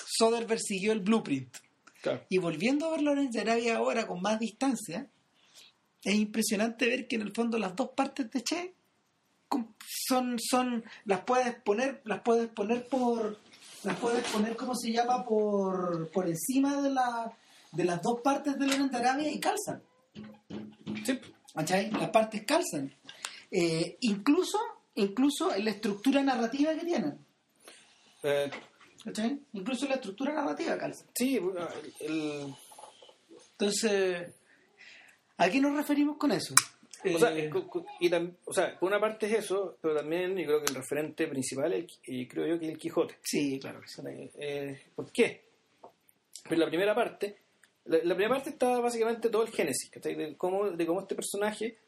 Soderbergh 0.06 0.60
siguió 0.60 0.92
el 0.92 1.00
blueprint. 1.00 1.56
Claro. 2.00 2.24
Y 2.28 2.38
volviendo 2.38 2.86
a 2.86 2.90
ver 2.90 3.02
Lorenz 3.02 3.32
de 3.32 3.40
Arabia 3.40 3.76
ahora 3.76 4.06
con 4.06 4.22
más 4.22 4.38
distancia, 4.38 5.10
es 6.02 6.14
impresionante 6.14 6.86
ver 6.86 7.08
que 7.08 7.16
en 7.16 7.22
el 7.22 7.32
fondo 7.34 7.58
las 7.58 7.74
dos 7.74 7.90
partes 7.90 8.30
de 8.30 8.42
Che 8.42 8.74
son, 10.08 10.38
son, 10.38 10.84
las 11.04 11.20
puedes 11.20 11.54
poner, 11.62 12.02
las 12.04 12.20
puedes 12.20 12.48
poner 12.48 12.86
por, 12.86 13.38
las 13.84 13.96
puedes 13.96 14.24
poner, 14.28 14.56
¿cómo 14.56 14.74
se 14.74 14.92
llama? 14.92 15.24
Por, 15.24 16.10
por 16.10 16.28
encima 16.28 16.80
de 16.82 16.90
la, 16.90 17.32
de 17.72 17.84
las 17.84 18.02
dos 18.02 18.20
partes 18.22 18.58
de 18.58 18.66
Lorenz 18.66 18.92
de 18.92 18.98
Arabia 18.98 19.30
y 19.30 19.40
calzan. 19.40 19.82
Sí. 21.04 21.18
¿Cachai? 21.54 21.90
Las 21.90 22.10
partes 22.10 22.44
calzan. 22.44 22.92
Eh, 23.50 23.96
incluso, 24.00 24.58
incluso 24.94 25.54
en 25.54 25.64
la 25.64 25.70
estructura 25.70 26.22
narrativa 26.22 26.74
que 26.74 26.84
tienen. 26.84 27.18
Eh. 28.22 28.50
Incluso 29.52 29.84
en 29.84 29.90
la 29.90 29.94
estructura 29.96 30.34
narrativa 30.34 30.76
calzan. 30.76 31.06
sí, 31.14 31.40
el, 32.00 32.54
Entonces, 33.52 34.34
¿a 35.36 35.48
qué 35.50 35.60
nos 35.60 35.76
referimos 35.76 36.16
con 36.18 36.32
eso? 36.32 36.54
O 37.14 37.18
sea, 37.18 37.30
Eh, 37.36 37.50
y 38.00 38.10
tam- 38.10 38.34
o 38.44 38.52
sea, 38.52 38.76
por 38.78 38.88
una 38.88 39.00
parte 39.00 39.26
es 39.26 39.44
eso, 39.44 39.78
pero 39.80 39.94
también 39.96 40.36
yo 40.36 40.44
creo 40.46 40.60
que 40.62 40.70
el 40.72 40.74
referente 40.74 41.28
principal 41.28 41.72
es, 41.72 41.86
y 42.06 42.26
creo 42.26 42.46
yo 42.46 42.58
que 42.58 42.66
es 42.66 42.72
el 42.72 42.78
Quijote. 42.78 43.16
sí, 43.22 43.58
claro 43.60 43.80
que 43.80 43.86
sí. 43.88 44.02
Eh, 44.36 44.82
¿Por 44.96 45.10
qué? 45.12 45.44
Pero 46.48 46.60
la 46.60 46.66
primera 46.68 46.94
parte, 46.94 47.36
la, 47.84 47.98
la 47.98 48.14
primera 48.16 48.34
parte 48.34 48.50
está 48.50 48.80
básicamente 48.80 49.28
todo 49.30 49.44
el 49.44 49.50
génesis. 49.52 49.90
De 49.92 50.34
cómo, 50.36 50.70
de 50.70 50.86
cómo 50.86 51.00
este 51.00 51.14
personaje 51.14 51.78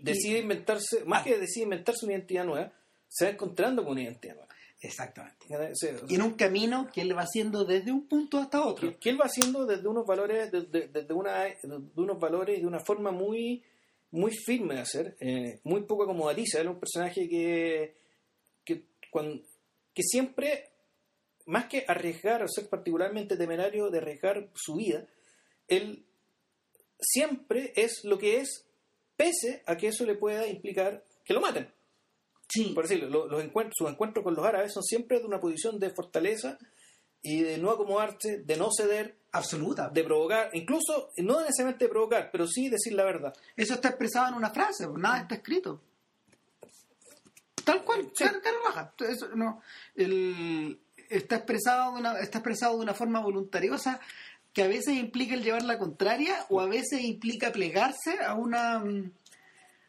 decide 0.00 0.40
inventarse, 0.40 1.04
más 1.04 1.24
que 1.24 1.38
decide 1.38 1.64
inventarse 1.64 2.04
una 2.04 2.14
identidad 2.14 2.44
nueva, 2.44 2.72
se 3.08 3.26
va 3.26 3.30
encontrando 3.32 3.82
con 3.82 3.92
una 3.92 4.02
identidad 4.02 4.34
nueva. 4.34 4.46
Exactamente. 4.80 5.46
en 6.08 6.22
un 6.22 6.34
camino 6.34 6.90
que 6.92 7.00
él 7.00 7.16
va 7.16 7.22
haciendo 7.22 7.64
desde 7.64 7.90
un 7.90 8.06
punto 8.06 8.38
hasta 8.38 8.64
otro. 8.64 8.90
que, 8.90 8.96
que 8.98 9.10
él 9.10 9.20
va 9.20 9.24
haciendo 9.24 9.64
desde 9.64 9.88
unos 9.88 10.06
valores, 10.06 10.52
desde, 10.52 10.88
desde 10.88 11.14
una, 11.14 11.44
de 11.44 11.90
unos 11.96 12.20
valores 12.20 12.58
y 12.58 12.60
de 12.60 12.66
una 12.66 12.80
forma 12.80 13.10
muy, 13.10 13.64
muy 14.10 14.32
firme 14.32 14.74
de 14.74 14.80
hacer, 14.80 15.16
eh, 15.20 15.60
muy 15.64 15.82
poco 15.82 16.04
acomodatiza. 16.04 16.60
Él 16.60 16.66
es 16.66 16.74
un 16.74 16.80
personaje 16.80 17.28
que, 17.28 17.96
que, 18.64 18.84
que 19.94 20.02
siempre, 20.02 20.70
más 21.46 21.66
que 21.66 21.84
arriesgar 21.88 22.42
o 22.42 22.48
ser 22.48 22.68
particularmente 22.68 23.36
temerario 23.36 23.90
de 23.90 23.98
arriesgar 23.98 24.50
su 24.54 24.76
vida, 24.76 25.06
él 25.68 26.04
siempre 27.00 27.72
es 27.76 28.04
lo 28.04 28.18
que 28.18 28.40
es, 28.40 28.65
pese 29.16 29.62
a 29.66 29.76
que 29.76 29.88
eso 29.88 30.04
le 30.04 30.14
pueda 30.14 30.46
implicar 30.46 31.02
que 31.24 31.34
lo 31.34 31.40
maten 31.40 31.72
Sí, 32.48 32.66
por 32.74 32.84
decirlo, 32.86 33.08
lo- 33.08 33.26
los 33.26 33.42
encuentros, 33.42 33.74
sus 33.76 33.90
encuentros 33.90 34.22
con 34.22 34.34
los 34.36 34.44
árabes 34.46 34.72
son 34.72 34.84
siempre 34.84 35.18
de 35.18 35.26
una 35.26 35.40
posición 35.40 35.80
de 35.80 35.90
fortaleza 35.90 36.58
y 37.20 37.42
de 37.42 37.58
no 37.58 37.70
acomodarse, 37.72 38.38
de 38.38 38.56
no 38.56 38.68
ceder, 38.70 39.16
absoluta. 39.32 39.88
de 39.88 40.04
provocar, 40.04 40.50
incluso 40.52 41.10
no 41.16 41.40
necesariamente 41.40 41.86
de 41.86 41.88
provocar, 41.90 42.30
pero 42.30 42.46
sí 42.46 42.68
decir 42.68 42.92
la 42.92 43.02
verdad. 43.04 43.34
Eso 43.56 43.74
está 43.74 43.88
expresado 43.88 44.28
en 44.28 44.34
una 44.34 44.50
frase, 44.50 44.86
pues, 44.86 44.98
nada 45.02 45.18
está 45.22 45.34
escrito. 45.34 45.80
Tal 47.64 47.82
cual, 47.84 48.12
cara, 48.16 48.40
cara. 48.40 48.92
Eso, 49.10 49.28
no, 49.34 49.60
el- 49.96 50.78
está, 51.08 51.36
expresado 51.36 51.94
de 51.94 52.00
una, 52.00 52.20
está 52.20 52.38
expresado 52.38 52.76
de 52.76 52.82
una 52.82 52.94
forma 52.94 53.20
voluntariosa 53.20 54.00
que 54.56 54.62
a 54.62 54.68
veces 54.68 54.94
implica 54.94 55.34
el 55.34 55.42
llevar 55.44 55.64
la 55.64 55.76
contraria 55.76 56.46
o 56.48 56.60
a 56.62 56.66
veces 56.66 57.02
implica 57.02 57.52
plegarse 57.52 58.18
a 58.26 58.32
una 58.32 58.78
mm, 58.78 59.10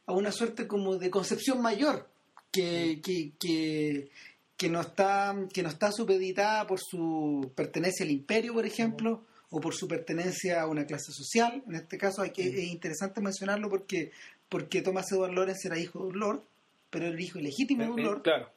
a 0.08 0.12
una 0.12 0.34
suerte 0.34 0.68
como 0.68 0.98
de 0.98 1.10
concepción 1.10 1.62
mayor 1.62 2.06
que, 2.52 3.00
que, 3.02 3.32
que, 3.40 4.10
que 4.58 4.68
no 4.70 4.82
está 4.82 5.34
que 5.54 5.64
no 5.64 5.70
está 5.70 5.94
supeditada 5.94 6.68
por 6.68 6.80
su 6.82 7.50
pertenencia 7.56 8.04
al 8.06 8.12
imperio 8.12 8.54
por 8.54 8.66
ejemplo 8.66 9.24
o 9.52 9.62
por 9.62 9.74
su 9.74 9.88
pertenencia 9.88 10.60
a 10.62 10.68
una 10.68 10.86
clase 10.86 11.14
social 11.14 11.64
en 11.66 11.76
este 11.76 11.98
caso 11.98 12.22
hay 12.24 12.32
que, 12.32 12.44
es 12.50 12.68
interesante 12.68 13.22
mencionarlo 13.22 13.70
porque 13.70 14.12
porque 14.50 14.82
Thomas 14.82 15.10
Edward 15.14 15.34
Lawrence 15.34 15.66
era 15.70 15.80
hijo 15.80 16.00
de 16.00 16.08
un 16.08 16.20
lord 16.20 16.42
pero 16.90 17.06
era 17.06 17.16
el 17.16 17.22
hijo 17.22 17.40
ilegítimo 17.40 17.84
de 17.84 17.90
un 17.90 18.00
Eh, 18.00 18.04
lord 18.04 18.22
Claro. 18.22 18.52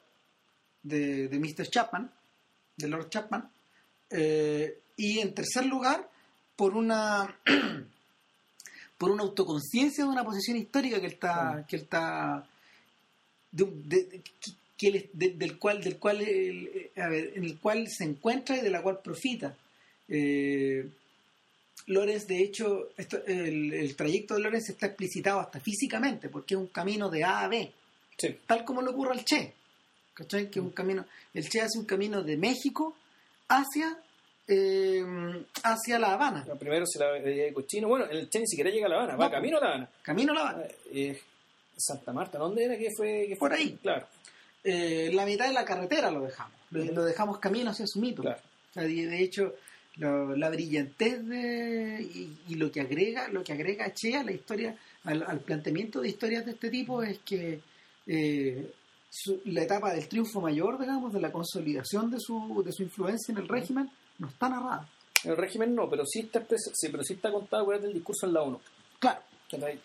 de, 0.83 1.29
de 1.29 1.39
Mr. 1.39 1.67
Chapman, 1.69 2.11
de 2.75 2.87
Lord 2.89 3.07
Chapman, 3.09 3.49
eh, 4.09 4.79
y 5.03 5.19
en 5.19 5.33
tercer 5.33 5.65
lugar 5.65 6.07
por 6.55 6.75
una 6.75 7.35
por 8.97 9.09
una 9.11 9.23
autoconciencia 9.23 10.03
de 10.03 10.09
una 10.09 10.23
posición 10.23 10.57
histórica 10.57 10.99
que 10.99 11.07
él 11.07 11.13
está 11.13 11.65
que 11.67 11.75
él 11.77 11.81
está 11.83 12.47
de 13.51 13.65
de- 13.91 14.21
que- 14.77 14.87
él 14.87 15.09
del 15.13 15.57
cual 15.59 15.81
del 15.83 15.97
cual 15.97 16.21
él, 16.21 16.69
eh, 16.95 17.01
a 17.01 17.07
ver, 17.07 17.33
en 17.35 17.43
el 17.43 17.57
cual 17.59 17.87
se 17.89 18.03
encuentra 18.03 18.57
y 18.57 18.61
de 18.61 18.69
la 18.69 18.81
cual 18.81 18.99
profita 19.01 19.55
eh, 20.07 20.87
Lorenz 21.87 22.27
de 22.27 22.39
hecho 22.43 22.89
esto- 22.97 23.23
el, 23.25 23.73
el 23.73 23.95
trayecto 23.95 24.35
de 24.35 24.41
Lorenz 24.41 24.69
está 24.69 24.87
explicitado 24.87 25.39
hasta 25.39 25.59
físicamente 25.59 26.29
porque 26.29 26.53
es 26.55 26.59
un 26.59 26.67
camino 26.67 27.09
de 27.09 27.23
A 27.23 27.41
a 27.41 27.47
B 27.47 27.71
Sí. 28.17 28.37
tal 28.45 28.63
como 28.65 28.81
le 28.83 28.89
ocurre 28.89 29.13
al 29.13 29.25
Che. 29.25 29.53
¿Cachai? 30.13 30.51
Que 30.51 30.59
un 30.59 30.69
camino, 30.71 31.05
el 31.33 31.49
Che 31.49 31.61
hace 31.61 31.79
un 31.79 31.85
camino 31.85 32.21
de 32.21 32.37
México 32.37 32.95
hacia, 33.47 33.97
eh, 34.51 35.45
hacia 35.63 35.97
La 35.99 36.13
Habana. 36.13 36.45
Primero 36.59 36.85
se 36.85 36.99
la 36.99 37.11
de 37.13 37.51
cochino. 37.53 37.87
Bueno, 37.87 38.05
el 38.05 38.29
Che 38.29 38.39
ni 38.39 38.47
siquiera 38.47 38.69
llega 38.69 38.87
a 38.87 38.89
La 38.89 38.95
Habana, 38.97 39.15
va 39.15 39.25
No. 39.25 39.31
camino 39.31 39.57
a 39.57 39.61
La 39.61 39.67
Habana. 39.67 39.89
Camino 40.01 40.31
a 40.33 40.35
La 40.35 40.41
Habana. 40.49 40.63
Eh, 40.93 41.19
Santa 41.77 42.11
Marta, 42.13 42.37
¿dónde 42.37 42.65
era 42.65 42.77
que 42.77 42.89
fue? 42.95 43.25
que 43.27 43.35
fue? 43.35 43.49
Por 43.49 43.53
ahí. 43.53 43.77
Claro, 43.81 44.05
Eh, 44.63 45.09
la 45.13 45.25
mitad 45.25 45.47
de 45.47 45.53
la 45.53 45.65
carretera 45.65 46.11
lo 46.11 46.21
dejamos. 46.21 46.53
Lo, 46.71 46.83
lo 46.85 47.03
dejamos 47.05 47.39
camino 47.39 47.71
hacia 47.71 47.87
su 47.87 47.99
mito. 47.99 48.21
claro. 48.21 48.39
O 48.69 48.73
sea, 48.73 48.85
y 48.87 49.01
de 49.01 49.19
hecho, 49.23 49.55
lo- 49.97 50.35
la 50.35 50.49
brillantez 50.49 51.25
de, 51.27 52.01
y, 52.01 52.37
y 52.49 52.55
lo 52.55 52.71
que 52.71 52.81
agrega, 52.81 53.27
lo 53.29 53.43
que 53.43 53.53
agrega 53.53 53.91
Che 53.93 54.15
a 54.15 54.23
la 54.23 54.31
historia, 54.31 54.75
al, 55.03 55.23
al 55.23 55.39
planteamiento 55.39 55.99
de 56.01 56.09
historias 56.09 56.45
de 56.45 56.51
este 56.51 56.69
tipo 56.69 57.01
es 57.03 57.17
que 57.19 57.59
eh, 58.07 58.71
su- 59.09 59.41
la 59.45 59.63
etapa 59.63 59.93
del 59.93 60.07
triunfo 60.07 60.39
mayor, 60.41 60.79
digamos, 60.79 61.11
de 61.11 61.19
la 61.21 61.31
consolidación 61.31 62.11
de 62.11 62.17
su, 62.19 62.61
de 62.63 62.71
su 62.71 62.83
influencia 62.83 63.31
en 63.31 63.39
el 63.39 63.47
régimen, 63.47 63.89
no 64.21 64.27
está 64.27 64.47
narrada. 64.47 64.87
El 65.23 65.35
régimen 65.35 65.75
no, 65.75 65.89
pero 65.89 66.05
sí 66.05 66.19
está, 66.19 66.45
sí, 66.49 66.89
pero 66.89 67.03
sí 67.03 67.13
está 67.13 67.31
contado 67.31 67.65
del 67.71 67.93
discurso 67.93 68.27
en 68.27 68.33
la 68.33 68.43
ONU. 68.43 68.59
Claro, 68.99 69.21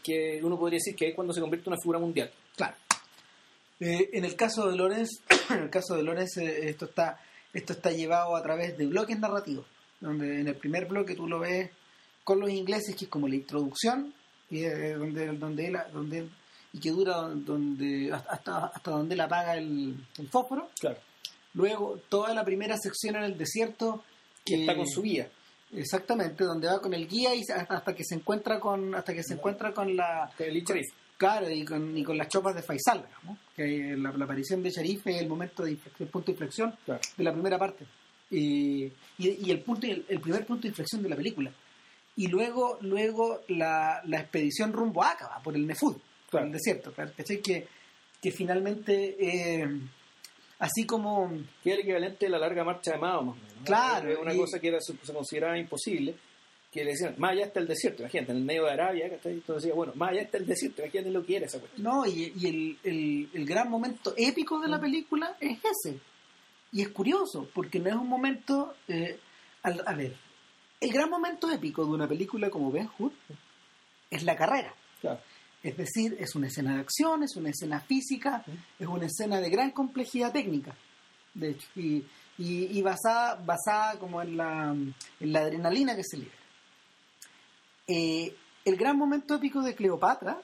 Que, 0.03 0.41
uno 0.43 0.59
podría 0.59 0.77
decir 0.77 0.95
que 0.95 1.09
es 1.09 1.15
cuando 1.15 1.33
se 1.33 1.41
convierte 1.41 1.69
en 1.69 1.73
una 1.73 1.81
figura 1.81 1.99
mundial. 1.99 2.31
claro. 2.55 2.77
Eh, 3.79 4.09
en 4.15 4.25
el 4.25 4.35
caso 4.37 4.71
de 4.71 4.77
Lorenz, 4.77 5.21
en 5.51 5.65
el 5.65 5.71
caso 5.71 5.97
de 5.97 6.03
Lorenz, 6.03 6.39
eh, 6.39 6.71
esto 6.71 6.87
está, 6.87 7.21
esto 7.53 7.75
está 7.75 7.91
llevado 7.91 8.35
a 8.35 8.43
través 8.43 8.79
de 8.79 8.87
bloques 8.87 9.19
narrativos, 9.19 9.67
donde 10.01 10.41
en 10.41 10.49
el 10.49 10.55
primer 10.55 10.87
bloque 10.87 11.15
tú 11.15 11.29
lo 11.29 11.41
ves 11.41 11.71
con 12.25 12.41
los 12.41 12.49
ingleses, 12.49 12.97
que 12.97 13.05
es 13.05 13.11
como 13.11 13.29
la 13.29 13.35
introducción, 13.35 14.15
y 14.49 14.65
eh, 14.65 14.95
donde, 14.95 15.27
donde 15.27 15.67
él, 15.67 15.79
donde 15.93 16.29
y 16.73 16.81
que 16.81 16.91
dura 16.91 17.17
donde 17.29 18.13
hasta, 18.13 18.67
hasta 18.67 18.91
donde 18.91 19.15
él 19.15 19.21
apaga 19.21 19.57
el, 19.57 19.95
el 20.17 20.29
fósforo. 20.29 20.71
Claro. 20.81 20.99
Luego, 21.53 22.01
toda 22.09 22.33
la 22.35 22.45
primera 22.45 22.77
sección 22.79 23.17
en 23.17 23.25
el 23.25 23.39
desierto 23.39 24.05
Que 24.47 24.61
está 24.61 24.75
con 24.77 24.87
su 24.87 25.03
guía. 25.03 25.29
Exactamente, 25.73 26.45
donde 26.45 26.69
va 26.69 26.81
con 26.81 26.95
el 26.95 27.07
guía 27.09 27.35
y 27.35 27.41
hasta, 27.53 27.95
que 27.95 28.05
se 28.05 28.15
encuentra 28.15 28.61
con 28.61 28.95
hasta 28.95 29.13
que 29.13 29.23
se 29.25 29.35
encuentra 29.35 29.73
con 29.75 29.95
la 29.97 30.31
con 30.39 30.47
el 30.47 30.63
Sharif. 30.65 30.87
claro 31.17 31.51
y 31.51 31.65
con, 31.65 31.97
y 31.99 32.05
con 32.05 32.17
las 32.17 32.29
chopas 32.29 32.55
de 32.55 32.63
Faisal, 32.63 33.05
digamos, 33.05 33.39
que 33.57 33.97
la, 33.97 34.13
la 34.13 34.25
aparición 34.25 34.63
de 34.63 34.71
Sharif 34.71 35.07
es 35.09 35.21
el 35.21 35.29
momento 35.29 35.65
de 35.65 35.73
el 35.73 36.07
punto 36.07 36.27
de 36.27 36.33
inflexión 36.33 36.73
Claro. 36.85 37.01
de 37.17 37.25
la 37.25 37.33
primera 37.33 37.59
parte 37.59 37.85
y, 38.31 38.85
y, 38.85 38.93
y 39.19 39.51
el 39.51 39.61
punto 39.61 39.87
el, 39.87 40.05
el 40.09 40.21
primer 40.21 40.47
punto 40.47 40.63
de 40.63 40.69
inflexión 40.69 41.03
de 41.03 41.09
la 41.09 41.17
película 41.17 41.51
y 42.15 42.29
luego 42.29 42.79
luego 42.83 43.41
la, 43.49 44.01
la 44.05 44.21
expedición 44.21 44.73
rumbo 44.73 45.03
a 45.03 45.11
Aqaba 45.11 45.43
por 45.43 45.57
el 45.57 45.67
Nefud 45.67 45.95
por 45.95 46.03
Claro. 46.31 46.47
el 46.47 46.53
desierto 46.53 46.93
¿cachai? 46.93 47.41
que 47.43 47.67
que 48.23 48.31
finalmente 48.31 49.17
eh, 49.21 49.69
así 50.59 50.85
como 50.87 51.31
que 51.63 51.71
es 51.71 51.75
el 51.77 51.81
equivalente 51.83 52.27
de 52.27 52.31
la 52.31 52.39
larga 52.39 52.65
marcha 52.65 52.93
de 52.93 52.99
Mao, 52.99 53.23
más 53.23 53.37
o 53.37 53.41
menos, 53.41 53.57
¿no? 53.59 53.65
Claro, 53.65 54.21
una 54.21 54.35
y- 54.35 54.39
cosa 54.39 54.59
que 54.61 54.69
era, 54.69 54.79
se 54.81 54.95
consideraba 55.13 55.59
imposible, 55.59 56.15
que 56.73 56.85
le 56.85 56.91
decían, 56.91 57.15
más 57.19 57.33
allá 57.33 57.47
está 57.47 57.61
el 57.61 57.67
desierto, 57.69 58.03
imagínate, 58.03 58.33
en 58.33 58.39
el 58.39 58.45
medio 58.45 58.65
de 58.65 58.73
Arabia, 58.73 59.09
¿cachai? 59.09 59.33
Entonces 59.35 59.63
decía, 59.65 59.75
bueno, 59.75 59.93
más 59.97 60.11
allá 60.11 60.23
está 60.23 60.37
el 60.39 60.47
desierto, 60.47 60.83
imagínate 60.83 61.11
lo 61.11 61.25
que 61.25 61.37
era 61.37 61.47
esa 61.47 61.59
cuestión. 61.61 61.83
No, 61.85 62.05
y, 62.07 62.33
y 62.39 62.47
el, 62.47 62.79
el- 62.85 63.31
el 63.33 63.47
gran 63.47 63.71
momento 63.71 64.13
épico 64.17 64.61
de 64.61 64.69
la 64.69 64.81
película 64.81 65.37
es 65.41 65.59
ese. 65.59 65.99
Y 66.73 66.83
es 66.83 66.89
curioso, 66.89 67.49
porque 67.55 67.79
no 67.79 67.89
es 67.89 67.95
un 67.97 68.09
momento... 68.09 68.75
eh, 68.89 69.19
al- 69.63 69.83
a 69.87 69.95
ver, 69.95 70.15
el 70.81 70.93
gran 70.93 71.09
momento 71.09 71.51
épico 71.51 71.85
de 71.87 71.91
una 71.93 72.07
película 72.07 72.51
como 72.51 72.71
Ben 72.71 72.91
Hur 72.99 73.13
es 74.11 74.23
la 74.25 74.37
carrera. 74.37 74.75
Es 75.67 75.77
decir, 75.77 76.17
es 76.21 76.35
una 76.37 76.47
escena 76.47 76.75
de 76.75 76.81
acción, 76.81 77.25
es 77.25 77.35
una 77.35 77.51
escena 77.51 77.81
física, 77.81 78.45
es 78.79 78.87
una 78.87 79.07
escena 79.07 79.41
de 79.41 79.51
gran 79.51 79.73
complejidad 79.73 80.33
técnica, 80.33 80.75
de 81.35 81.51
hecho, 81.51 81.67
y, 81.75 82.05
y- 82.39 82.79
y 82.79 82.83
basada, 82.83 83.35
basada 83.45 83.99
como 83.99 84.23
en 84.23 84.37
la, 84.37 84.71
en 84.73 85.33
la 85.33 85.41
adrenalina 85.41 85.97
que 85.97 86.05
se 86.05 86.19
libera. 86.19 86.37
Eh, 87.89 88.35
el 88.65 88.77
gran 88.77 88.97
momento 88.97 89.35
épico 89.35 89.61
de 89.63 89.75
Cleopatra 89.75 90.41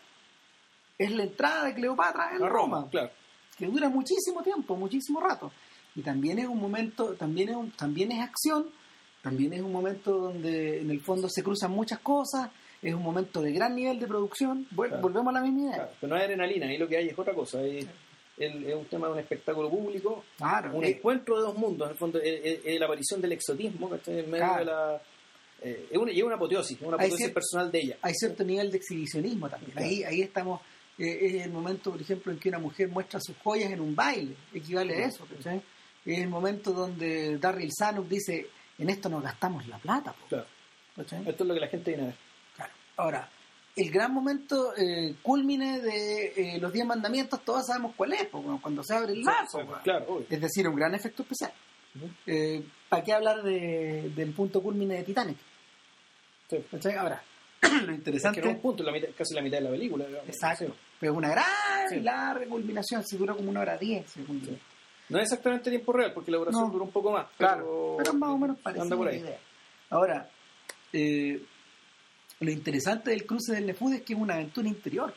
es 0.98 1.10
la 1.12 1.24
entrada 1.24 1.64
de 1.64 1.74
Cleopatra 1.74 2.30
en 2.36 2.42
A 2.42 2.48
Roma, 2.48 2.76
Roma, 2.78 2.90
claro. 2.90 3.10
que 3.56 3.66
dura 3.66 3.88
muchísimo 3.88 4.42
tiempo, 4.42 4.76
muchísimo 4.76 5.20
rato. 5.20 5.52
Y 5.94 6.02
también 6.02 6.38
es 6.38 6.46
un 6.46 6.58
momento, 6.60 7.14
también 7.14 7.48
es, 7.50 7.56
un- 7.56 7.70
también 7.72 8.10
es 8.12 8.20
acción, 8.22 8.66
también 9.22 9.52
es 9.52 9.60
un 9.62 9.70
momento 9.72 10.18
donde 10.18 10.80
en 10.80 10.90
el 10.90 11.00
fondo 11.00 11.28
se 11.28 11.42
cruzan 11.44 11.70
muchas 11.70 11.98
cosas, 12.00 12.50
es 12.82 12.92
un 12.94 13.02
momento 13.02 13.40
de 13.40 13.52
gran 13.52 13.74
nivel 13.76 13.98
de 14.00 14.06
producción. 14.06 14.66
Claro. 14.74 14.98
Volvemos 15.00 15.28
a 15.34 15.38
la 15.38 15.40
misma 15.40 15.60
idea. 15.62 15.74
Claro, 15.76 15.90
pero 16.00 16.10
no 16.10 16.16
hay 16.16 16.22
adrenalina, 16.24 16.66
ahí 16.66 16.76
lo 16.78 16.88
que 16.88 16.96
hay 16.96 17.08
es 17.08 17.18
otra 17.18 17.32
cosa. 17.34 17.62
Es, 17.62 17.86
el- 18.38 18.64
es 18.66 18.74
un 18.74 18.86
tema 18.86 19.06
de 19.06 19.12
un 19.12 19.18
espectáculo 19.20 19.70
público, 19.70 20.24
Claro, 20.36 20.74
un 20.76 20.84
eh, 20.84 20.88
encuentro 20.90 21.36
de 21.36 21.42
dos 21.42 21.56
mundos. 21.56 21.86
En 21.86 21.92
el 21.92 21.98
fondo, 21.98 22.18
es, 22.20 22.40
es- 22.44 22.60
es 22.64 22.80
la 22.80 22.86
aparición 22.86 23.20
del 23.20 23.32
exotismo, 23.32 23.88
¿cachai? 23.88 24.20
En 24.20 24.30
medio 24.30 24.54
de 24.58 24.64
la. 24.64 25.02
eh, 25.62 25.86
es, 25.90 25.96
una, 25.98 26.10
es 26.10 26.22
una 26.22 26.34
apoteosis, 26.34 26.76
es 26.80 26.82
una 26.86 26.96
apoteosis 26.96 27.28
cier- 27.28 27.32
personal 27.34 27.70
de 27.70 27.78
ella. 27.78 27.96
hay 28.02 28.14
cierto 28.14 28.42
nivel 28.42 28.70
de 28.70 28.78
exhibicionismo 28.78 29.48
también. 29.48 29.78
Ahí, 29.78 30.02
ahí 30.02 30.22
estamos, 30.22 30.60
eh, 30.98 31.18
es 31.20 31.44
el 31.46 31.52
momento, 31.52 31.92
por 31.92 32.00
ejemplo, 32.00 32.32
en 32.32 32.38
que 32.40 32.48
una 32.48 32.58
mujer 32.58 32.88
muestra 32.88 33.20
sus 33.20 33.36
joyas 33.38 33.70
en 33.70 33.80
un 33.80 33.94
baile, 33.94 34.34
equivale 34.52 34.94
a 35.04 35.06
eso. 35.06 35.24
¿cachai? 35.36 35.62
Es 36.04 36.18
el 36.18 36.28
momento 36.28 36.72
donde 36.72 37.38
Darryl 37.38 37.70
Zanuck 37.78 38.08
dice, 38.08 38.48
en 38.78 38.90
esto 38.90 39.08
nos 39.08 39.22
gastamos 39.22 39.68
la 39.68 39.78
plata. 39.78 40.12
po", 40.14 40.26
Claro. 40.26 40.46
Esto 40.96 41.16
es 41.44 41.48
lo 41.48 41.54
que 41.54 41.60
la 41.60 41.68
gente 41.68 41.90
viene 41.92 42.02
a 42.02 42.06
ver. 42.06 42.16
Claro. 42.94 43.08
Ahora, 43.08 43.28
el 43.74 43.90
gran 43.90 44.12
momento 44.12 44.74
eh, 44.76 45.14
culmine 45.22 45.80
de 45.80 46.26
eh, 46.36 46.58
los 46.60 46.72
10 46.72 46.86
mandamientos, 46.86 47.42
todos 47.44 47.66
sabemos 47.66 47.94
cuál 47.96 48.12
es, 48.12 48.26
po, 48.26 48.42
cuando 48.60 48.82
se 48.84 48.94
abre 48.94 49.12
el 49.12 49.24
weón. 49.26 49.68
Claro, 49.82 50.04
obvio. 50.08 50.26
Es 50.28 50.40
decir, 50.40 50.68
un 50.68 50.76
gran 50.76 50.94
efecto 50.94 51.22
especial. 51.22 51.52
Eh, 52.26 52.62
¿Para 52.88 53.02
qué 53.04 53.12
hablar 53.12 53.42
de- 53.42 54.10
del 54.14 54.32
punto 54.32 54.62
culmine 54.62 54.96
de 54.96 55.02
Titanic? 55.04 55.36
Sí. 56.48 56.58
Ahora, 56.98 57.22
lo 57.62 57.92
Es 57.92 57.98
interesante... 57.98 58.40
que 58.40 58.46
era 58.46 58.56
un 58.56 58.62
punto, 58.62 58.82
la 58.82 58.92
mitad- 58.92 59.08
casi 59.16 59.34
la 59.34 59.40
mitad 59.42 59.58
de 59.58 59.64
la 59.64 59.70
película. 59.70 60.06
digamos. 60.06 60.28
Exacto. 60.28 60.66
Sí. 60.66 60.72
Pero 61.00 61.14
una 61.14 61.30
gran 61.30 62.04
larga 62.04 62.46
culminación, 62.46 63.02
si 63.04 63.16
dura 63.16 63.34
como 63.34 63.50
una 63.50 63.60
hora 63.60 63.76
diez. 63.78 64.10
según 64.10 64.40
yo. 64.42 64.52
No 65.08 65.18
es 65.18 65.24
exactamente 65.24 65.68
tiempo 65.70 65.92
real, 65.92 66.12
porque 66.14 66.30
la 66.30 66.38
duración 66.38 66.64
No. 66.64 66.70
duró 66.70 66.84
un 66.84 66.90
poco 66.92 67.10
más. 67.12 67.26
Claro, 67.36 67.96
pero 67.98 68.14
más 68.14 68.30
o 68.30 68.38
menos 68.38 68.58
parecida 68.58 68.82
Anda 68.84 68.96
por 68.96 69.08
ahí. 69.08 69.18
idea. 69.18 69.38
Ahora, 69.90 70.28
eh, 70.92 71.42
lo 72.42 72.50
interesante 72.50 73.10
del 73.10 73.24
cruce 73.26 73.52
del 73.54 73.66
Nefud 73.66 73.94
es 73.94 74.02
que 74.02 74.12
es 74.14 74.18
una 74.18 74.34
aventura 74.34 74.68
interior. 74.68 75.14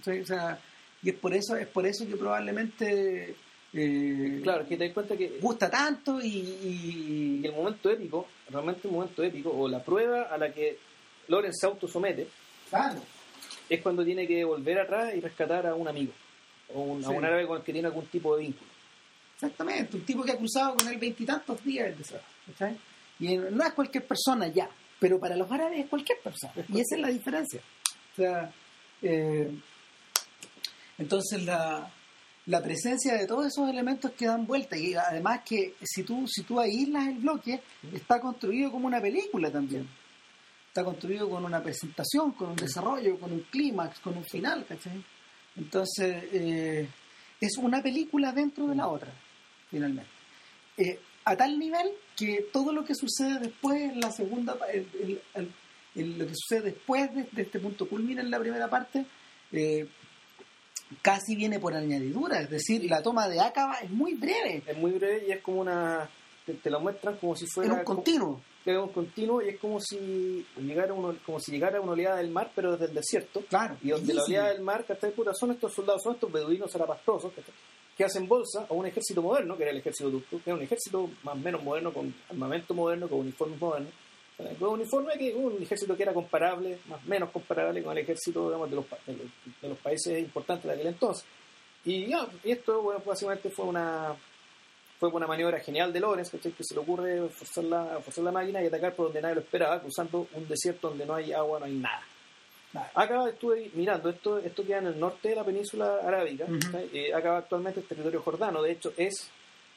O 0.00 0.24
sea, 0.26 0.58
y 1.02 1.10
es 1.10 1.14
por 1.16 1.34
eso, 1.34 1.56
es 1.56 1.66
por 1.68 1.86
eso 1.86 2.06
que 2.06 2.16
probablemente 2.16 3.36
eh, 3.72 4.40
Claro, 4.42 4.66
que 4.68 4.76
te 4.76 4.84
das 4.86 4.94
cuenta 4.94 5.16
que 5.16 5.38
gusta 5.40 5.70
tanto 5.70 6.20
y, 6.20 6.26
y 6.28 7.40
y- 7.42 7.46
el 7.46 7.52
momento 7.52 7.90
épico, 7.90 8.26
realmente 8.50 8.88
el 8.88 8.94
momento 8.94 9.22
épico, 9.22 9.50
o 9.50 9.68
la 9.68 9.82
prueba 9.82 10.22
a 10.22 10.38
la 10.38 10.52
que 10.52 10.78
Loren 11.28 11.52
se 11.54 11.66
autosomete, 11.66 12.28
claro, 12.70 13.00
es 13.68 13.80
cuando 13.82 14.04
tiene 14.04 14.26
que 14.26 14.44
volver 14.44 14.78
atrás 14.80 15.14
y 15.14 15.20
rescatar 15.20 15.66
a 15.66 15.74
un 15.74 15.88
amigo, 15.88 16.12
o 16.74 16.82
un, 16.82 17.04
a 17.04 17.10
un 17.10 17.24
árabe 17.24 17.46
con 17.46 17.58
el 17.58 17.62
que 17.64 17.72
tiene 17.72 17.88
algún 17.88 18.06
tipo 18.06 18.36
de 18.36 18.42
vínculo. 18.44 18.70
exactamente, 19.34 19.96
un 19.96 20.04
tipo 20.04 20.22
que 20.22 20.32
ha 20.32 20.36
cruzado 20.36 20.74
con 20.76 20.88
él 20.88 20.98
veintitantos 20.98 21.62
días 21.64 21.88
el. 21.88 22.76
Y 23.20 23.36
no 23.36 23.64
es 23.64 23.72
cualquier 23.72 24.04
persona 24.06 24.48
ya, 24.48 24.68
pero 24.98 25.18
para 25.18 25.36
los 25.36 25.50
árabes 25.50 25.80
es 25.80 25.88
cualquier 25.88 26.18
persona. 26.20 26.52
Y 26.68 26.80
esa 26.80 26.96
es 26.96 27.00
la 27.00 27.08
diferencia. 27.08 27.60
O 28.12 28.16
sea, 28.16 28.52
eh, 29.02 29.50
entonces 30.98 31.42
la, 31.44 31.90
la 32.46 32.62
presencia 32.62 33.14
de 33.14 33.26
todos 33.26 33.46
esos 33.46 33.68
elementos 33.68 34.12
que 34.12 34.26
dan 34.26 34.46
vuelta 34.46 34.76
y 34.76 34.94
además 34.94 35.40
que 35.44 35.74
si 35.82 36.02
tú 36.02 36.26
si 36.28 36.42
tú 36.42 36.60
aíslas 36.60 37.08
el 37.08 37.18
bloque 37.18 37.60
está 37.92 38.20
construido 38.20 38.70
como 38.70 38.86
una 38.86 39.00
película 39.00 39.50
también 39.50 39.88
está 40.68 40.84
construido 40.84 41.28
con 41.28 41.44
una 41.44 41.62
presentación 41.62 42.32
con 42.32 42.50
un 42.50 42.56
desarrollo 42.56 43.18
con 43.18 43.32
un 43.32 43.40
clímax 43.50 43.98
con 44.00 44.16
un 44.16 44.24
final 44.24 44.64
¿cachai? 44.66 45.02
entonces 45.56 46.24
eh, 46.32 46.88
es 47.40 47.56
una 47.58 47.82
película 47.82 48.32
dentro 48.32 48.66
de 48.68 48.74
la 48.74 48.88
otra 48.88 49.12
finalmente 49.70 50.10
Eh, 50.76 50.98
a 51.24 51.36
tal 51.36 51.58
nivel 51.58 51.88
que 52.16 52.46
todo 52.52 52.72
lo 52.72 52.84
que 52.84 52.94
sucede 52.94 53.38
después 53.40 53.80
en 53.80 54.00
la 54.00 54.10
segunda 54.10 54.56
el- 54.72 55.20
el- 55.34 55.52
el- 55.94 56.18
lo 56.18 56.26
que 56.26 56.34
sucede 56.34 56.70
después 56.72 57.14
de, 57.14 57.26
de 57.32 57.42
este 57.42 57.58
punto 57.60 57.88
culmina 57.88 58.20
en 58.22 58.30
la 58.30 58.38
primera 58.38 58.68
parte 58.68 59.04
eh, 59.52 59.86
casi 61.02 61.34
viene 61.34 61.58
por 61.58 61.74
añadidura, 61.74 62.40
es 62.40 62.50
decir, 62.50 62.84
la 62.90 63.02
toma 63.02 63.28
de 63.28 63.40
Acaba 63.40 63.74
es 63.78 63.90
muy 63.90 64.14
breve, 64.14 64.62
Es 64.66 64.76
muy 64.76 64.92
breve 64.92 65.24
y 65.28 65.32
es 65.32 65.40
como 65.42 65.60
una... 65.60 66.08
Te, 66.46 66.52
te 66.54 66.68
la 66.70 66.78
muestran 66.78 67.16
como 67.16 67.34
si 67.34 67.44
en 67.46 67.50
fuera... 67.50 67.72
un 67.74 67.84
continuo. 67.84 68.42
como- 68.64 68.82
un 68.84 68.88
continuo 68.92 69.42
y 69.42 69.48
es 69.48 69.58
como 69.58 69.80
si 69.80 70.44
llegara 70.58 70.92
uno, 70.92 71.16
como 71.24 71.40
si 71.40 71.52
llegara 71.52 71.80
una 71.80 71.92
oleada 71.92 72.16
del 72.16 72.30
mar, 72.30 72.50
pero 72.54 72.72
desde 72.72 72.86
el 72.86 72.94
desierto. 72.94 73.42
Claro. 73.48 73.76
Y 73.82 73.88
donde 73.90 74.12
la 74.14 74.24
oleada 74.24 74.48
del 74.50 74.60
mar, 74.62 74.84
¿cachai? 74.84 75.10
Puta, 75.12 75.32
son 75.34 75.52
estos 75.52 75.72
soldados, 75.72 76.02
son 76.02 76.14
estos 76.14 76.30
beduinos 76.30 76.70
zarapastrosos, 76.70 77.32
¿cachai? 77.32 77.54
Que 77.96 78.04
hacen 78.04 78.26
bolsa 78.26 78.66
a 78.68 78.72
un 78.72 78.86
ejército 78.86 79.22
moderno, 79.22 79.56
que 79.56 79.62
era 79.62 79.72
el 79.72 79.78
ejército 79.78 80.10
turco, 80.10 80.40
que 80.42 80.50
era 80.50 80.56
un 80.56 80.62
ejército 80.62 81.10
más 81.22 81.34
o 81.34 81.38
menos 81.38 81.62
moderno, 81.62 81.92
con 81.92 82.12
armamento 82.28 82.74
moderno, 82.74 83.08
con 83.08 83.20
uniformes 83.20 83.60
modernos. 83.60 83.92
¿cachai? 84.36 84.56
Con 84.56 84.68
un 84.68 84.74
uniforme 84.80 85.16
que 85.16 85.34
un 85.34 85.62
ejército 85.62 85.96
que 85.96 86.02
era 86.02 86.12
comparable, 86.12 86.78
más 86.88 87.00
o 87.04 87.08
menos 87.08 87.30
comparable 87.30 87.82
con 87.82 87.96
el 87.96 88.02
ejército 88.02 88.50
de, 88.50 88.58
los, 88.58 88.70
de, 88.70 88.76
los, 88.76 88.86
de 89.62 89.68
los 89.68 89.78
países 89.78 90.18
importantes 90.18 90.64
de 90.64 90.72
aquel 90.72 90.86
entonces. 90.88 91.24
Y, 91.84 92.06
ya, 92.06 92.26
y 92.42 92.50
esto, 92.50 92.82
bueno, 92.82 93.02
básicamente 93.04 93.50
fue 93.50 93.66
una 93.66 94.16
fue 94.98 95.08
una 95.10 95.26
maniobra 95.26 95.60
genial 95.60 95.92
de 95.92 96.00
Lawrence, 96.00 96.30
¿cachai? 96.30 96.52
que 96.52 96.64
se 96.64 96.74
le 96.74 96.80
ocurre 96.80 97.28
forzar 97.28 97.64
la, 97.64 98.00
forzar 98.00 98.24
la 98.24 98.32
máquina 98.32 98.62
y 98.62 98.66
atacar 98.66 98.94
por 98.94 99.06
donde 99.06 99.20
nadie 99.20 99.34
lo 99.34 99.40
esperaba, 99.42 99.80
cruzando 99.80 100.26
un 100.32 100.48
desierto 100.48 100.88
donde 100.88 101.04
no 101.04 101.14
hay 101.14 101.32
agua, 101.32 101.58
no 101.58 101.66
hay 101.66 101.74
nada. 101.74 102.02
Acá 102.94 103.28
estuve 103.28 103.70
mirando, 103.74 104.08
esto, 104.10 104.38
esto 104.38 104.64
queda 104.64 104.78
en 104.78 104.86
el 104.88 104.98
norte 105.00 105.28
de 105.28 105.36
la 105.36 105.44
península 105.44 105.98
arábica. 106.02 106.44
Ujú. 106.44 106.58
¿cachai? 106.58 106.90
Eh, 106.92 107.14
acá 107.14 107.38
actualmente 107.38 107.80
es 107.80 107.86
territorio 107.88 108.20
jordano, 108.22 108.62
de 108.62 108.72
hecho 108.72 108.92
es, 108.96 109.30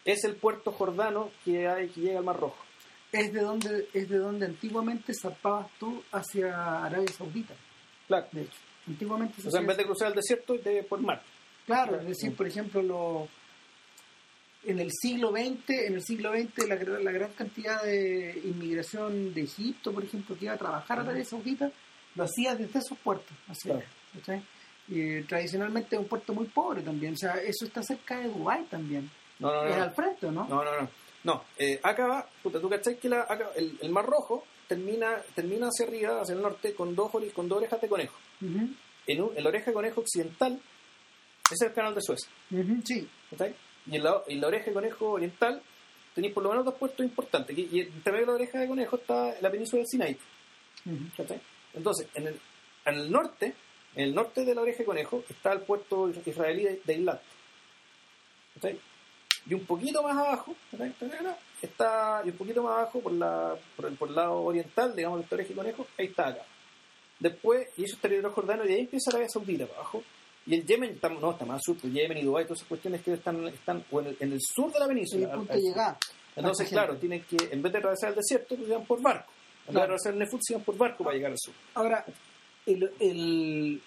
es 0.03 0.23
el 0.23 0.35
puerto 0.35 0.71
jordano 0.71 1.29
que, 1.45 1.67
hay, 1.67 1.89
que 1.89 2.01
llega 2.01 2.19
al 2.19 2.25
Mar 2.25 2.39
Rojo. 2.39 2.57
Es 3.11 3.31
de 3.31 3.39
donde 3.41 3.87
es 3.93 4.09
de 4.09 4.17
donde 4.17 4.45
antiguamente 4.47 5.13
zarpabas 5.13 5.67
tú 5.79 6.03
hacia 6.11 6.83
Arabia 6.85 7.07
Saudita, 7.09 7.53
Claro. 8.07 8.27
de 8.31 8.41
hecho. 8.41 8.57
Antiguamente 8.87 9.41
se 9.41 9.47
O 9.47 9.51
sea, 9.51 9.61
en 9.61 9.67
vez 9.67 9.77
de 9.77 9.85
cruzar 9.85 10.07
el 10.09 10.15
desierto, 10.15 10.57
te 10.59 10.81
por 10.83 10.99
mar. 10.99 11.21
Claro, 11.65 11.89
Claro. 11.93 12.01
es 12.03 12.07
decir, 12.09 12.35
por 12.35 12.47
ejemplo, 12.47 12.81
lo, 12.81 13.27
en 14.65 14.79
el 14.79 14.89
siglo 14.91 15.31
XX, 15.31 15.69
en 15.69 15.93
el 15.95 16.03
siglo 16.03 16.31
XX 16.33 16.67
la, 16.67 16.75
la 16.75 17.11
gran 17.11 17.31
cantidad 17.33 17.81
de 17.83 18.41
inmigración 18.43 19.33
de 19.33 19.41
Egipto, 19.43 19.93
por 19.93 20.03
ejemplo, 20.03 20.37
que 20.37 20.45
iba 20.45 20.53
a 20.53 20.57
trabajar 20.57 20.99
a 20.99 21.01
Arabia 21.03 21.23
Saudita, 21.25 21.71
lo 22.17 22.23
hacía 22.25 22.55
desde 22.55 22.79
esos 22.79 22.97
puertos. 22.97 23.31
así, 23.47 23.69
Claro. 23.69 23.85
¿cachai? 24.13 24.41
Y 24.89 25.21
tradicionalmente 25.23 25.95
es 25.95 26.01
un 26.01 26.07
puerto 26.07 26.33
muy 26.33 26.47
pobre 26.47 26.81
también, 26.81 27.13
o 27.13 27.17
sea, 27.17 27.35
eso 27.35 27.65
está 27.65 27.81
cerca 27.83 28.19
de 28.19 28.29
Dubái 28.29 28.63
también. 28.65 29.09
No, 29.39 29.53
no, 29.53 29.63
no. 29.63 29.69
es 29.69 29.77
no. 29.77 29.83
al 29.83 29.93
frente, 29.93 30.25
¿no? 30.31 30.47
No, 30.47 30.63
no, 30.63 30.81
no. 30.81 30.89
No, 31.23 31.43
eh, 31.57 31.79
acá 31.83 32.07
va, 32.07 32.29
puta, 32.41 32.59
tú 32.61 32.69
cachai 32.69 32.97
que 32.97 33.09
la, 33.09 33.21
acá- 33.21 33.51
el, 33.55 33.77
el 33.81 33.89
Mar 33.89 34.05
Rojo 34.05 34.45
termina, 34.67 35.21
termina 35.35 35.67
hacia 35.67 35.85
arriba, 35.85 36.21
hacia 36.21 36.35
el 36.35 36.41
norte, 36.41 36.73
con 36.73 36.95
dos, 36.95 37.11
con 37.33 37.47
dos 37.49 37.57
orejas 37.57 37.81
de 37.81 37.89
conejo. 37.89 38.17
En, 38.41 39.21
un- 39.21 39.31
en 39.35 39.43
la 39.43 39.49
oreja 39.49 39.65
de 39.67 39.73
conejo 39.73 40.01
occidental 40.01 40.59
es 41.51 41.61
el 41.61 41.73
canal 41.73 41.93
de 41.95 42.01
Suez. 42.01 42.19
sí, 42.85 43.09
¿cachai? 43.29 43.55
Y 43.87 43.95
en 43.97 44.03
la, 44.03 44.21
en 44.27 44.39
la 44.41 44.47
oreja 44.47 44.65
de 44.67 44.73
conejo 44.73 45.11
oriental 45.11 45.61
tenéis 46.15 46.33
por 46.33 46.43
lo 46.43 46.49
menos 46.49 46.63
dos 46.65 46.75
puertos 46.75 47.05
importantes. 47.05 47.57
Y, 47.57 47.67
y 47.71 47.79
entre 47.81 48.11
medio 48.13 48.25
de 48.25 48.31
la 48.31 48.35
oreja 48.35 48.59
de 48.59 48.67
conejo 48.67 48.95
está 48.95 49.35
la 49.41 49.51
península 49.51 49.79
del 49.81 49.87
Sinai. 49.87 50.17
¿cachai? 51.17 51.41
Entonces, 51.77 52.07
en 52.15 52.27
el, 52.27 52.39
en 52.85 52.95
el 52.95 53.11
norte, 53.11 53.53
en 53.95 54.03
el 54.03 54.15
norte 54.15 54.43
de 54.43 54.55
la 54.55 54.61
oreja 54.61 54.79
de 54.79 54.85
conejo, 54.85 55.23
está 55.29 55.53
el 55.53 55.61
puerto 55.61 56.09
israelí 56.25 56.63
de, 56.63 56.81
de. 56.85 57.19
¿cachai? 58.55 58.79
Y 59.49 59.53
un 59.53 59.65
poquito 59.65 60.03
más 60.03 60.17
abajo, 60.17 60.55
está, 61.61 62.21
y 62.25 62.29
un 62.29 62.37
poquito 62.37 62.63
más 62.63 62.73
abajo, 62.73 62.99
por, 62.99 63.13
la, 63.13 63.55
por, 63.77 63.85
el, 63.85 63.95
por 63.95 64.09
el 64.09 64.15
lado 64.15 64.41
oriental, 64.41 64.93
digamos, 64.93 65.19
de 65.19 65.23
esta 65.23 65.35
oreja 65.35 65.49
de 65.49 65.55
conejo, 65.55 65.87
ahí 65.97 66.07
está 66.07 66.27
acá. 66.27 66.41
Después, 67.19 67.65
y 67.77 67.85
eso 67.85 67.95
es 67.95 68.01
territorio 68.01 68.31
jordano, 68.31 68.65
y 68.65 68.73
ahí 68.73 68.79
empieza 68.81 69.09
Arabia 69.11 69.29
Saudita 69.29 69.65
para 69.65 69.79
abajo. 69.79 70.03
Y 70.45 70.55
el 70.55 70.65
Yemen, 70.65 70.91
está, 70.91 71.09
no, 71.09 71.31
está 71.31 71.45
más 71.45 71.55
al 71.55 71.61
sur, 71.61 71.77
pues 71.79 71.93
Yemen 71.93 72.17
y 72.17 72.23
Dubái, 72.23 72.43
todas 72.43 72.59
esas 72.59 72.67
cuestiones 72.67 73.01
que 73.01 73.13
están, 73.13 73.47
están 73.47 73.85
o 73.89 74.01
en, 74.01 74.07
el, 74.07 74.17
en 74.19 74.33
el 74.33 74.39
sur 74.41 74.71
de 74.71 74.79
la 74.79 74.87
península. 74.87 75.25
el 75.25 75.31
punto 75.37 75.53
al 75.53 75.59
llegada. 75.59 75.97
Entonces, 76.35 76.69
claro, 76.69 76.97
tienen 76.97 77.23
que, 77.23 77.37
en 77.51 77.61
vez 77.61 77.71
de 77.71 77.77
atravesar 77.79 78.09
el 78.09 78.15
desierto, 78.15 78.55
pues 78.55 78.69
van 78.69 78.85
por 78.85 79.01
barco. 79.01 79.31
En 79.67 79.73
Claro. 79.73 79.89
de 79.89 79.95
hacer 79.95 80.15
Nefut, 80.15 80.41
se 80.41 80.53
iban 80.53 80.63
por 80.63 80.77
barco 80.77 81.03
para 81.03 81.15
llegar 81.15 81.31
al 81.31 81.37
sur. 81.39 81.53
Ahora, 81.75 82.05
el, 82.65 82.91
el- 82.99 83.81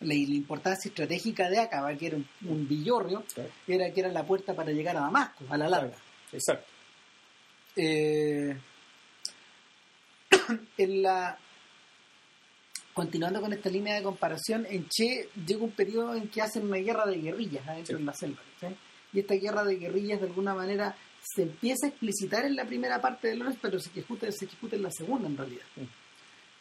la, 0.00 0.08
la 0.08 0.14
importancia 0.14 0.88
estratégica 0.88 1.48
de 1.48 1.60
Acaba, 1.60 1.94
que 1.96 2.06
era 2.08 2.16
un, 2.16 2.26
un 2.46 2.66
villorrio, 2.68 3.24
Claro. 3.34 3.50
era 3.68 3.92
que 3.92 4.00
era 4.00 4.08
la 4.10 4.24
puerta 4.26 4.52
para 4.54 4.72
llegar 4.72 4.96
a 4.96 5.00
Damasco, 5.00 5.44
a 5.48 5.56
la 5.56 5.68
larga. 5.68 5.96
Exacto. 6.32 6.66
Eh, 7.76 8.56
en 10.78 11.02
la 11.02 11.38
continuando 12.94 13.40
con 13.40 13.52
esta 13.54 13.70
línea 13.70 13.94
de 13.94 14.02
comparación, 14.02 14.66
en 14.68 14.86
Che 14.88 15.28
llega 15.46 15.64
un 15.64 15.70
periodo 15.70 16.14
en 16.14 16.28
que 16.28 16.42
hacen 16.42 16.66
una 16.66 16.76
guerra 16.76 17.06
de 17.06 17.16
guerrillas 17.18 17.66
adentro 17.66 17.96
Sí. 17.96 18.02
de 18.02 18.06
la 18.06 18.12
selva. 18.14 18.42
¿sí? 18.60 18.66
Y 19.14 19.20
esta 19.20 19.34
guerra 19.34 19.64
de 19.64 19.76
guerrillas 19.76 20.20
de 20.20 20.26
alguna 20.26 20.54
manera 20.54 20.94
se 21.22 21.42
empieza 21.42 21.86
a 21.86 21.90
explicitar 21.90 22.44
en 22.44 22.56
la 22.56 22.64
primera 22.64 23.00
parte 23.00 23.28
de 23.28 23.36
Lorenz, 23.36 23.58
pero 23.62 23.78
se 23.78 23.90
ejecuta, 23.90 24.30
se 24.32 24.44
ejecuta 24.46 24.76
en 24.76 24.82
la 24.82 24.90
segunda 24.90 25.28
en 25.28 25.36
realidad. 25.36 25.64
Sí. 25.74 25.88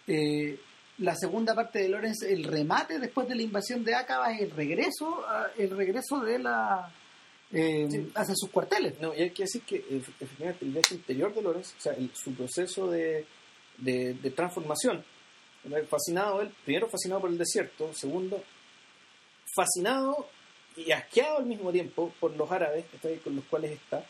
Eh, 0.07 0.59
la 0.99 1.15
segunda 1.15 1.55
parte 1.55 1.79
de 1.79 1.89
Lorenz, 1.89 2.21
el 2.23 2.43
remate 2.43 2.99
después 2.99 3.27
de 3.27 3.35
la 3.35 3.41
invasión 3.41 3.83
de 3.83 3.95
Acaba 3.95 4.31
es 4.33 4.41
el 4.41 4.51
regreso, 4.51 5.25
a- 5.27 5.49
el 5.57 5.69
regreso 5.75 6.19
de 6.19 6.39
la 6.39 6.91
eh, 7.53 7.85
Sí. 7.89 8.09
hacia 8.15 8.33
sus 8.35 8.49
cuarteles. 8.49 8.97
No, 9.01 9.13
y 9.13 9.23
hay 9.23 9.31
que 9.31 9.43
decir 9.43 9.63
que 9.63 9.75
eh, 9.77 10.01
efectivamente 10.21 10.63
el 10.63 10.71
viaje 10.71 10.95
interior 10.95 11.33
de 11.35 11.41
Lorenz, 11.41 11.73
o 11.77 11.81
sea, 11.81 11.93
el- 11.93 12.11
su 12.15 12.33
proceso 12.33 12.89
de, 12.89 13.25
de, 13.77 14.13
de 14.13 14.31
transformación, 14.31 15.03
fascinado 15.89 16.41
él, 16.41 16.49
primero 16.63 16.87
fascinado 16.87 17.21
por 17.21 17.29
el 17.29 17.37
desierto, 17.37 17.93
segundo, 17.93 18.41
fascinado 19.53 20.27
y 20.77 20.91
asqueado 20.91 21.39
al 21.39 21.45
mismo 21.45 21.71
tiempo 21.71 22.13
por 22.19 22.35
los 22.37 22.49
árabes 22.51 22.85
con 23.23 23.35
los 23.35 23.45
cuales 23.45 23.71
está, 23.71 24.05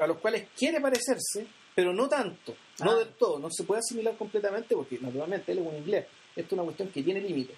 a 0.00 0.06
los 0.06 0.18
cuales 0.18 0.46
quiere 0.56 0.80
parecerse, 0.80 1.46
pero 1.74 1.92
no 1.92 2.08
tanto, 2.08 2.54
no 2.84 2.92
Ah. 2.92 2.96
del 2.96 3.08
todo, 3.14 3.38
no 3.38 3.50
se 3.50 3.64
puede 3.64 3.80
asimilar 3.80 4.16
completamente 4.16 4.74
porque 4.74 4.98
naturalmente 5.00 5.52
él 5.52 5.58
es 5.58 5.66
un 5.66 5.76
inglés, 5.76 6.06
esto 6.34 6.46
es 6.48 6.52
una 6.52 6.64
cuestión 6.64 6.88
que 6.88 7.02
tiene 7.02 7.20
límites, 7.20 7.56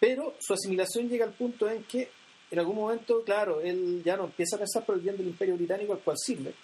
pero 0.00 0.34
su 0.40 0.54
asimilación 0.54 1.08
llega 1.08 1.24
al 1.24 1.32
punto 1.32 1.68
en 1.70 1.84
que 1.84 2.08
en 2.50 2.58
algún 2.58 2.76
momento, 2.76 3.22
claro, 3.24 3.60
él 3.60 4.02
ya 4.04 4.16
no 4.16 4.24
empieza 4.24 4.56
a 4.56 4.58
pensar 4.60 4.84
por 4.84 4.94
el 4.96 5.00
bien 5.00 5.16
del 5.16 5.26
imperio 5.28 5.56
británico 5.56 5.92
al 5.92 6.00
cual 6.00 6.16
sirve, 6.18 6.54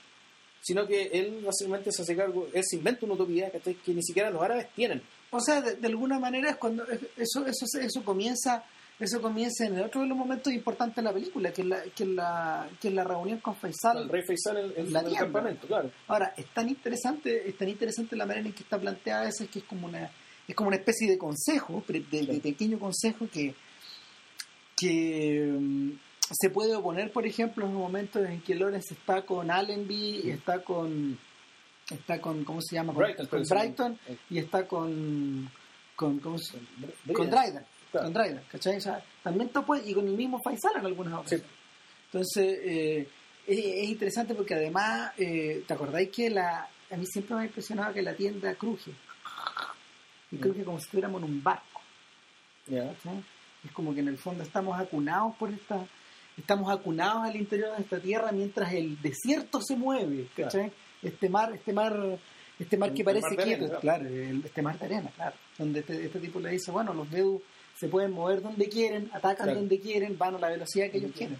sino 0.60 0.86
que 0.86 1.04
él 1.12 1.42
básicamente 1.44 1.90
se 1.90 2.02
hace 2.02 2.14
cargo, 2.14 2.46
él 2.52 2.62
se 2.64 2.76
inventa 2.76 3.06
una 3.06 3.14
utopía 3.14 3.50
que 3.50 3.74
ni 3.94 4.02
siquiera 4.02 4.30
los 4.30 4.42
árabes 4.42 4.68
tienen. 4.74 5.02
O 5.30 5.40
sea, 5.40 5.60
de, 5.62 5.76
de 5.76 5.86
alguna 5.88 6.18
manera 6.18 6.50
es 6.50 6.56
cuando 6.56 6.84
eso 7.16 7.46
eso 7.46 7.66
eso 7.80 8.04
comienza 8.04 8.64
eso 9.00 9.20
comienza 9.22 9.64
en 9.66 9.76
el 9.76 9.82
otro 9.84 10.02
de 10.02 10.08
los 10.08 10.16
momentos 10.16 10.52
importantes 10.52 10.96
de 10.96 11.02
la 11.02 11.12
película, 11.12 11.52
que 11.52 11.62
es 11.62 11.68
la 11.68 11.82
que 11.82 12.02
es 12.04 12.08
la, 12.10 12.68
que 12.80 12.90
la 12.90 13.04
reunión 13.04 13.38
con 13.40 13.54
Faisal. 13.56 13.98
El 13.98 14.08
rey 14.08 14.22
Faisal 14.22 14.56
en, 14.58 14.86
en 14.86 14.92
La 14.92 15.00
el 15.00 15.06
tienda. 15.06 15.20
campamento, 15.24 15.66
claro. 15.66 15.90
Ahora, 16.08 16.34
es 16.36 16.46
tan 16.54 16.68
interesante, 16.68 17.48
es 17.48 17.56
tan 17.56 17.68
interesante 17.68 18.14
la 18.16 18.26
manera 18.26 18.46
en 18.46 18.52
que 18.52 18.62
está 18.62 18.78
planteada 18.78 19.28
eso, 19.28 19.44
es 19.44 19.50
que 19.50 19.60
es 19.60 19.64
como 19.64 19.86
una 19.86 20.10
es 20.46 20.54
como 20.54 20.68
una 20.68 20.76
especie 20.78 21.08
de 21.08 21.16
consejo, 21.16 21.82
de, 21.88 22.00
de 22.00 22.40
pequeño 22.40 22.78
consejo 22.78 23.28
que 23.32 23.54
que 24.76 25.46
mm, 25.58 25.90
se 26.32 26.50
puede 26.50 26.74
oponer, 26.74 27.12
por 27.12 27.26
ejemplo, 27.26 27.66
en 27.66 27.72
los 27.72 27.80
momentos 27.80 28.24
en 28.26 28.40
que 28.42 28.54
Lawrence 28.54 28.94
está 28.94 29.22
con 29.22 29.50
Allenby, 29.50 30.20
y 30.24 30.30
está 30.30 30.62
con 30.62 31.18
está 31.90 32.20
con 32.20 32.44
¿cómo 32.44 32.60
se 32.62 32.76
llama? 32.76 32.92
Con 32.92 33.02
Brighton, 33.02 33.26
con 33.26 33.42
llama. 33.44 33.60
Brighton 33.62 33.98
y 34.30 34.38
está 34.38 34.66
con 34.66 35.50
con 35.96 36.18
¿cómo 36.20 36.38
se- 36.38 36.56
Br- 37.06 37.12
con. 37.12 37.28
Dryden, 37.30 37.64
Claro. 37.90 38.12
con 38.12 38.40
¿cachai? 38.50 38.76
O 38.76 38.80
sea, 38.80 39.02
también 39.22 39.50
y 39.84 39.94
con 39.94 40.06
el 40.06 40.14
mismo 40.14 40.40
Faisal 40.42 40.72
en 40.78 40.86
algunas 40.86 41.14
ocasiones. 41.14 41.46
Entonces, 42.06 42.58
eh, 42.62 43.08
es, 43.46 43.58
es 43.58 43.88
interesante 43.88 44.34
porque 44.34 44.54
además, 44.54 45.12
eh, 45.18 45.64
¿te 45.66 45.74
acordáis 45.74 46.10
que 46.10 46.30
la 46.30 46.68
a 46.90 46.96
mí 46.96 47.06
siempre 47.06 47.36
me 47.36 47.42
ha 47.42 47.44
impresionado 47.46 47.94
que 47.94 48.02
la 48.02 48.14
tienda 48.14 48.54
cruje? 48.54 48.92
Y 50.32 50.36
Mm. 50.36 50.40
cruje 50.40 50.64
como 50.64 50.78
si 50.78 50.84
estuviéramos 50.84 51.22
en 51.22 51.28
un 51.30 51.42
barco. 51.42 51.80
¿cachai? 52.66 53.24
Es 53.64 53.72
como 53.72 53.92
que 53.94 54.00
en 54.00 54.08
el 54.08 54.18
fondo 54.18 54.42
estamos 54.42 54.78
acunados 54.78 55.34
por 55.36 55.50
esta... 55.50 55.86
Estamos 56.36 56.72
acunados 56.72 57.24
al 57.24 57.36
interior 57.36 57.76
de 57.76 57.82
esta 57.82 58.00
tierra 58.00 58.32
mientras 58.32 58.72
el 58.72 59.00
desierto 59.02 59.60
se 59.60 59.76
mueve, 59.76 60.28
¿cachai? 60.34 60.72
Este 61.02 61.28
mar, 61.28 61.52
este 61.52 61.72
mar, 61.72 62.18
este 62.58 62.78
mar 62.78 62.92
que 62.94 63.00
El 63.00 63.04
parece 63.04 63.34
mar 63.36 63.44
quieto, 63.44 63.64
arena, 63.64 63.80
claro, 63.80 64.06
este 64.44 64.62
mar 64.62 64.78
de 64.78 64.84
arena, 64.86 65.10
claro. 65.16 65.36
Donde 65.58 65.80
este, 65.80 66.06
este 66.06 66.18
tipo 66.20 66.40
le 66.40 66.50
dice, 66.50 66.70
bueno, 66.70 66.94
los 66.94 67.10
Bedu 67.10 67.42
se 67.80 67.88
pueden 67.88 68.12
mover 68.12 68.42
donde 68.42 68.68
quieren, 68.68 69.08
atacan 69.14 69.46
Claro. 69.46 69.60
donde 69.60 69.80
quieren, 69.80 70.18
van 70.18 70.34
a 70.34 70.38
la 70.38 70.50
velocidad 70.50 70.90
que 70.90 70.98
ellos 70.98 71.12
quieren. 71.16 71.38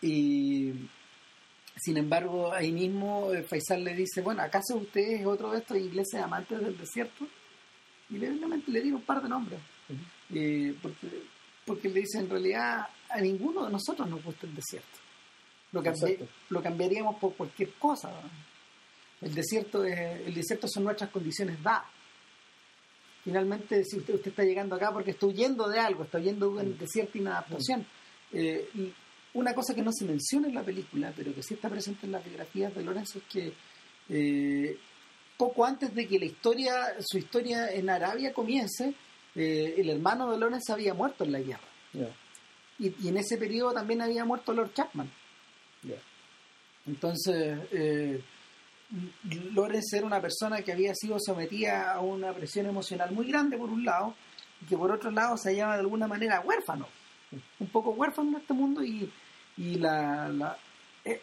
Y 0.00 0.72
sin 1.76 1.96
embargo, 1.96 2.52
ahí 2.52 2.70
mismo 2.72 3.32
eh, 3.32 3.42
Faisal 3.42 3.82
le 3.82 3.94
dice, 3.94 4.20
bueno, 4.22 4.42
¿acaso 4.42 4.76
usted 4.76 5.00
es 5.20 5.26
otro 5.26 5.50
de 5.50 5.58
estos 5.58 5.76
ingleses 5.76 6.20
amantes 6.20 6.60
del 6.60 6.76
desierto? 6.78 7.26
Y 8.10 8.18
le, 8.18 8.30
le 8.30 8.80
tira 8.80 8.96
un 8.96 9.02
par 9.02 9.22
de 9.22 9.28
nombres. 9.28 9.60
Eh, 10.34 10.74
porque, 10.80 11.08
porque 11.64 11.88
le 11.88 12.00
dice, 12.00 12.18
en 12.18 12.30
realidad, 12.30 12.86
a 13.10 13.20
ninguno 13.20 13.64
de 13.66 13.72
nosotros 13.72 14.08
nos 14.08 14.22
gusta 14.22 14.46
el 14.46 14.54
desierto. 14.54 14.98
Lo, 15.72 15.82
cambi- 15.82 16.26
lo 16.50 16.62
cambiaríamos 16.62 17.16
por 17.16 17.34
cualquier 17.34 17.72
cosa. 17.74 18.10
El 19.20 19.34
desierto, 19.34 19.84
es, 19.84 19.98
el 20.26 20.34
desierto 20.34 20.68
son 20.68 20.84
nuestras 20.84 21.10
condiciones 21.10 21.60
dadas. 21.62 21.84
Finalmente, 23.28 23.84
si 23.84 23.98
usted, 23.98 24.14
usted 24.14 24.30
está 24.30 24.42
llegando 24.42 24.74
acá 24.74 24.90
porque 24.90 25.10
está 25.10 25.26
huyendo 25.26 25.68
de 25.68 25.78
algo, 25.78 26.04
está 26.04 26.16
huyendo 26.16 26.50
de 26.50 26.62
un 26.62 26.78
desierto 26.78 27.18
y 27.18 27.20
una 27.20 27.32
adaptación. 27.32 27.84
Eh, 28.32 28.70
y 28.74 28.90
una 29.34 29.52
cosa 29.52 29.74
que 29.74 29.82
no 29.82 29.92
se 29.92 30.06
menciona 30.06 30.48
en 30.48 30.54
la 30.54 30.62
película, 30.62 31.12
pero 31.14 31.34
que 31.34 31.42
sí 31.42 31.52
está 31.52 31.68
presente 31.68 32.06
en 32.06 32.12
las 32.12 32.24
biografías 32.24 32.74
de 32.74 32.82
Lorenzo, 32.82 33.18
es 33.18 33.24
que 33.24 33.52
eh, 34.08 34.78
poco 35.36 35.66
antes 35.66 35.94
de 35.94 36.08
que 36.08 36.18
la 36.18 36.24
historia, 36.24 36.94
su 37.00 37.18
historia 37.18 37.70
en 37.70 37.90
Arabia 37.90 38.32
comience, 38.32 38.94
eh, 39.34 39.74
el 39.76 39.90
hermano 39.90 40.32
de 40.32 40.38
Lorenzo 40.38 40.72
había 40.72 40.94
muerto 40.94 41.24
en 41.24 41.32
la 41.32 41.40
guerra. 41.40 41.68
Y, 42.78 42.94
y 43.04 43.08
en 43.08 43.18
ese 43.18 43.36
periodo 43.36 43.74
también 43.74 44.00
había 44.00 44.24
muerto 44.24 44.54
Lord 44.54 44.72
Chapman. 44.72 45.10
Entonces, 46.86 47.58
Lorenz 49.52 49.92
era 49.92 50.06
una 50.06 50.20
persona 50.20 50.62
que 50.62 50.72
había 50.72 50.94
sido 50.94 51.18
sometida 51.20 51.92
a 51.92 52.00
una 52.00 52.32
presión 52.32 52.66
emocional 52.66 53.10
muy 53.12 53.26
grande 53.28 53.58
por 53.58 53.68
un 53.68 53.84
lado, 53.84 54.14
y 54.62 54.66
que 54.66 54.76
por 54.76 54.90
otro 54.90 55.10
lado 55.10 55.36
se 55.36 55.50
hallaba 55.50 55.74
de 55.74 55.80
alguna 55.80 56.06
manera 56.06 56.40
huérfano, 56.40 56.88
un 57.60 57.68
poco 57.68 57.90
huérfano 57.90 58.30
en 58.30 58.36
este 58.36 58.54
mundo, 58.54 58.82
y, 58.82 59.12
y 59.56 59.74
la, 59.76 60.28
la- 60.28 60.58
eh, 61.04 61.20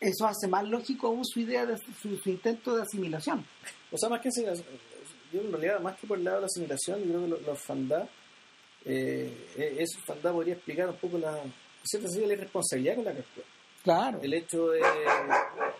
eso 0.00 0.26
hace 0.26 0.48
más 0.48 0.64
lógico 0.68 1.06
aún 1.06 1.24
su 1.24 1.40
idea 1.40 1.64
de 1.64 1.78
su, 1.78 2.16
su 2.16 2.28
intento 2.30 2.76
de 2.76 2.82
asimilación. 2.82 3.46
O 3.92 3.96
sea, 3.96 4.08
más 4.08 4.20
que 4.20 4.30
yo 5.32 5.40
en 5.40 5.50
realidad, 5.52 5.80
más 5.80 5.96
que 5.98 6.06
por 6.06 6.18
el 6.18 6.24
lado 6.24 6.36
de 6.38 6.40
la 6.42 6.46
asimilación, 6.46 7.00
yo 7.00 7.06
creo 7.06 7.38
que 7.38 7.44
la, 7.44 7.52
orfandad, 7.52 8.08
eh, 8.84 9.48
eh, 9.56 9.76
esa 9.78 9.98
orfandad 9.98 10.32
podría 10.32 10.54
explicar 10.54 10.88
un 10.88 10.96
poco 10.96 11.18
la, 11.18 11.38
cierta 11.84 12.08
la 12.18 12.32
irresponsabilidad 12.32 12.94
con 12.96 13.04
la 13.04 13.12
que 13.12 13.20
actúa. 13.20 13.44
Claro. 13.82 14.20
El 14.20 14.34
hecho 14.34 14.68
de, 14.68 14.80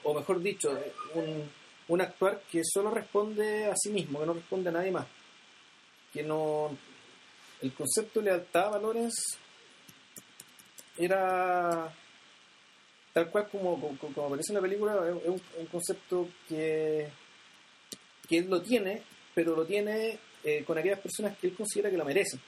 o 0.07 0.15
mejor 0.15 0.41
dicho, 0.41 0.71
un, 1.15 1.51
un 1.89 2.01
actuar 2.01 2.41
que 2.51 2.63
solo 2.65 2.91
responde 2.91 3.67
a 3.67 3.75
sí 3.77 3.91
mismo, 3.91 4.21
que 4.21 4.27
no 4.27 4.35
responde 4.35 4.69
a 4.69 4.73
nadie 4.73 4.93
más. 4.93 5.07
Que 6.13 6.23
no. 6.23 6.77
El 7.61 7.73
concepto 7.73 8.21
de 8.21 8.27
lealtad 8.27 8.67
a 8.67 8.79
valores 8.79 9.15
era 10.97 11.93
tal 13.13 13.31
cual 13.31 13.49
como, 13.51 13.81
como, 13.81 13.97
como 13.97 14.27
aparece 14.27 14.53
en 14.53 14.57
la 14.57 14.61
película, 14.61 14.95
es 15.09 15.27
un, 15.27 15.67
concepto 15.67 16.29
que, 16.49 17.09
que 18.29 18.39
él 18.39 18.49
lo 18.49 18.61
tiene, 18.63 19.03
pero 19.35 19.57
lo 19.57 19.65
tiene 19.65 20.19
eh, 20.45 20.63
con 20.65 20.79
aquellas 20.79 21.01
personas 21.01 21.37
que 21.39 21.49
él 21.49 21.55
considera 21.55 21.91
que 21.91 21.97
lo 21.97 22.05
merecen. 22.05 22.41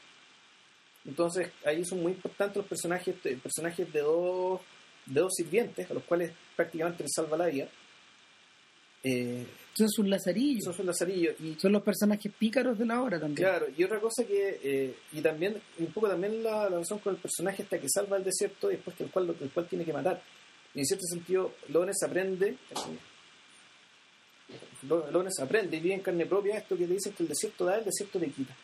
Entonces 1.07 1.51
ahí 1.65 1.85
son 1.85 2.03
muy 2.03 2.13
importantes 2.13 2.59
los 2.59 2.67
personajes, 2.67 3.17
eh, 3.25 3.39
personajes 3.43 3.91
de 3.91 4.01
dos, 4.01 4.61
de 5.07 5.21
dos 5.21 5.33
sirvientes, 5.35 5.91
a 5.91 5.95
los 5.95 6.05
cuales 6.05 6.33
prácticamente 6.59 7.05
les 7.05 7.13
salva 7.15 7.37
la 7.39 7.47
vida. 7.47 7.69
Eh, 9.05 9.47
Son 9.75 9.89
sus 9.89 10.07
lazarillos. 10.09 10.75
son 10.75 10.85
lazarillos. 10.87 11.37
Y 11.41 11.55
Son 11.55 11.71
los 11.73 11.83
personajes 11.83 12.33
pícaros 12.37 12.77
de 12.77 12.85
la 12.85 13.01
obra 13.01 13.21
también. 13.21 13.37
Claro, 13.49 13.67
y 13.77 13.85
otra 13.85 14.01
cosa 14.01 14.25
que, 14.27 14.59
eh, 14.63 14.95
y 15.13 15.21
también, 15.21 15.57
un 15.79 15.87
poco 15.93 16.09
también 16.09 16.43
la, 16.43 16.69
la 16.69 16.79
razón 16.79 16.99
con 16.99 17.15
el 17.15 17.21
personaje 17.21 17.63
hasta 17.63 17.79
que 17.79 17.89
salva 17.89 18.17
el 18.17 18.25
desierto 18.25 18.71
y 18.71 18.75
después 18.75 18.97
que 18.97 19.05
el 19.05 19.11
cual, 19.11 19.35
el 19.41 19.51
cual 19.51 19.69
tiene 19.69 19.85
que 19.85 19.93
matar. 19.93 20.21
Y 20.75 20.81
en 20.81 20.85
cierto 20.85 21.07
sentido, 21.07 21.55
Lones 21.69 22.03
aprende, 22.03 22.57
Lo- 24.89 25.11
Lones 25.11 25.39
aprende 25.41 25.77
y 25.77 25.81
vive 25.81 25.95
en 25.95 26.01
carne 26.01 26.27
propia 26.27 26.59
esto 26.59 26.77
que 26.77 26.87
te 26.87 26.93
dicen 26.95 27.13
que 27.13 27.23
el 27.23 27.29
desierto 27.29 27.65
da, 27.65 27.79
el 27.79 27.85
desierto 27.85 28.19
te 28.19 28.29
quita. 28.31 28.57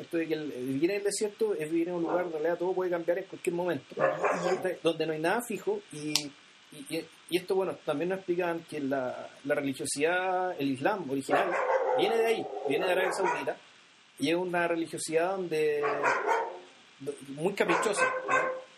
Esto 0.00 0.16
de 0.16 0.26
que 0.26 0.34
el, 0.34 0.52
el 0.52 0.66
vivir 0.68 0.90
en 0.90 0.96
el 0.98 1.04
desierto 1.04 1.54
es 1.54 1.70
vivir 1.70 1.88
en 1.88 1.94
un 1.96 2.02
lugar 2.04 2.30
donde 2.30 2.54
todo 2.56 2.72
puede 2.72 2.90
cambiar 2.90 3.18
en 3.18 3.24
cualquier 3.24 3.54
momento, 3.54 3.94
donde 4.82 5.06
no 5.06 5.12
hay 5.12 5.20
nada 5.20 5.42
fijo 5.46 5.82
y, 5.92 6.14
y, 6.90 7.04
y 7.30 7.36
esto, 7.36 7.54
bueno, 7.54 7.76
también 7.84 8.10
nos 8.10 8.18
explican 8.18 8.60
que 8.68 8.80
la, 8.80 9.28
la 9.44 9.54
religiosidad, 9.54 10.54
el 10.60 10.70
Islam 10.72 11.08
original, 11.10 11.50
viene 11.98 12.16
de 12.16 12.26
ahí, 12.26 12.46
viene 12.68 12.86
de 12.86 12.92
Arabia 12.92 13.12
Saudita 13.12 13.56
y 14.18 14.30
es 14.30 14.34
una 14.36 14.66
religiosidad 14.68 15.32
donde 15.32 15.82
do- 17.00 17.14
muy 17.28 17.52
caprichosa, 17.54 18.04
¿no? 18.28 18.34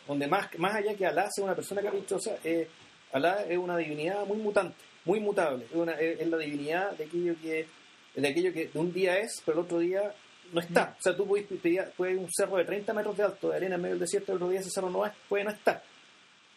donde 0.06 0.26
más, 0.26 0.48
más 0.58 0.74
allá 0.74 0.94
que 0.94 1.06
Alá 1.06 1.28
sea 1.30 1.44
una 1.44 1.54
persona 1.54 1.82
caprichosa, 1.82 2.36
es, 2.42 2.66
Alá 3.12 3.44
es 3.48 3.58
una 3.58 3.76
divinidad 3.76 4.24
muy 4.26 4.38
mutante, 4.38 4.74
muy 5.04 5.20
mutable. 5.20 5.64
Es, 5.66 5.74
una- 5.76 5.92
es- 5.94 6.20
es 6.20 6.28
la 6.28 6.38
divinidad 6.38 6.92
de 6.92 7.04
aquello 7.04 7.34
que 7.40 7.66
de 8.14 8.26
aquello 8.28 8.52
que 8.52 8.70
un 8.74 8.92
día 8.92 9.18
es, 9.18 9.40
pero 9.44 9.58
el 9.60 9.64
otro 9.64 9.78
día 9.78 10.12
no 10.52 10.60
está. 10.60 10.96
O 10.98 11.02
sea, 11.02 11.14
tú 11.16 11.24
puedes 11.26 11.46
pedir 11.46 11.84
un 12.18 12.28
cerro 12.32 12.56
de 12.56 12.64
30 12.64 12.92
metros 12.92 13.16
de 13.16 13.22
alto, 13.22 13.50
de 13.50 13.56
arena 13.56 13.76
en 13.76 13.82
medio 13.82 13.94
del 13.94 14.00
desierto, 14.00 14.32
el 14.32 14.36
otro 14.36 14.48
día 14.48 14.58
ese 14.60 14.70
cerro 14.70 14.90
no 14.90 15.06
es, 15.06 15.12
puede 15.28 15.44
no 15.44 15.50
estar. 15.50 15.82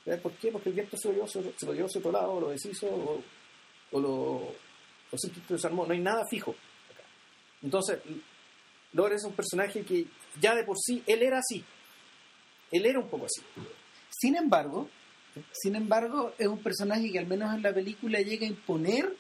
¿Sabes 0.05 0.21
por 0.21 0.31
qué? 0.33 0.51
Porque 0.51 0.69
el 0.69 0.75
viento 0.75 0.97
se 0.97 1.07
lo 1.09 1.13
llevó, 1.13 1.27
se 1.27 1.41
lo- 1.41 1.53
lo 1.61 1.73
llevó 1.73 1.85
hacia 1.85 1.99
otro 1.99 2.11
lado, 2.11 2.31
o 2.33 2.41
lo 2.41 2.49
deshizo, 2.49 2.87
o, 2.87 3.23
o 3.91 3.99
lo, 3.99 4.11
o 5.11 5.17
simplemente 5.17 5.53
desarmó. 5.53 5.85
No 5.85 5.93
hay 5.93 5.99
nada 5.99 6.25
fijo. 6.29 6.51
acá. 6.91 7.03
Entonces, 7.61 7.99
Lore 8.93 9.15
es 9.15 9.23
un 9.23 9.33
personaje 9.33 9.83
que 9.83 10.05
ya 10.39 10.55
de 10.55 10.63
por 10.63 10.77
sí, 10.79 11.03
él 11.05 11.21
era 11.21 11.37
así. 11.39 11.63
Él 12.71 12.85
era 12.85 12.99
un 12.99 13.07
poco 13.09 13.25
así. 13.25 13.41
Sin 14.09 14.35
embargo, 14.35 14.89
sin 15.53 15.75
embargo, 15.75 16.33
es 16.37 16.47
un 16.47 16.61
personaje 16.63 17.11
que 17.11 17.19
al 17.19 17.27
menos 17.27 17.53
en 17.53 17.61
la 17.61 17.73
película 17.73 18.19
llega 18.19 18.45
a 18.45 18.49
imponer 18.49 19.15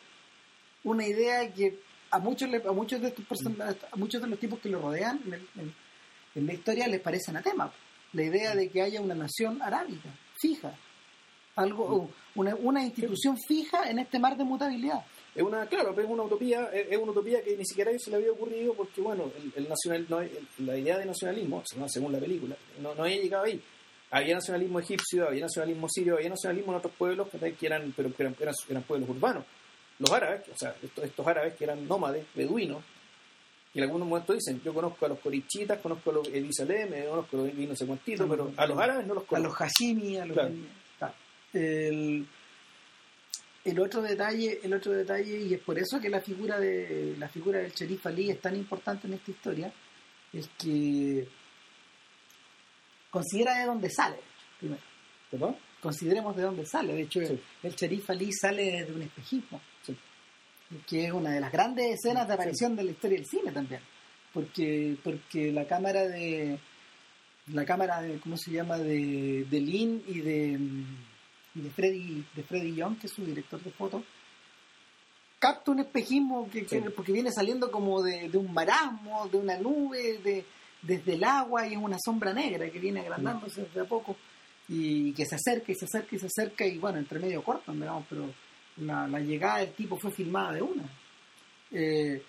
una 0.83 1.05
idea 1.07 1.51
que 1.53 1.79
a 2.09 2.19
muchos 2.19 2.49
le- 2.49 2.63
a 2.67 2.71
muchos 2.71 2.99
de 3.01 3.09
estos 3.09 3.25
personajes, 3.25 3.77
a 3.91 3.95
muchos 3.95 4.21
de 4.21 4.27
los 4.27 4.39
tipos 4.39 4.59
que 4.59 4.67
lo 4.69 4.81
rodean 4.81 5.21
en, 5.25 5.33
el- 5.33 5.47
en- 5.57 5.75
en 6.35 6.47
la 6.47 6.53
historia 6.53 6.87
les 6.87 6.99
parece 7.01 7.29
anatema. 7.31 7.71
La 8.13 8.23
idea 8.23 8.55
de 8.55 8.69
que 8.69 8.81
haya 8.81 8.99
una 8.99 9.15
nación 9.15 9.61
arábica 9.61 10.09
fija, 10.41 10.73
algo 11.55 12.09
una, 12.35 12.55
una 12.55 12.83
institución 12.83 13.37
fija 13.47 13.89
en 13.89 13.99
este 13.99 14.17
mar 14.19 14.35
de 14.37 14.43
mutabilidad. 14.43 15.05
Es 15.35 15.43
una, 15.43 15.65
claro, 15.67 15.93
pero 15.95 16.07
es 16.07 16.13
una 16.13 16.23
utopía, 16.23 16.69
es 16.73 16.97
una 16.97 17.11
utopía 17.11 17.41
que 17.43 17.55
ni 17.55 17.65
siquiera 17.65 17.89
a 17.89 17.91
ellos 17.93 18.03
se 18.03 18.09
le 18.11 18.17
había 18.17 18.31
ocurrido 18.31 18.73
porque, 18.73 18.99
bueno, 19.01 19.31
el, 19.37 19.53
el 19.63 19.69
nacional, 19.69 20.05
no, 20.09 20.19
el- 20.21 20.47
la 20.59 20.77
idea 20.77 20.97
de 20.97 21.05
nacionalismo, 21.05 21.63
según- 21.87 22.11
la 22.11 22.19
película, 22.19 22.55
no, 22.81 22.93
no 22.95 23.03
había 23.03 23.21
llegado 23.21 23.45
ahí. 23.45 23.61
Había 24.13 24.35
nacionalismo 24.35 24.79
egipcio, 24.79 25.27
había 25.27 25.41
nacionalismo 25.43 25.87
sirio, 25.89 26.15
había 26.17 26.29
nacionalismo 26.29 26.73
en 26.73 26.77
otros 26.79 26.93
pueblos 26.97 27.29
que 27.29 27.53
que 27.53 27.65
eran, 27.65 27.93
pero 27.95 28.13
que 28.13 28.23
eran, 28.23 28.35
eran, 28.41 28.53
eran 28.69 28.83
pueblos 28.83 29.09
urbanos. 29.09 29.45
Los 29.99 30.11
árabes, 30.11 30.41
o 30.53 30.57
sea, 30.57 30.75
estos, 30.83 31.03
estos 31.05 31.25
árabes 31.27 31.53
que 31.55 31.63
eran 31.63 31.87
nómades, 31.87 32.25
beduinos, 32.35 32.83
y 33.73 33.77
en 33.79 33.83
algunos 33.85 34.07
momentos 34.07 34.35
dicen, 34.35 34.61
yo 34.63 34.73
conozco 34.73 35.05
a 35.05 35.09
los 35.09 35.19
corichitas, 35.19 35.79
conozco 35.79 36.09
a 36.11 36.13
los 36.15 36.27
Elisalem, 36.27 36.93
eh, 36.93 37.05
conozco 37.09 37.37
a 37.37 37.41
los 37.43 37.53
no 37.53 37.75
sé 37.75 37.85
cuántitos, 37.85 38.29
pero 38.29 38.51
a 38.57 38.65
los 38.67 38.77
árabes 38.77 39.07
no 39.07 39.13
los 39.13 39.23
a 39.23 39.27
conozco. 39.27 39.47
los 39.49 39.57
Hashimi, 39.57 40.17
a 40.17 40.25
los 40.25 40.37
Claro. 40.97 41.13
El, 41.53 42.27
el 43.65 43.79
otro 43.79 44.01
detalle, 44.01 44.59
el 44.63 44.73
otro 44.73 44.91
detalle, 44.91 45.37
y 45.39 45.53
es 45.53 45.59
por 45.61 45.77
eso 45.79 45.99
que 45.99 46.09
la 46.09 46.19
figura 46.21 46.59
de 46.59 47.15
la 47.17 47.29
figura 47.29 47.59
del 47.59 47.71
sheriff 47.71 48.05
Ali 48.07 48.29
es 48.31 48.39
tan 48.41 48.55
importante 48.55 49.07
en 49.07 49.13
esta 49.13 49.31
historia, 49.31 49.71
es 50.33 50.49
que 50.57 51.27
considera 53.09 53.59
de 53.59 53.65
dónde 53.65 53.89
sale, 53.89 54.17
primero. 54.59 54.81
¿Perdón? 55.29 55.55
Consideremos 55.81 56.35
de 56.35 56.43
dónde 56.43 56.65
sale. 56.65 56.93
De 56.93 57.01
hecho, 57.03 57.19
Sí. 57.25 57.39
el 57.63 57.75
sheriff 57.75 58.09
Ali 58.09 58.31
sale 58.33 58.63
desde 58.71 58.93
un 58.93 59.01
espejismo. 59.01 59.61
Que 60.87 61.05
es 61.05 61.11
una 61.11 61.31
de 61.31 61.39
las 61.41 61.51
grandes 61.51 61.93
escenas 61.99 62.27
de 62.27 62.33
aparición 62.33 62.75
de 62.75 62.83
la 62.83 62.91
historia 62.91 63.17
del 63.17 63.27
cine 63.27 63.51
también. 63.51 63.81
Porque, 64.33 64.95
porque 65.03 65.51
la 65.51 65.65
cámara 65.67 66.07
de 66.07 66.57
la 67.47 67.65
cámara 67.65 68.01
de, 68.01 68.19
¿cómo 68.19 68.37
se 68.37 68.51
llama? 68.51 68.77
de, 68.77 69.45
de 69.49 69.59
Lynn 69.59 70.03
y 70.07 70.19
de, 70.19 70.59
y 71.55 71.61
de 71.61 71.69
Freddy 71.71 72.25
de 72.35 72.43
Freddy 72.43 72.75
Young, 72.75 72.97
que 72.99 73.07
es 73.07 73.13
su 73.13 73.25
director 73.25 73.61
de 73.61 73.71
fotos, 73.71 74.03
capta 75.39 75.71
un 75.71 75.79
espejismo 75.79 76.49
que, 76.49 76.65
que- 76.65 76.81
Sí. 76.81 76.85
porque 76.95 77.11
viene 77.11 77.31
saliendo 77.31 77.71
como 77.71 78.01
de, 78.01 78.29
de 78.29 78.37
un 78.37 78.53
marasmo, 78.53 79.27
de 79.27 79.37
una 79.37 79.57
nube, 79.57 80.19
de, 80.19 80.45
desde 80.81 81.13
el 81.15 81.23
agua 81.23 81.67
y 81.67 81.73
es 81.73 81.77
una 81.79 81.97
sombra 82.03 82.31
negra 82.33 82.69
que 82.69 82.79
viene 82.79 83.01
agrandándose 83.01 83.63
desde 83.63 83.81
a 83.81 83.85
poco 83.85 84.15
y 84.69 85.11
que 85.13 85.25
se 85.25 85.35
acerca 85.35 85.71
y 85.71 85.75
se 85.75 85.85
acerca 85.85 86.15
y 86.15 86.19
se 86.19 86.27
acerca 86.27 86.65
y 86.65 86.77
bueno, 86.77 86.99
entre 86.99 87.19
medio 87.19 87.43
cortan, 87.43 87.79
digamos, 87.79 88.05
pero 88.09 88.25
la, 88.77 89.07
la 89.07 89.19
llegada 89.19 89.59
del 89.59 89.73
tipo 89.73 89.97
fue 89.97 90.11
filmada 90.11 90.53
de 90.53 90.61
una. 90.61 90.83
Eh, 91.71 92.21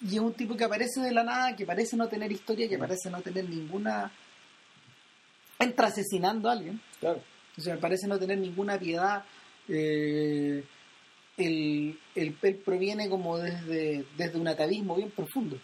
y 0.00 0.14
es 0.14 0.20
un 0.20 0.32
tipo 0.34 0.56
que 0.56 0.64
aparece 0.64 1.00
de 1.00 1.12
la 1.12 1.24
nada, 1.24 1.56
que 1.56 1.66
parece 1.66 1.96
no 1.96 2.08
tener 2.08 2.30
historia, 2.30 2.68
que 2.68 2.78
parece 2.78 3.10
no 3.10 3.20
tener 3.20 3.48
ninguna... 3.48 4.10
Entra 5.58 5.88
asesinando 5.88 6.48
a 6.48 6.52
alguien, 6.52 6.80
Claro. 7.00 7.20
o 7.56 7.60
sea, 7.60 7.76
parece 7.80 8.06
no 8.06 8.18
tener 8.18 8.38
ninguna 8.38 8.78
piedad. 8.78 9.24
eh, 9.68 10.62
el, 11.36 11.98
el, 12.16 12.32
proviene 12.64 13.08
como 13.08 13.38
desde, 13.38 14.04
desde 14.16 14.38
un 14.38 14.48
atavismo 14.48 14.96
bien 14.96 15.10
profundo. 15.10 15.56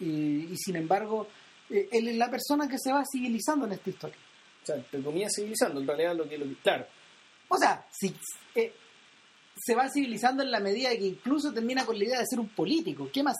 Y, 0.00 0.06
y 0.52 0.56
sin 0.56 0.76
embargo, 0.76 1.28
eh, 1.68 1.88
él 1.92 2.08
es 2.08 2.16
la 2.16 2.30
persona 2.30 2.66
que 2.68 2.78
se 2.78 2.92
va 2.92 3.02
civilizando 3.10 3.66
en 3.66 3.72
esta 3.72 3.90
historia. 3.90 4.16
O 4.62 4.66
sea, 4.66 4.82
te 4.82 5.02
comías 5.02 5.32
civilizando, 5.34 5.80
en 5.80 5.86
realidad 5.86 6.16
lo 6.16 6.28
que, 6.28 6.38
lo 6.38 6.44
que 6.46 6.54
claro, 6.62 6.86
O 7.54 7.58
sea, 7.58 7.84
si, 7.90 8.14
eh, 8.54 8.72
se 9.56 9.74
va 9.74 9.88
civilizando 9.90 10.42
en 10.42 10.50
la 10.50 10.60
medida 10.60 10.88
de 10.90 10.98
que 10.98 11.06
incluso 11.06 11.52
termina 11.52 11.84
con 11.84 11.98
la 11.98 12.04
idea 12.04 12.18
de 12.18 12.26
ser 12.26 12.40
un 12.40 12.48
político. 12.48 13.08
¿Qué 13.12 13.22
más, 13.22 13.36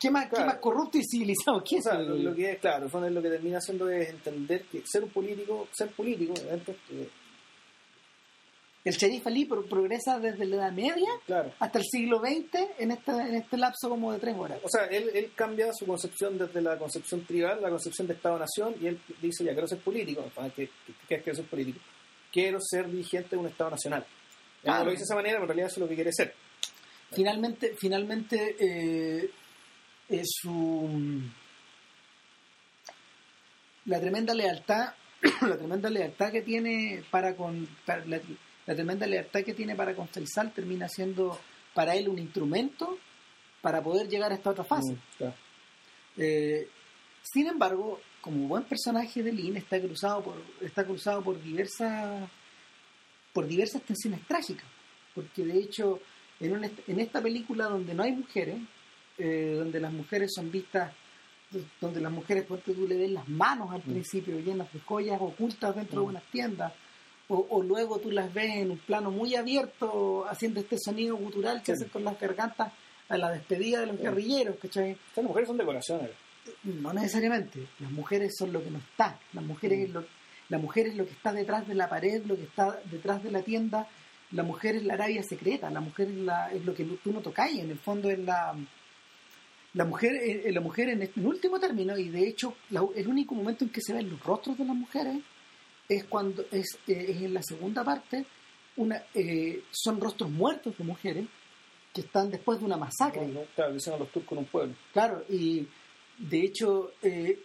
qué 0.00 0.10
más, 0.10 0.30
qué 0.30 0.44
más 0.44 0.58
corrupto 0.58 0.96
y 0.98 1.02
civilizado? 1.04 1.62
¿Qué 1.68 1.78
O 1.78 1.82
sea, 1.82 1.94
lo, 1.98 2.14
lo 2.16 2.34
que 2.34 2.52
es, 2.52 2.58
claro, 2.60 2.88
lo 3.10 3.22
que 3.22 3.28
termina 3.28 3.58
haciendo 3.58 3.88
es 3.90 4.08
entender 4.10 4.62
que 4.70 4.82
ser 4.86 5.02
un 5.04 5.10
político, 5.10 5.68
ser 5.72 5.88
político, 5.90 6.34
eh, 6.38 7.10
El 8.84 8.94
sheriff 8.94 9.26
Ali 9.26 9.44
pro- 9.44 9.66
progresa 9.66 10.18
desde 10.20 10.46
la 10.46 10.56
Edad 10.56 10.72
Media 10.72 11.10
claro. 11.26 11.52
hasta 11.58 11.78
el 11.80 11.84
siglo 11.84 12.20
XX 12.20 12.54
en 12.78 12.92
este, 12.92 13.10
en 13.10 13.34
este 13.34 13.56
lapso 13.58 13.88
como 13.90 14.12
de 14.12 14.20
tres 14.20 14.36
horas. 14.38 14.60
O 14.62 14.68
sea, 14.68 14.86
él, 14.86 15.10
él 15.12 15.32
cambia 15.34 15.72
su 15.74 15.84
concepción 15.84 16.38
desde 16.38 16.62
la 16.62 16.78
concepción 16.78 17.26
tribal, 17.26 17.60
la 17.60 17.68
concepción 17.68 18.06
de 18.06 18.14
Estado-Nación, 18.14 18.76
y 18.80 18.86
él 18.86 19.00
dice, 19.20 19.44
ya 19.44 19.52
quiero 19.52 19.66
ser 19.66 19.80
político, 19.80 20.24
Ah, 20.36 20.48
¿qué, 20.54 20.70
qué, 20.86 20.92
qué 21.08 21.14
es 21.16 21.22
quiero 21.24 21.36
ser 21.36 21.46
político? 21.46 21.80
Quiero 22.32 22.58
ser 22.60 22.88
dirigente 22.90 23.30
de 23.30 23.36
un 23.36 23.46
Estado 23.48 23.70
nacional. 23.70 24.02
Él 24.04 24.62
Claro. 24.64 24.78
no 24.80 24.84
lo 24.86 24.90
dice 24.90 25.00
de 25.02 25.04
esa 25.04 25.14
manera, 25.14 25.34
pero 25.36 25.44
en 25.44 25.48
realidad 25.48 25.66
eso 25.68 25.76
es 25.76 25.80
lo 25.82 25.88
que 25.88 25.94
quiere 25.94 26.12
ser. 26.12 26.34
Finalmente, 27.12 27.74
finalmente 27.78 28.56
eh, 28.58 29.30
es 30.08 30.26
su 30.40 31.22
la 33.86 34.00
tremenda 34.00 34.34
lealtad, 34.34 34.92
la 35.42 35.56
tremenda 35.56 35.88
lealtad 35.88 36.30
que 36.30 36.42
tiene 36.42 37.02
para 37.10 37.34
con 37.34 37.66
para- 37.86 38.04
la, 38.04 38.20
la 38.66 38.74
tremenda 38.74 39.06
lealtad 39.06 39.42
que 39.42 39.54
tiene 39.54 39.74
para 39.74 39.94
con 39.94 40.08
Faisal 40.08 40.52
termina 40.52 40.88
siendo 40.88 41.38
para 41.74 41.94
él 41.94 42.08
un 42.08 42.18
instrumento 42.18 42.98
para 43.62 43.82
poder 43.82 44.08
llegar 44.08 44.30
a 44.32 44.34
esta 44.34 44.50
otra 44.50 44.64
fase. 44.64 44.92
Mm, 44.92 44.98
claro. 45.16 45.34
Eh, 46.18 46.68
sin 47.22 47.46
embargo, 47.46 48.00
como 48.20 48.48
buen 48.48 48.64
personaje 48.64 49.22
de 49.22 49.32
Lynn 49.32 49.56
está 49.56 49.80
cruzado 49.80 50.22
por 50.22 50.36
está 50.60 50.84
cruzado 50.84 51.22
por 51.22 51.40
diversas 51.42 52.28
por 53.32 53.46
diversas 53.46 53.82
tensiones 53.82 54.20
trágicas, 54.26 54.66
porque 55.14 55.44
de 55.44 55.58
hecho 55.58 56.00
en, 56.40 56.52
una- 56.52 56.70
en 56.86 57.00
esta 57.00 57.20
película 57.20 57.66
donde 57.66 57.94
no 57.94 58.02
hay 58.02 58.12
mujeres, 58.12 58.58
eh, 59.18 59.54
donde 59.58 59.80
las 59.80 59.92
mujeres 59.92 60.32
son 60.34 60.50
vistas, 60.50 60.92
donde 61.80 62.00
las 62.00 62.12
mujeres, 62.12 62.44
ponte 62.44 62.72
tú 62.74 62.86
le 62.86 62.96
ves 62.96 63.10
las 63.10 63.28
manos 63.28 63.70
al 63.72 63.80
principio 63.82 64.38
llenas 64.40 64.72
de 64.72 64.80
joyas 64.80 65.18
ocultas 65.20 65.74
dentro 65.74 66.00
de 66.02 66.06
unas 66.08 66.22
tiendas, 66.30 66.72
o, 67.28 67.46
o 67.50 67.62
luego 67.62 67.98
tú 67.98 68.10
las 68.10 68.32
ves 68.32 68.56
en 68.56 68.70
un 68.72 68.78
plano 68.78 69.10
muy 69.10 69.34
abierto 69.34 70.26
haciendo 70.28 70.60
este 70.60 70.76
sonido 70.78 71.16
gutural 71.16 71.58
que 71.60 71.66
Sí. 71.66 71.72
hacen 71.72 71.88
con 71.88 72.04
las 72.04 72.18
gargantas 72.20 72.72
a 73.08 73.16
la 73.16 73.30
despedida 73.30 73.80
de 73.80 73.86
los 73.86 73.98
guerrilleros, 73.98 74.56
¿cachai? 74.60 74.90
Estas 74.92 75.24
mujeres 75.24 75.48
son 75.48 75.56
decoraciones. 75.58 76.10
No 76.64 76.92
necesariamente. 76.92 77.66
Las 77.80 77.90
mujeres 77.90 78.34
son 78.38 78.52
lo 78.52 78.62
que 78.62 78.70
no 78.70 78.78
está. 78.78 79.18
Las 79.32 79.44
mujeres, 79.44 79.88
es 79.88 79.90
lo, 79.94 80.04
la 80.48 80.58
mujer 80.58 80.86
es 80.88 80.96
lo 80.96 81.04
que 81.06 81.12
está 81.12 81.32
detrás 81.32 81.66
de 81.68 81.74
la 81.74 81.88
pared, 81.88 82.24
lo 82.26 82.36
que 82.36 82.44
está 82.44 82.80
detrás 82.90 83.22
de 83.22 83.30
la 83.30 83.42
tienda. 83.42 83.86
La 84.32 84.42
mujer 84.42 84.76
es 84.76 84.84
la 84.84 84.94
Arabia 84.94 85.22
secreta. 85.22 85.70
La 85.70 85.80
mujer 85.80 86.08
es, 86.08 86.16
la, 86.16 86.52
es 86.52 86.64
lo 86.64 86.74
que 86.74 86.84
tú 86.84 87.12
no 87.12 87.20
tocáis. 87.20 87.58
En 87.60 87.70
el 87.70 87.78
fondo 87.78 88.10
es 88.10 88.18
la... 88.18 88.54
La 89.74 89.84
mujer, 89.84 90.12
eh, 90.22 90.50
la 90.50 90.60
mujer 90.62 90.88
en, 90.88 91.02
este- 91.02 91.20
en 91.20 91.26
último 91.26 91.60
término, 91.60 91.96
y 91.96 92.08
de 92.08 92.26
hecho 92.26 92.54
la- 92.70 92.86
el 92.96 93.06
único 93.06 93.34
momento 93.34 93.64
en 93.64 93.70
que 93.70 93.82
se 93.82 93.92
ven 93.92 94.08
los 94.08 94.20
rostros 94.24 94.56
de 94.56 94.64
las 94.64 94.74
mujeres 94.74 95.18
es 95.88 96.04
cuando 96.04 96.42
es, 96.50 96.78
eh, 96.88 97.04
es 97.10 97.16
en 97.22 97.34
la 97.34 97.42
segunda 97.42 97.84
parte, 97.84 98.24
una, 98.76 99.02
eh, 99.14 99.62
son 99.70 100.00
rostros 100.00 100.30
muertos 100.30 100.76
de 100.78 100.84
mujeres 100.84 101.26
que 101.92 102.00
están 102.00 102.30
después 102.30 102.58
de 102.60 102.64
una 102.64 102.78
masacre. 102.78 103.26
¿no? 103.28 103.42
Claro, 103.54 103.74
dicen 103.74 103.92
a 103.92 103.98
los 103.98 104.10
turcos 104.10 104.32
en 104.32 104.38
un 104.38 104.44
pueblo. 104.46 104.74
Claro, 104.92 105.22
y 105.28 105.66
de 106.18 106.40
hecho 106.42 106.92
eh, 107.02 107.38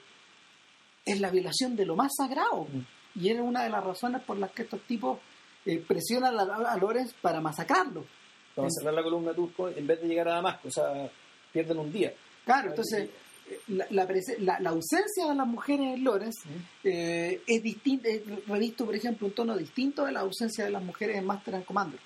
es 1.05 1.19
la 1.19 1.29
violación 1.29 1.75
de 1.75 1.85
lo 1.85 1.95
más 1.95 2.11
sagrado. 2.17 2.67
Y 3.15 3.29
era 3.29 3.43
una 3.43 3.63
de 3.63 3.69
las 3.69 3.83
razones 3.83 4.21
por 4.23 4.37
las 4.37 4.51
que 4.51 4.63
estos 4.63 4.81
tipos 4.81 5.19
eh, 5.65 5.83
presionan 5.87 6.37
a, 6.39 6.43
a 6.71 6.77
Lorenz 6.77 7.13
para 7.21 7.39
masacrarlo. 7.41 8.05
Vamos 8.55 8.73
a 8.77 8.79
cerrar 8.81 8.93
la 8.93 9.03
columna 9.03 9.33
turco 9.33 9.69
en 9.69 9.85
vez 9.87 10.01
de 10.01 10.07
llegar 10.07 10.27
a 10.29 10.33
Damasco, 10.35 10.67
o 10.67 10.71
sea, 10.71 11.09
pierden 11.51 11.77
un 11.79 11.91
día. 11.91 12.13
Claro, 12.45 12.69
entonces 12.71 13.09
eh, 13.49 13.59
la, 13.67 13.85
la, 13.91 14.07
la- 14.39 14.59
la 14.59 14.69
ausencia 14.69 15.27
de 15.27 15.35
las 15.35 15.47
mujeres 15.47 15.95
en 15.95 16.03
Lorenz 16.03 16.35
eh, 16.83 17.41
es 17.47 17.63
distinta, 17.63 18.09
es 18.09 18.21
revisto, 18.47 18.85
por 18.85 18.95
ejemplo, 18.95 19.27
un 19.27 19.33
tono 19.33 19.57
distinto 19.57 20.05
de 20.05 20.11
la 20.11 20.21
ausencia 20.21 20.65
de 20.65 20.71
las 20.71 20.83
mujeres 20.83 21.17
en 21.17 21.25
Master 21.25 21.55
and 21.55 21.65
Commander. 21.65 21.99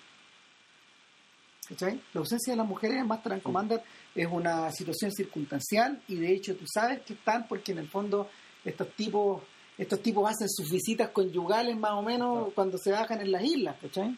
¿Cachai? 1.67 2.01
La 2.13 2.21
ausencia 2.21 2.53
de 2.53 2.57
las 2.57 2.67
mujeres 2.67 2.97
en 2.97 3.07
Master 3.07 3.33
and 3.33 3.41
Commander 3.41 3.81
es 4.15 4.27
una 4.27 4.71
situación 4.71 5.11
circunstancial 5.11 6.01
y 6.07 6.15
de 6.15 6.31
hecho 6.33 6.55
tú 6.55 6.65
sabes 6.65 7.01
que 7.01 7.13
están 7.13 7.47
porque 7.47 7.73
en 7.73 7.79
el 7.79 7.89
fondo 7.89 8.29
estos 8.63 8.89
tipos 8.95 9.43
estos 9.77 10.01
tipos 10.01 10.29
hacen 10.29 10.49
sus 10.49 10.71
visitas 10.71 11.09
conyugales 11.09 11.77
más 11.77 11.91
o 11.91 12.01
menos 12.01 12.53
cuando 12.53 12.77
se 12.77 12.91
bajan 12.91 13.21
en 13.21 13.31
las 13.31 13.43
islas, 13.43 13.75
¿cachai? 13.79 14.17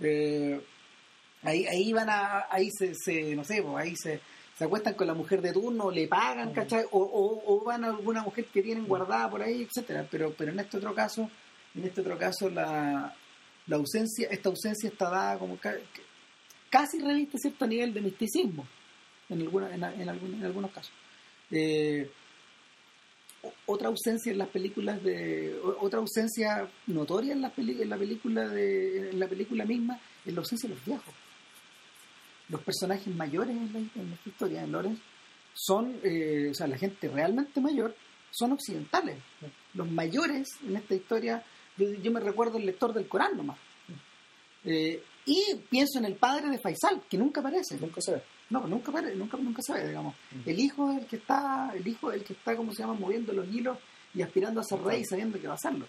Eh, 0.00 0.60
ahí, 1.42 1.66
ahí 1.66 1.92
van 1.92 2.10
a, 2.10 2.46
ahí 2.50 2.68
se, 2.70 2.92
se 2.94 3.36
no 3.36 3.44
sé, 3.44 3.62
pues, 3.62 3.76
ahí 3.76 3.94
se, 3.96 4.20
se 4.58 4.64
acuestan 4.64 4.94
con 4.94 5.06
la 5.06 5.14
mujer 5.14 5.40
de 5.40 5.52
turno, 5.52 5.90
le 5.90 6.08
pagan, 6.08 6.52
¿cachai? 6.52 6.84
O, 6.90 6.98
o, 6.98 7.54
o 7.54 7.64
van 7.64 7.84
a 7.84 7.88
alguna 7.88 8.22
mujer 8.22 8.46
que 8.46 8.62
tienen 8.62 8.86
guardada 8.86 9.30
por 9.30 9.42
ahí, 9.42 9.62
etcétera. 9.62 10.06
Pero, 10.10 10.34
pero 10.36 10.50
en 10.50 10.58
este 10.58 10.78
otro 10.78 10.94
caso, 10.94 11.30
en 11.74 11.84
este 11.84 12.00
otro 12.00 12.18
caso 12.18 12.50
la, 12.50 13.14
la 13.66 13.76
ausencia, 13.76 14.28
esta 14.30 14.48
ausencia 14.48 14.88
está 14.88 15.10
dada 15.10 15.38
como 15.38 15.58
casi 16.76 16.98
reviste 17.00 17.38
cierto 17.38 17.66
nivel 17.66 17.94
de 17.94 18.02
misticismo 18.02 18.66
en 19.30 19.40
alguna, 19.40 19.74
en, 19.74 19.82
en 19.82 20.08
en 20.08 20.44
algunos 20.44 20.70
casos. 20.70 20.92
Eh, 21.50 22.10
otra 23.64 23.88
ausencia 23.88 24.30
en 24.32 24.38
las 24.38 24.48
películas 24.48 25.02
de 25.02 25.58
otra 25.80 26.00
ausencia 26.00 26.68
notoria 26.88 27.32
en 27.32 27.40
la, 27.40 27.52
en 27.56 27.88
la 27.88 27.96
película 27.96 28.48
de 28.48 29.10
en 29.10 29.18
la 29.18 29.28
película 29.28 29.64
misma 29.64 29.98
es 30.24 30.34
la 30.34 30.40
ausencia 30.40 30.68
de 30.68 30.74
los 30.74 30.84
viejos. 30.84 31.14
Los 32.50 32.60
personajes 32.62 33.14
mayores 33.14 33.56
en, 33.56 34.12
esta 34.12 34.28
historia 34.28 34.62
en 34.62 34.72
Lorenz 34.72 35.00
son 35.54 35.98
eh, 36.02 36.48
o 36.50 36.54
sea 36.54 36.66
la 36.66 36.76
gente 36.76 37.08
realmente 37.08 37.60
mayor 37.60 37.96
son 38.30 38.52
occidentales. 38.52 39.16
Los 39.72 39.90
mayores 39.90 40.48
en 40.66 40.76
esta 40.76 40.94
historia 40.94 41.42
yo, 41.78 41.90
yo 42.02 42.10
me 42.10 42.20
recuerdo 42.20 42.58
el 42.58 42.66
lector 42.66 42.92
del 42.92 43.08
Corán 43.08 43.36
nomás. 43.36 43.58
Eh, 44.64 45.00
y 45.26 45.56
pienso 45.68 45.98
en 45.98 46.04
el 46.06 46.14
padre 46.14 46.48
de 46.48 46.58
Faisal 46.58 47.02
que 47.10 47.18
nunca 47.18 47.40
aparece 47.40 47.76
Nunca 47.78 48.00
se 48.00 48.12
ve. 48.12 48.22
no, 48.50 48.66
nunca, 48.66 48.92
pare- 48.92 49.14
nunca, 49.16 49.36
nunca 49.36 49.60
se 49.60 49.72
ve, 49.72 49.88
digamos. 49.88 50.14
El 50.44 50.58
hijo 50.58 50.92
es 50.92 50.98
el 51.02 51.06
que 51.06 51.16
está, 51.16 51.72
el 51.74 51.86
hijo 51.86 52.10
es 52.12 52.18
el 52.20 52.24
que 52.24 52.32
está, 52.34 52.56
¿cómo 52.56 52.72
se 52.72 52.82
llama?, 52.82 52.94
moviendo 52.94 53.32
los 53.32 53.46
hilos 53.52 53.76
y 54.14 54.22
aspirando 54.22 54.60
a 54.60 54.64
ser 54.64 54.80
rey 54.82 55.04
sabiendo 55.04 55.38
que 55.40 55.46
va 55.48 55.54
a 55.54 55.56
hacerlo. 55.56 55.86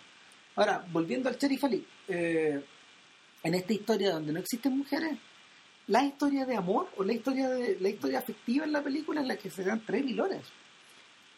Ahora, 0.56 0.84
volviendo 0.92 1.30
al 1.30 1.38
Sheriff 1.38 1.64
Ali, 1.64 1.86
eh, 2.08 2.62
en 3.44 3.54
esta 3.54 3.74
historia 3.74 4.12
donde 4.12 4.34
no 4.34 4.40
existen 4.40 4.76
mujeres, 4.78 5.18
la 5.86 6.04
historia 6.04 6.46
de 6.46 6.56
amor 6.56 6.90
o 6.98 7.04
la 7.04 7.14
historia 7.14 7.48
de 7.48 7.78
la 7.80 7.90
historia 7.90 8.20
afectiva 8.20 8.66
en 8.66 8.72
la 8.74 8.84
película 8.84 9.22
es 9.22 9.28
la 9.28 9.38
que 9.38 9.50
se 9.52 9.64
dan 9.64 9.84
tres 9.86 10.04
mil 10.04 10.20
horas. 10.20 10.42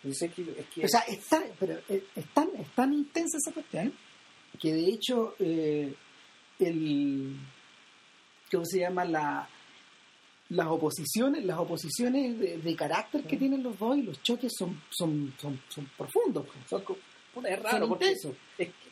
Dice 0.02 0.30
que, 0.32 0.42
es 0.58 0.66
que 0.74 0.86
O 0.86 0.88
sea, 0.88 1.02
es 1.02 1.20
tan, 1.28 1.44
pero 1.60 1.78
es, 1.90 2.02
es 2.16 2.26
tan, 2.34 2.48
es 2.58 2.70
tan 2.74 2.94
intensa 2.94 3.38
esa 3.38 3.52
cuestión 3.52 3.94
que 4.58 4.74
de 4.74 4.86
hecho 4.86 5.36
eh, 5.40 5.94
el 6.60 7.36
¿cómo 8.52 8.66
se 8.66 8.80
llama? 8.80 9.06
la 9.06 9.48
las 10.52 10.66
oposiciones, 10.68 11.46
las 11.46 11.60
oposiciones 11.60 12.40
de, 12.40 12.58
de 12.58 12.76
carácter 12.76 13.24
que 13.24 13.38
tienen 13.38 13.62
los 13.62 13.78
dos 13.78 13.96
y 13.98 14.02
los 14.02 14.20
choques 14.24 14.52
son, 14.58 14.82
son, 14.90 15.32
son, 15.40 15.62
son 15.70 15.88
profundos. 15.96 16.48
son 16.68 16.84
puta, 17.34 17.50
es 17.50 17.62
raro 17.62 17.88
porque 17.88 18.12
es 18.12 18.28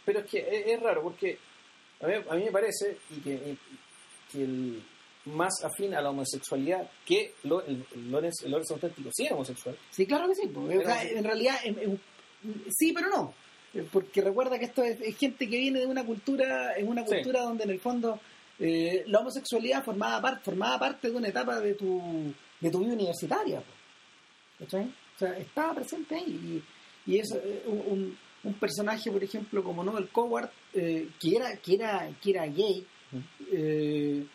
pero 0.05 0.20
es 0.20 0.26
que 0.28 0.38
es, 0.39 0.68
es 0.68 0.80
raro 0.80 1.01
porque 1.01 1.39
a 1.99 2.05
mí, 2.05 2.14
a 2.30 2.36
mí 2.36 2.43
me 2.43 2.51
parece 2.51 2.99
y 3.10 3.20
que, 3.22 3.58
que 4.32 4.43
el 4.43 4.84
más 5.26 5.64
afín 5.64 5.95
a 5.95 6.01
la 6.01 6.12
homosexualidad 6.12 6.88
que 7.03 7.34
lo, 7.43 7.66
el, 7.66 7.84
el 7.95 8.12
Lorenz, 8.12 8.43
el 8.43 8.51
Lorenz 8.51 8.70
auténtico 8.72 9.10
sí 9.12 9.26
era 9.26 9.34
homosexual 9.34 9.76
Sí, 9.89 10.05
claro 10.05 10.28
que 10.28 10.36
sí. 10.36 10.47
pues. 10.53 10.78
O 10.78 10.82
sea, 10.84 10.99
Pero- 11.01 11.18
en 11.18 11.24
realidad, 11.24 11.55
en- 11.64 11.80
en- 11.80 12.01
sí, 12.70 12.93
pero 12.93 13.10
no. 13.10 13.34
Porque 13.91 14.22
recuerda 14.22 14.58
que 14.60 14.66
esto 14.66 14.84
es, 14.84 15.01
es 15.01 15.18
gente 15.18 15.49
que 15.49 15.58
viene 15.58 15.80
de 15.80 15.88
una 15.88 16.05
cultura, 16.05 16.76
en 16.78 16.88
una 16.88 17.01
Sí. 17.03 17.16
cultura 17.16 17.41
donde 17.41 17.64
en 17.64 17.72
el 17.72 17.80
fondo 17.80 18.20
eh, 18.60 19.03
la 19.08 19.20
homosexualidad 19.20 19.84
formaba 19.84 20.22
parte, 20.22 20.43
formaba 20.43 20.80
parte 20.80 21.10
de 21.12 21.16
una 21.18 21.28
etapa 21.28 21.60
de 21.60 21.74
tu, 21.76 22.34
de 22.60 22.70
tu 22.72 22.80
vida 22.80 22.93
universitaria. 22.93 23.62
¿Cachai? 24.60 24.86
O 24.86 25.20
sea, 25.20 25.38
estaba 25.38 25.74
presente 25.76 26.16
ahí. 26.16 26.64
Y, 27.05 27.12
y 27.12 27.20
es 27.20 27.32
eh, 27.36 27.64
un, 27.68 28.18
un- 28.43 28.53
personaje, 28.55 29.12
por 29.12 29.24
ejemplo, 29.24 29.64
como 29.64 29.84
Noel 29.84 30.10
Coward, 30.10 30.49
eh, 30.74 31.10
que, 31.20 31.36
era, 31.36 31.55
que, 31.58 31.74
era, 31.76 32.10
que 32.22 32.30
era 32.32 32.45
gay, 32.47 32.86
eh, 33.51 34.26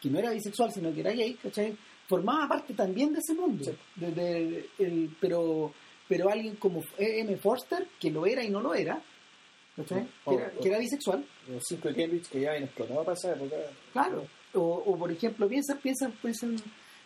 que 0.00 0.08
no 0.10 0.18
era 0.18 0.30
bisexual, 0.30 0.72
sino 0.72 0.92
que 0.92 1.00
era 1.00 1.12
gay, 1.12 1.34
¿cachai? 1.34 1.76
Formaba 2.08 2.48
parte 2.48 2.72
también 2.74 3.12
de 3.12 3.18
ese 3.20 3.34
mundo. 3.34 3.64
Sí. 3.64 3.72
De- 3.96 4.12
de- 4.12 4.68
el- 4.78 5.14
pero, 5.20 5.72
pero 6.08 6.30
alguien 6.30 6.56
como 6.56 6.82
E.M. 6.96 7.36
Forster, 7.36 7.86
que 8.00 8.10
lo 8.10 8.24
era 8.26 8.42
y 8.42 8.48
no 8.50 8.60
lo 8.60 8.74
era, 8.74 9.02
¿cachai? 9.78 10.06
O- 10.24 10.30
Que, 10.30 10.36
era, 10.36 10.52
o- 10.56 10.60
que 10.60 10.68
era 10.68 10.78
bisexual, 10.78 11.24
los 11.48 11.62
cinco 11.66 11.88
de 11.88 11.94
Cambridge 11.94 12.28
que 12.28 12.40
ya 12.40 12.50
habían 12.50 12.64
explotado 12.64 13.04
para 13.04 13.16
esa 13.16 13.32
época 13.32 13.56
claro. 13.92 14.26
O, 14.54 14.60
o, 14.60 14.96
por 14.98 15.10
ejemplo, 15.12 15.46
piensa, 15.48 15.76
piensa, 15.76 16.10
piensa 16.22 16.46
en, 16.46 16.56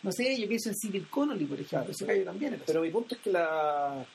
no 0.01 0.11
sé, 0.11 0.39
yo 0.39 0.47
pienso 0.47 0.69
en 0.69 0.75
Civil 0.75 1.07
Connolly, 1.09 1.45
por 1.45 1.59
ejemplo, 1.59 1.93
Claro. 1.97 2.23
también 2.25 2.61
pero 2.65 2.81
mi 2.81 2.89
punto 2.89 3.15
es 3.15 3.21
que 3.21 3.31
la 3.31 4.05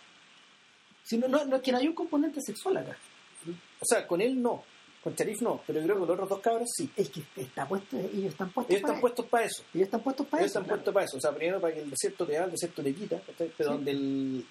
Si 1.04 1.16
no, 1.18 1.28
no, 1.28 1.44
no, 1.46 1.56
es 1.56 1.62
que 1.62 1.72
no 1.72 1.78
hay 1.78 1.88
un 1.88 1.94
componente 1.94 2.40
sexual 2.42 2.76
acá. 2.78 2.96
o 3.80 3.84
sea 3.84 4.06
con 4.06 4.20
él 4.20 4.40
no 4.42 4.64
con 5.02 5.14
Sharif 5.14 5.40
no 5.42 5.62
pero 5.66 5.78
yo 5.78 5.84
creo 5.86 5.94
que 5.96 6.00
los 6.00 6.10
otros 6.10 6.28
dos 6.28 6.40
cabros 6.40 6.68
sí 6.76 6.90
Es 6.96 7.08
que 7.10 7.22
está 7.36 7.66
puesto, 7.68 7.96
ellos 7.98 8.32
están 8.32 8.50
puestos 8.50 8.74
ellos 8.74 8.82
para 8.82 8.94
están 8.94 9.00
puestos 9.00 9.26
para 9.26 9.44
eso 9.46 9.62
ellos 9.74 9.84
están 9.86 10.00
puestos 10.02 10.26
para 10.26 10.42
ellos 10.42 10.50
eso. 10.50 10.58
están 10.58 10.64
claro. 10.64 10.76
puestos 10.82 10.94
para 10.94 11.04
eso 11.06 11.16
o 11.16 11.20
sea 11.20 11.32
primero 11.32 11.60
para 11.60 11.74
que 11.74 11.80
el 11.82 11.90
desierto 11.90 12.26
te 12.26 12.32
da 12.32 12.44
el 12.44 12.50
desierto 12.50 12.82
te 12.82 12.94
quita 12.94 13.20
pero 13.36 13.50
Sí. 13.56 13.62
donde 13.64 13.90
el 13.92 14.46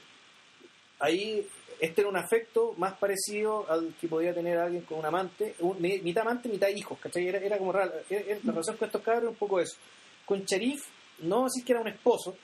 ahí 0.99 1.45
este 1.79 2.01
era 2.01 2.09
un 2.09 2.17
afecto 2.17 2.73
más 2.77 2.93
parecido 2.97 3.69
al 3.69 3.93
que 3.99 4.07
podía 4.07 4.33
tener 4.33 4.57
alguien 4.57 4.83
con 4.83 4.99
un 4.99 5.05
amante, 5.05 5.55
un- 5.59 5.81
mi- 5.81 5.99
mitad 5.99 6.21
amante, 6.23 6.49
mitad 6.49 6.69
hijos, 6.69 6.97
¿cachai? 6.99 7.27
Era, 7.27 7.39
era 7.39 7.57
como 7.57 7.71
raro. 7.71 7.91
Era- 8.09 8.21
era- 8.21 8.39
la 8.43 8.51
relación 8.51 8.77
con 8.77 8.85
estos 8.87 9.01
cabros 9.01 9.23
era 9.23 9.29
un 9.31 9.35
poco 9.37 9.59
eso. 9.59 9.77
Con 10.25 10.43
Sharif, 10.43 10.85
no 11.19 11.45
así 11.45 11.63
que 11.63 11.71
era 11.73 11.81
un 11.81 11.87
esposo, 11.87 12.35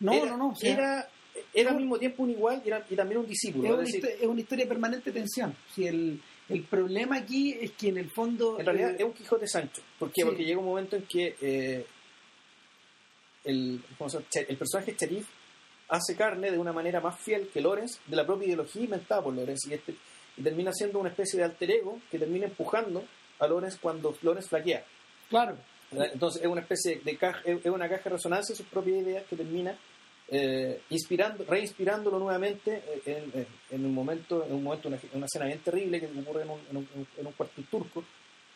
No, 0.00 0.12
era, 0.12 0.26
no, 0.32 0.36
no. 0.36 0.48
o 0.50 0.54
sea, 0.56 0.72
era, 0.72 1.08
era 1.54 1.70
al 1.70 1.76
mismo 1.76 1.98
tiempo 1.98 2.22
un 2.22 2.30
igual 2.30 2.62
y, 2.64 2.68
era- 2.68 2.86
y 2.88 2.94
también 2.96 3.20
un 3.20 3.26
discípulo. 3.26 3.64
es, 3.68 3.72
una 3.74 3.82
decir, 3.82 4.00
histo- 4.04 4.16
es 4.20 4.26
una 4.26 4.40
historia 4.40 4.64
de 4.64 4.68
permanente 4.68 5.12
tensión. 5.12 5.56
Si 5.74 5.86
el, 5.86 6.20
el 6.48 6.62
problema 6.64 7.16
aquí 7.16 7.56
es 7.60 7.72
que 7.72 7.88
en 7.88 7.98
el 7.98 8.10
fondo. 8.10 8.58
en 8.58 8.66
realidad 8.66 8.90
eh, 8.92 8.96
es 8.98 9.04
un 9.04 9.12
Quijote 9.12 9.46
Sancho. 9.46 9.82
¿Por 9.98 10.08
qué? 10.10 10.22
Sí. 10.22 10.26
Porque 10.26 10.44
llega 10.44 10.58
un 10.58 10.66
momento 10.66 10.96
en 10.96 11.02
que 11.04 11.36
eh, 11.40 11.86
el, 13.44 13.80
el 14.48 14.56
personaje 14.56 14.94
Sharif 14.98 15.26
hace 15.88 16.16
carne 16.16 16.50
de 16.50 16.58
una 16.58 16.72
manera 16.72 17.00
más 17.00 17.18
fiel 17.20 17.48
que 17.52 17.60
Lorenz 17.60 18.00
de 18.06 18.16
la 18.16 18.24
propia 18.26 18.46
ideología 18.46 18.82
inventada 18.84 19.22
por 19.22 19.34
Lorenz 19.34 19.66
y, 19.68 19.74
este, 19.74 19.94
y 20.36 20.42
termina 20.42 20.72
siendo 20.72 20.98
una 20.98 21.10
especie 21.10 21.38
de 21.38 21.44
alter 21.44 21.70
ego 21.70 22.00
que 22.10 22.18
termina 22.18 22.46
empujando 22.46 23.04
a 23.38 23.46
Lorenz 23.46 23.78
cuando 23.80 24.16
Lorenz 24.22 24.48
flaquea. 24.48 24.84
Claro. 25.28 25.56
Entonces 25.92 26.40
es 26.42 26.48
una 26.48 26.62
especie 26.62 27.00
de 27.04 27.16
caja, 27.18 27.40
es 27.44 27.66
una 27.66 27.88
caja 27.88 28.04
de 28.04 28.10
resonancia 28.10 28.54
de 28.54 28.56
sus 28.56 28.66
propias 28.66 29.02
ideas 29.02 29.24
que 29.28 29.36
termina 29.36 29.76
eh, 30.28 30.80
inspirando, 30.88 31.44
reinspirándolo 31.44 32.18
nuevamente 32.18 32.82
eh, 32.86 33.02
en, 33.34 33.40
en- 33.40 33.46
en 33.70 33.84
un 33.84 33.92
momento, 33.92 34.42
en 34.46 34.54
un 34.54 34.62
momento, 34.62 34.88
una, 34.88 34.98
una 35.12 35.26
escena 35.26 35.44
bien 35.46 35.58
terrible 35.58 36.00
que 36.00 36.06
ocurre 36.06 36.42
en 36.42 36.50
un, 36.50 36.60
en 36.70 36.76
un, 36.78 36.88
en 37.18 37.26
un 37.26 37.32
cuartel 37.32 37.66
turco, 37.66 38.02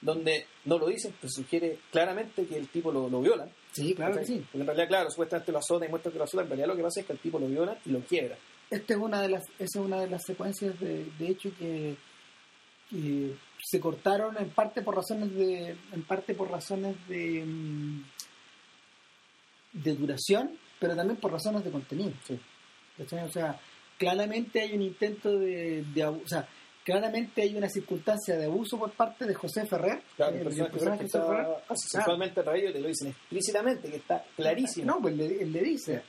donde 0.01 0.47
no 0.65 0.79
lo 0.79 0.87
dicen, 0.89 1.15
pero 1.21 1.31
sugiere 1.31 1.79
claramente 1.91 2.47
que 2.47 2.57
el 2.57 2.69
tipo 2.69 2.93
lo, 2.93 3.09
lo 3.09 3.21
violan. 3.21 3.51
Sí, 3.73 3.95
claro 3.95 4.23
sí. 4.25 4.45
Porque 4.51 4.61
en 4.61 4.67
realidad, 4.67 4.89
claro, 4.89 5.11
supuestamente 5.11 5.53
lo 5.53 5.59
azota 5.59 5.87
y 5.87 5.89
muestra 5.89 6.13
que 6.13 6.19
lo 6.19 6.25
azota, 6.25 6.43
en 6.43 6.49
realidad 6.49 6.69
lo 6.69 6.77
que 6.77 6.83
pasa 6.83 7.01
es 7.01 7.07
que 7.07 7.13
el 7.13 7.19
tipo 7.19 7.39
lo 7.39 7.47
viola 7.47 7.79
y 7.85 7.91
lo 7.91 8.01
quiebra. 8.01 8.37
Esta 8.71 8.95
es 8.95 9.01
una 9.01 9.23
de 9.23 9.29
las, 9.29 9.45
esa 9.59 9.79
es 9.79 9.85
una 9.85 10.01
de 10.01 10.09
las 10.09 10.25
secuencias 10.25 10.79
de, 10.81 11.07
de 11.19 11.29
hecho 11.29 11.51
que, 11.59 11.97
que 12.91 13.35
se 13.63 13.81
cortaron 13.81 14.37
en 14.39 14.51
parte 14.51 14.83
por 14.83 14.97
razones 14.97 15.35
de, 15.35 15.77
en 15.93 16.03
parte 16.03 16.35
por 16.35 16.51
razones 16.51 16.97
de, 17.09 17.45
mm, 17.45 18.05
de 19.73 19.95
duración, 19.95 20.59
pero 20.81 20.97
también 20.97 21.19
por 21.19 21.33
razones 21.33 21.65
de 21.65 21.71
contenido. 21.71 22.13
O 22.99 23.29
sea, 23.29 23.61
claramente 23.99 24.61
hay 24.61 24.75
un 24.75 24.83
intento 24.83 25.39
de, 25.39 25.85
de 25.95 26.05
o 26.05 26.27
sea, 26.27 26.49
claramente 26.87 27.43
hay 27.43 27.57
una 27.57 27.69
circunstancia 27.69 28.37
de 28.37 28.45
abuso 28.45 28.79
por 28.79 28.93
parte 28.93 29.25
de 29.27 29.35
José 29.35 29.67
Ferrer. 29.67 30.01
Claro, 30.15 30.37
el 30.37 30.45
personaje, 30.45 30.71
que 31.05 31.09
José 31.09 31.19
Ferrer. 31.21 31.47
sexualmente 31.75 32.41
atraído 32.41 32.73
te 32.73 32.79
lo 32.81 32.87
dicen 32.87 33.09
explícitamente, 33.09 33.91
que 33.91 33.97
está 33.97 34.25
clarísimo. 34.37 34.87
No, 34.87 35.01
pues 35.03 35.17
le- 35.17 35.43
él 35.43 35.53
le 35.53 35.63
dice, 35.63 36.03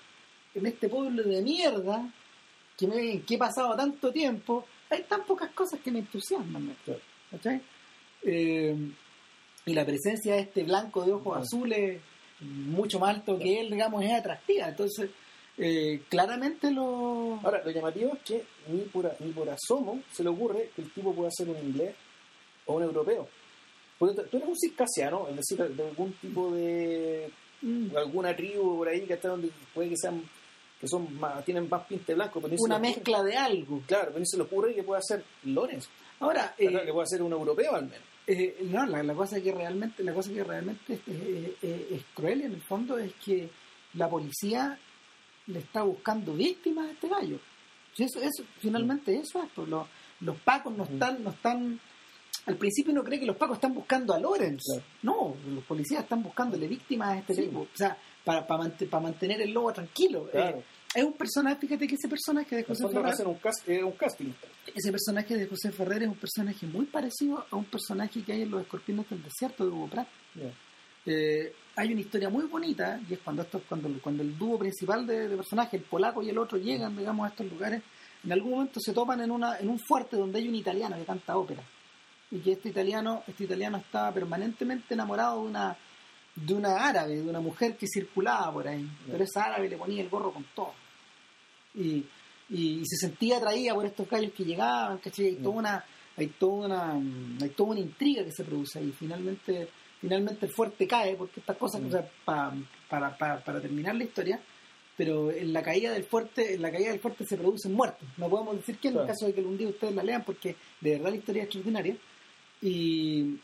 en 0.54 0.66
este 0.68 0.88
pueblo 0.88 1.24
de 1.24 1.42
mierda, 1.42 2.08
que, 2.78 2.86
me, 2.88 3.22
que 3.22 3.34
he 3.36 3.38
pasado 3.40 3.76
tanto 3.76 4.12
tiempo, 4.12 4.66
hay 4.92 5.02
tan 5.04 5.26
pocas 5.26 5.50
cosas 5.52 5.80
que 5.80 5.90
me 5.90 6.00
entusiasman. 6.00 6.78
Claro. 6.86 7.00
¿Cachai? 7.32 7.60
Eh, 8.22 8.76
y 9.66 9.74
la 9.74 9.84
presencia 9.84 10.36
de 10.36 10.42
este 10.42 10.64
blanco 10.64 11.04
de 11.04 11.12
ojos 11.14 11.24
Claro. 11.34 11.42
azules, 11.42 12.02
mucho 12.42 13.00
más 13.00 13.16
alto 13.16 13.40
que 13.40 13.62
él, 13.62 13.72
digamos, 13.72 14.04
es 14.04 14.14
atractiva. 14.14 14.68
Entonces, 14.70 15.10
eh, 15.58 16.02
claramente 16.10 16.72
lo... 16.72 17.40
Ahora, 17.44 17.62
lo 17.64 17.72
llamativo 17.72 18.14
es 18.14 18.22
que 18.22 18.44
ni 18.70 18.82
por, 18.82 19.12
ni 19.20 19.32
por 19.32 19.50
asomo 19.50 20.02
se 20.12 20.24
le 20.24 20.30
ocurre 20.30 20.70
que 20.76 20.82
el 20.84 20.92
tipo 20.92 21.14
pueda 21.14 21.32
ser 21.32 21.50
un 21.50 21.58
inglés 21.58 21.96
o 22.66 22.76
un 22.76 22.84
europeo. 22.84 23.28
Porque 23.98 24.22
tú- 24.24 24.38
eres 24.38 24.50
un 24.50 24.56
circasiano, 24.58 25.28
es 25.30 25.36
decir, 25.38 25.58
de 25.58 25.88
algún 25.88 26.14
tipo 26.14 26.52
de. 26.52 27.32
Mm, 27.64 27.96
alguna 27.98 28.36
tribu 28.36 28.78
por 28.78 28.88
ahí 28.88 29.02
que 29.08 29.14
está 29.14 29.30
donde 29.30 29.50
puede 29.74 29.90
que 29.90 29.98
sean. 29.98 30.22
que 30.80 30.88
son 30.88 31.12
más, 31.20 31.44
tienen 31.44 31.68
más 31.68 31.88
pinte 31.88 32.14
blanco, 32.14 32.40
pero 32.40 32.56
una 32.60 32.76
ocurre- 32.78 32.80
mezcla 32.82 33.24
de 33.24 33.36
algo. 33.36 33.82
Claro, 33.88 34.08
pero 34.10 34.20
ni 34.20 34.28
se 34.28 34.38
le 34.38 34.44
ocurre 34.44 34.76
que 34.76 34.84
pueda 34.84 35.02
ser 35.02 35.24
Lorenz, 35.46 35.88
Ahora, 36.20 36.54
que 36.56 36.66
eh, 36.66 36.94
pueda 36.94 37.08
ser 37.08 37.24
un 37.24 37.32
europeo 37.32 37.74
al 37.74 37.86
menos. 37.86 38.06
Eh, 38.28 38.58
no, 38.70 38.86
la, 38.86 39.02
la 39.02 39.14
cosa 39.16 39.42
que 39.42 39.52
realmente, 39.52 40.04
la 40.04 40.14
cosa 40.14 40.32
que 40.32 40.44
realmente 40.44 40.94
es, 40.94 41.00
es- 41.08 41.64
es- 41.64 41.92
es 41.94 42.02
cruel 42.14 42.42
en 42.42 42.54
el 42.54 42.62
fondo 42.62 43.00
es 43.00 43.12
que 43.16 43.50
la 43.96 44.08
policía 44.08 44.78
le 45.48 45.60
está 45.60 45.84
buscando 45.84 46.34
víctimas 46.34 46.88
a 46.88 46.92
este 46.92 47.08
gallo. 47.10 47.40
Si 47.94 48.04
eso, 48.04 48.20
eso, 48.22 48.44
finalmente 48.60 49.16
eso 49.18 49.42
es, 49.42 49.50
pues, 49.56 49.68
lo- 49.68 49.88
los 50.22 50.38
pacos 50.42 50.76
no 50.76 50.84
están, 50.84 51.24
no 51.24 51.32
están, 51.32 51.80
al 52.46 52.56
principio 52.58 52.92
uno 52.92 53.04
cree 53.04 53.20
que 53.20 53.26
los 53.26 53.38
pacos 53.38 53.58
están 53.58 53.74
buscando 53.74 54.14
a 54.14 54.20
Lorenz. 54.20 54.64
Claro. 54.66 54.84
No, 55.04 55.36
los 55.54 55.64
policías 55.64 56.04
están 56.04 56.22
buscándole 56.24 56.68
víctimas 56.68 57.10
a 57.10 57.18
este 57.20 57.34
Sí. 57.36 57.42
tipo. 57.44 57.62
O 57.62 57.68
sea, 57.74 57.98
para, 58.24 58.46
para, 58.46 58.70
para 58.70 59.04
mantener 59.04 59.42
el 59.42 59.52
lobo 59.52 59.72
tranquilo. 59.74 60.28
Claro. 60.32 60.58
Eh, 60.60 60.64
es 60.96 61.04
un 61.04 61.14
personaje, 61.14 61.58
fíjate 61.58 61.88
que 61.88 61.96
ese 61.96 62.08
personaje 62.08 62.56
de 62.58 62.64
José 62.64 62.88
Ferrer, 62.88 63.06
hacen 63.08 63.28
un, 63.28 63.40
cast- 63.40 63.68
eh, 63.68 63.84
un 63.84 63.92
casting. 63.94 64.32
ese 64.74 64.92
personaje 64.92 65.38
de 65.38 65.46
José 65.48 65.72
Ferrer 65.72 66.04
es 66.04 66.10
un 66.10 66.16
personaje 66.16 66.66
muy 66.66 66.86
parecido 66.86 67.46
a 67.50 67.56
un 67.56 67.66
personaje 67.66 68.22
que 68.24 68.32
hay 68.34 68.42
en 68.44 68.52
Los 68.52 68.62
Escorpiones 68.62 69.10
del 69.10 69.24
Desierto 69.24 69.66
de 69.66 69.72
Hugo 69.72 69.88
Pratt. 69.88 70.08
Eh, 71.06 71.54
hay 71.78 71.92
una 71.92 72.02
historia 72.02 72.30
muy 72.30 72.46
bonita 72.46 73.00
y 73.08 73.14
es 73.14 73.20
cuando 73.20 73.44
esto, 73.44 73.62
cuando, 73.70 73.88
cuando 74.02 74.24
el 74.24 74.36
dúo 74.36 74.58
principal 74.58 75.06
de, 75.06 75.30
de 75.30 75.36
personajes, 75.36 75.76
el 75.76 75.84
polaco 75.84 76.24
y 76.24 76.30
el 76.30 76.38
otro, 76.40 76.58
llegan, 76.58 76.98
digamos, 76.98 77.28
a 77.28 77.30
estos 77.30 77.50
lugares, 77.52 77.84
en 78.24 78.32
algún 78.32 78.52
momento 78.52 78.80
se 78.80 78.94
topan 78.94 79.22
en 79.22 79.30
una, 79.30 79.60
en 79.60 79.70
un 79.70 79.78
fuerte 79.78 80.18
donde 80.18 80.40
hay 80.40 80.48
un 80.48 80.56
italiano 80.56 80.98
que 80.98 81.06
canta 81.06 81.38
ópera. 81.38 81.64
Y 82.32 82.40
que 82.40 82.54
este 82.54 82.70
italiano, 82.70 83.24
este 83.28 83.44
italiano 83.44 83.78
estaba 83.78 84.12
permanentemente 84.12 84.96
enamorado 84.96 85.44
de 85.44 85.50
una, 85.50 85.78
de 86.36 86.54
una 86.54 86.76
árabe, 86.84 87.18
de 87.18 87.30
una 87.30 87.40
mujer 87.40 87.78
que 87.78 87.86
circulaba 87.88 88.52
por 88.52 88.68
ahí. 88.68 88.90
Pero 89.06 89.24
esa 89.24 89.44
árabe 89.44 89.70
le 89.70 89.78
ponía 89.78 90.02
el 90.02 90.10
gorro 90.10 90.34
con 90.34 90.46
todo. 90.56 90.74
Y, 91.76 92.04
y, 92.50 92.82
se 92.86 92.98
sentía 92.98 93.38
atraída 93.38 93.76
por 93.76 93.86
estos 93.86 94.10
gallos 94.10 94.34
que 94.34 94.44
llegaban, 94.44 94.98
¿cachai? 94.98 95.28
Hay 95.28 95.36
toda 95.36 95.56
una, 95.56 95.86
hay 96.18 96.28
toda 96.28 96.66
una, 96.66 96.94
hay 96.94 97.50
toda 97.50 97.70
una 97.70 97.80
intriga 97.82 98.24
que 98.24 98.32
se 98.32 98.44
produce 98.44 98.80
ahí. 98.80 98.92
Finalmente, 98.98 99.70
finalmente 100.02 100.46
el 100.46 100.52
fuerte 100.52 100.88
cae, 100.88 101.16
porque 101.16 101.40
estas 101.40 101.58
cosas, 101.58 101.82
Mm. 101.82 101.88
o 101.88 101.92
sea, 101.92 102.10
pa- 102.26 102.54
para, 102.90 103.18
para, 103.18 103.44
para 103.44 103.62
terminar 103.62 103.96
la 103.96 104.04
historia, 104.04 104.40
pero 104.96 105.32
en 105.32 105.54
la 105.54 105.62
caída 105.62 105.92
del 105.92 106.04
fuerte, 106.06 106.56
en 106.56 106.62
la 106.62 106.72
caída 106.72 106.90
del 106.92 107.00
fuerte 107.00 107.26
se 107.26 107.38
producen 107.38 107.74
muertos. 107.74 108.08
No 108.18 108.30
podemos 108.30 108.56
decir 108.58 108.78
quién, 108.82 108.94
en 108.94 109.00
Claro. 109.00 109.08
caso 109.10 109.26
de 109.28 109.34
que 109.34 109.42
un 109.42 109.58
día 109.58 109.68
ustedes 109.70 109.94
la 109.94 110.04
lean, 110.04 110.24
porque 110.24 110.56
de 110.82 110.92
verdad 110.92 111.10
la 111.12 111.16
historia 111.18 111.42
es 111.44 111.46
extraordinaria. 111.48 111.96
Y, 112.62 113.36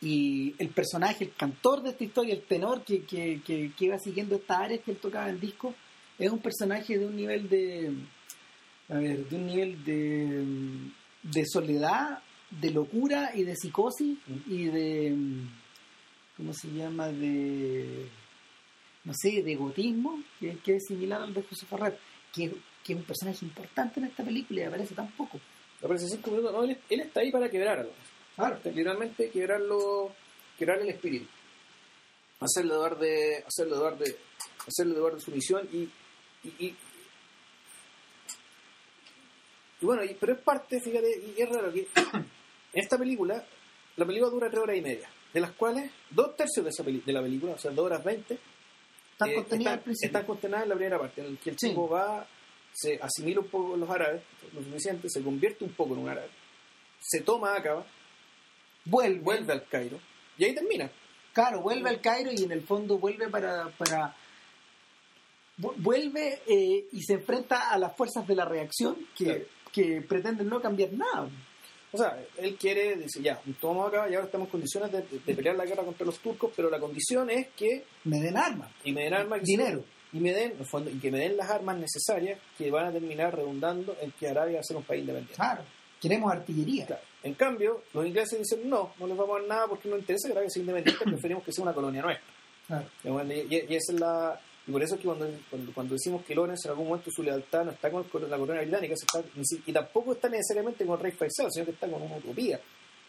y 0.00 0.54
el 0.58 0.68
personaje, 0.68 1.24
el 1.24 1.32
cantor 1.34 1.82
de 1.82 1.90
esta 1.90 2.04
historia, 2.04 2.34
el 2.34 2.42
tenor 2.42 2.82
que, 2.84 3.02
que, 3.04 3.40
que, 3.44 3.72
que 3.76 3.84
iba 3.86 3.98
siguiendo 3.98 4.36
estas 4.36 4.58
áreas 4.58 4.80
que 4.84 4.90
él 4.92 4.98
tocaba 4.98 5.28
en 5.30 5.40
disco, 5.40 5.74
es 6.18 6.30
un 6.30 6.38
personaje 6.40 6.98
de 6.98 7.06
un 7.06 7.16
nivel 7.16 7.48
de 7.48 7.92
a 8.90 8.94
ver, 8.98 9.26
de 9.28 9.36
un 9.36 9.46
nivel 9.46 9.84
de, 9.84 10.44
de 11.22 11.44
soledad, 11.46 12.20
de 12.50 12.70
locura 12.70 13.30
y 13.34 13.44
de 13.44 13.54
psicosis 13.56 14.18
Mm. 14.26 14.52
y 14.52 14.64
de 14.66 15.16
¿cómo 16.36 16.52
se 16.52 16.68
llama? 16.68 17.08
de 17.08 18.08
no 19.04 19.12
sé, 19.14 19.42
de 19.42 19.52
egotismo, 19.52 20.22
que, 20.38 20.58
que 20.58 20.76
es 20.76 20.84
similar 20.86 21.22
al 21.22 21.32
de 21.32 21.42
José 21.42 21.64
Ferrer, 21.66 21.98
que, 22.34 22.52
que 22.84 22.92
es 22.92 22.98
un 22.98 23.04
personaje 23.04 23.44
importante 23.44 24.00
en 24.00 24.06
esta 24.06 24.22
película 24.22 24.60
y 24.60 24.64
aparece 24.64 24.94
tan 24.94 25.10
poco. 25.12 25.40
Aparece 25.82 26.08
cinco 26.08 26.30
minutos. 26.30 26.52
No, 26.52 26.64
él, 26.64 26.76
él 26.90 27.00
está 27.00 27.20
ahí 27.20 27.30
para 27.32 27.48
quebrar 27.48 27.78
algo. 27.78 27.92
Claro. 28.36 28.58
Literalmente 28.64 29.30
quebrarlo, 29.30 30.12
quebrarle 30.58 30.84
el 30.84 30.90
espíritu. 30.90 31.26
Hacerle 32.40 32.74
dudar 32.74 32.98
de, 32.98 33.44
hacerle 33.46 33.76
dudar 33.76 33.96
de, 33.98 34.16
hacerle 34.66 34.94
dudar 34.94 35.14
de 35.14 35.20
su 35.20 35.30
misión 35.30 35.68
y, 35.72 35.78
y, 36.46 36.66
y- 36.66 36.76
y 39.80 39.86
bueno, 39.86 40.02
pero 40.20 40.32
es 40.32 40.40
parte, 40.40 40.80
fíjate, 40.80 41.32
y 41.36 41.40
es 41.40 41.48
raro 41.48 41.72
que 41.72 41.86
esta 42.78 42.98
película, 42.98 43.44
la 43.96 44.04
película 44.06 44.30
dura 44.30 44.48
tres 44.50 44.62
horas 44.62 44.76
y 44.76 44.80
media, 44.82 45.08
de 45.32 45.40
las 45.40 45.52
cuales 45.52 45.90
dos 46.10 46.36
tercios 46.36 46.64
de, 46.64 46.70
esa 46.70 46.84
peli- 46.84 47.02
de 47.04 47.12
la 47.12 47.22
película, 47.22 47.52
o 47.54 47.58
sea, 47.58 47.70
dos 47.70 47.86
horas 47.86 48.02
veinte, 48.04 48.38
Están 49.12 49.30
eh, 49.30 49.34
contenidas 49.34 49.74
están, 49.86 50.24
en 50.62 50.68
la 50.68 50.74
primera 50.74 50.98
parte, 50.98 51.20
en 51.20 51.26
el 51.28 51.38
que 51.38 51.50
el 51.50 51.58
Sí. 51.58 51.68
tipo 51.70 51.88
va, 51.88 52.26
se 52.72 52.98
asimila 53.02 53.40
un 53.40 53.48
poco 53.48 53.76
los 53.76 53.90
árabes, 53.90 54.22
lo 54.52 54.62
suficiente, 54.62 55.08
se 55.10 55.22
convierte 55.22 55.64
un 55.64 55.72
poco 55.72 55.94
en 55.94 56.00
un 56.00 56.08
árabe, 56.08 56.28
se 57.00 57.20
toma 57.22 57.54
Acaba, 57.56 57.84
Vuelve, 58.84 59.18
vuelve 59.20 59.52
al 59.52 59.66
Cairo 59.68 59.98
y 60.38 60.44
ahí 60.44 60.54
termina. 60.54 60.90
Claro, 61.34 61.60
vuelve 61.60 61.90
al 61.90 62.00
Cairo 62.00 62.30
y 62.32 62.42
en 62.44 62.52
el 62.52 62.62
fondo 62.62 62.96
vuelve 62.98 63.28
para... 63.28 63.68
para 63.76 64.16
vu- 65.58 65.74
vuelve 65.76 66.40
eh, 66.46 66.86
y 66.92 67.02
se 67.02 67.14
enfrenta 67.14 67.70
a 67.70 67.78
las 67.78 67.94
fuerzas 67.96 68.26
de 68.26 68.34
la 68.34 68.44
reacción 68.46 68.96
que, 69.16 69.24
Claro. 69.24 69.44
que 69.72 70.00
pretenden 70.08 70.48
no 70.48 70.60
cambiar 70.62 70.92
nada. 70.92 71.28
O 71.92 71.96
sea, 71.98 72.18
él 72.36 72.56
quiere, 72.56 72.96
dice, 72.96 73.22
ya, 73.22 73.40
tomamos 73.60 73.88
acá 73.88 74.08
y 74.10 74.14
ahora 74.14 74.26
estamos 74.26 74.46
en 74.48 74.52
condiciones 74.52 74.92
de, 74.92 75.02
de 75.24 75.34
pelear 75.34 75.56
la 75.56 75.64
guerra 75.64 75.84
contra 75.84 76.04
los 76.04 76.18
turcos, 76.18 76.52
pero 76.54 76.68
la 76.68 76.78
condición 76.78 77.30
es 77.30 77.48
que 77.56 77.84
Me 78.04 78.20
den 78.20 78.36
armas. 78.36 78.70
y 78.84 78.92
me 78.92 79.04
den 79.04 79.14
armas 79.14 79.42
Dinero. 79.42 79.82
y 80.12 80.20
me 80.20 80.32
den 80.32 80.52
en 80.52 80.58
el 80.60 80.66
fondo, 80.66 80.90
y 80.90 80.98
que 80.98 81.10
me 81.10 81.18
den 81.18 81.36
las 81.36 81.48
armas 81.50 81.78
necesarias 81.78 82.38
que 82.58 82.70
van 82.70 82.86
a 82.86 82.92
terminar 82.92 83.34
redundando 83.34 83.96
en 84.02 84.12
que 84.12 84.28
Arabia 84.28 84.56
va 84.56 84.60
a 84.60 84.64
ser 84.64 84.76
un 84.76 84.82
país 84.84 85.00
independiente. 85.00 85.34
Claro. 85.36 85.62
Queremos 86.00 86.30
artillería. 86.32 86.86
Claro. 86.86 87.02
En 87.22 87.34
cambio, 87.34 87.82
los 87.94 88.06
ingleses 88.06 88.38
dicen 88.38 88.68
no, 88.68 88.92
no 89.00 89.06
les 89.06 89.16
vamos 89.16 89.36
a 89.36 89.40
dar 89.40 89.48
nada 89.48 89.66
porque 89.66 89.88
no 89.88 89.96
interesa 89.96 90.28
que 90.28 90.32
Arabia 90.32 90.50
sea 90.50 90.60
independiente, 90.60 91.04
preferimos 91.10 91.42
que 91.42 91.52
sea 91.52 91.62
una 91.64 91.72
colonia 91.72 92.02
nuestra. 92.02 92.34
Claro. 92.66 92.86
Y- 93.50 93.54
y 93.54 93.74
esa 93.74 93.92
es 93.94 93.98
la 94.00 94.40
y 94.68 94.70
por 94.70 94.82
eso 94.82 94.94
es 94.96 95.00
que 95.00 95.06
cuando, 95.06 95.26
cuando, 95.48 95.72
cuando 95.72 95.94
decimos 95.94 96.22
que 96.24 96.34
Lorenz 96.34 96.64
en 96.66 96.70
algún 96.72 96.88
momento 96.88 97.10
su 97.10 97.22
lealtad 97.22 97.64
no 97.64 97.70
está 97.72 97.90
con 97.90 98.04
el- 98.22 98.30
la 98.30 98.36
corona 98.36 98.60
británica 98.60 98.94
se 98.96 99.06
está- 99.06 99.60
y 99.66 99.72
tampoco 99.72 100.12
está 100.12 100.28
necesariamente 100.28 100.84
con 100.84 100.96
el 100.98 101.02
rey 101.02 101.12
Faisal, 101.12 101.50
sino 101.50 101.64
que 101.64 101.70
está 101.72 101.88
con 101.90 102.02
una 102.02 102.16
utopía, 102.18 102.60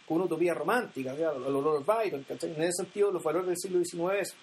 con 0.08 0.16
una 0.18 0.26
utopía 0.26 0.54
romántica, 0.54 1.14
o 1.14 1.18
sea, 1.18 1.34
los 1.34 1.52
los 1.52 1.64
Lord 1.64 1.86
Byron, 1.86 2.24
¿cachai? 2.24 2.56
En 2.56 2.64
ese 2.64 2.84
sentido, 2.84 3.12
los 3.12 3.22
valores 3.22 3.48
del 3.50 3.58
siglo 3.58 3.80
XIX 3.84 4.20
es- 4.22 4.34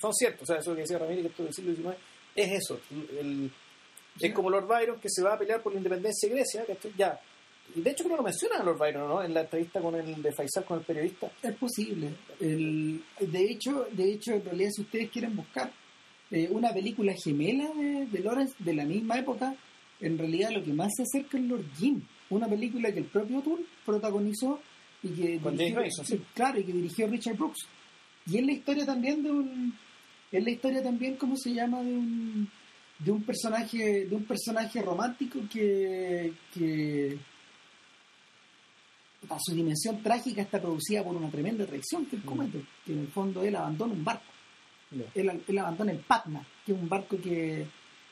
son 0.00 0.14
ciertos, 0.14 0.42
o 0.42 0.46
sea, 0.46 0.56
eso 0.60 0.74
que 0.74 0.82
decía 0.82 0.98
Ramírez, 0.98 1.22
que 1.22 1.28
esto 1.28 1.42
del 1.42 1.52
siglo 1.54 1.74
XIX 1.74 1.96
es 2.36 2.52
eso. 2.62 2.80
el- 3.18 3.50
es 4.20 4.32
como 4.34 4.50
Lord 4.50 4.66
Byron 4.66 5.00
que 5.00 5.08
se 5.10 5.22
va 5.22 5.34
a 5.34 5.38
pelear 5.38 5.62
por 5.62 5.72
la 5.72 5.78
independencia 5.78 6.28
de 6.28 6.34
Grecia, 6.36 6.64
¿cachai? 6.66 6.92
Ya. 6.96 7.18
Y 7.74 7.80
de 7.82 7.90
hecho 7.90 8.02
creo 8.04 8.16
que 8.16 8.22
lo 8.22 8.24
mencionan 8.24 8.60
a 8.60 8.64
Lord 8.64 8.78
Byron, 8.78 9.08
¿no? 9.08 9.22
En 9.22 9.32
la 9.34 9.42
entrevista 9.42 9.80
con 9.80 9.94
el 9.94 10.20
de 10.22 10.32
Faisal 10.32 10.64
con 10.64 10.78
el 10.80 10.84
periodista. 10.84 11.30
Es 11.42 11.54
posible. 11.56 12.08
El- 12.40 13.02
de 13.20 13.44
hecho, 13.44 13.86
de 13.92 14.12
hecho, 14.12 14.32
en 14.32 14.44
realidad, 14.44 14.70
si 14.72 14.82
ustedes 14.82 15.10
quieren 15.10 15.36
buscar 15.36 15.70
eh, 16.30 16.48
una 16.50 16.72
película 16.72 17.14
gemela 17.22 17.68
de, 17.74 18.06
de 18.06 18.18
Lawrence 18.20 18.54
de 18.58 18.74
la 18.74 18.84
misma 18.84 19.18
época, 19.18 19.54
en 20.00 20.18
realidad 20.18 20.50
lo 20.50 20.62
que 20.62 20.72
más 20.72 20.92
se 20.96 21.02
acerca 21.02 21.38
es 21.38 21.44
Lord 21.44 21.64
Jim, 21.76 22.02
una 22.30 22.48
película 22.48 22.92
que 22.92 23.00
el 23.00 23.06
propio 23.06 23.40
Tool 23.40 23.66
protagonizó 23.84 24.60
y 25.02 25.08
que 25.08 25.38
dirigió, 25.38 25.82
sí. 26.04 26.20
claro, 26.34 26.60
y 26.60 26.64
que 26.64 26.72
dirigió 26.72 27.06
Richard 27.06 27.36
Brooks. 27.36 27.66
Y 28.26 28.38
es 28.38 28.44
la 28.44 28.52
historia 28.52 28.86
también 28.86 29.22
de 29.22 29.30
un, 29.30 29.74
es 30.30 30.44
la 30.44 30.50
historia 30.50 30.82
también, 30.82 31.16
¿cómo 31.16 31.36
se 31.36 31.52
llama? 31.52 31.82
De 31.82 31.92
un, 31.92 32.48
de 32.98 33.10
un 33.10 33.22
personaje, 33.22 34.06
de 34.06 34.14
un 34.14 34.24
personaje 34.24 34.82
romántico 34.82 35.40
que, 35.50 36.32
que 36.54 37.18
a 39.28 39.38
su 39.40 39.54
dimensión 39.54 40.02
trágica 40.02 40.42
está 40.42 40.60
producida 40.60 41.02
por 41.02 41.16
una 41.16 41.30
tremenda 41.30 41.66
traición 41.66 42.06
que 42.06 42.16
él 42.16 42.22
comete, 42.22 42.62
que 42.84 42.92
en 42.92 43.00
el 43.00 43.08
fondo 43.08 43.42
él 43.42 43.56
abandona 43.56 43.92
un 43.92 44.04
barco. 44.04 44.29
Él, 45.14 45.42
él 45.46 45.58
abandona 45.58 45.92
el 45.92 46.00
Patna, 46.00 46.44
que 46.64 46.72
es 46.72 46.78
un 46.78 46.88
barco 46.88 47.16
que, 47.20 47.66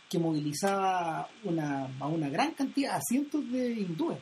que 0.08 0.18
movilizaba 0.18 1.28
una, 1.44 1.88
a 1.98 2.06
una 2.06 2.28
gran 2.28 2.52
cantidad, 2.52 2.96
a 2.96 3.00
cientos 3.00 3.50
de 3.50 3.72
hindúes. 3.72 4.18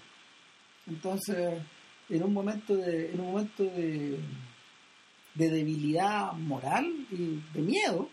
Entonces, 0.87 1.62
en 2.09 2.23
un 2.23 2.33
momento 2.33 2.77
de, 2.77 3.12
en 3.12 3.20
un 3.20 3.33
momento 3.33 3.65
de, 3.65 4.19
de 5.35 5.51
debilidad 5.51 6.33
moral 6.33 6.87
y 7.11 7.43
de 7.53 7.61
miedo, 7.61 8.09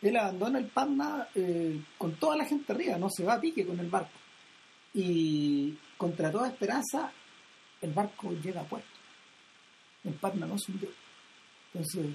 él 0.00 0.16
abandona 0.16 0.58
el 0.58 0.66
Patna 0.66 1.28
eh, 1.34 1.80
con 1.98 2.14
toda 2.16 2.36
la 2.36 2.44
gente 2.44 2.72
arriba, 2.72 2.98
no 2.98 3.08
se 3.10 3.24
va 3.24 3.34
a 3.34 3.40
pique 3.40 3.66
con 3.66 3.78
el 3.78 3.88
barco. 3.88 4.18
Y 4.94 5.76
contra 5.96 6.30
toda 6.30 6.48
esperanza, 6.48 7.12
el 7.80 7.92
barco 7.92 8.32
llega 8.32 8.62
a 8.62 8.64
puerto. 8.64 8.88
El 10.04 10.14
Patna 10.14 10.46
no 10.46 10.58
se 10.58 10.72
hundió. 10.72 10.88
Entonces, 11.72 12.06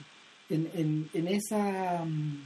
en, 0.49 0.69
en, 0.74 1.10
en 1.14 1.28
esa 1.28 2.03
mm, 2.06 2.44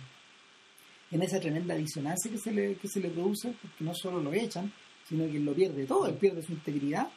en 1.11 1.21
esa 1.21 1.39
tremenda 1.39 1.75
disonancia 1.75 2.31
que 2.31 2.37
se 2.37 2.51
le, 2.51 2.75
que 2.75 2.87
se 2.87 2.99
le 2.99 3.09
produce, 3.09 3.53
porque 3.61 3.83
no 3.83 3.93
solo 3.93 4.21
lo 4.21 4.33
echan, 4.33 4.71
sino 5.07 5.29
que 5.29 5.39
lo 5.39 5.53
pierde 5.53 5.85
todo, 5.85 6.07
él 6.07 6.15
pierde 6.15 6.41
su 6.41 6.53
integridad, 6.53 7.09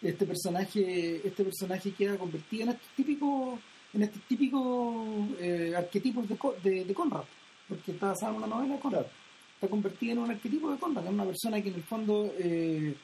este 0.00 0.26
personaje, 0.26 1.26
este 1.26 1.44
personaje 1.44 1.92
queda 1.92 2.16
convertido 2.16 2.64
en 2.64 2.68
estos 2.70 2.88
típicos, 2.96 3.60
en 3.92 4.02
estos 4.02 4.22
típicos 4.22 5.28
eh, 5.38 5.74
arquetipos 5.76 6.26
de, 6.28 6.38
de, 6.62 6.84
de 6.86 6.94
Conrad, 6.94 7.24
porque 7.68 7.92
está 7.92 8.08
basado 8.08 8.32
en 8.32 8.38
una 8.38 8.46
novela 8.46 8.74
de 8.74 8.80
Conrad. 8.80 9.06
Está 9.54 9.68
convertido 9.68 10.12
en 10.12 10.18
un 10.18 10.30
arquetipo 10.30 10.72
de 10.72 10.78
Conrad, 10.78 11.06
en 11.06 11.14
una 11.14 11.26
persona 11.26 11.60
que 11.62 11.68
en 11.68 11.74
el 11.74 11.84
fondo 11.84 12.32
eh, 12.38 12.96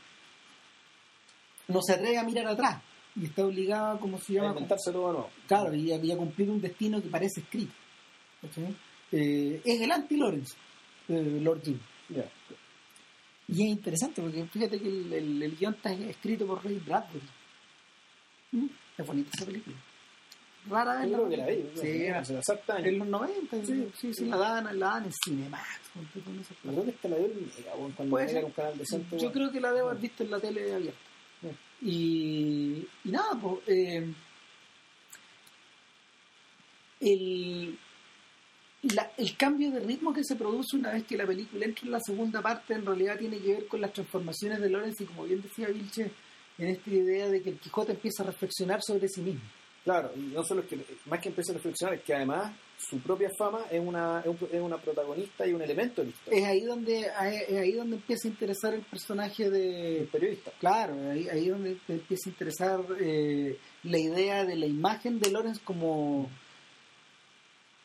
no 1.68 1.82
se 1.82 1.92
atreve 1.92 2.18
a 2.18 2.24
mirar 2.24 2.46
atrás 2.46 2.82
y 3.20 3.24
está 3.24 3.44
obligada, 3.44 3.98
como 3.98 4.18
se 4.18 4.32
A 4.32 4.42
llama, 4.42 4.50
inventarse 4.50 4.92
todo 4.92 5.08
de 5.08 5.12
nuevo. 5.14 5.30
Claro, 5.46 5.74
y 5.74 5.92
a, 5.92 5.96
y 5.96 6.12
a 6.12 6.16
cumplir 6.16 6.50
un 6.50 6.60
destino 6.60 7.02
que 7.02 7.08
parece 7.08 7.40
escrito. 7.40 7.72
Eh, 9.10 9.60
es 9.64 9.80
el 9.80 9.90
anti-Lawrence, 9.90 10.56
eh, 11.08 11.40
Lord 11.42 11.62
Jim. 11.64 11.78
Y 13.48 13.62
es 13.62 13.68
interesante 13.68 14.20
porque 14.20 14.44
fíjate 14.46 14.78
que 14.78 14.88
el, 14.88 15.12
el, 15.12 15.42
el 15.42 15.56
guion 15.56 15.74
está 15.74 15.92
escrito 15.92 16.46
por 16.46 16.62
Ray 16.64 16.80
Bradbury. 16.84 17.26
¿Mm? 18.52 18.66
Es 18.98 19.06
bonita 19.06 19.30
esa 19.34 19.46
película. 19.46 19.76
Rara 20.68 21.00
vez 21.00 21.10
Yo 21.10 21.16
creo 21.16 21.28
que 21.30 21.36
la 21.36 21.46
vi. 21.46 21.70
Sí, 21.74 22.06
hace 22.08 22.34
años. 22.34 22.86
en 22.86 22.98
los 22.98 23.08
90, 23.08 23.64
sí, 23.64 23.88
sí, 23.96 24.14
sí, 24.14 24.24
la 24.26 24.36
daban, 24.36 24.78
la 24.78 24.86
daban 24.86 25.04
en 25.04 25.12
Cinemax. 25.24 25.64
¿Dónde 26.62 26.90
está 26.90 27.08
la 27.08 27.16
de 27.16 27.28
Mega? 27.28 27.72
Cuando 27.96 28.18
era 28.18 28.44
un 28.44 28.52
canal 28.52 28.76
decente. 28.76 29.18
Yo 29.18 29.32
creo 29.32 29.50
que 29.50 29.60
la 29.60 29.72
debo 29.72 29.88
haber 29.88 30.02
visto 30.02 30.24
en 30.24 30.30
la 30.30 30.40
tele 30.40 30.74
abierta. 30.74 31.07
Y, 31.80 32.86
nada, 33.04 33.38
eh, 33.66 34.12
el, 37.00 37.78
la- 38.82 39.10
el 39.16 39.36
cambio 39.36 39.70
de 39.70 39.80
ritmo 39.80 40.12
que 40.12 40.24
se 40.24 40.36
produce 40.36 40.76
una 40.76 40.92
vez 40.92 41.04
que 41.04 41.16
la 41.16 41.26
película 41.26 41.64
entra 41.64 41.84
en 41.86 41.92
la 41.92 42.00
segunda 42.00 42.42
parte 42.42 42.74
en 42.74 42.84
realidad 42.84 43.18
tiene 43.18 43.38
que 43.38 43.52
ver 43.54 43.66
con 43.68 43.80
las 43.80 43.92
transformaciones 43.92 44.60
de 44.60 44.70
Lorenz 44.70 45.00
y 45.00 45.04
como 45.06 45.24
bien 45.24 45.40
decía 45.42 45.68
Vilche, 45.68 46.10
en 46.58 46.68
esta 46.68 46.90
idea 46.90 47.28
de 47.28 47.42
que 47.42 47.50
el 47.50 47.58
Quijote 47.58 47.92
empieza 47.92 48.22
a 48.24 48.26
reflexionar 48.26 48.82
sobre 48.82 49.08
sí 49.08 49.20
mismo. 49.20 49.42
Claro, 49.84 50.10
y 50.16 50.20
no 50.20 50.42
solo 50.44 50.62
es 50.62 50.66
que, 50.66 50.84
más 51.06 51.20
que 51.20 51.28
empiece 51.28 51.52
a 51.52 51.54
reflexionar, 51.54 51.94
es 51.94 52.02
que 52.02 52.14
además 52.14 52.52
su 52.78 52.98
propia 53.00 53.28
fama 53.36 53.60
es 53.70 53.80
una, 53.84 54.20
es 54.20 54.26
un- 54.26 54.48
es 54.52 54.60
una 54.60 54.78
protagonista 54.78 55.46
y 55.46 55.52
un 55.52 55.60
elemento 55.62 56.00
de 56.00 56.06
la 56.08 56.12
historia. 56.14 56.38
Es 56.40 56.46
ahí 56.46 56.60
donde 56.62 57.00
es 57.00 57.08
ahí 57.58 57.72
donde 57.72 57.96
empieza 57.96 58.28
a 58.28 58.30
interesar 58.30 58.72
el 58.74 58.82
personaje 58.82 59.50
de 59.50 60.00
El 60.02 60.06
periodista. 60.08 60.52
Claro, 60.60 60.94
ahí, 61.10 61.28
ahí 61.28 61.48
donde 61.48 61.76
empieza 61.88 62.28
a 62.30 62.32
interesar 62.32 62.80
eh, 63.00 63.58
la 63.82 63.98
idea 63.98 64.44
de 64.44 64.56
la 64.56 64.66
imagen 64.66 65.18
de 65.18 65.30
Lawrence 65.30 65.60
como, 65.64 66.30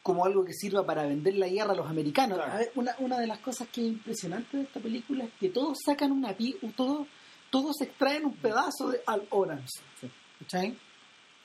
como 0.03 0.25
algo 0.25 0.43
que 0.45 0.53
sirva 0.53 0.85
para 0.85 1.05
vender 1.05 1.35
la 1.35 1.47
guerra 1.47 1.71
a 1.71 1.75
los 1.75 1.87
americanos. 1.89 2.37
Claro. 2.37 2.51
A 2.53 2.57
ver, 2.57 2.71
una, 2.75 2.95
una 2.99 3.19
de 3.19 3.27
las 3.27 3.39
cosas 3.39 3.67
que 3.69 3.81
es 3.81 3.87
impresionante 3.87 4.57
de 4.57 4.63
esta 4.63 4.79
película 4.79 5.23
es 5.25 5.31
que 5.39 5.49
todos 5.49 5.77
sacan 5.85 6.11
una 6.11 6.33
pi- 6.35 6.57
todos, 6.75 7.07
todos 7.49 7.81
extraen 7.81 8.25
un 8.25 8.35
pedazo 8.35 8.89
de 8.89 9.01
Al 9.07 9.25
Orange. 9.31 9.67
Sí. 9.99 10.77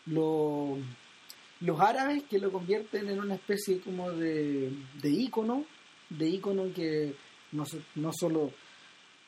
Lo- 0.07 0.77
los 1.61 1.81
árabes 1.81 2.23
que 2.25 2.39
lo 2.39 2.53
convierten 2.53 3.09
en 3.09 3.19
una 3.21 3.35
especie 3.35 3.81
como 3.81 4.11
de, 4.13 4.71
de 5.03 5.11
ícono, 5.11 5.65
de 6.09 6.29
ícono 6.29 6.73
que 6.73 7.15
no, 7.53 7.65
no 7.97 8.11
solo 8.13 8.53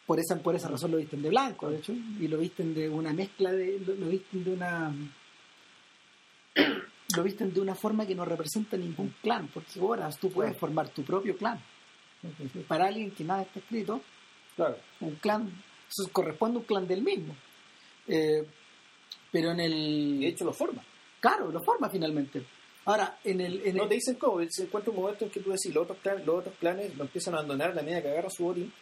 por 0.07 0.19
esa 0.21 0.37
por 0.43 0.55
esa 0.55 0.69
razón 0.69 0.91
lo 0.93 0.97
visten 0.99 1.23
de 1.23 1.29
blanco 1.29 1.71
de 1.71 1.79
hecho 1.79 1.93
y 1.93 2.29
lo 2.29 2.39
visten 2.39 2.75
de 2.75 2.89
una 2.89 3.13
mezcla 3.13 3.53
de 3.53 3.79
lo, 3.87 3.95
lo 3.95 4.07
visten 4.09 4.45
de 4.45 4.53
una 4.53 4.93
lo 7.17 7.23
visten 7.23 7.53
de 7.53 7.61
una 7.61 7.75
forma 7.75 8.07
que 8.07 8.15
no 8.15 8.25
representa 8.25 8.77
ningún 8.77 9.15
clan 9.23 9.49
porque 9.49 9.79
ahora 9.81 10.11
tú 10.11 10.31
puedes 10.31 10.57
formar 10.57 10.89
tu 10.89 11.03
propio 11.05 11.37
clan 11.37 11.61
para 12.69 12.87
alguien 12.89 13.11
que 13.13 13.25
nada 13.25 13.43
está 13.43 13.61
escrito 13.61 14.03
Claro. 14.57 14.77
un 15.01 15.15
clan 15.17 15.51
eso 15.89 16.11
corresponde 16.13 16.57
a 16.59 16.61
un 16.61 16.67
clan 16.67 16.87
del 16.87 17.03
mismo 17.03 17.35
Eh, 18.09 18.45
pero 19.31 19.53
en 19.53 19.61
Y 19.61 19.63
de 19.63 19.67
el 19.67 20.25
hecho 20.25 20.45
lo 20.45 20.53
forma. 20.53 20.83
Claro 21.21 21.51
lo 21.53 21.63
forma 21.63 21.89
finalmente 21.91 22.43
ahora 22.87 23.19
en 23.25 23.41
el, 23.41 23.63
en 23.67 23.77
No 23.77 23.83
el- 23.85 23.89
te 23.91 23.95
dicen 23.97 24.15
cómo, 24.17 24.41
se 24.49 24.63
encuentra 24.65 24.91
un 24.91 25.01
momento 25.01 25.25
en 25.25 25.31
que 25.31 25.41
tú 25.41 25.51
decís, 25.51 25.73
los 25.75 25.85
otros 25.85 25.99
clanes, 26.03 26.27
los 26.27 26.39
otros 26.41 26.55
clanes 26.59 26.97
lo 26.97 27.05
empiezan 27.05 27.35
a 27.35 27.39
abandonar 27.39 27.71
a 27.71 27.75
la 27.75 27.83
medida 27.83 28.03
que 28.03 28.09
agarra 28.11 28.31
su 28.31 28.45
botín, 28.45 28.73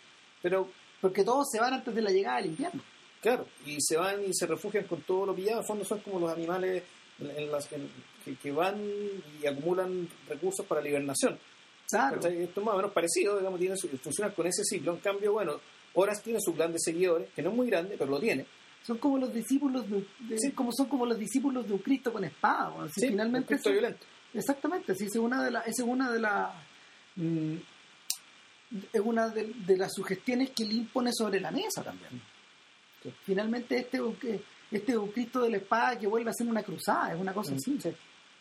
pero 0.41 0.69
porque 1.01 1.25
todos 1.25 1.47
se 1.51 1.61
van 1.61 1.75
antes 1.75 1.95
de 1.95 2.03
la 2.03 2.11
llegada 2.11 2.37
del 2.39 2.47
invierno 2.47 2.81
claro, 3.21 3.47
y 3.67 3.77
se 3.81 3.97
van 3.97 4.25
y 4.25 4.33
se 4.33 4.47
refugian 4.47 4.85
con 4.85 5.01
todo 5.03 5.27
lo 5.27 5.35
pillado, 5.35 5.61
en 5.61 5.67
fondo 5.67 5.85
son 5.85 5.99
como 6.01 6.21
los 6.21 6.31
animales 6.31 6.83
en- 7.21 7.51
las- 7.51 7.67
que, 7.67 8.37
que 8.41 8.53
van 8.53 8.81
y 9.43 9.47
acumulan 9.47 10.09
recursos 10.29 10.65
para 10.67 10.81
la 10.81 10.89
hibernación. 10.89 11.37
claro. 11.91 12.17
Esto 12.17 12.29
es 12.61 12.65
más 12.67 12.75
o 12.75 12.77
menos 12.77 12.93
parecido, 12.93 13.37
digamos, 13.39 13.59
tiene 13.59 13.75
funcionan 14.03 14.33
con 14.35 14.47
ese 14.47 14.63
ciclo. 14.65 14.93
En 14.93 14.99
cambio, 15.01 15.33
bueno, 15.33 15.59
Horas 15.95 16.23
tiene 16.23 16.39
su 16.41 16.55
clan 16.55 16.73
de 16.73 16.79
seguidores, 16.79 17.29
que 17.35 17.43
no 17.43 17.51
es 17.51 17.57
muy 17.57 17.67
grande, 17.69 17.97
pero 17.99 18.11
lo 18.11 18.21
tiene. 18.21 18.45
Son 18.89 18.97
como 18.99 19.19
los 19.19 19.33
discípulos 19.35 19.87
de, 19.89 19.97
un- 19.97 20.09
de- 20.29 20.39
Sí. 20.39 20.53
como 20.53 20.73
son 20.73 20.87
como 20.89 21.05
los 21.05 21.19
discípulos 21.19 21.67
de 21.69 21.75
un 21.75 21.79
Cristo 21.81 22.11
con 22.13 22.25
espada 22.25 22.71
bueno, 22.71 22.89
si 22.89 23.03
Sí, 23.03 23.09
finalmente 23.09 23.45
un 23.45 23.49
Cristo 23.59 23.69
eso- 23.69 23.79
violento. 23.79 24.07
exactamente 24.33 24.95
sí, 24.95 25.05
es 25.05 25.17
una 25.17 25.45
de 25.45 25.51
las 25.51 25.67
es 25.69 25.79
una 25.81 26.11
de 26.11 26.19
las 26.21 26.51
mm, 27.17 27.55
es 28.93 29.01
una 29.03 29.29
de, 29.29 29.53
de 29.67 29.77
las 29.77 29.93
sugestiones 29.95 30.51
que 30.51 30.63
él 30.65 30.73
impone 30.73 31.11
sobre 31.13 31.39
la 31.41 31.51
mesa 31.51 31.83
también 31.83 32.21
Sí. 33.03 33.13
finalmente 33.25 33.79
este 33.79 34.01
este 34.71 34.93
es 34.93 34.99
un 34.99 35.09
Cristo 35.13 35.41
de 35.43 35.51
la 35.51 35.59
espada 35.59 35.99
que 35.99 36.07
vuelve 36.07 36.31
a 36.31 36.35
ser 36.35 36.47
una 36.49 36.63
cruzada 36.63 37.13
es 37.15 37.21
una 37.21 37.33
cosa 37.33 37.55
así 37.55 37.79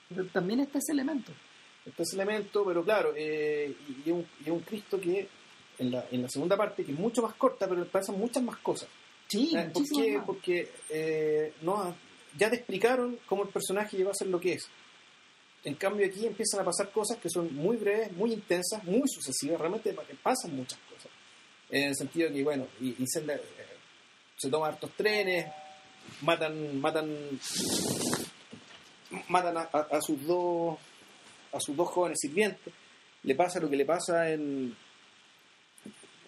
Mm, 0.10 0.28
también 0.32 0.62
está 0.62 0.78
ese 0.80 0.94
elemento 0.94 1.34
Este 1.86 2.04
es 2.04 2.14
elemento, 2.14 2.64
pero 2.66 2.82
claro, 2.84 3.12
eh, 3.16 3.76
y, 3.90 3.92
y 3.92 4.12
es 4.12 4.14
un, 4.16 4.26
y 4.40 4.44
es 4.44 4.50
un 4.52 4.60
Cristo 4.62 5.00
que 5.02 5.28
en 5.80 5.92
la, 5.92 6.06
en 6.12 6.22
la 6.22 6.30
segunda 6.30 6.56
parte, 6.58 6.84
que 6.86 6.92
es 6.94 6.98
mucho 7.00 7.22
más 7.22 7.34
corta, 7.36 7.68
pero 7.68 7.86
pasan 7.86 8.18
muchas 8.18 8.42
más 8.44 8.58
cosas. 8.58 8.88
Sí 9.28 9.54
¿Eh? 9.56 9.70
¿Por 9.74 9.84
qué? 9.90 10.18
más. 10.18 10.26
Porque 10.26 10.70
eh, 10.90 11.54
no, 11.62 11.96
ya 12.38 12.50
te 12.50 12.58
explicaron 12.58 13.20
cómo 13.28 13.44
el 13.44 13.50
personaje 13.50 13.98
llegó 13.98 14.12
a 14.12 14.16
ser 14.16 14.28
lo 14.28 14.40
que 14.40 14.54
es. 14.54 14.68
En 15.64 15.76
cambio 15.76 16.06
aquí 16.08 16.26
empiezan 16.26 16.62
a 16.62 16.66
pasar 16.66 16.92
cosas 16.92 17.18
que 17.18 17.30
son 17.30 17.54
muy 17.54 17.76
breves, 17.78 18.12
muy 18.14 18.32
intensas, 18.32 18.84
muy 18.86 19.04
sucesivas, 19.08 19.60
realmente 19.60 19.92
pa- 19.94 20.04
pasan 20.24 20.56
muchas 20.56 20.80
cosas. 20.90 21.12
En 21.70 21.90
el 21.90 21.96
sentido 21.96 22.32
que, 22.32 22.44
bueno, 22.44 22.68
y, 22.80 22.90
y 23.02 23.08
se, 23.08 23.20
eh, 23.20 23.42
se 24.38 24.50
toman 24.50 24.72
hartos 24.74 24.92
trenes, 24.96 25.46
matan, 26.22 26.80
matan, 26.80 27.10
matan 29.28 29.58
a, 29.58 29.70
a- 29.74 29.88
a 29.98 30.02
sus 30.02 30.26
dos 30.26 30.78
a 31.52 31.60
sus 31.60 31.76
dos 31.76 31.90
jóvenes 31.90 32.20
sirvientes, 32.22 32.74
le 33.24 33.34
pasa 33.36 33.60
lo 33.60 33.70
que 33.70 33.78
le 33.78 33.86
pasa 33.86 34.30
en 34.32 34.76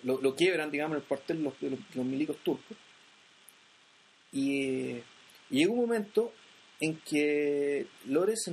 lo, 0.03 0.19
lo 0.21 0.35
quiebran, 0.35 0.71
digamos, 0.71 0.95
en 0.97 1.01
el 1.01 1.07
cuartel 1.07 1.43
los, 1.43 1.53
los, 1.61 1.79
los 1.93 2.05
milicos 2.05 2.37
turcos. 2.37 2.77
Y, 4.31 4.97
llega 5.49 5.71
un 5.71 5.79
momento 5.79 6.33
en 6.79 6.97
que 7.01 7.87
Lores 8.05 8.51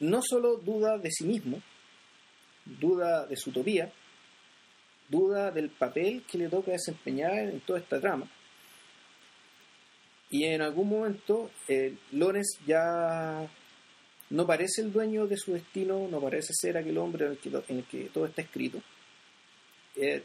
no 0.00 0.20
solo 0.22 0.56
duda 0.56 0.98
de 0.98 1.10
sí 1.10 1.24
mismo, 1.24 1.60
duda 2.64 3.26
de 3.26 3.36
su 3.36 3.50
utopía, 3.50 3.92
duda 5.08 5.50
del 5.50 5.70
papel 5.70 6.22
que 6.30 6.38
le 6.38 6.48
toca 6.48 6.70
desempeñar 6.72 7.38
en 7.38 7.60
toda 7.60 7.78
esta 7.80 8.00
trama. 8.00 8.28
Y 10.30 10.44
en 10.44 10.62
algún 10.62 10.88
momento 10.88 11.50
eh, 11.68 11.94
Lorenz 12.12 12.58
ya 12.66 13.46
no 14.30 14.46
parece 14.46 14.80
el 14.80 14.92
dueño 14.92 15.26
de 15.26 15.36
su 15.36 15.52
destino, 15.52 16.08
no 16.08 16.20
parece 16.20 16.54
ser 16.54 16.78
aquel 16.78 16.96
hombre 16.96 17.26
en 17.26 17.32
el 17.32 17.38
que, 17.38 17.50
to- 17.50 17.64
en 17.68 17.78
el 17.78 17.84
que 17.84 18.04
todo 18.04 18.24
está 18.24 18.40
escrito. 18.40 18.80
Eh, 19.96 20.24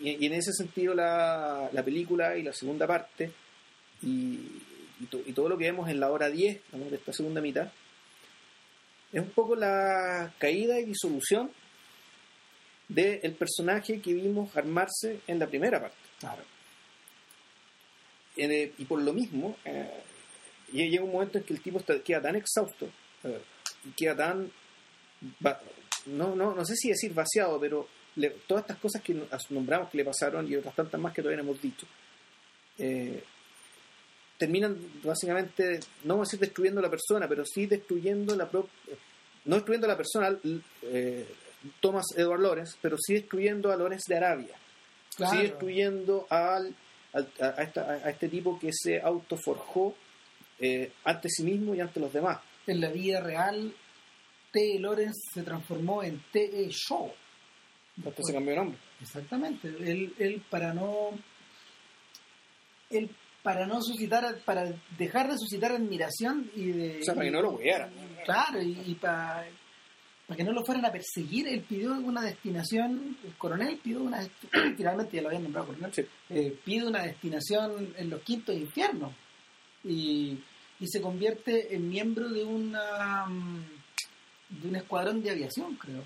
y, 0.00 0.22
y 0.24 0.26
en 0.26 0.34
ese 0.34 0.52
sentido 0.52 0.94
la, 0.94 1.68
la 1.72 1.82
película 1.84 2.36
y 2.36 2.42
la 2.42 2.52
segunda 2.52 2.86
parte 2.86 3.32
y, 4.02 4.38
y 5.00 5.06
to- 5.10 5.22
y 5.26 5.32
todo 5.32 5.48
lo 5.48 5.58
que 5.58 5.64
vemos 5.64 5.88
en 5.88 6.00
la 6.00 6.10
hora 6.10 6.28
10 6.30 6.60
digamos, 6.72 6.90
de 6.90 6.96
esta 6.96 7.12
segunda 7.12 7.40
mitad 7.40 7.70
es 9.12 9.20
un 9.22 9.30
poco 9.30 9.56
la 9.56 10.32
caída 10.38 10.78
y 10.78 10.84
disolución 10.84 11.50
del 12.88 13.32
personaje 13.34 14.00
que 14.00 14.12
vimos 14.14 14.54
armarse 14.56 15.20
en 15.26 15.38
la 15.38 15.46
primera 15.46 15.80
parte. 15.80 15.96
claro 16.20 16.42
Eh, 18.36 18.72
y 18.78 18.84
por 18.84 19.02
lo 19.02 19.12
mismo, 19.12 19.56
eh, 19.64 19.90
lle- 20.72 20.88
llega 20.88 21.02
un 21.04 21.10
momento 21.12 21.38
en 21.38 21.44
que 21.44 21.52
el 21.54 21.60
tipo 21.60 21.78
está- 21.78 22.00
queda 22.00 22.22
tan 22.22 22.36
exhausto 22.36 22.88
eh, 23.24 23.40
y 23.84 23.90
queda 23.90 24.14
tan. 24.16 24.50
va- 25.44 25.60
no, 26.06 26.36
no, 26.36 26.54
no 26.54 26.64
sé 26.64 26.76
si 26.76 26.88
decir 26.88 27.12
vaciado, 27.12 27.58
pero 27.58 27.88
le- 28.18 28.30
todas 28.46 28.62
estas 28.64 28.78
cosas 28.78 29.02
que 29.02 29.14
nombramos 29.50 29.90
que 29.90 29.96
le 29.98 30.04
pasaron 30.04 30.46
y 30.50 30.56
otras 30.56 30.74
tantas 30.74 31.00
más 31.00 31.12
que 31.14 31.22
todavía 31.22 31.42
no 31.42 31.50
hemos 31.50 31.62
dicho, 31.62 31.86
eh, 32.78 33.22
terminan 34.36 34.76
básicamente, 35.02 35.80
no 36.04 36.14
vamos 36.14 36.28
a 36.28 36.30
decir 36.30 36.40
destruyendo 36.40 36.80
a 36.80 36.82
la 36.84 36.90
persona, 36.90 37.28
pero 37.28 37.44
sí 37.44 37.66
destruyendo 37.66 38.36
la 38.36 38.48
propia. 38.48 38.72
No 39.44 39.56
destruyendo 39.56 39.86
a 39.86 39.90
la 39.90 39.96
persona, 39.96 40.36
eh, 40.82 41.26
Thomas 41.80 42.06
Edward 42.16 42.40
Lawrence, 42.40 42.76
pero 42.80 42.96
sí 42.98 43.14
destruyendo 43.14 43.72
a 43.72 43.76
Lawrence 43.76 44.04
de 44.12 44.16
Arabia 44.16 44.54
claro 45.16 45.32
sigue 45.36 45.48
destruyendo 45.48 46.26
al, 46.30 46.72
al- 47.12 47.32
a, 47.40 47.62
esta- 47.62 47.90
a 47.90 48.10
este 48.10 48.28
tipo 48.28 48.58
que 48.60 48.70
se 48.72 49.00
autoforjó 49.00 49.96
eh, 50.60 50.92
ante 51.04 51.28
sí 51.28 51.42
mismo 51.42 51.74
y 51.74 51.80
ante 51.80 51.98
los 52.00 52.12
demás. 52.12 52.38
en 52.66 52.80
la 52.80 52.90
vida 52.90 53.20
real 53.20 53.74
T. 54.52 54.78
Lawrence 54.78 55.20
se 55.34 55.42
transformó 55.42 56.02
en 56.04 56.22
T. 56.32 56.68
Shaw 56.70 57.12
Hasta 58.06 58.22
se 58.22 58.32
cambió 58.32 58.50
de 58.52 58.56
nombre. 58.56 58.78
Exactamente. 59.00 59.68
Él, 59.68 60.14
él 60.18 60.42
para 60.50 60.72
no. 60.74 61.10
Él 62.90 63.10
para 63.42 63.66
no 63.66 63.80
suscitar, 63.80 64.40
para 64.44 64.64
dejar 64.98 65.28
de 65.30 65.38
suscitar 65.38 65.72
admiración 65.72 66.50
y 66.54 66.66
de. 66.72 66.98
O 67.00 67.04
sea, 67.04 67.14
para 67.14 67.26
que 67.26 67.32
no 67.32 67.42
lo 67.42 67.50
huearan. 67.52 67.90
Claro, 68.24 68.60
y, 68.62 68.78
y 68.86 68.94
para, 68.96 69.46
para 70.26 70.36
que 70.36 70.44
no 70.44 70.52
lo 70.52 70.64
fueran 70.64 70.84
a 70.84 70.92
perseguir, 70.92 71.46
él 71.48 71.64
pidió 71.68 71.92
una 71.92 72.22
destinación, 72.22 73.16
el 73.24 73.34
coronel 73.36 73.78
pidió 73.82 74.02
una, 74.02 74.20
finalmente 74.76 75.16
ya 75.16 75.22
lo 75.22 75.28
habían 75.28 75.44
nombrado 75.44 75.68
coronel, 75.68 75.92
Sí. 75.94 76.02
eh, 76.30 76.58
pide 76.64 76.86
una 76.86 77.02
destinación 77.04 77.94
en 77.96 78.10
los 78.10 78.20
quintos 78.22 78.54
infiernos 78.56 79.12
y, 79.84 80.38
y 80.80 80.86
se 80.86 81.00
convierte 81.00 81.74
en 81.74 81.88
miembro 81.88 82.28
de 82.28 82.44
una 82.44 83.26
mm, 83.26 83.64
de 84.50 84.68
un 84.68 84.76
escuadrón 84.76 85.22
de 85.22 85.30
aviación, 85.30 85.76
creo. 85.76 86.02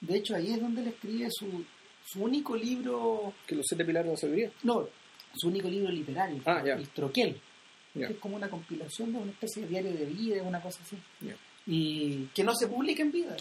De 0.00 0.16
hecho, 0.16 0.34
ahí 0.36 0.52
es 0.52 0.60
donde 0.60 0.82
él 0.82 0.88
escribe 0.88 1.28
su, 1.30 1.64
su 2.04 2.22
único 2.22 2.56
libro, 2.56 3.32
Que 3.46 3.54
los 3.56 3.66
siete 3.66 3.84
pilares 3.84 4.06
de 4.06 4.12
la 4.12 4.16
sabiduría. 4.18 4.52
no, 4.62 4.86
su 5.34 5.48
único 5.48 5.68
libro 5.68 5.90
literario, 5.90 6.40
Ah, 6.46 6.62
el 6.64 6.88
Troquel, 6.90 7.40
que 7.94 8.04
es 8.04 8.18
como 8.18 8.36
una 8.36 8.48
compilación 8.48 9.12
de 9.12 9.18
una 9.18 9.30
especie 9.32 9.62
de 9.62 9.68
diario 9.68 9.92
de 9.92 10.06
vida, 10.06 10.42
una 10.42 10.60
cosa 10.62 10.80
así 10.82 10.96
y 11.66 12.24
que 12.34 12.42
no 12.44 12.54
se 12.54 12.66
publica 12.68 13.02
en 13.02 13.12
vida. 13.12 13.36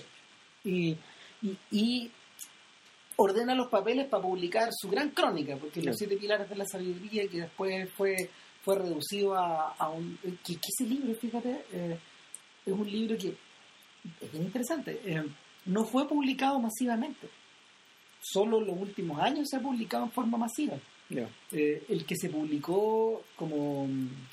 Y, 0.65 0.97
y, 1.41 1.57
y 1.71 2.11
ordena 3.15 3.55
los 3.55 3.69
papeles 3.69 4.07
para 4.09 4.21
publicar 4.23 4.69
su 4.77 4.89
gran 4.89 5.11
crónica, 5.11 5.55
porque 5.57 5.81
los 5.81 5.95
siete 5.95 6.17
pilares 6.17 6.49
de 6.49 6.55
la 6.57 6.65
sabiduría, 6.65 7.27
que 7.29 7.41
después 7.41 7.89
fue, 7.93 8.29
fue 8.63 8.77
reducido 8.77 9.33
a, 9.35 9.73
a 9.75 9.89
un... 9.89 10.17
Que, 10.45 10.55
que 10.55 10.67
ese 10.77 10.89
libro, 10.89 11.13
fíjate, 11.15 11.63
eh, 11.71 11.97
es 12.65 12.73
un 12.73 12.89
libro 12.91 13.17
que 13.17 13.33
es 14.21 14.31
bien 14.31 14.43
interesante. 14.43 14.99
eh, 15.05 15.23
no 15.67 15.85
fue 15.85 16.07
publicado 16.07 16.59
masivamente. 16.59 17.27
Solo 18.21 18.59
en 18.59 18.67
los 18.67 18.77
últimos 18.77 19.19
años 19.21 19.47
se 19.49 19.57
ha 19.57 19.61
publicado 19.61 20.05
en 20.05 20.11
forma 20.11 20.37
masiva. 20.37 20.77
Eh, 21.51 21.85
el 21.87 22.05
que 22.05 22.15
se 22.17 22.29
publicó 22.29 23.23
como, 23.35 23.87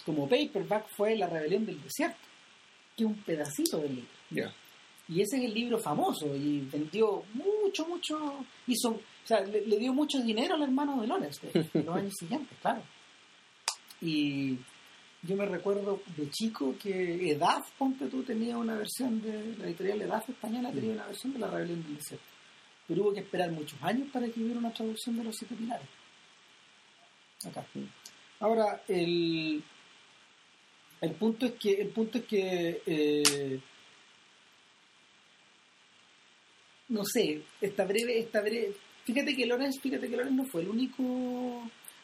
como 0.04 0.28
paperback 0.28 0.86
fue 0.96 1.16
La 1.16 1.28
Rebelión 1.28 1.64
del 1.66 1.80
Desierto, 1.82 2.16
que 2.96 3.04
es 3.04 3.08
un 3.10 3.16
pedacito 3.22 3.78
del 3.78 3.94
libro. 3.96 4.10
Y 5.06 5.20
ese 5.20 5.36
es 5.36 5.44
el 5.44 5.54
libro 5.54 5.78
famoso 5.78 6.34
y 6.34 6.60
vendió 6.72 7.22
mucho, 7.34 7.86
mucho, 7.86 8.44
hizo, 8.66 8.88
o 8.92 9.00
sea, 9.26 9.40
le, 9.42 9.66
le 9.66 9.78
dio 9.78 9.92
mucho 9.92 10.18
dinero 10.22 10.54
al 10.54 10.62
hermano 10.62 11.00
de 11.00 11.06
Lorenz 11.06 11.40
de- 11.42 11.68
en 11.74 11.84
los 11.86 11.94
años 12.00 12.14
siguientes, 12.18 12.56
claro. 12.62 12.82
Y 14.00 14.56
yo 15.26 15.36
me 15.36 15.46
recuerdo 15.46 16.02
de 16.16 16.30
chico 16.30 16.74
que 16.80 17.30
Edad, 17.30 17.62
ponte 17.78 18.06
tú, 18.08 18.22
tenía 18.22 18.58
una 18.58 18.76
versión 18.76 19.20
de 19.22 19.56
la 19.56 19.66
editorial 19.66 20.02
Edad 20.02 20.24
española, 20.28 20.70
tenía 20.70 20.92
una 20.92 21.06
versión 21.06 21.32
de 21.32 21.38
La 21.38 21.50
Rebelión 21.50 21.82
del 21.82 21.96
Desierto. 21.96 22.26
Pero 22.86 23.02
hubo 23.02 23.14
que 23.14 23.20
esperar 23.20 23.50
muchos 23.50 23.82
años 23.82 24.08
para 24.12 24.28
que 24.28 24.40
hubiera 24.40 24.58
una 24.58 24.72
traducción 24.72 25.16
de 25.16 25.24
los 25.24 25.34
siete 25.36 25.54
pilares. 25.54 25.88
Acá. 27.46 27.66
Ahora, 28.40 28.82
el, 28.88 29.62
el 31.00 31.12
punto 31.12 31.46
es 31.46 31.52
que, 31.52 31.72
el 31.72 31.88
punto 31.88 32.18
es 32.18 32.24
que 32.24 32.82
eh, 32.84 33.60
no 36.88 37.04
sé, 37.04 37.42
esta 37.60 37.84
breve, 37.84 38.18
esta 38.18 38.40
breve, 38.40 38.74
fíjate 39.04 39.34
que 39.34 39.46
Lorenz, 39.46 39.80
fíjate 39.80 40.08
que 40.08 40.16
Lorenz 40.16 40.36
no 40.36 40.44
fue 40.44 40.62
el 40.62 40.68
único, 40.68 41.02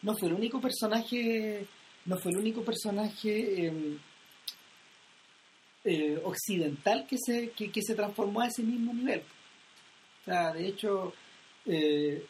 no 0.02 0.16
fue 0.16 0.28
el 0.28 0.34
único 0.34 0.60
personaje, 0.60 1.66
no 2.04 2.18
fue 2.18 2.32
el 2.32 2.38
único 2.38 2.62
personaje 2.62 3.66
eh, 3.66 3.98
eh, 5.84 6.20
occidental 6.24 7.06
que 7.08 7.16
se, 7.18 7.50
que, 7.50 7.70
que 7.70 7.82
se 7.82 7.94
transformó 7.94 8.40
a 8.40 8.46
ese 8.46 8.62
mismo 8.62 8.92
nivel. 8.92 9.22
O 10.20 10.24
sea, 10.24 10.52
de 10.52 10.66
hecho, 10.66 11.12
eh, 11.66 12.24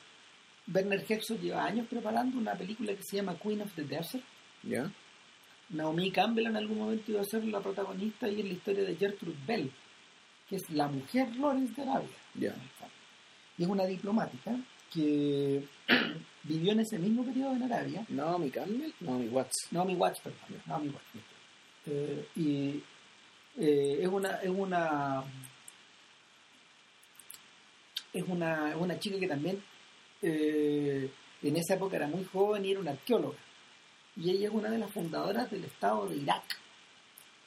Werner 0.72 1.04
Herzog 1.08 1.40
lleva 1.40 1.64
años 1.64 1.86
preparando 1.88 2.38
una 2.38 2.54
película 2.54 2.94
que 2.94 3.02
se 3.02 3.16
llama 3.16 3.38
Queen 3.38 3.62
of 3.62 3.74
the 3.74 3.82
Desert. 3.82 4.24
Ya. 4.62 4.90
Naomi 5.70 6.10
Campbell 6.10 6.46
en 6.46 6.56
algún 6.56 6.78
momento 6.78 7.12
iba 7.12 7.20
a 7.20 7.24
ser 7.24 7.44
la 7.44 7.60
protagonista 7.60 8.28
y 8.28 8.40
es 8.40 8.46
la 8.46 8.52
historia 8.52 8.84
de 8.84 8.96
Gertrude 8.96 9.38
Bell, 9.46 9.70
que 10.48 10.56
es 10.56 10.70
la 10.70 10.88
mujer 10.88 11.34
Lawrence 11.36 11.74
de 11.74 11.82
Arabia. 11.88 12.16
Ya. 12.34 12.54
Y 13.56 13.62
es 13.62 13.68
una 13.68 13.84
diplomática 13.84 14.56
que 14.92 15.64
vivió 16.44 16.72
en 16.72 16.80
ese 16.80 16.98
mismo 16.98 17.24
periodo 17.24 17.54
en 17.54 17.62
Arabia. 17.64 18.04
Naomi 18.08 18.50
Campbell, 18.50 18.92
Naomi 19.00 19.28
Watts. 19.28 19.68
Naomi 19.70 19.94
Watts, 19.94 20.20
perdón. 20.20 20.62
Naomi 20.66 20.88
Watts. 20.88 21.06
Eh, 21.86 22.26
y 22.36 22.82
eh, 23.58 23.98
es 24.02 24.08
una 24.08 24.36
es 24.36 24.50
una 24.50 25.24
es 28.12 28.24
una, 28.26 28.76
una 28.76 28.98
chica 28.98 29.18
que 29.18 29.28
también 29.28 29.62
eh, 30.22 31.10
en 31.42 31.56
esa 31.56 31.74
época 31.74 31.96
era 31.96 32.06
muy 32.06 32.24
joven 32.24 32.64
y 32.64 32.72
era 32.72 32.80
una 32.80 32.92
arqueóloga. 32.92 33.38
Y 34.16 34.30
ella 34.30 34.48
es 34.48 34.54
una 34.54 34.70
de 34.70 34.78
las 34.78 34.90
fundadoras 34.90 35.50
del 35.50 35.64
Estado 35.64 36.08
de 36.08 36.16
Irak, 36.16 36.58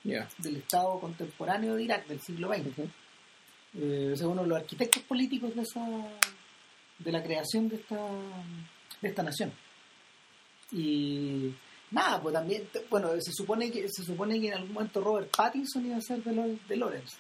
del 0.04 0.56
Estado 0.58 1.00
contemporáneo 1.00 1.76
de 1.76 1.84
Irak 1.84 2.08
del 2.08 2.22
siglo 2.22 2.50
XX. 2.54 2.90
Eh, 3.76 4.12
o 4.14 4.16
sea, 4.16 4.28
uno 4.28 4.44
de 4.44 4.48
los 4.48 4.58
arquitectos 4.58 5.04
políticos 5.04 5.56
de 5.56 5.62
esa 5.64 5.82
de 7.04 7.12
la 7.12 7.24
creación 7.24 7.70
de 7.70 7.76
esta 7.78 7.98
de 9.02 9.10
esta 9.10 9.24
nación 9.24 9.52
y 10.72 11.54
nada 11.92 12.22
pues 12.22 12.34
también 12.34 12.68
bueno 12.90 13.10
se 13.20 13.32
supone 13.32 13.72
que 13.72 13.88
se 13.90 14.04
supone 14.04 14.40
que 14.40 14.48
en 14.48 14.54
algún 14.56 14.74
momento 14.74 15.02
Robert 15.02 15.30
Pattinson 15.36 15.86
iba 15.86 15.98
a 15.98 16.02
ser 16.02 16.24
de, 16.24 16.58
de 16.68 16.76
Lawrence 16.78 17.18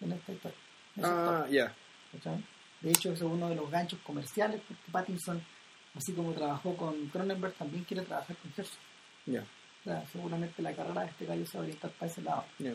en 0.00 0.12
esta 0.12 0.32
historia 0.32 0.58
en 0.96 1.04
esa 1.04 1.42
Ah, 1.42 1.46
ya. 1.48 1.74
de 2.80 2.90
hecho 2.90 3.12
ese 3.12 3.24
es 3.24 3.30
uno 3.30 3.48
de 3.48 3.54
los 3.56 3.70
ganchos 3.70 3.98
comerciales 4.00 4.60
porque 4.66 4.82
Pattinson 4.90 5.42
así 5.94 6.12
como 6.12 6.32
trabajó 6.32 6.76
con 6.76 7.06
Cronenberg 7.08 7.54
también 7.54 7.84
quiere 7.84 8.02
trabajar 8.04 8.36
con 8.36 8.52
Herzog 8.56 8.78
Ya. 9.26 9.42
o 9.42 9.84
sea, 9.84 10.04
seguramente 10.12 10.60
la 10.62 10.74
carrera 10.74 11.02
de 11.02 11.08
este 11.10 11.26
gallo 11.26 11.46
se 11.46 11.56
va 11.58 11.62
a 11.62 11.66
orientar 11.66 11.90
para 11.92 12.10
ese 12.10 12.22
lado 12.22 12.44
Ya. 12.58 12.74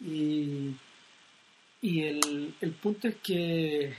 y, 0.00 0.74
y 1.82 2.02
el, 2.02 2.54
el 2.60 2.72
punto 2.72 3.08
es 3.08 3.16
que 3.22 3.94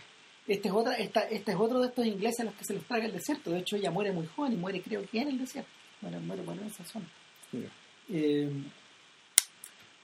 este 0.48 0.68
es, 0.68 0.74
otra, 0.74 0.96
esta, 0.96 1.22
este 1.22 1.52
es 1.52 1.58
otro 1.58 1.80
de 1.80 1.88
estos 1.88 2.06
ingleses 2.06 2.40
a 2.42 2.44
los 2.46 2.54
que 2.56 2.66
se 2.66 2.74
les 2.74 2.84
traga 2.86 3.06
el 3.06 3.14
desierto. 3.14 3.52
De 3.52 3.60
hecho, 3.60 3.76
ella 3.76 3.92
muere 3.92 4.12
muy 4.12 4.28
joven 4.28 4.54
y 4.54 4.58
muere, 4.58 4.82
creo 4.82 5.04
que 5.10 5.22
en 5.22 5.30
el 5.30 5.38
desierto. 5.40 5.70
Muere, 6.02 6.20
muere, 6.20 6.42
muere 6.44 6.62
en 6.62 6.68
esa 6.68 6.84
zona. 6.86 7.06
Eh, 8.10 8.50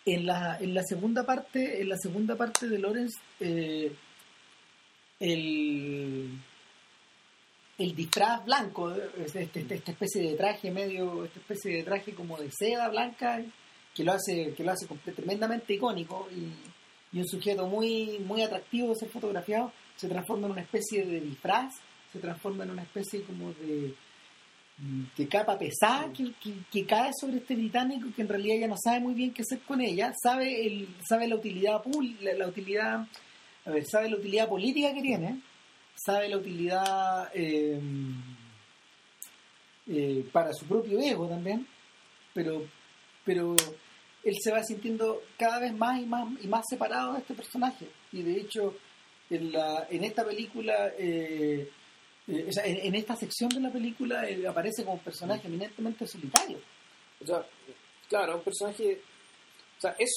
en, 0.05 0.25
la, 0.25 0.57
en 0.59 0.73
la 0.73 0.83
segunda 0.83 1.25
parte, 1.25 1.81
en 1.81 1.89
la 1.89 1.97
segunda 1.97 2.35
parte 2.35 2.67
de 2.69 2.79
Lawrence, 2.79 3.19
eh, 3.39 3.91
el, 5.19 6.29
el 7.77 7.95
disfraz 7.95 8.45
blanco, 8.45 8.93
eh, 8.95 9.09
este, 9.25 9.43
este- 9.43 9.75
esta 9.75 9.91
especie 9.91 10.21
de 10.21 10.35
traje 10.35 10.71
medio, 10.71 11.25
esta 11.25 11.39
especie 11.39 11.75
de 11.77 11.83
traje 11.83 12.13
como 12.13 12.37
de 12.37 12.49
seda 12.51 12.87
blanca, 12.89 13.41
que 13.93 14.03
lo 14.03 14.13
hace, 14.13 14.53
que 14.55 14.63
lo 14.63 14.71
hace 14.71 14.85
tremendamente 15.15 15.73
icónico 15.73 16.27
y, 16.31 17.17
y 17.17 17.19
un 17.19 17.27
sujeto 17.27 17.67
muy, 17.67 18.19
muy 18.19 18.43
atractivo 18.43 18.89
de 18.89 18.95
ser 18.95 19.09
fotografiado, 19.09 19.71
se 19.97 20.07
transforma 20.07 20.45
en 20.47 20.53
una 20.53 20.61
especie 20.61 21.05
de 21.05 21.19
disfraz, 21.19 21.73
se 22.13 22.19
transforma 22.19 22.63
en 22.63 22.71
una 22.71 22.83
especie 22.83 23.23
como 23.23 23.51
de, 23.53 23.93
de 25.17 25.27
capa 25.27 25.57
pesada 25.57 26.13
que, 26.13 26.31
que- 26.41 26.53
que 26.71 26.85
cae 26.85 27.11
sobre 27.19 27.37
este 27.37 27.55
británico 27.55 28.07
que 28.15 28.21
en 28.21 28.29
realidad 28.29 28.59
ya 28.61 28.67
no 28.67 28.75
sabe 28.81 28.99
muy 29.01 29.13
bien 29.15 29.33
qué 29.33 29.41
hacer 29.41 29.59
con 29.61 29.81
ella, 29.81 30.13
sabe 30.21 30.65
el, 30.65 30.87
sabe 31.07 31.27
la 31.27 31.35
utilidad 31.35 31.81
la, 32.21 32.33
la 32.33 32.47
utilidad, 32.47 33.07
a 33.65 33.69
ver, 33.71 33.83
sabe 33.85 34.09
la 34.09 34.17
utilidad 34.17 34.47
política 34.47 34.93
que 34.93 35.01
tiene, 35.01 35.41
sabe 35.95 36.29
la 36.29 36.37
utilidad 36.37 37.29
eh, 37.33 37.79
eh, 39.87 40.25
para 40.31 40.53
su 40.53 40.65
propio 40.65 40.99
ego 40.99 41.27
también, 41.27 41.65
pero, 42.33 42.63
pero 43.25 43.55
él 44.23 44.35
se 44.41 44.51
va 44.51 44.63
sintiendo 44.63 45.21
cada 45.37 45.59
vez 45.59 45.73
más 45.75 45.99
y 46.01 46.05
más 46.05 46.27
y 46.43 46.47
más 46.47 46.65
separado 46.69 47.13
de 47.13 47.19
este 47.19 47.33
personaje. 47.33 47.87
Y 48.11 48.21
de 48.21 48.41
hecho 48.41 48.75
en, 49.29 49.51
la, 49.51 49.87
en 49.89 50.03
esta 50.03 50.23
película 50.25 50.91
eh, 50.97 51.69
eh, 52.27 52.45
o 52.49 52.51
sea, 52.51 52.65
en, 52.65 52.77
en 52.77 52.95
esta 52.95 53.15
sección 53.15 53.49
de 53.49 53.59
la 53.59 53.71
película 53.71 54.27
él 54.27 54.45
aparece 54.45 54.83
como 54.83 54.95
un 54.95 54.99
personaje 55.03 55.47
eminentemente 55.47 56.05
solitario 56.07 56.59
O 57.21 57.25
sea, 57.25 57.45
claro, 58.09 58.37
un 58.37 58.43
personaje. 58.43 59.01
O 59.77 59.81
sea, 59.81 59.95
es 59.99 60.15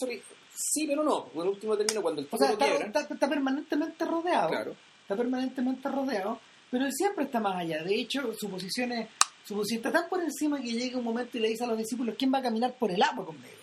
Sí, 0.53 0.87
pero 0.87 1.03
no. 1.05 1.27
Por 1.27 1.47
último 1.47 1.77
término, 1.77 2.03
cuando 2.03 2.21
el 2.23 2.29
o 2.31 2.37
sea 2.37 2.51
está, 2.53 2.65
quiebra. 2.67 2.87
está- 2.87 3.15
está 3.15 3.29
permanentemente 3.29 4.05
rodeado 4.05 4.49
Claro. 4.51 4.77
está 5.03 5.17
permanentemente 5.17 5.89
rodeado 5.89 6.41
pero 6.71 6.85
él 6.87 6.93
siempre 6.93 7.25
está 7.25 7.41
más 7.41 7.57
allá 7.57 7.83
de 7.83 7.95
hecho 7.97 8.33
su 8.35 8.49
posición 8.51 8.93
es 8.93 9.09
su 9.45 9.55
posición 9.57 9.79
está 9.79 9.91
tan 9.93 10.09
por 10.09 10.21
encima 10.23 10.61
que 10.61 10.71
llega 10.73 10.99
un 10.99 11.05
momento 11.05 11.37
y 11.37 11.41
le 11.41 11.49
dice 11.49 11.65
a 11.65 11.67
los 11.69 11.79
discípulos 11.79 12.15
quién 12.19 12.33
va 12.33 12.39
a 12.39 12.43
caminar 12.43 12.75
por 12.79 12.91
el 12.93 13.03
agua 13.03 13.25
conmigo 13.27 13.57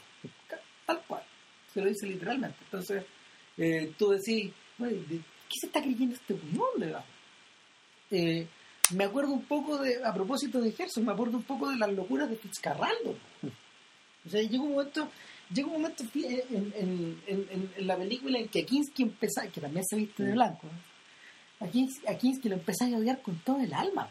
tal 0.85 1.01
cual 1.07 1.23
se 1.73 1.79
lo 1.81 1.87
dice 1.87 2.05
literalmente 2.07 2.57
entonces 2.65 3.03
eh, 3.57 3.93
tú 3.97 4.09
decís 4.09 4.51
"Oye, 4.79 4.95
¿de 5.07 5.21
¿qué 5.49 5.55
se 5.61 5.67
está 5.67 5.81
creyendo 5.81 6.15
este 6.15 6.33
weón 6.33 6.79
de 6.79 6.85
verdad?". 6.87 7.05
Eh, 8.11 8.47
me 8.95 9.03
acuerdo 9.03 9.31
un 9.33 9.43
poco 9.43 9.77
de 9.79 10.03
a 10.03 10.13
propósito 10.13 10.61
de 10.61 10.71
Gerson 10.71 11.03
me 11.05 11.11
acuerdo 11.11 11.37
un 11.37 11.43
poco 11.43 11.69
de 11.69 11.75
las 11.77 11.91
locuras 11.91 12.29
de 12.29 12.37
Fitzcarraldo 12.37 13.17
o 14.25 14.29
sea 14.29 14.41
llega 14.41 14.63
un 14.63 14.71
momento 14.71 15.09
llega 15.53 15.67
un 15.67 15.73
momento 15.73 16.05
fi- 16.05 16.25
en, 16.25 16.73
en- 16.73 17.21
en- 17.27 17.71
en- 17.75 17.85
la 17.87 17.97
película 17.97 18.39
en 18.39 18.47
que 18.47 18.61
a 18.61 18.65
Kinski 18.65 19.03
empieza 19.03 19.45
que 19.51 19.59
también 19.59 19.83
se 19.85 19.97
viste 19.97 20.23
de 20.23 20.31
blanco 20.31 20.67
¿no? 20.67 21.67
a 21.67 21.69
Kinski, 21.69 22.07
a 22.07 22.17
Kinski 22.17 22.47
lo 22.47 22.55
empezáis 22.55 22.93
a 22.95 22.97
odiar 22.97 23.21
con 23.21 23.37
todo 23.39 23.59
el 23.59 23.73
alma 23.73 24.07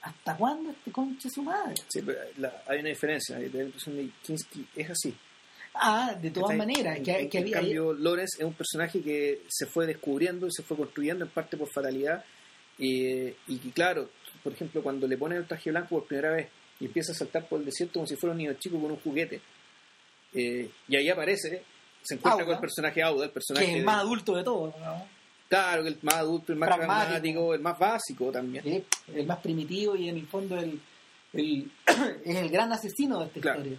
¿hasta 0.00 0.34
cuándo 0.36 0.70
este 0.70 0.90
conche 0.90 1.28
su 1.28 1.42
madre? 1.42 1.74
Sí, 1.88 2.00
pero 2.00 2.20
la- 2.38 2.62
hay 2.66 2.80
una 2.80 2.88
diferencia. 2.90 3.38
La 3.38 3.44
impresión 3.64 3.96
de 3.96 4.10
Kinski 4.22 4.66
es 4.76 4.90
así. 4.90 5.14
Ah 5.74 6.14
de 6.20 6.30
todas 6.30 6.56
maneras 6.56 6.96
En, 6.98 7.04
que, 7.04 7.18
en- 7.20 7.28
que 7.30 7.38
en 7.38 7.44
había 7.44 7.56
cambio, 7.58 7.92
Lawrence 7.94 8.36
es 8.38 8.44
un 8.44 8.54
personaje 8.54 9.00
que 9.02 9.42
se 9.48 9.66
fue 9.66 9.86
descubriendo 9.86 10.46
y 10.46 10.52
se 10.52 10.62
fue 10.62 10.76
construyendo 10.76 11.24
en 11.24 11.30
parte 11.30 11.56
por 11.56 11.68
fatalidad. 11.68 12.24
eh, 12.78 13.36
y 13.46 13.58
que, 13.58 13.70
claro, 13.70 14.10
por 14.42 14.52
ejemplo, 14.52 14.82
cuando 14.82 15.06
le 15.06 15.16
ponen 15.16 15.38
el 15.38 15.46
traje 15.46 15.70
blanco 15.70 15.90
por 15.90 16.06
primera 16.06 16.30
vez 16.32 16.48
y 16.80 16.86
empieza 16.86 17.12
a 17.12 17.14
saltar 17.14 17.48
por 17.48 17.60
el 17.60 17.64
desierto 17.66 17.94
como 17.94 18.06
si 18.06 18.16
fuera 18.16 18.32
un 18.32 18.38
niño 18.38 18.52
chico 18.54 18.80
con 18.80 18.90
un 18.90 18.98
juguete, 18.98 19.40
eh, 20.32 20.68
y 20.88 20.96
ahí 20.96 21.08
aparece, 21.08 21.62
se 22.02 22.14
encuentra 22.14 22.32
Auda. 22.32 22.44
con 22.46 22.54
el 22.54 22.60
personaje 22.60 23.02
Auda, 23.02 23.24
el 23.26 23.30
personaje. 23.30 23.64
que 23.66 23.70
es 23.70 23.76
el 23.76 23.82
de- 23.82 23.86
más 23.86 24.00
adulto 24.00 24.34
de 24.34 24.42
todos 24.44 24.74
¿no? 24.80 25.06
Claro, 25.48 25.86
el 25.86 25.98
más 26.02 26.14
adulto, 26.16 26.52
el 26.52 26.58
más 26.58 26.68
Pragmático. 26.68 26.98
pragmático, 27.04 27.54
el 27.54 27.60
más 27.60 27.78
básico 27.78 28.32
también. 28.32 28.84
El 29.14 29.26
más 29.26 29.38
primitivo 29.38 29.94
y 29.94 30.08
en 30.08 30.16
el 30.16 30.26
fondo 30.26 30.58
el, 30.58 30.80
el- 31.34 31.70
es 32.24 32.36
el 32.36 32.48
gran 32.50 32.72
asesino 32.72 33.20
de 33.20 33.26
esta 33.26 33.40
Claro. 33.40 33.58
historia 33.60 33.78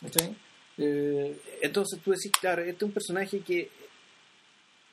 ¿Cachai? 0.00 0.36
Eh, 0.78 1.38
Entonces 1.62 2.00
tú 2.02 2.10
decís, 2.12 2.32
claro, 2.40 2.62
este 2.62 2.76
es 2.76 2.82
un 2.82 2.92
personaje 2.92 3.40
que 3.40 3.68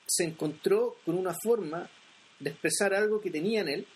se 0.06 0.24
encontró 0.24 0.96
con 1.04 1.16
una 1.16 1.34
forma 1.42 1.88
de 2.40 2.50
expresar 2.50 2.94
algo 2.94 3.20
que 3.20 3.30
tenía 3.30 3.60
en 3.62 3.68
él 3.68 3.86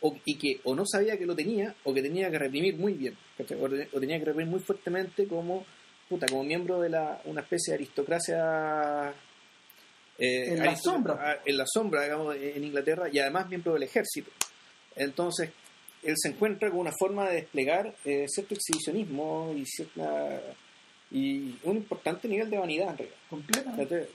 o, 0.00 0.18
y 0.24 0.36
que 0.36 0.60
o 0.64 0.74
no 0.74 0.84
sabía 0.84 1.16
que 1.16 1.24
lo 1.26 1.34
tenía 1.36 1.74
o 1.84 1.94
que 1.94 2.02
tenía 2.02 2.30
que 2.30 2.38
reprimir 2.38 2.76
muy 2.76 2.94
bien 2.94 3.16
o, 3.38 3.64
o 3.96 4.00
tenía 4.00 4.18
que 4.18 4.24
reprimir 4.24 4.50
muy 4.50 4.60
fuertemente 4.60 5.26
como 5.26 5.64
puta, 6.08 6.26
como 6.26 6.42
miembro 6.44 6.80
de 6.80 6.90
la, 6.90 7.22
una 7.24 7.40
especie 7.42 7.72
de 7.72 7.76
aristocracia 7.76 9.14
eh, 10.18 10.52
En 10.52 10.58
la 10.58 10.76
sombra. 10.76 11.16
ah, 11.20 11.38
en 11.46 11.56
la 11.56 11.64
sombra 11.66 12.02
digamos 12.02 12.36
en 12.36 12.64
Inglaterra 12.64 13.08
y 13.10 13.18
además 13.18 13.48
miembro 13.48 13.74
del 13.74 13.84
ejército 13.84 14.30
entonces 14.96 15.50
él 16.02 16.14
se 16.16 16.28
encuentra 16.30 16.70
con 16.70 16.80
una 16.80 16.92
forma 16.98 17.28
de 17.28 17.36
desplegar 17.36 17.94
eh, 18.04 18.26
cierto 18.28 18.54
exhibicionismo 18.54 19.52
y 19.56 19.64
cierta 19.66 20.40
y 21.10 21.54
un 21.64 21.76
importante 21.76 22.26
nivel 22.26 22.48
de 22.48 22.58
vanidad 22.58 22.90
en 22.92 22.96
realidad 22.98 23.16
completamente. 23.28 24.08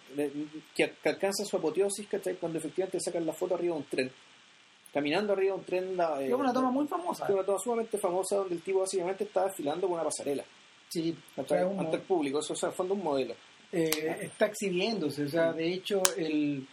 que, 0.76 0.94
que 1.04 1.10
alcanza 1.10 1.46
su 1.46 1.56
apoteosis 1.58 2.08
¿cachai? 2.08 2.36
cuando 2.36 2.58
efectivamente 2.58 3.00
sacan 3.00 3.26
la 3.26 3.34
foto 3.34 3.56
arriba 3.56 3.76
de 3.76 3.82
un 3.82 3.88
tren 3.88 4.12
caminando 4.94 5.34
arriba 5.34 5.54
de 5.54 5.60
un 5.60 5.66
tren 5.66 5.96
la- 5.98 6.22
Es 6.24 6.34
una 6.34 6.52
toma 6.54 6.72
muy 6.72 6.88
famosa. 6.88 7.26
es 7.26 7.30
una 7.30 7.44
toma 7.44 7.60
sumamente 7.60 7.98
famosa 8.00 8.38
donde 8.38 8.56
el 8.56 8.62
tipo 8.62 8.80
básicamente 8.80 9.26
está 9.26 9.46
desfilando 9.46 9.88
con 9.88 9.94
una 9.96 10.04
pasarela 10.04 10.44
Sí, 10.90 11.16
o 11.36 11.42
¿cachai? 11.44 11.60
sea, 11.70 11.80
ante 11.80 11.98
el 11.98 12.02
público 12.04 12.40
eso 12.40 12.54
es 12.54 12.64
en 12.64 12.70
el 12.70 12.76
fondo 12.76 12.94
un 12.96 13.04
modelo 13.04 13.36
eh, 13.72 14.20
está 14.22 14.46
exhibiéndose. 14.46 15.26
O 15.26 15.28
sea, 15.28 15.52
de 15.52 15.68
hecho, 15.74 16.02
el 16.16 16.66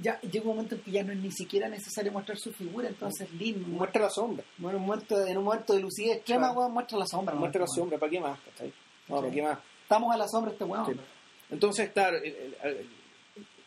ya 0.00 0.20
llega 0.22 0.42
un 0.48 0.56
momento 0.56 0.74
en 0.74 0.80
que 0.82 0.90
ya 0.90 1.02
no 1.04 1.12
es 1.12 1.18
ni 1.18 1.30
siquiera 1.30 1.68
necesario 1.68 2.10
mostrar 2.12 2.38
su 2.38 2.52
figura, 2.52 2.88
entonces 2.88 3.30
Lin 3.32 3.70
muestra 3.70 4.02
la 4.02 4.10
sombra 4.10 4.44
bueno, 4.58 4.78
un 4.78 4.86
momento, 4.86 5.26
en 5.26 5.36
un 5.38 5.44
momento 5.44 5.74
de 5.74 5.80
lucidez 5.80 6.16
extrema, 6.18 6.46
Claro. 6.48 6.60
weón, 6.60 6.72
muestra 6.72 6.98
la 6.98 7.06
sombra. 7.06 7.34
muestra 7.34 7.60
la 7.60 7.66
sombra 7.66 7.98
¿para 7.98 8.10
qué 8.10 8.20
más? 8.20 8.38
¿para 9.08 9.30
qué 9.30 9.42
más? 9.42 9.58
Estamos 9.82 10.14
a 10.14 10.16
la 10.18 10.28
sombra 10.28 10.52
este 10.52 10.64
weón. 10.64 10.86
Sí. 10.86 11.00
Entonces, 11.50 11.90
claro, 11.90 12.16
el- 12.18 12.24
el- 12.24 12.56
el- 12.62 12.86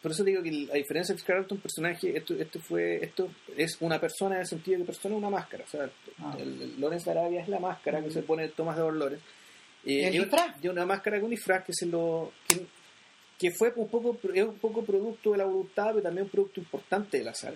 por 0.01 0.11
eso 0.11 0.23
digo 0.23 0.41
que 0.43 0.68
a 0.72 0.76
diferencia 0.76 1.15
de 1.15 1.22
Carlton, 1.22 1.57
personaje, 1.60 2.18
esto, 2.18 2.34
esto 2.35 2.60
fue, 2.60 3.03
esto 3.03 3.30
es 3.55 3.77
una 3.80 3.99
persona 3.99 4.35
en 4.35 4.41
el 4.41 4.47
sentido 4.47 4.77
de 4.80 4.84
que 4.84 4.88
persona 4.88 5.15
es 5.15 5.19
una 5.19 5.30
máscara. 5.30 5.64
O 5.64 5.68
sea, 5.68 5.89
Ah. 6.19 6.35
el, 6.39 6.77
de 7.05 7.11
Arabia 7.11 7.41
es 7.41 7.47
la 7.47 7.60
máscara 7.60 8.01
que 8.01 8.11
se 8.11 8.22
pone 8.23 8.47
Tomás 8.49 8.76
de 8.77 8.84
Lawrence. 8.99 9.23
Eh, 9.85 10.07
El 10.07 10.15
y-. 10.15 10.19
Y 10.61 10.68
una 10.69 10.85
máscara 10.85 11.19
con 11.22 11.30
disfraz 11.30 11.64
que 11.65 11.73
se 11.73 11.85
lo 11.85 12.31
que, 12.47 12.65
que 13.38 13.51
fue 13.51 13.73
un 13.76 13.89
poco 13.89 14.18
es 14.34 14.43
un 14.43 14.57
poco 14.60 14.84
producto 14.84 15.31
de 15.31 15.38
la 15.38 15.45
voluntad, 15.45 15.88
pero 15.89 16.01
también 16.01 16.26
un 16.26 16.30
producto 16.31 16.60
importante 16.60 17.18
del 17.18 17.27
azar. 17.27 17.55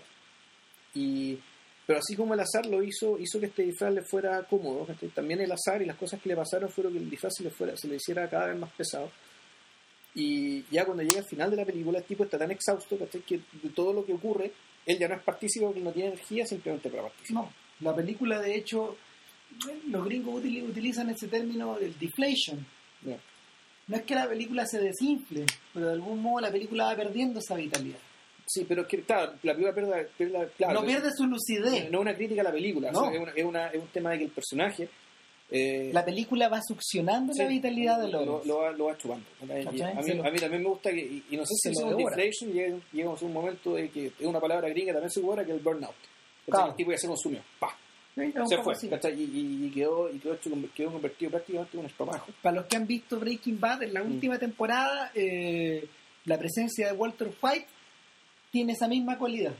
Y 0.93 1.37
pero 1.85 1.99
así 1.99 2.17
como 2.17 2.33
el 2.33 2.39
azar 2.41 2.65
lo 2.65 2.83
hizo, 2.83 3.17
hizo 3.17 3.39
que 3.39 3.45
este 3.45 3.63
disfraz 3.63 3.93
le 3.93 4.01
fuera 4.01 4.43
cómodo, 4.43 4.85
también 5.15 5.39
el 5.39 5.51
azar 5.51 5.81
y 5.81 5.85
las 5.85 5.95
cosas 5.95 6.21
que 6.21 6.27
le 6.27 6.35
pasaron 6.35 6.69
fueron 6.69 6.91
que 6.91 6.99
el 6.99 7.09
disfraz 7.09 7.35
se 7.37 7.43
le 7.43 7.49
fuera, 7.49 7.77
se 7.77 7.87
le 7.87 7.95
hiciera 7.95 8.29
cada 8.29 8.47
vez 8.47 8.59
más 8.59 8.71
pesado. 8.73 9.09
Y 10.13 10.63
ya 10.69 10.83
cuando 10.83 11.03
llega 11.03 11.19
al 11.19 11.25
final 11.27 11.49
de 11.51 11.57
la 11.57 11.65
película, 11.65 11.99
el 11.99 12.03
tipo 12.03 12.25
está 12.25 12.37
tan 12.37 12.51
exhausto 12.51 12.97
que 13.25 13.39
de 13.63 13.69
todo 13.69 13.93
lo 13.93 14.05
que 14.05 14.13
ocurre, 14.13 14.51
él 14.85 14.97
ya 14.99 15.07
no 15.07 15.15
es 15.15 15.21
partícipe 15.23 15.65
porque 15.65 15.79
no 15.79 15.91
tiene 15.91 16.09
energía 16.09 16.45
simplemente 16.45 16.89
para 16.89 17.03
participar. 17.03 17.43
No, 17.43 17.53
la 17.79 17.95
película 17.95 18.41
de 18.41 18.55
hecho, 18.55 18.97
los 19.87 20.05
gringos 20.05 20.43
util- 20.43 20.67
utilizan 20.67 21.09
ese 21.09 21.27
término 21.27 21.77
del 21.77 21.97
deflation. 21.97 22.65
No 23.87 23.95
es 23.95 24.03
que 24.03 24.15
la 24.15 24.27
película 24.27 24.65
se 24.65 24.79
desinfle, 24.79 25.45
pero 25.73 25.87
de 25.87 25.93
algún 25.93 26.21
modo 26.21 26.41
la 26.41 26.51
película 26.51 26.85
va 26.85 26.95
perdiendo 26.95 27.39
esa 27.39 27.55
vitalidad. 27.55 27.99
Sí, 28.45 28.65
pero 28.67 28.83
es 28.83 28.87
que, 28.87 29.01
claro, 29.01 29.33
la 29.43 29.53
película 29.53 29.73
pierde, 29.73 30.09
pierde- 30.17 30.49
claro, 30.57 30.73
no 30.81 30.85
pierde 30.85 31.09
su 31.15 31.25
lucidez. 31.25 31.89
no 31.91 31.97
es 31.99 32.01
una 32.01 32.15
crítica 32.15 32.41
a 32.41 32.45
la 32.45 32.51
película, 32.51 32.91
No. 32.91 32.99
o 32.99 33.03
sea, 33.03 33.11
es, 33.13 33.19
una- 33.19 33.31
es 33.31 33.43
una- 33.45 33.67
es 33.67 33.81
un 33.81 33.87
tema 33.87 34.11
de 34.11 34.17
que 34.19 34.23
el 34.25 34.31
personaje 34.31 34.89
eh, 35.49 35.91
La 35.93 36.03
película 36.03 36.49
va 36.49 36.59
succionando 36.61 37.31
la 37.33 37.47
vitalidad 37.47 38.01
de 38.01 38.09
lo, 38.09 38.25
Lawrence. 38.25 38.47
lo 38.49 38.57
va, 38.57 38.71
lo 38.73 38.85
va 38.87 38.97
chupando. 38.97 39.25
A 39.41 39.45
mí, 39.45 39.77
lo- 39.77 40.25
a 40.25 40.29
mí 40.31 40.39
también 40.39 40.61
me 40.61 40.67
gusta 40.67 40.89
que, 40.91 40.97
y, 40.99 41.23
y 41.31 41.37
no 41.37 41.45
sé 41.45 41.53
si 41.55 41.69
lo 41.69 41.87
es 41.87 41.93
un 41.95 42.03
deflation, 42.03 42.51
llega- 42.51 42.77
llegamos 42.91 43.21
a 43.21 43.25
un 43.25 43.31
momento 43.33 43.75
de 43.75 43.89
que 43.89 44.07
es 44.07 44.25
una 44.25 44.41
palabra 44.41 44.67
gringa 44.67 44.91
también 44.91 45.09
se 45.09 45.21
que 45.21 45.41
es 45.43 45.47
el 45.49 45.59
burnout. 45.59 45.95
El 46.47 46.75
tipo 46.75 46.91
ya 46.91 46.97
se 46.97 47.07
consumió, 47.07 47.39
pa, 47.59 47.73
Sí, 48.17 48.33
se 48.47 48.57
fue. 48.63 48.73
Y, 49.15 49.69
quedó, 49.69 50.09
y 50.11 50.17
quedó, 50.19 50.37
convertido 50.91 51.29
prácticamente 51.31 51.71
en 51.73 51.79
un 51.81 51.85
estropajo. 51.85 52.31
Para 52.41 52.55
los 52.57 52.65
que 52.65 52.77
han 52.77 52.87
visto 52.87 53.19
Breaking 53.19 53.59
Bad 53.59 53.83
en 53.83 53.93
la 53.93 54.03
Mm. 54.03 54.11
última 54.13 54.39
temporada, 54.39 55.11
eh, 55.13 55.87
la 56.25 56.37
presencia 56.39 56.87
de 56.87 56.93
Walter 56.93 57.31
White 57.41 57.67
tiene 58.51 58.73
esa 58.73 58.87
misma 58.87 59.17
cualidad. 59.17 59.53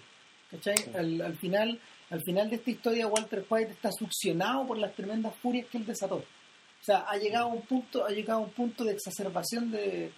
¿Cachai? 0.50 0.76
Al, 0.96 1.22
al 1.22 1.38
final, 1.38 1.80
al 2.10 2.22
final 2.24 2.50
de 2.50 2.56
esta 2.56 2.72
historia, 2.72 3.06
Walter 3.08 3.46
White 3.50 3.72
está 3.72 3.92
succionado 3.92 4.66
por 4.66 4.78
las 4.78 4.96
tremendas 4.96 5.36
furias 5.36 5.68
que 5.68 5.78
él 5.78 5.86
desató. 5.86 6.16
O 6.16 6.84
sea, 6.84 7.06
ha 7.08 7.18
llegado 7.18 7.46
a 7.50 7.54
un 7.54 7.62
punto, 7.64 8.06
ha 8.06 8.10
llegado 8.10 8.40
a 8.40 8.44
un 8.44 8.52
punto 8.52 8.84
de 8.86 8.94
exacerbación 8.94 9.72
de, 9.72 10.12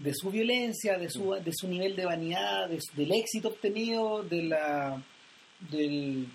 de 0.00 0.12
su 0.14 0.30
violencia, 0.30 0.98
de 0.98 1.08
su, 1.08 1.32
de 1.32 1.52
su 1.54 1.68
nivel 1.68 1.94
de 1.94 2.04
vanidad, 2.04 2.68
de 2.68 2.80
del 2.96 3.12
éxito 3.12 3.48
obtenido, 3.48 4.22
de 4.24 4.42
la 4.42 5.00
del, 5.70 6.26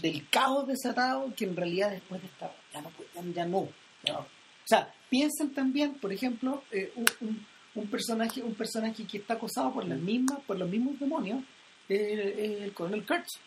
del 0.00 0.28
caos 0.28 0.66
desatado, 0.66 1.32
que 1.36 1.44
en 1.46 1.56
realidad 1.56 1.90
después 1.90 2.20
de 2.20 2.26
esta 2.28 2.52
ya 2.72 2.80
no, 2.82 2.90
ya, 3.14 3.22
ya 3.34 3.46
no. 3.46 3.68
Ya. 4.04 4.18
O 4.18 4.26
sea, 4.66 4.92
piensen 5.08 5.52
también, 5.54 5.94
por 5.94 6.12
ejemplo, 6.12 6.62
eh, 6.70 6.92
un, 6.96 7.06
un- 7.20 7.46
un 7.76 7.88
personaje, 7.88 8.40
un 8.42 8.54
personaje 8.54 9.04
que 9.04 9.18
está 9.18 9.34
acosado 9.34 9.72
por 9.72 9.84
las 9.84 9.98
mismas, 9.98 10.38
por 10.46 10.56
los 10.58 10.68
mismos 10.70 10.98
demonios, 11.00 11.42
eh, 11.88 12.60
el 12.62 12.72
coronel 12.72 13.04
Kurtz. 13.04 13.40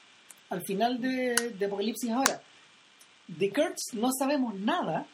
Al 0.49 0.61
final 0.63 0.99
de, 0.99 1.33
de 1.57 1.65
Apocalipsis 1.65 2.09
ahora, 2.11 2.41
de 3.27 3.49
Kurtz 3.53 3.93
no 3.93 4.09
sabemos 4.17 4.53
nada 4.55 5.05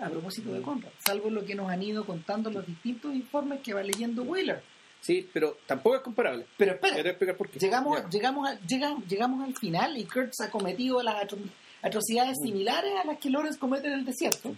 a 0.00 0.08
propósito 0.10 0.52
de 0.52 0.60
Conrad, 0.62 0.90
salvo 1.04 1.30
lo 1.30 1.44
que 1.46 1.54
nos 1.54 1.70
han 1.70 1.82
ido 1.82 2.04
contando 2.04 2.50
los 2.50 2.66
distintos 2.66 3.14
informes 3.14 3.60
que 3.62 3.72
va 3.74 3.82
leyendo 3.82 4.22
Wheeler. 4.22 4.62
Sí, 5.00 5.28
pero 5.32 5.58
tampoco 5.66 5.96
es 5.96 6.02
comparable. 6.02 6.46
Pero 6.56 6.72
espera, 6.72 6.94
Quiero 6.94 7.08
explicar 7.10 7.36
por 7.36 7.48
qué. 7.48 7.58
llegamos, 7.58 7.98
Ya. 8.02 8.08
llegamos, 8.10 8.48
a- 8.48 8.60
llega- 8.60 8.96
llegamos 9.08 9.44
al 9.46 9.56
final 9.56 9.96
y 9.96 10.04
Kurtz 10.04 10.40
ha 10.40 10.50
cometido 10.50 11.02
las 11.02 11.14
atro- 11.24 11.38
atrocidades 11.82 12.36
similares 12.42 12.92
a 13.02 13.06
las 13.06 13.18
que 13.18 13.30
Lawrence 13.30 13.58
comete 13.58 13.86
en 13.86 13.94
el 13.94 14.04
desierto. 14.04 14.54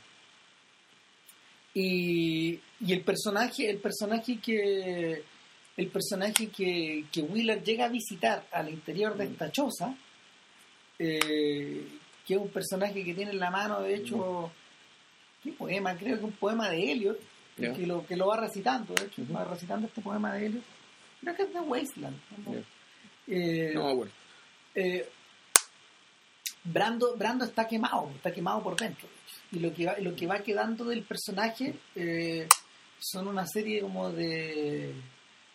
Y, 1.73 2.59
y 2.81 2.93
el 2.93 3.03
personaje, 3.03 3.71
el 3.71 3.79
personaje 3.79 4.39
que 4.41 5.23
el 5.77 5.87
personaje 5.89 6.49
que, 6.49 7.05
que 7.13 7.23
Wheeler 7.23 7.63
llega 7.63 7.87
a 7.87 7.89
visitar 7.89 8.45
al 8.53 8.69
interior 8.69 9.17
de 9.17 9.25
esta 9.27 9.51
choza, 9.53 9.95
eh, 10.99 11.87
que 12.27 12.35
es 12.35 12.41
un 12.41 12.49
personaje 12.51 13.03
que 13.05 13.15
tiene 13.15 13.31
en 13.31 13.39
la 13.39 13.51
mano, 13.51 13.81
de 13.81 13.95
hecho, 13.95 14.51
¿qué 15.43 15.53
poema? 15.53 15.97
Creo 15.97 16.19
que 16.19 16.25
un 16.25 16.33
poema 16.33 16.69
de 16.69 16.93
Eliot, 16.93 17.19
Que, 17.61 17.87
lo, 17.87 18.07
que 18.07 18.17
lo 18.17 18.27
va 18.29 18.37
recitando, 18.39 18.95
de 18.95 19.07
hecho, 19.07 19.23
va 19.35 19.45
recitando 19.45 19.87
este 19.87 20.01
poema 20.01 20.35
de 20.35 20.47
Eliot. 20.47 20.65
Creo 21.21 21.35
que 21.37 21.43
es 21.43 21.53
de 21.53 21.61
Wasteland. 21.61 22.17
¿no? 22.47 22.55
Ya. 22.55 22.61
Eh, 23.29 23.73
No, 23.75 23.95
bueno. 23.97 24.11
eh, 24.75 25.09
Brando, 26.65 27.17
Brando 27.17 27.45
está 27.45 27.67
quemado, 27.67 28.11
está 28.17 28.33
quemado 28.33 28.63
por 28.63 28.77
dentro. 28.77 29.09
Y 29.53 29.59
lo 29.61 29.73
que 29.75 29.87
va, 29.87 29.99
lo 29.99 30.15
que 30.15 30.27
va 30.27 30.41
quedando 30.41 30.85
del 30.85 31.03
personaje 31.03 31.75
eh, 31.95 32.47
son 32.99 33.29
una 33.29 33.47
serie 33.47 33.81
como 33.81 34.11
de, 34.11 34.95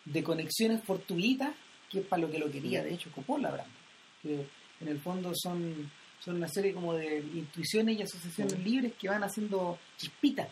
de 0.04 0.22
conexiones 0.24 0.82
fortuitas, 0.82 1.54
que 1.88 2.00
es 2.00 2.06
para 2.06 2.22
lo 2.22 2.30
que 2.30 2.38
lo 2.38 2.50
quería, 2.50 2.82
de 2.82 2.92
hecho, 2.94 3.10
Coppola 3.12 3.50
Brando. 3.50 3.74
Que 4.22 4.46
en 4.80 4.88
el 4.88 5.00
fondo 5.00 5.32
son, 5.34 5.90
son 6.20 6.36
una 6.36 6.48
serie 6.48 6.74
como 6.74 6.94
de 6.94 7.18
intuiciones 7.18 7.98
y 7.98 8.02
asociaciones 8.02 8.58
libres 8.58 8.92
que 8.98 9.08
van 9.08 9.22
haciendo 9.22 9.78
chispitas, 9.96 10.48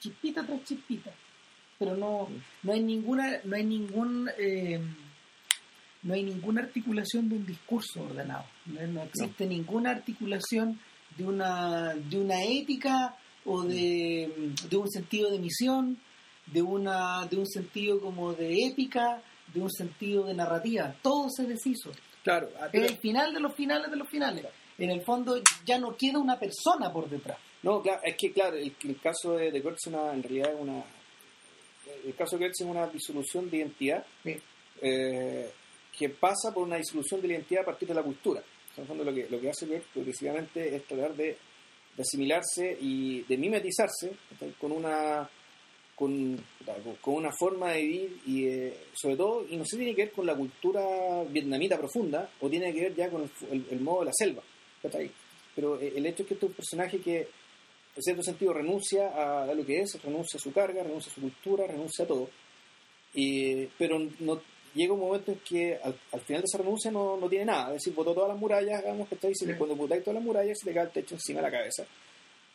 chispita 0.00 0.44
tras 0.44 0.64
chispita. 0.64 1.10
Pero 1.78 1.96
no, 1.96 2.28
no 2.62 2.72
hay 2.72 2.82
ninguna, 2.82 3.40
no 3.44 3.56
hay 3.56 3.64
ningún 3.64 4.28
eh, 4.38 4.80
no 6.02 6.14
hay 6.14 6.22
ninguna 6.22 6.62
articulación 6.62 7.28
de 7.28 7.36
un 7.36 7.46
discurso 7.46 8.02
ordenado. 8.02 8.44
No, 8.66 8.86
no 8.86 9.02
existe 9.02 9.46
ninguna 9.46 9.90
articulación 9.90 10.78
de 11.16 11.24
una, 11.24 11.94
de 11.94 12.18
una 12.18 12.42
ética 12.42 13.16
o 13.44 13.62
de, 13.62 14.52
de 14.68 14.76
un 14.76 14.90
sentido 14.90 15.30
de 15.30 15.38
misión, 15.38 15.98
de, 16.46 16.62
una, 16.62 17.26
de 17.26 17.36
un 17.36 17.46
sentido 17.46 18.00
como 18.00 18.32
de 18.32 18.66
épica, 18.66 19.22
de 19.52 19.60
un 19.60 19.70
sentido 19.70 20.24
de 20.24 20.34
narrativa. 20.34 20.94
Todo 21.02 21.28
se 21.30 21.44
deshizo. 21.44 21.90
Claro, 22.22 22.48
Es 22.72 22.90
el 22.90 22.98
final 22.98 23.32
de 23.32 23.40
los 23.40 23.54
finales 23.54 23.90
de 23.90 23.96
los 23.96 24.08
finales. 24.08 24.46
En 24.78 24.90
el 24.90 25.02
fondo 25.02 25.40
ya 25.64 25.78
no 25.78 25.96
queda 25.96 26.18
una 26.18 26.38
persona 26.38 26.92
por 26.92 27.08
detrás. 27.08 27.38
No, 27.62 27.82
claro, 27.82 28.00
es 28.04 28.16
que 28.16 28.32
claro, 28.32 28.56
el, 28.56 28.74
el 28.84 29.00
caso 29.00 29.36
de, 29.36 29.50
de 29.50 29.62
Kurtz 29.62 29.86
es 29.86 29.92
una- 29.92 30.12
en 30.14 30.22
realidad 30.22 30.52
es 30.54 30.60
una. 30.60 30.82
El 32.04 32.14
caso 32.14 32.36
de 32.38 32.46
Kurtz 32.46 32.60
es 32.60 32.66
una 32.66 32.86
disolución 32.86 33.50
de 33.50 33.56
identidad 33.58 34.04
eh, 34.82 35.50
que 35.98 36.08
pasa 36.08 36.52
por 36.54 36.62
una 36.64 36.76
disolución 36.76 37.20
de 37.20 37.28
la 37.28 37.34
identidad 37.34 37.62
a 37.62 37.66
partir 37.66 37.88
de 37.88 37.94
la 37.94 38.02
cultura. 38.02 38.42
En 38.76 38.82
el 38.82 38.88
fondo 38.88 39.04
lo 39.04 39.12
que, 39.12 39.28
lo 39.28 39.40
que 39.40 39.50
hace 39.50 39.66
Kurtz 39.66 39.86
progresivamente 39.92 40.74
es 40.74 40.84
tratar 40.86 41.14
de, 41.14 41.36
de 41.96 42.02
asimilarse 42.02 42.78
y 42.80 43.22
de 43.22 43.36
mimetizarse 43.36 44.12
con 44.58 44.72
una 44.72 45.28
con, 45.96 46.42
con- 47.02 47.14
una 47.16 47.30
forma 47.38 47.72
de 47.72 47.82
vivir 47.82 48.20
y 48.26 48.46
eh, 48.46 48.74
sobre 48.94 49.16
todo, 49.16 49.44
y 49.50 49.56
no 49.58 49.64
sé 49.64 49.72
si 49.72 49.76
tiene 49.78 49.94
que 49.94 50.04
ver 50.06 50.12
con 50.12 50.24
la 50.24 50.34
cultura 50.34 51.24
vietnamita 51.28 51.76
profunda 51.76 52.30
o 52.40 52.48
tiene 52.48 52.72
que 52.72 52.80
ver 52.84 52.94
ya 52.94 53.10
con 53.10 53.22
el, 53.24 53.30
el- 53.52 53.66
el 53.70 53.80
modo 53.80 54.00
de 54.00 54.06
la 54.06 54.12
selva. 54.14 54.42
Pero 55.54 55.78
eh, 55.78 55.92
el 55.94 56.06
hecho 56.06 56.22
es 56.22 56.28
que 56.28 56.34
este 56.34 56.46
es 56.46 56.50
un 56.50 56.56
personaje 56.56 57.00
que 57.00 57.28
en 57.96 58.02
cierto 58.02 58.22
sentido 58.22 58.52
renuncia 58.52 59.08
a, 59.42 59.52
lo 59.54 59.64
que 59.64 59.80
es, 59.80 60.02
renuncia 60.02 60.38
a 60.38 60.40
su 60.40 60.52
carga, 60.52 60.82
renuncia 60.82 61.10
a 61.10 61.14
su 61.14 61.20
cultura, 61.20 61.66
renuncia 61.66 62.04
a 62.04 62.08
todo. 62.08 62.30
Y, 63.14 63.66
pero 63.78 63.98
no, 64.20 64.40
llega 64.74 64.94
un 64.94 65.00
momento 65.00 65.32
en 65.32 65.38
que 65.40 65.76
al, 65.82 65.98
al 66.12 66.20
final 66.20 66.42
de 66.42 66.46
esa 66.46 66.58
renuncia 66.58 66.90
no, 66.90 67.16
no 67.16 67.28
tiene 67.28 67.46
nada. 67.46 67.68
Es 67.68 67.82
decir, 67.82 67.94
botó 67.94 68.14
todas 68.14 68.28
las 68.30 68.38
murallas, 68.38 68.78
hagamos 68.78 69.08
que 69.08 69.16
está 69.16 69.28
Sí. 69.32 69.46
cuando 69.58 69.76
botáis 69.76 70.02
todas 70.02 70.14
las 70.14 70.24
murallas 70.24 70.58
se 70.58 70.68
te 70.68 70.74
cae 70.74 70.84
el 70.84 70.90
techo 70.90 71.14
encima 71.16 71.40
de 71.40 71.46
la 71.46 71.50
cabeza. 71.58 71.84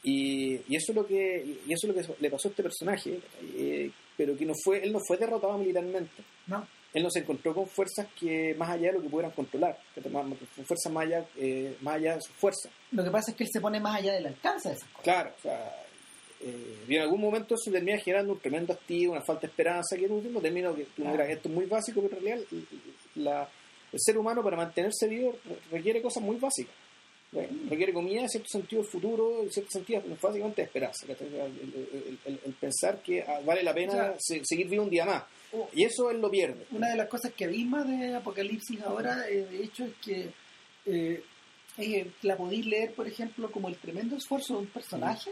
Y, 0.03 0.59
y 0.67 0.75
eso 0.75 0.91
es 0.91 0.95
lo 0.95 1.05
que 1.05 1.57
y 1.67 1.73
eso 1.73 1.87
es 1.87 1.95
lo 1.95 2.15
que 2.15 2.21
le 2.21 2.29
pasó 2.29 2.47
a 2.47 2.51
este 2.51 2.61
personaje, 2.61 3.19
eh, 3.57 3.89
pero 4.15 4.37
que 4.37 4.45
no 4.45 4.53
fue 4.63 4.83
él 4.83 4.93
no 4.93 4.99
fue 5.05 5.17
derrotado 5.17 5.57
militarmente. 5.57 6.23
¿no? 6.47 6.67
Él 6.95 7.03
no 7.03 7.11
se 7.11 7.19
encontró 7.19 7.53
con 7.53 7.67
fuerzas 7.67 8.07
que 8.19 8.55
más 8.57 8.69
allá 8.69 8.87
de 8.87 8.93
lo 8.93 9.01
que 9.03 9.09
pudieran 9.09 9.31
controlar, 9.33 9.77
con 10.01 10.65
fuerzas 10.65 10.91
más 10.91 11.05
allá, 11.05 11.25
eh, 11.37 11.75
más 11.81 11.95
allá 11.95 12.15
de 12.15 12.21
su 12.21 12.31
fuerza. 12.33 12.69
Lo 12.91 13.03
que 13.03 13.11
pasa 13.11 13.31
es 13.31 13.37
que 13.37 13.43
él 13.43 13.49
se 13.51 13.59
pone 13.61 13.79
más 13.81 13.99
allá 13.99 14.13
del 14.13 14.25
alcance 14.27 14.69
de 14.69 14.75
esas 14.75 14.87
cosas. 14.89 15.03
Claro, 15.03 15.31
o 15.37 15.41
sea, 15.41 15.75
eh, 16.41 16.85
y 16.87 16.95
en 16.95 17.01
algún 17.01 17.19
momento 17.19 17.55
se 17.57 17.69
termina 17.69 17.97
generando 17.99 18.31
un 18.33 18.39
tremendo 18.39 18.71
hastío, 18.73 19.11
una 19.11 19.21
falta 19.21 19.41
de 19.41 19.47
esperanza, 19.47 19.95
que 19.97 20.05
en 20.05 20.11
último 20.13 20.39
término, 20.39 20.73
que 20.73 20.85
Claro. 20.95 21.21
esto 21.23 21.49
es 21.49 21.53
muy 21.55 21.65
básico, 21.65 22.01
pero 22.01 22.17
en 22.17 22.23
realidad 22.23 22.47
la- 23.15 23.49
el 23.91 23.99
ser 23.99 24.17
humano 24.17 24.41
para 24.41 24.55
mantenerse 24.57 25.07
vivo 25.07 25.35
requiere 25.71 26.01
cosas 26.01 26.23
muy 26.23 26.37
básicas. 26.37 26.73
Bueno, 27.35 27.69
requiere 27.69 27.93
comida, 27.93 28.21
en 28.21 28.29
cierto 28.29 28.47
sentido 28.49 28.83
futuro, 28.83 29.43
en 29.43 29.51
cierto 29.51 29.69
sentido 29.71 30.01
básicamente 30.21 30.61
esperanza. 30.63 31.05
El, 31.07 31.11
el- 31.19 32.19
el- 32.25 32.39
el 32.45 32.53
pensar 32.53 33.01
que 33.03 33.21
ah, 33.21 33.41
vale 33.45 33.61
la 33.61 33.73
pena 33.73 34.13
seguir 34.17 34.67
vivo 34.69 34.83
un 34.83 34.89
día 34.89 35.05
más. 35.05 35.23
Oh. 35.51 35.69
Y 35.73 35.83
eso 35.83 36.09
él 36.09 36.19
lo 36.21 36.31
pierde. 36.31 36.65
Una 36.71 36.89
de 36.89 36.95
las 36.97 37.07
cosas 37.09 37.33
que 37.33 37.45
abisma 37.45 37.83
de 37.83 38.15
Apocalipsis 38.15 38.81
ahora, 38.81 39.29
eh, 39.29 39.45
de 39.45 39.63
hecho, 39.63 39.83
es 39.85 39.93
que 40.03 40.29
eh, 40.85 41.23
eh, 41.77 42.11
la 42.23 42.37
podéis 42.37 42.65
leer, 42.65 42.93
por 42.93 43.07
ejemplo, 43.07 43.51
como 43.51 43.67
el 43.67 43.75
tremendo 43.77 44.15
esfuerzo 44.15 44.53
de 44.53 44.59
un 44.61 44.67
personaje 44.67 45.31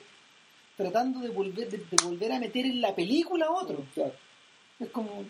tratando 0.76 1.20
de 1.22 1.30
volver, 1.30 1.70
de, 1.70 1.78
de 1.78 2.04
volver 2.04 2.32
a 2.34 2.40
meter 2.40 2.66
en 2.66 2.82
la 2.82 2.94
película 2.96 3.46
a 3.46 3.52
otro. 3.52 3.86
Claro. 3.94 4.14
Es 4.80 4.90
como, 4.90 5.24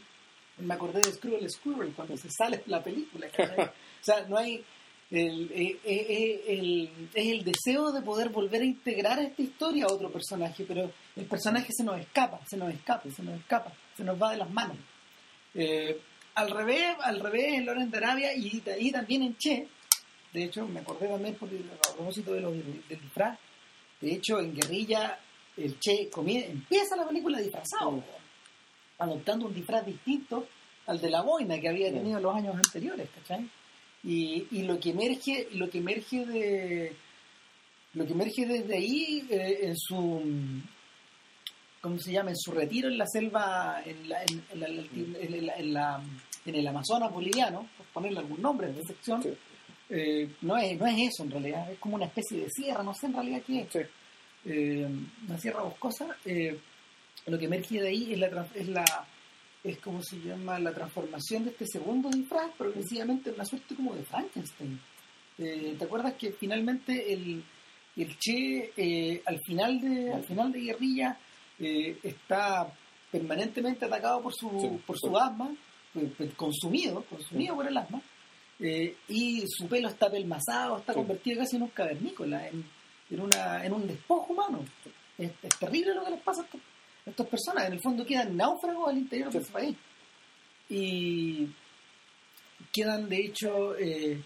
me 0.59 0.73
acordé 0.73 1.01
de 1.01 1.11
Squirrel 1.11 1.49
Squirrel 1.49 1.93
cuando 1.93 2.15
se 2.17 2.29
sale 2.31 2.63
la 2.67 2.81
película. 2.83 3.27
o 3.37 4.03
sea, 4.03 4.25
no 4.27 4.37
hay... 4.37 4.63
El, 5.11 5.51
eh, 5.51 5.80
eh, 5.84 6.05
eh, 6.09 6.43
el- 6.47 7.09
es 7.13 7.27
el 7.31 7.43
deseo 7.43 7.91
de 7.91 8.01
poder 8.01 8.30
volver 8.30 8.61
a 8.61 8.65
integrar 8.65 9.19
a 9.19 9.23
esta 9.23 9.41
historia 9.43 9.85
a 9.85 9.93
otro 9.93 10.11
personaje, 10.11 10.65
pero 10.67 10.91
el 11.15 11.25
personaje 11.25 11.67
se 11.71 11.84
nos 11.84 11.99
escapa, 11.99 12.39
se 12.47 12.57
nos 12.57 12.73
escapa, 12.73 13.09
se 13.11 13.21
nos 13.21 13.39
escapa, 13.39 13.71
se 13.95 14.03
nos 14.03 14.19
va 14.21 14.31
de 14.31 14.38
las 14.38 14.49
manos. 14.49 14.77
Eh, 15.53 15.99
al 16.35 16.49
revés, 16.49 16.95
al 17.01 17.19
revés 17.19 17.53
en 17.53 17.65
Loren 17.65 17.91
de 17.91 17.97
Arabia 17.97 18.31
y 18.35 18.59
también 18.91 19.21
en 19.21 19.38
Che, 19.38 19.67
de 20.34 20.43
hecho 20.45 20.67
me 20.67 20.80
acordé 20.80 21.07
también 21.07 21.35
por, 21.35 21.47
a 21.47 21.93
propósito 21.95 22.34
de 22.34 22.41
los, 22.41 22.53
del 22.53 22.84
disfraz, 22.89 23.38
de 24.01 24.13
hecho 24.13 24.39
en 24.39 24.55
Guerrilla 24.55 25.19
el 25.57 25.80
Che 25.80 26.09
comie- 26.09 26.49
empieza 26.49 26.95
la 26.95 27.07
película 27.07 27.38
disfrazado, 27.39 28.03
adoptando 28.97 29.45
un 29.45 29.53
disfraz 29.53 29.85
distinto 29.85 30.47
al 30.88 30.99
de 30.99 31.09
la 31.11 31.21
boina 31.21 31.59
que 31.59 31.69
había 31.69 31.91
tenido 31.91 32.19
los 32.19 32.35
años 32.35 32.55
anteriores, 32.55 33.07
¿cachai? 33.13 33.47
Y, 34.03 34.47
y 34.51 34.63
lo 34.63 34.80
que 34.80 34.89
emerge, 34.89 35.47
lo 35.53 35.69
que 35.69 35.77
emerge 35.77 36.25
de 36.25 36.93
lo 37.93 38.05
que 38.05 38.13
emerge 38.13 38.45
desde 38.45 38.75
ahí 38.75 39.25
eh, 39.30 39.59
en 39.63 39.77
su 39.77 40.21
¿cómo 41.81 41.97
se 41.99 42.11
llama? 42.11 42.31
en 42.31 42.38
su 42.38 42.51
retiro 42.51 42.89
en 42.89 42.97
la 42.97 43.05
selva 43.07 43.81
en, 43.85 44.09
la- 44.09 44.23
en, 44.23 44.43
en 44.51 44.59
la- 44.59 44.67
en 44.67 45.45
la- 45.47 45.53
en 45.55 45.73
la- 45.73 46.03
en 46.45 46.55
el 46.55 46.67
Amazonas 46.67 47.11
boliviano, 47.13 47.69
por 47.77 47.85
ponerle 47.88 48.19
algún 48.19 48.41
nombre 48.41 48.67
a 48.67 48.69
esta 48.71 48.84
sección, 48.88 49.23
Sí. 49.23 49.30
eh, 49.89 50.30
no, 50.41 50.57
es, 50.57 50.77
no 50.77 50.85
es 50.88 50.95
eso 51.13 51.23
en 51.23 51.31
realidad, 51.31 51.71
es 51.71 51.80
como 51.80 51.95
una 51.95 52.05
especie 52.07 52.41
de 52.41 52.49
sierra, 52.49 52.84
no 52.84 52.93
sé 52.93 53.05
en 53.05 53.13
realidad 53.13 53.41
qué 53.47 53.61
es 53.61 53.67
Sí. 53.71 53.80
eh, 54.45 54.88
una 55.30 55.38
sierra 55.38 55.61
boscosa, 55.61 56.17
eh, 56.25 56.59
lo 57.27 57.39
que 57.39 57.45
emerge 57.45 57.80
de 57.80 57.88
ahí 57.88 58.11
es 58.11 58.19
la, 58.19 58.47
es 58.55 58.67
la 58.67 58.84
es 59.64 59.77
como 59.80 60.02
se 60.03 60.18
llama 60.19 60.60
la 60.60 60.73
transformación 60.73 61.45
de 61.45 61.52
este 61.52 61.65
segundo 61.68 62.10
disfraz 62.10 62.52
progresivamente 62.57 63.30
en 63.30 63.35
una 63.35 63.45
suerte 63.45 63.76
como 63.76 63.94
de 63.95 64.03
Frankenstein. 64.03 64.80
Eh, 65.38 65.76
¿Te 65.80 65.85
acuerdas 65.85 66.14
que 66.15 66.31
finalmente 66.34 67.14
el, 67.14 67.44
el 67.95 68.18
Che 68.19 68.72
eh, 68.76 69.22
al 69.26 69.40
final 69.40 69.80
de 69.80 70.14
al 70.14 70.23
final 70.23 70.52
de 70.52 70.60
guerrilla 70.61 71.18
eh, 71.60 71.98
está 72.03 72.72
permanentemente 73.11 73.85
atacado 73.85 74.22
por 74.22 74.34
su 74.34 74.49
Sí, 74.60 74.81
por 74.85 74.99
su 74.99 75.07
sí. 75.07 75.14
asma, 75.19 75.56
eh, 75.95 76.11
eh, 76.19 76.31
consumido, 76.35 77.03
consumido 77.06 77.56
por 77.56 77.68
el 77.68 77.77
asma, 77.77 78.02
y 79.10 79.44
su 79.48 79.68
pelo 79.68 79.90
está 79.90 80.10
pelmazado, 80.10 80.77
está 80.77 80.94
convertido 80.94 81.40
casi 81.40 81.56
en 81.57 81.64
un 81.64 81.69
cavernícola, 81.69 82.48
en, 82.48 82.64
en, 83.10 83.19
una, 83.19 83.65
en 83.65 83.73
un 83.73 83.88
despojo 83.88 84.31
humano. 84.34 84.64
Es, 85.18 85.31
es 85.41 85.60
terrible 85.60 85.94
lo 85.94 86.03
que 86.06 86.11
les 86.11 86.22
pasa 86.22 86.41
a 86.41 86.45
estos- 86.45 86.61
estas 87.05 87.27
personas. 87.27 87.67
En 87.67 87.73
el 87.73 87.81
fondo 87.81 88.05
quedan 88.05 88.35
náufragos 88.38 88.89
al 88.89 88.97
interior 88.97 89.27
de 89.31 89.39
Sí. 89.39 89.43
ese 89.43 89.51
país. 89.51 89.75
Y 90.69 91.47
quedan, 92.71 93.09
de 93.09 93.17
hecho, 93.17 93.75
eh, 93.77 94.21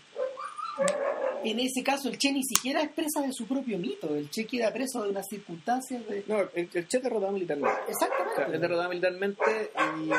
en 1.44 1.60
ese 1.60 1.84
caso 1.84 2.10
el 2.10 2.18
Che 2.18 2.32
ni 2.32 2.44
siquiera 2.44 2.82
es 2.82 2.90
presa 2.90 3.22
de 3.22 3.32
su 3.34 3.48
propio 3.48 3.78
mito. 3.78 4.16
El 4.16 4.30
Che 4.30 4.46
queda 4.46 4.72
preso 4.72 5.04
de 5.04 5.10
unas 5.10 5.26
circunstancias 5.30 6.06
de... 6.08 6.24
No, 6.28 6.40
el, 6.42 6.70
el 6.74 6.88
Che 6.88 6.98
es 6.98 7.04
derrotado 7.04 7.32
militarmente. 7.32 7.70
O 7.72 7.86
sea, 7.98 8.08
Exactamente. 8.08 8.56
es 8.56 8.62
derrotado 8.62 8.90
militarmente 8.90 9.72
y 10.00 10.10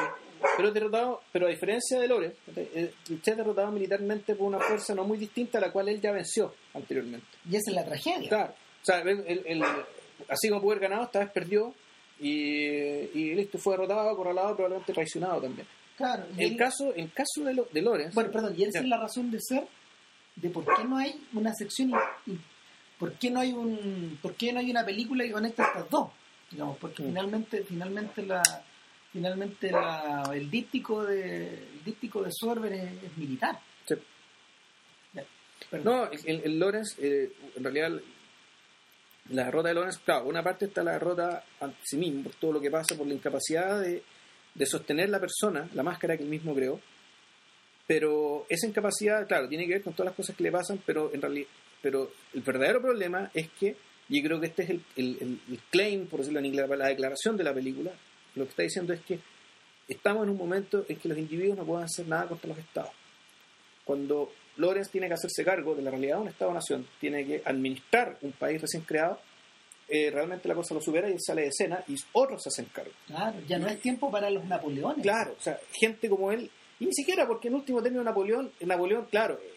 pero 0.56 0.70
derrotado 0.70 1.20
pero 1.32 1.47
a 1.47 1.51
diferencia 1.51 1.98
de 1.98 2.06
Lore 2.06 2.36
el 2.55 2.93
Che 3.22 3.30
es 3.32 3.36
derrotado 3.36 3.72
militarmente 3.72 4.36
por 4.36 4.47
una 4.47 4.60
fuerza 4.60 4.94
no 4.94 5.02
muy 5.02 5.18
distinta 5.18 5.59
a 5.59 5.60
la 5.60 5.72
cual 5.72 5.89
él 5.89 6.01
ya 6.01 6.12
venció 6.12 6.55
anteriormente 6.74 7.26
Y 7.51 7.56
esa 7.56 7.70
es 7.70 7.74
la 7.74 7.85
tragedia. 7.85 8.28
claro 8.28 8.52
o 8.80 8.85
sea 8.85 9.01
el- 9.01 9.24
el- 9.26 9.43
el- 9.47 9.64
así 10.28 10.48
como 10.48 10.64
haber 10.70 10.78
ganado 10.78 11.02
esta 11.05 11.18
vez 11.18 11.30
perdió 11.32 11.74
y, 12.20 12.31
y 13.15 13.35
listo 13.35 13.59
fue 13.59 13.74
derrotado 13.74 14.11
acorralado 14.11 14.55
probablemente 14.55 14.93
traicionado 14.93 15.40
también 15.40 15.66
Claro. 15.97 16.24
y 16.36 16.45
el 16.45 16.53
él- 16.53 16.57
caso 16.57 16.93
el 16.95 17.12
caso 17.12 17.45
de, 17.45 17.55
lo, 17.55 17.69
de 17.73 17.82
Lorenz 17.82 18.15
Bueno, 18.15 18.31
perdón, 18.31 18.55
y 18.57 18.65
esa 18.65 18.81
es 18.81 18.86
la 18.86 18.99
razón 18.99 19.31
de 19.31 19.40
ser 19.40 19.66
de 20.36 20.51
por 20.51 20.65
qué 20.65 20.85
no 20.85 20.97
hay 20.97 21.20
una 21.32 21.53
sección 21.55 21.90
y, 22.27 22.32
y 22.32 22.39
por 22.99 23.12
qué 23.15 23.31
no 23.31 23.40
hay 23.40 23.53
un 23.53 24.19
por 24.23 24.35
qué 24.35 24.53
no 24.53 24.61
hay 24.61 24.70
una 24.70 24.85
película 24.85 25.24
que 25.24 25.32
conecta 25.32 25.65
estas 25.66 25.90
dos 25.90 26.11
digamos 26.51 26.77
porque 26.78 27.03
finalmente 27.03 27.65
finalmente 27.65 28.23
la 28.24 28.43
finalmente 29.12 29.70
la, 29.70 30.31
el 30.35 30.51
díptico 30.51 31.05
de 31.05 31.49
el 31.49 31.85
díptico 31.85 32.23
de 32.23 32.31
Sorber 32.32 32.73
es, 32.73 33.03
es 33.05 33.16
militar 33.16 33.59
Sí. 33.86 33.95
No, 35.85 36.09
el, 36.11 36.40
el 36.45 36.59
Lorenz, 36.59 36.95
eh, 36.99 37.32
en 37.57 37.65
realidad, 37.65 38.01
la 39.30 39.44
derrota 39.44 39.68
de 39.68 39.74
Lorenz, 39.74 39.98
claro, 39.98 40.26
una 40.26 40.42
parte 40.42 40.66
está 40.66 40.82
la 40.82 40.92
derrota 40.92 41.44
a 41.60 41.70
sí 41.84 41.96
mismo, 41.96 42.24
por 42.24 42.34
todo 42.34 42.52
lo 42.52 42.60
que 42.60 42.70
pasa, 42.70 42.94
por 42.96 43.06
la 43.06 43.14
incapacidad 43.14 43.80
de, 43.80 44.02
de 44.55 44.66
sostener 44.66 45.09
la 45.10 45.20
persona, 45.20 45.68
la 45.74 45.82
máscara 45.82 46.16
que 46.16 46.22
él 46.22 46.28
mismo 46.28 46.55
creó. 46.55 46.80
Pero 47.86 48.44
esa 48.48 48.66
incapacidad, 48.66 49.26
claro, 49.26 49.48
tiene 49.48 49.66
que 49.66 49.74
ver 49.74 49.82
con 49.82 49.94
todas 49.94 50.06
las 50.10 50.16
cosas 50.16 50.36
que 50.36 50.42
le 50.42 50.52
pasan, 50.52 50.82
pero 50.84 51.10
en 51.14 51.22
realidad, 51.22 51.48
pero 51.80 52.10
el 52.34 52.42
verdadero 52.42 52.80
problema 52.82 53.30
es 53.32 53.48
que, 53.59 53.76
y 54.10 54.22
creo 54.22 54.38
que 54.40 54.46
este 54.48 54.62
es 54.64 54.70
el, 54.70 54.84
el- 54.96 55.40
el- 55.48 55.60
claim, 55.70 56.06
por 56.06 56.20
decirlo 56.20 56.38
en 56.40 56.46
inglés, 56.46 56.68
la 56.68 56.88
declaración 56.88 57.36
de 57.36 57.44
la 57.44 57.55
película, 57.55 57.92
lo 58.34 58.44
que 58.44 58.50
está 58.50 58.62
diciendo 58.62 58.92
es 58.92 59.00
que 59.00 59.18
estamos 59.88 60.24
en 60.24 60.30
un 60.30 60.36
momento 60.36 60.84
en 60.88 60.96
que 60.96 61.09
los 61.09 61.16
individuos 61.16 61.56
no 61.56 61.64
pueden 61.64 61.84
hacer 61.84 62.06
nada 62.06 62.26
contra 62.28 62.48
los 62.48 62.59
estados 62.59 62.90
cuando 63.84 64.30
Lorenz 64.59 64.90
tiene 64.90 65.09
que 65.09 65.14
hacerse 65.14 65.44
cargo 65.44 65.74
de 65.74 65.82
la 65.82 65.90
realidad 65.90 66.16
de 66.16 66.22
un 66.22 66.28
Estado-nación, 66.28 66.86
tiene 67.01 67.24
que 67.26 67.43
administrar 67.44 68.18
un 68.22 68.32
país 68.32 68.60
recién 68.60 68.82
creado, 68.85 69.18
eh, 69.89 70.10
realmente 70.10 70.47
la 70.48 70.55
cosa 70.55 70.74
lo 70.74 70.80
supera 70.80 71.09
y 71.09 71.12
él 71.12 71.18
sale 71.20 71.43
de 71.43 71.48
escena 71.48 71.82
y 71.89 71.97
otros 72.12 72.43
se 72.43 72.51
hacen 72.51 72.66
cargo. 72.66 72.90
Claro, 73.06 73.39
ya 73.48 73.59
no 73.59 73.66
es 73.68 73.80
tiempo 73.80 74.10
para 74.10 74.28
los 74.30 74.44
Napoleones 74.44 75.02
Claro, 75.02 75.35
o 75.39 75.43
sea, 75.43 75.59
gente 75.72 76.09
como 76.10 76.30
él, 76.30 76.51
y 76.78 76.86
ni 76.86 76.93
siquiera 76.93 77.26
porque 77.26 77.48
en 77.48 77.55
último 77.55 77.82
término 77.82 78.05
Napoleón, 78.05 78.52
Napoleón, 78.60 79.06
claro, 79.10 79.40
eh, 79.43 79.55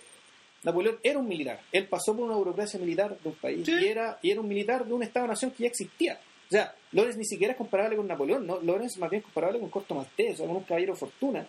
Napoleón 0.64 0.98
era 1.03 1.19
un 1.19 1.28
militar, 1.28 1.60
él 1.72 1.88
pasó 1.88 2.15
por 2.15 2.26
una 2.26 2.36
burocracia 2.36 2.80
militar 2.80 3.18
de 3.19 3.30
un 3.30 3.36
país 3.36 3.65
Sí. 3.65 3.73
y, 3.82 3.86
era, 3.88 4.19
y 4.22 4.32
era 4.32 4.40
un 4.41 4.48
militar 4.48 4.86
de 4.86 4.94
un 4.94 5.03
Estado-nación 5.03 5.52
que 5.52 5.64
ya 5.64 5.69
existía. 5.69 6.19
O 6.48 6.52
sea, 6.53 6.76
Lorenz 6.91 7.15
ni 7.18 7.23
siquiera 7.26 7.53
es 7.53 7.57
comparable 7.57 7.95
con 7.95 8.07
Napoleón, 8.07 8.45
¿no? 8.45 8.60
Lorenz 8.61 8.98
más 8.98 9.10
bien 9.10 9.22
es 9.22 9.26
comparable 9.26 9.60
con 9.60 9.69
Corto 9.69 9.95
Maltés, 9.95 10.34
o 10.34 10.38
sea, 10.38 10.48
con 10.48 10.57
un 10.57 10.64
caballero 10.64 10.94
de 10.94 10.99
fortuna, 10.99 11.48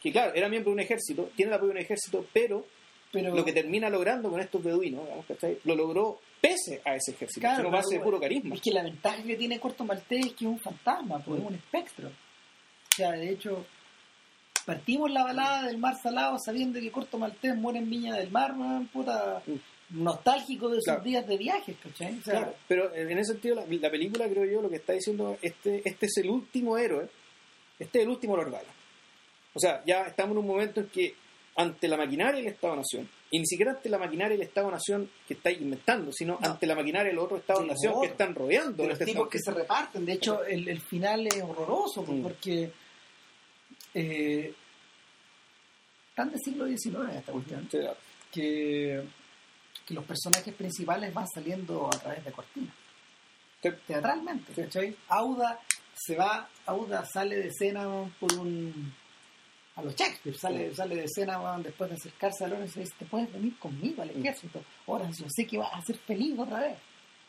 que 0.00 0.12
claro, 0.12 0.32
era 0.34 0.48
miembro 0.48 0.70
de 0.70 0.74
un 0.74 0.80
ejército, 0.80 1.30
tiene 1.36 1.50
el 1.50 1.54
apoyo 1.56 1.72
de 1.72 1.78
un 1.78 1.84
ejército, 1.84 2.26
pero 2.32 2.66
pero 3.12 3.34
lo 3.34 3.44
que 3.44 3.52
termina 3.52 3.90
logrando 3.90 4.30
con 4.30 4.40
estos 4.40 4.62
beduinos, 4.62 5.02
digamos, 5.02 5.26
¿cachai? 5.26 5.58
lo 5.64 5.74
logró 5.74 6.20
pese 6.40 6.80
a 6.84 6.94
ese 6.94 7.10
ejército, 7.10 7.40
Claro, 7.40 7.56
sino 7.56 7.70
base 7.72 7.88
de 7.94 7.98
pero, 7.98 8.04
puro 8.04 8.20
carisma. 8.20 8.54
Es 8.54 8.60
que 8.60 8.70
la 8.70 8.84
ventaja 8.84 9.20
que 9.24 9.34
tiene 9.34 9.58
Corto 9.58 9.84
Maltés 9.84 10.26
es 10.26 10.32
que 10.34 10.44
es 10.44 10.50
un 10.50 10.60
fantasma, 10.60 11.18
pues, 11.18 11.40
es 11.40 11.46
un 11.46 11.54
espectro. 11.54 12.06
O 12.08 12.94
sea, 12.94 13.10
de 13.10 13.30
hecho, 13.30 13.66
partimos 14.64 15.10
la 15.10 15.24
balada 15.24 15.66
del 15.66 15.78
mar 15.78 15.94
salado 16.00 16.38
sabiendo 16.38 16.78
que 16.78 16.90
Corto 16.92 17.18
Maltés 17.18 17.56
muere 17.56 17.80
en 17.80 17.90
Viña 17.90 18.14
del 18.14 18.30
Mar, 18.30 18.54
weón, 18.56 18.86
puta, 18.86 19.42
nostálgico 19.90 20.68
de 20.68 20.76
sus 20.76 20.84
Claro. 20.84 21.02
días 21.02 21.26
de 21.26 21.36
viajes, 21.36 21.76
¿cachai? 21.82 22.16
O 22.18 22.22
sea, 22.22 22.32
Claro, 22.38 22.54
pero 22.68 22.94
en 22.94 23.18
ese 23.18 23.32
sentido 23.32 23.56
la, 23.56 23.64
la 23.68 23.90
película 23.90 24.28
creo 24.28 24.44
yo 24.44 24.62
lo 24.62 24.70
que 24.70 24.76
está 24.76 24.92
diciendo 24.92 25.36
este 25.42 25.82
este 25.84 26.06
es 26.06 26.16
el 26.18 26.30
último 26.30 26.78
héroe 26.78 27.08
este 27.76 27.98
es 27.98 28.04
el 28.04 28.10
último 28.10 28.36
Lord 28.36 28.52
Gala 28.52 28.68
o 29.54 29.58
sea 29.60 29.82
ya 29.86 30.02
estamos 30.02 30.32
en 30.32 30.38
un 30.38 30.46
momento 30.46 30.80
en 30.80 30.88
que 30.88 31.14
ante 31.56 31.88
la 31.88 31.96
maquinaria 31.96 32.40
del 32.40 32.52
Estado-Nación 32.52 33.08
y 33.32 33.38
ni 33.38 33.46
siquiera 33.46 33.72
ante 33.72 33.88
la 33.88 33.98
maquinaria 33.98 34.36
del 34.36 34.46
Estado-Nación 34.46 35.10
que 35.26 35.34
está 35.34 35.50
inventando 35.50 36.10
sino 36.12 36.38
No. 36.40 36.46
ante 36.48 36.66
la 36.66 36.74
maquinaria 36.74 37.10
del 37.10 37.18
otro 37.18 37.36
Estado-Nación 37.36 37.94
Sí, 37.94 38.00
que 38.02 38.06
están 38.06 38.34
rodeando 38.34 38.82
de 38.82 38.88
los 38.88 38.92
este 39.00 39.04
tipos 39.06 39.26
Estado- 39.26 39.30
que 39.30 39.38
se 39.40 39.50
reparten. 39.52 40.04
De 40.06 40.12
hecho, 40.12 40.44
el, 40.44 40.68
el 40.68 40.80
final 40.80 41.26
es 41.26 41.42
horroroso, 41.42 42.04
pues, 42.04 42.18
Mm. 42.18 42.22
porque 42.22 42.72
eh, 43.94 44.54
tan 46.14 46.30
de 46.30 46.38
siglo 46.38 46.66
XIX 46.66 47.16
esta 47.16 47.32
cuestión, 47.32 47.62
Sí, 47.70 47.78
claro. 47.78 47.96
que, 48.32 49.02
que 49.86 49.94
los 49.94 50.04
personajes 50.04 50.54
principales 50.54 51.12
van 51.12 51.26
saliendo 51.28 51.86
a 51.86 51.90
través 51.98 52.24
de 52.24 52.32
cortinas, 52.32 52.74
Sí. 53.62 53.68
teatralmente. 53.86 54.52
Auda 55.08 55.58
se 55.94 56.14
va, 56.16 56.48
Auda 56.66 57.04
sale 57.04 57.36
de 57.36 57.48
escena 57.48 57.86
por 58.18 58.32
un... 58.38 58.94
A 59.80 59.84
los 59.84 59.96
Shakespeare, 59.96 60.36
sale, 60.36 60.74
sale 60.74 60.96
de 60.96 61.04
escena 61.04 61.40
weón, 61.40 61.62
después 61.62 61.90
de 61.90 61.96
acercarse 61.96 62.44
a 62.44 62.48
Lorenz 62.48 62.76
y 62.76 62.80
dice, 62.80 62.94
te 62.98 63.04
puedes 63.06 63.32
venir 63.32 63.56
conmigo 63.58 64.02
al 64.02 64.10
ejército, 64.10 64.62
ahora 64.86 65.10
yo 65.10 65.26
sé 65.28 65.46
que 65.46 65.58
vas 65.58 65.72
a 65.72 65.82
ser 65.82 65.96
feliz 65.98 66.38
otra 66.38 66.60
vez, 66.60 66.76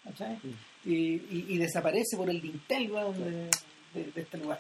¿cachai? 0.04 0.38
y, 0.86 0.94
y- 0.94 1.46
y 1.50 1.58
desaparece 1.58 2.18
por 2.18 2.30
el 2.30 2.42
dintel 2.42 2.92
weón, 2.92 3.14
de, 3.24 3.50
de- 3.94 4.12
de 4.14 4.22
este 4.22 4.38
lugar. 4.38 4.60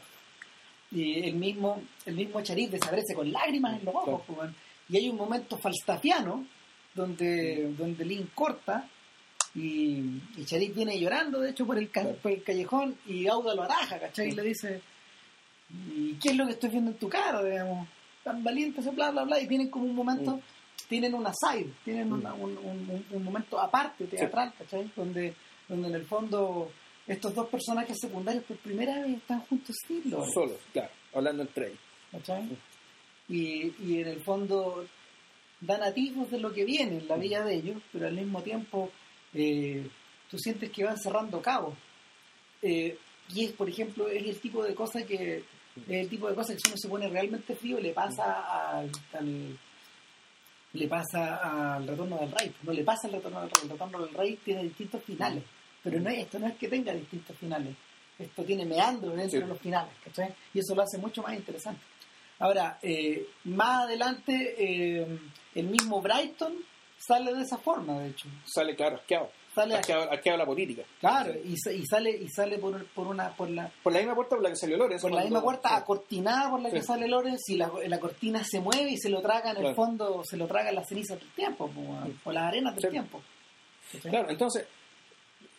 Y 0.91 1.23
el 1.27 1.35
mismo, 1.35 1.81
el 2.05 2.15
mismo 2.15 2.41
Charif 2.41 2.69
desaparece 2.71 3.13
con 3.13 3.31
lágrimas 3.31 3.79
en 3.79 3.85
los 3.85 3.95
ojos. 3.95 4.21
Pues, 4.27 4.37
weón. 4.39 4.55
Y 4.89 4.97
hay 4.97 5.09
un 5.09 5.15
momento 5.15 5.57
falstafiano 5.57 6.45
donde, 6.93 7.73
donde 7.77 8.03
Lynn 8.05 8.29
corta 8.35 8.87
y, 9.55 10.19
y 10.37 10.45
Charif 10.45 10.75
viene 10.75 10.99
llorando, 10.99 11.39
de 11.39 11.51
hecho, 11.51 11.65
por 11.65 11.77
el, 11.77 11.87
por 11.87 12.31
el 12.31 12.43
callejón 12.43 12.95
y 13.07 13.27
Auda 13.27 13.55
lo 13.55 13.63
ataja, 13.63 13.99
¿cachai? 13.99 14.29
Y 14.29 14.31
le 14.31 14.43
dice, 14.43 14.81
¿y 15.95 16.13
qué 16.21 16.29
es 16.29 16.35
lo 16.35 16.45
que 16.45 16.53
estoy 16.53 16.69
viendo 16.69 16.91
en 16.91 16.97
tu 16.97 17.09
cara? 17.09 17.43
Digamos, 17.43 17.87
tan 18.23 18.43
valiente, 18.43 18.81
ese 18.81 18.91
bla, 18.91 19.11
bla, 19.11 19.23
bla. 19.23 19.39
Y 19.41 19.47
tienen 19.47 19.69
como 19.69 19.85
un 19.85 19.95
momento, 19.95 20.37
Mm. 20.37 20.41
tienen 20.89 21.13
una 21.13 21.31
side, 21.33 21.69
tienen 21.83 22.09
Mm. 22.09 22.13
una- 22.13 22.33
un, 22.33 22.57
un- 22.57 22.89
un- 22.89 23.05
un 23.11 23.23
momento 23.23 23.59
aparte 23.59 24.05
teatral, 24.05 24.53
¿cachai? 24.57 24.91
Donde, 24.95 25.33
donde 25.67 25.87
en 25.87 25.95
el 25.95 26.05
fondo 26.05 26.71
estos 27.07 27.33
dos 27.33 27.47
personajes 27.49 27.97
secundarios 27.99 28.43
por 28.43 28.57
primera 28.57 28.99
vez 29.01 29.17
están 29.17 29.39
juntos 29.41 29.75
sí, 29.87 30.01
lo- 30.05 30.25
Solo, 30.29 30.57
claro, 30.73 30.91
hablando 31.13 31.43
entre 31.43 31.67
ellos. 31.67 31.79
¿cachai? 32.11 32.49
Y, 33.29 33.73
y 33.83 34.01
en 34.01 34.07
el 34.07 34.21
fondo 34.21 34.85
dan 35.61 35.81
atisbos 35.83 36.29
de 36.31 36.39
lo 36.39 36.51
que 36.51 36.65
viene 36.65 36.97
en 36.97 37.07
la 37.07 37.15
vida 37.15 37.43
de 37.45 37.55
ellos, 37.55 37.81
pero 37.91 38.07
al 38.07 38.15
mismo 38.15 38.41
tiempo 38.41 38.91
eh, 39.33 39.87
tú 40.29 40.37
sientes 40.37 40.69
que 40.71 40.83
van 40.83 40.97
cerrando 40.97 41.41
cabos. 41.41 41.75
Eh, 42.61 42.97
y 43.33 43.45
es, 43.45 43.51
por 43.53 43.69
ejemplo, 43.69 44.09
es 44.09 44.23
el 44.25 44.39
tipo 44.41 44.63
de 44.63 44.75
cosa 44.75 45.05
que 45.05 45.43
el 45.87 46.09
tipo 46.09 46.27
de 46.29 46.35
cosas 46.35 46.55
que 46.55 46.61
si 46.61 46.69
uno 46.69 46.77
se 46.77 46.89
pone 46.89 47.07
realmente 47.09 47.55
frío 47.55 47.79
le 47.79 47.93
pasa 47.93 48.77
al, 48.79 48.89
al- 49.13 49.57
le 50.73 50.87
pasa 50.87 51.75
al 51.75 51.87
retorno 51.87 52.17
del 52.17 52.31
rey 52.31 52.53
no 52.63 52.71
le 52.71 52.83
pasa 52.83 53.07
al 53.07 53.13
retorno 53.13 53.41
del 53.41 53.49
rey 53.49 53.59
el 53.63 53.69
retorno 53.69 53.99
del 54.05 54.13
rey 54.15 54.35
tiene 54.43 54.63
distintos 54.63 55.03
finales 55.03 55.43
pero 55.83 55.99
no 55.99 56.09
es, 56.09 56.19
esto 56.19 56.39
no 56.39 56.47
es 56.47 56.55
que 56.57 56.67
tenga 56.67 56.93
distintos 56.93 57.35
finales 57.37 57.75
esto 58.19 58.43
tiene 58.43 58.65
meandros 58.65 59.15
dentro 59.15 59.31
Sí. 59.39 59.43
de 59.43 59.47
los 59.47 59.59
finales 59.59 59.93
¿cachai? 60.03 60.33
y 60.53 60.59
eso 60.59 60.75
lo 60.75 60.83
hace 60.83 60.97
mucho 60.97 61.21
más 61.23 61.33
interesante 61.35 61.81
ahora 62.39 62.79
eh, 62.81 63.27
más 63.45 63.83
adelante 63.85 64.55
eh, 64.57 65.19
el 65.55 65.67
mismo 65.67 66.01
Brighton 66.01 66.53
sale 66.97 67.33
de 67.33 67.41
esa 67.41 67.57
forma 67.57 67.99
de 67.99 68.09
hecho 68.09 68.27
Sale, 68.45 68.75
claro, 68.75 68.95
asqueado. 68.97 69.29
Sale 69.53 69.75
asqueado, 69.75 70.09
asqueado 70.11 70.37
la 70.39 70.45
política. 70.45 70.83
claro 71.01 71.33
y, 71.43 71.57
sa- 71.57 71.73
y 71.73 71.85
sale 71.85 72.09
y 72.11 72.29
sale 72.29 72.57
por, 72.57 72.85
por 72.87 73.07
una 73.07 73.35
por 73.35 73.49
la 73.49 73.69
Por 73.83 73.91
la 73.91 73.99
misma 73.99 74.15
puerta 74.15 74.35
por 74.35 74.43
la 74.43 74.49
que 74.49 74.55
salió 74.55 74.77
Lorenz. 74.77 75.01
por 75.01 75.11
la 75.11 75.21
misma 75.23 75.41
puerta 75.41 75.75
acortinada 75.75 76.49
por 76.49 76.61
la 76.61 76.71
que 76.71 76.79
Sí. 76.81 76.87
sale 76.87 77.07
Lorenz 77.07 77.41
y 77.49 77.57
la, 77.57 77.69
la 77.87 77.99
cortina 77.99 78.43
se 78.45 78.59
mueve 78.61 78.91
y 78.91 78.97
se 78.97 79.09
lo 79.09 79.21
traga 79.21 79.51
en 79.51 79.65
el 79.65 79.75
fondo, 79.75 80.21
se 80.23 80.37
lo 80.37 80.47
traga 80.47 80.71
las 80.71 80.87
cenizas 80.87 81.19
del 81.19 81.29
tiempo, 81.31 81.69
o 82.23 82.31
las 82.31 82.43
arenas 82.43 82.75
del 82.75 82.83
Sí. 82.85 82.89
tiempo. 82.89 83.21
Claro, 84.03 84.29
entonces, 84.29 84.65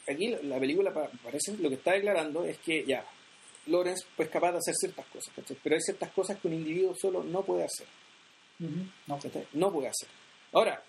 aquí 0.09 0.29
la- 0.29 0.43
la 0.43 0.59
película 0.59 0.91
pa- 0.93 1.11
parece 1.23 1.55
lo 1.59 1.69
que 1.69 1.75
está 1.75 1.93
declarando 1.93 2.45
es 2.47 2.57
que 2.59 2.85
ya, 2.87 3.05
Lorenz 3.67 4.07
pues 4.17 4.31
capaz 4.31 4.53
de 4.53 4.59
hacer 4.59 4.75
ciertas 4.75 5.05
cosas, 5.07 5.35
¿cachai? 5.37 5.57
pero 5.63 5.75
hay 5.75 5.83
ciertas 5.83 6.11
cosas 6.13 6.39
que 6.41 6.49
un 6.49 6.55
individuo 6.55 6.95
solo 6.99 7.23
no 7.23 7.43
puede 7.43 7.65
hacer. 7.65 7.87
No 9.53 9.71
puede 9.71 9.89
hacer. 9.89 10.09
Ahora, 10.53 10.83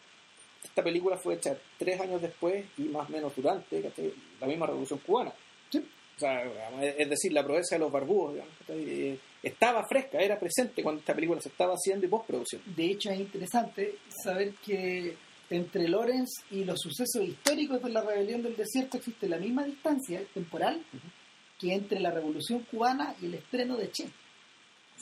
esta 0.64 0.84
película 0.84 1.18
fue 1.18 1.36
hecha 1.36 1.58
tres 1.78 2.00
años 2.00 2.22
después 2.22 2.66
y 2.78 2.84
más 2.84 3.10
o 3.10 3.12
menos 3.12 3.36
durante 3.36 3.92
la 4.40 4.48
misma 4.48 4.68
revolución 4.68 5.00
cubana. 5.06 5.34
Sí. 5.70 5.86
O 6.16 6.20
sea, 6.20 6.44
es 6.82 7.10
decir, 7.10 7.34
la 7.34 7.44
proeza 7.44 7.76
de 7.76 7.80
los 7.80 7.92
barbudos. 7.92 8.38
Eh, 8.70 9.18
estaba 9.42 9.86
fresca, 9.88 10.20
era 10.20 10.40
presente 10.40 10.84
cuando 10.84 11.00
esta 11.00 11.14
película 11.14 11.42
se 11.42 11.50
estaba 11.50 11.74
haciendo 11.74 12.06
y 12.06 12.10
postproducción. 12.10 12.62
De 12.66 12.86
hecho, 12.86 13.10
es 13.10 13.20
interesante 13.20 13.96
saber 14.24 14.54
que 14.66 15.16
entre 15.50 15.88
Lorenz 15.88 16.30
y 16.52 16.64
los 16.64 16.80
sucesos 16.80 17.24
históricos 17.24 17.82
de 17.82 17.90
la 17.90 18.02
rebelión 18.02 18.42
del 18.42 18.56
desierto 18.56 18.98
existe 18.98 19.28
la 19.28 19.38
misma 19.38 19.64
distancia 19.64 20.22
temporal 20.34 20.82
que 21.60 21.74
entre 21.74 22.00
la 22.00 22.12
revolución 22.12 22.66
cubana 22.70 23.16
y 23.22 23.26
el 23.26 23.36
estreno 23.36 23.76
de 23.78 23.92
Che. 23.92 24.08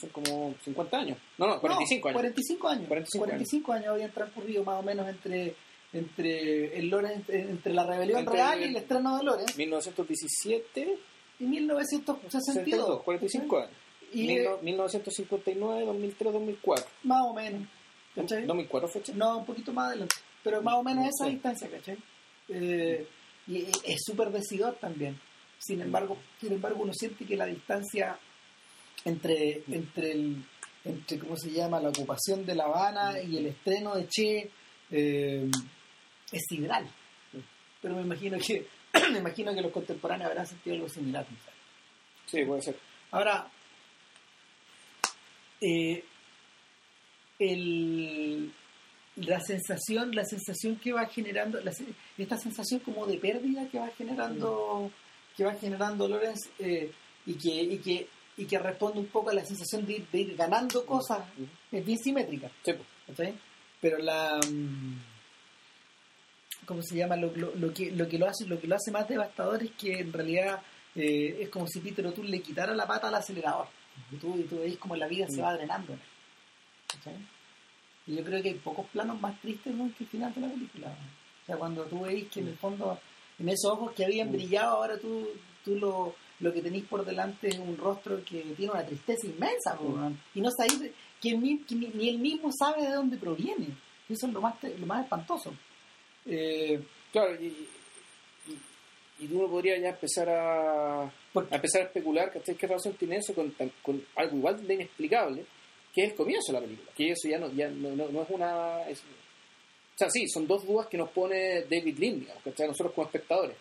Son 0.02 0.10
como 0.10 0.53
50 0.64 0.98
años. 0.98 1.18
No, 1.38 1.48
no, 1.48 1.61
45 1.61 2.07
No, 2.07 2.10
años. 2.10 2.22
45 2.34 2.68
años. 2.68 2.88
45 2.88 3.26
45 3.26 3.73
años 3.73 3.88
habían 3.90 4.11
transcurrido 4.11 4.64
más 4.64 4.80
o 4.80 4.84
menos 4.84 5.07
entre 5.07 5.56
entre 5.94 6.78
el 6.80 6.88
Lorenz, 6.90 7.30
entre 7.30 7.73
la 7.73 7.86
rebelión 7.86 8.19
Entre 8.19 8.34
real 8.36 8.61
y 8.61 8.64
el 8.64 8.76
estreno 8.78 9.18
de 9.18 9.23
Lorenz 9.26 9.57
1917, 9.57 10.98
y 11.40 11.44
1962. 11.44 12.45
62, 12.45 13.03
45 13.03 13.57
años. 13.60 13.72
Y 14.14 14.28
Mil 14.28 14.40
eh, 14.40 14.44
no- 14.45 14.57
1959, 14.61 15.86
2003, 15.86 16.34
2004. 16.34 16.86
más 17.03 17.22
o 17.26 17.34
menos. 17.34 17.68
¿cachai? 18.15 18.45
2004 18.45 18.90
fecha. 18.90 19.14
No, 19.15 19.38
un 19.40 19.45
poquito 19.45 19.73
más 19.73 19.88
adelante. 19.90 20.15
Pero 20.44 20.61
más 20.61 20.76
o 20.76 20.84
menos 20.84 21.07
esa 21.07 21.30
distancia, 21.30 21.69
¿cachai? 21.69 21.98
Eh, 22.49 23.06
y 23.48 23.57
es- 23.64 23.82
es 23.86 24.02
súper 24.06 24.30
decidor 24.32 24.76
también. 24.76 25.19
Sin 25.60 25.82
embargo, 25.82 26.18
sin 26.40 26.53
embargo, 26.53 26.84
uno 26.84 26.94
siente 26.94 27.26
que 27.26 27.36
la 27.38 27.45
distancia 27.45 28.18
entre, 29.05 29.63
entre 29.68 30.11
el 30.11 30.43
entre 30.84 31.19
cómo 31.19 31.38
se 31.38 31.51
llama 31.51 31.80
la 31.80 31.89
ocupación 31.89 32.45
de 32.45 32.55
La 32.55 32.65
Habana 32.65 33.22
y 33.22 33.38
el 33.38 33.47
estreno 33.47 33.95
de 33.95 34.07
Che 34.07 34.49
eh, 34.89 35.49
es 36.31 36.43
sideral. 36.47 36.89
Pero 37.81 37.95
me 37.95 38.01
imagino 38.01 38.38
que 38.39 38.65
me 39.11 39.19
imagino 39.19 39.53
que 39.53 39.61
los 39.61 39.72
contemporáneos 39.72 40.30
habrán 40.30 40.47
sentido 40.47 40.76
algo 40.76 40.89
similar. 40.89 41.26
Sí, 42.26 42.43
puede 42.45 42.61
ser. 42.61 42.77
Ahora, 43.11 43.47
eh, 45.59 46.03
el, 47.38 48.51
la 49.18 49.39
sensación, 49.41 50.15
la 50.15 50.26
sensación 50.26 50.77
que 50.77 50.93
va 50.93 51.05
generando, 51.07 51.59
la 51.61 51.72
esta 52.18 52.38
sensación 52.38 52.80
como 52.80 53.05
de 53.05 53.18
pérdida 53.18 53.68
que 53.69 53.80
va 53.80 53.89
generando, 53.89 54.91
que 55.35 55.43
va 55.43 55.53
generando 55.55 56.07
Lorenz 56.07 56.49
eh, 56.59 56.91
y 57.26 57.34
que 57.34 57.61
y 57.61 57.77
que 57.80 58.07
y 58.41 58.45
que 58.45 58.57
responde 58.59 58.99
un 58.99 59.07
poco 59.07 59.30
a 59.30 59.34
la 59.34 59.45
sensación 59.45 59.85
de 59.85 59.93
ir, 59.93 60.07
de 60.11 60.19
ir 60.19 60.35
ganando 60.35 60.85
cosas 60.85 61.19
es 61.72 61.85
bien 61.85 61.97
simétrica. 61.99 62.49
Sí. 62.63 62.73
Pero 63.80 63.97
la 63.97 64.39
mm, 64.49 64.99
¿cómo 66.65 66.81
se 66.81 66.95
llama? 66.95 67.15
Lo, 67.15 67.31
lo- 67.35 67.55
lo 67.55 67.73
que 67.73 67.91
lo 67.91 68.07
que 68.07 68.18
lo 68.18 68.27
hace 68.27 68.45
lo 68.45 68.59
que 68.59 68.68
lo 68.68 68.76
hace 68.76 68.91
más 68.91 69.07
devastador 69.07 69.63
es 69.63 69.72
que 69.72 69.99
en 69.99 70.13
realidad 70.13 70.61
eh, 70.95 71.38
es 71.41 71.49
como 71.49 71.68
si 71.68 71.80
Peter 71.80 72.05
O'Toole 72.05 72.30
le 72.30 72.41
quitara 72.41 72.73
la 72.76 72.88
pata 72.88 73.07
al 73.07 73.15
acelerador 73.15 73.68
y 74.11 74.15
tú, 74.18 74.38
y 74.38 74.43
tú 74.43 74.59
veis 74.59 74.77
como 74.77 74.95
la 74.95 75.07
vida 75.07 75.26
se 75.30 75.41
va 75.41 75.53
drenando 75.53 75.95
¿cachai? 76.88 77.15
y 78.07 78.15
yo 78.15 78.23
creo 78.23 78.41
que 78.41 78.49
hay 78.49 78.55
pocos 78.55 78.88
planos 78.88 79.19
más 79.22 79.39
tristes 79.41 79.73
¿no? 79.73 79.89
que 79.97 80.03
el 80.03 80.09
final 80.09 80.34
de 80.34 80.41
la 80.41 80.49
película 80.49 80.88
o 80.88 81.45
sea 81.45 81.57
cuando 81.57 81.84
tú 81.85 82.01
veis 82.01 82.27
que 82.30 82.39
en 82.41 82.47
el 82.49 82.57
fondo 82.57 82.99
en 83.39 83.49
esos 83.49 83.72
ojos 83.72 83.93
que 83.93 84.05
habían 84.05 84.31
brillado 84.31 84.76
ahora 84.77 84.97
tú, 84.99 85.27
tú 85.65 85.76
lo, 85.77 86.15
lo 86.41 86.51
que 86.51 86.61
tenéis 86.61 86.85
por 86.85 87.05
delante 87.05 87.47
es 87.49 87.57
un 87.59 87.77
rostro 87.77 88.23
que 88.26 88.41
tiene 88.57 88.72
una 88.73 88.85
tristeza 88.85 89.27
inmensa 89.27 89.77
po, 89.77 89.97
y 90.35 90.41
no 90.41 90.49
sabéis 90.51 90.91
que, 91.22 91.30
que 91.30 91.38
ni, 91.38 91.61
ni 91.93 92.09
él 92.09 92.18
mismo 92.19 92.49
sabe 92.51 92.84
de 92.84 92.91
dónde 92.93 93.18
proviene 93.18 93.68
eso 94.09 94.27
es 94.27 94.34
lo 94.34 94.41
más, 94.41 94.55
lo 94.63 94.85
más 94.85 95.03
espantoso 95.03 95.53
eh, 96.26 96.80
Claro, 97.11 97.35
y, 97.41 97.45
y, 98.47 99.23
y 99.26 99.34
uno 99.34 99.47
podría 99.47 99.77
ya 99.80 99.89
empezar 99.89 100.30
a, 100.30 101.03
a 101.03 101.11
empezar 101.51 101.81
a 101.81 101.85
especular 101.85 102.31
¿cachai? 102.31 102.55
qué 102.55 102.68
razón 102.68 102.93
tiene 102.93 103.18
eso 103.18 103.34
con, 103.34 103.53
con 103.84 104.03
algo 104.15 104.38
igual 104.38 104.65
de 104.65 104.73
inexplicable 104.73 105.45
que 105.93 106.03
es 106.05 106.11
el 106.11 106.15
comienzo 106.15 106.53
de 106.53 106.59
la 106.59 106.65
película. 106.65 106.89
Que 106.95 107.11
eso 107.11 107.27
ya 107.27 107.38
no, 107.38 107.51
ya 107.51 107.69
no, 107.69 107.93
no- 107.93 108.07
no 108.07 108.22
es 108.22 108.30
una. 108.30 108.88
es- 108.88 109.01
o 109.01 109.97
sea, 109.97 110.09
sí, 110.09 110.26
son 110.30 110.47
dos 110.47 110.65
dudas 110.65 110.88
que 110.88 110.97
nos 110.97 111.09
pone 111.09 111.63
David 111.69 111.99
Lynn, 111.99 112.19
digamos, 112.22 112.41
¿cachai? 112.43 112.68
nosotros 112.69 112.93
como 112.95 113.07
espectadores. 113.07 113.57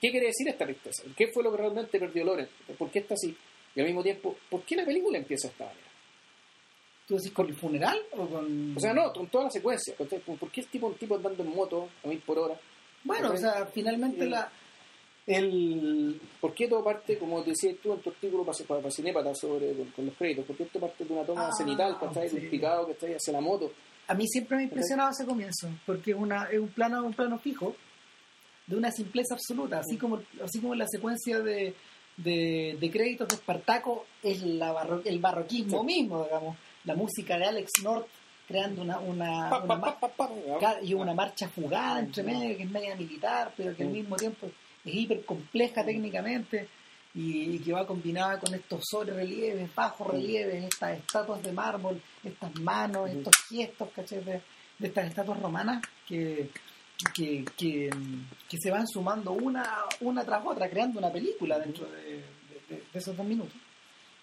¿Qué 0.00 0.10
quiere 0.10 0.26
decir 0.26 0.48
esta 0.48 0.64
tristeza? 0.64 1.02
¿Qué 1.16 1.28
fue 1.28 1.42
lo 1.42 1.50
que 1.50 1.58
realmente 1.58 1.98
perdió 1.98 2.24
Loren? 2.24 2.48
¿Por 2.78 2.90
qué 2.90 3.00
está 3.00 3.14
así? 3.14 3.36
Y 3.74 3.80
al 3.80 3.86
mismo 3.86 4.02
tiempo, 4.02 4.36
¿por 4.48 4.62
qué 4.62 4.76
la 4.76 4.84
película 4.84 5.18
empieza 5.18 5.48
de 5.48 5.52
esta 5.52 5.64
manera? 5.66 5.84
¿tú 7.06 7.16
decís 7.16 7.32
con 7.32 7.48
el 7.48 7.54
funeral 7.56 7.98
o 8.12 8.26
con...? 8.26 8.76
O 8.76 8.80
sea, 8.80 8.92
no, 8.92 9.10
con 9.14 9.28
toda 9.28 9.44
la 9.44 9.50
secuencia. 9.50 9.94
¿Por 9.96 10.06
qué 10.50 10.60
el 10.60 10.66
tipo, 10.66 10.88
un 10.88 10.94
tipo 10.94 11.16
andando 11.16 11.42
en 11.42 11.48
moto 11.48 11.88
a 12.04 12.06
mil 12.06 12.18
por 12.20 12.38
hora? 12.38 12.54
bueno, 13.04 13.32
o 13.32 13.36
sea, 13.36 13.64
finalmente 13.66 14.24
Eh, 14.24 14.28
la... 14.28 14.52
El, 15.26 16.20
¿Por 16.40 16.54
qué 16.54 16.68
todo 16.68 16.82
parte, 16.82 17.18
como 17.18 17.42
decías 17.42 17.76
tú 17.82 17.92
en 17.92 18.00
tu 18.00 18.10
artículo 18.10 18.44
para, 18.44 18.58
para, 18.82 18.90
Cinépata 18.90 19.34
sobre 19.34 19.74
con, 19.74 19.86
con 19.90 20.06
los 20.06 20.14
créditos? 20.16 20.44
¿Por 20.46 20.56
qué 20.56 20.62
esto 20.64 20.80
parte 20.80 21.04
de 21.04 21.12
una 21.12 21.22
toma 21.24 21.48
Ah, 21.48 21.52
cenital, 21.52 21.98
sí. 22.30 22.36
un 22.36 22.50
picado 22.50 22.86
que 22.86 22.92
está 22.92 23.06
ahí 23.06 23.12
hacia 23.14 23.32
la 23.34 23.40
moto? 23.40 23.72
A 24.06 24.14
mí 24.14 24.26
siempre 24.26 24.56
me 24.56 24.62
ha 24.62 24.64
impresionado 24.66 25.10
ese 25.10 25.26
comienzo, 25.26 25.68
porque 25.84 26.12
es, 26.12 26.16
una, 26.16 26.44
es 26.50 26.58
un 26.58 26.68
plano 26.68 27.04
un 27.04 27.12
plano 27.12 27.38
fijo, 27.38 27.76
de 28.68 28.76
una 28.76 28.92
simpleza 28.92 29.34
absoluta, 29.34 29.80
así 29.80 29.96
como 29.96 30.20
así 30.44 30.60
como 30.60 30.74
la 30.76 30.86
secuencia 30.86 31.40
de, 31.40 31.74
de, 32.16 32.76
de 32.80 32.90
créditos 32.90 33.26
de 33.28 33.34
Espartaco 33.34 34.06
es 34.22 34.42
la 34.42 34.72
barro- 34.72 35.02
el 35.04 35.18
barroquismo 35.18 35.80
Sí. 35.80 35.86
mismo, 35.86 36.22
digamos. 36.24 36.56
La 36.84 36.94
música 36.94 37.36
de 37.36 37.46
Alex 37.46 37.70
North 37.82 38.06
creando 38.46 38.80
una, 38.82 38.98
una, 39.00 39.50
y 40.82 40.94
una 40.94 41.12
marcha 41.14 41.50
jugada 41.54 41.98
entre 42.00 42.22
medio 42.22 42.56
que 42.56 42.62
es 42.62 42.70
media 42.70 42.94
militar, 42.96 43.52
pero 43.56 43.76
que 43.76 43.82
al 43.82 43.90
mismo 43.90 44.16
tiempo 44.16 44.46
es 44.84 44.94
hiper 44.94 45.24
compleja 45.24 45.84
técnicamente 45.84 46.66
y, 47.14 47.58
que 47.58 47.72
va 47.72 47.86
combinada 47.86 48.38
con 48.38 48.54
estos 48.54 48.80
sobre 48.90 49.12
relieves, 49.12 49.74
bajos 49.74 50.06
relieves, 50.06 50.64
estas 50.64 50.98
estatuas 50.98 51.42
de 51.42 51.52
mármol, 51.52 52.00
estas 52.24 52.54
manos, 52.60 53.10
estos 53.10 53.34
gestos, 53.50 53.88
¿cachai? 53.94 54.22
De, 54.24 54.40
de 54.78 54.86
estas 54.88 55.08
estatuas 55.08 55.40
romanas 55.40 55.82
que, 56.06 56.48
que, 57.14 57.44
que, 57.56 57.90
que 58.48 58.58
se 58.58 58.70
van 58.70 58.86
sumando 58.86 59.32
una, 59.32 59.64
una 60.00 60.24
tras 60.24 60.44
otra, 60.44 60.68
creando 60.68 60.98
una 60.98 61.12
película 61.12 61.58
dentro 61.58 61.86
de, 61.90 62.24
de- 62.68 62.82
de 62.92 62.98
esos 62.98 63.16
dos 63.16 63.26
minutos. 63.26 63.54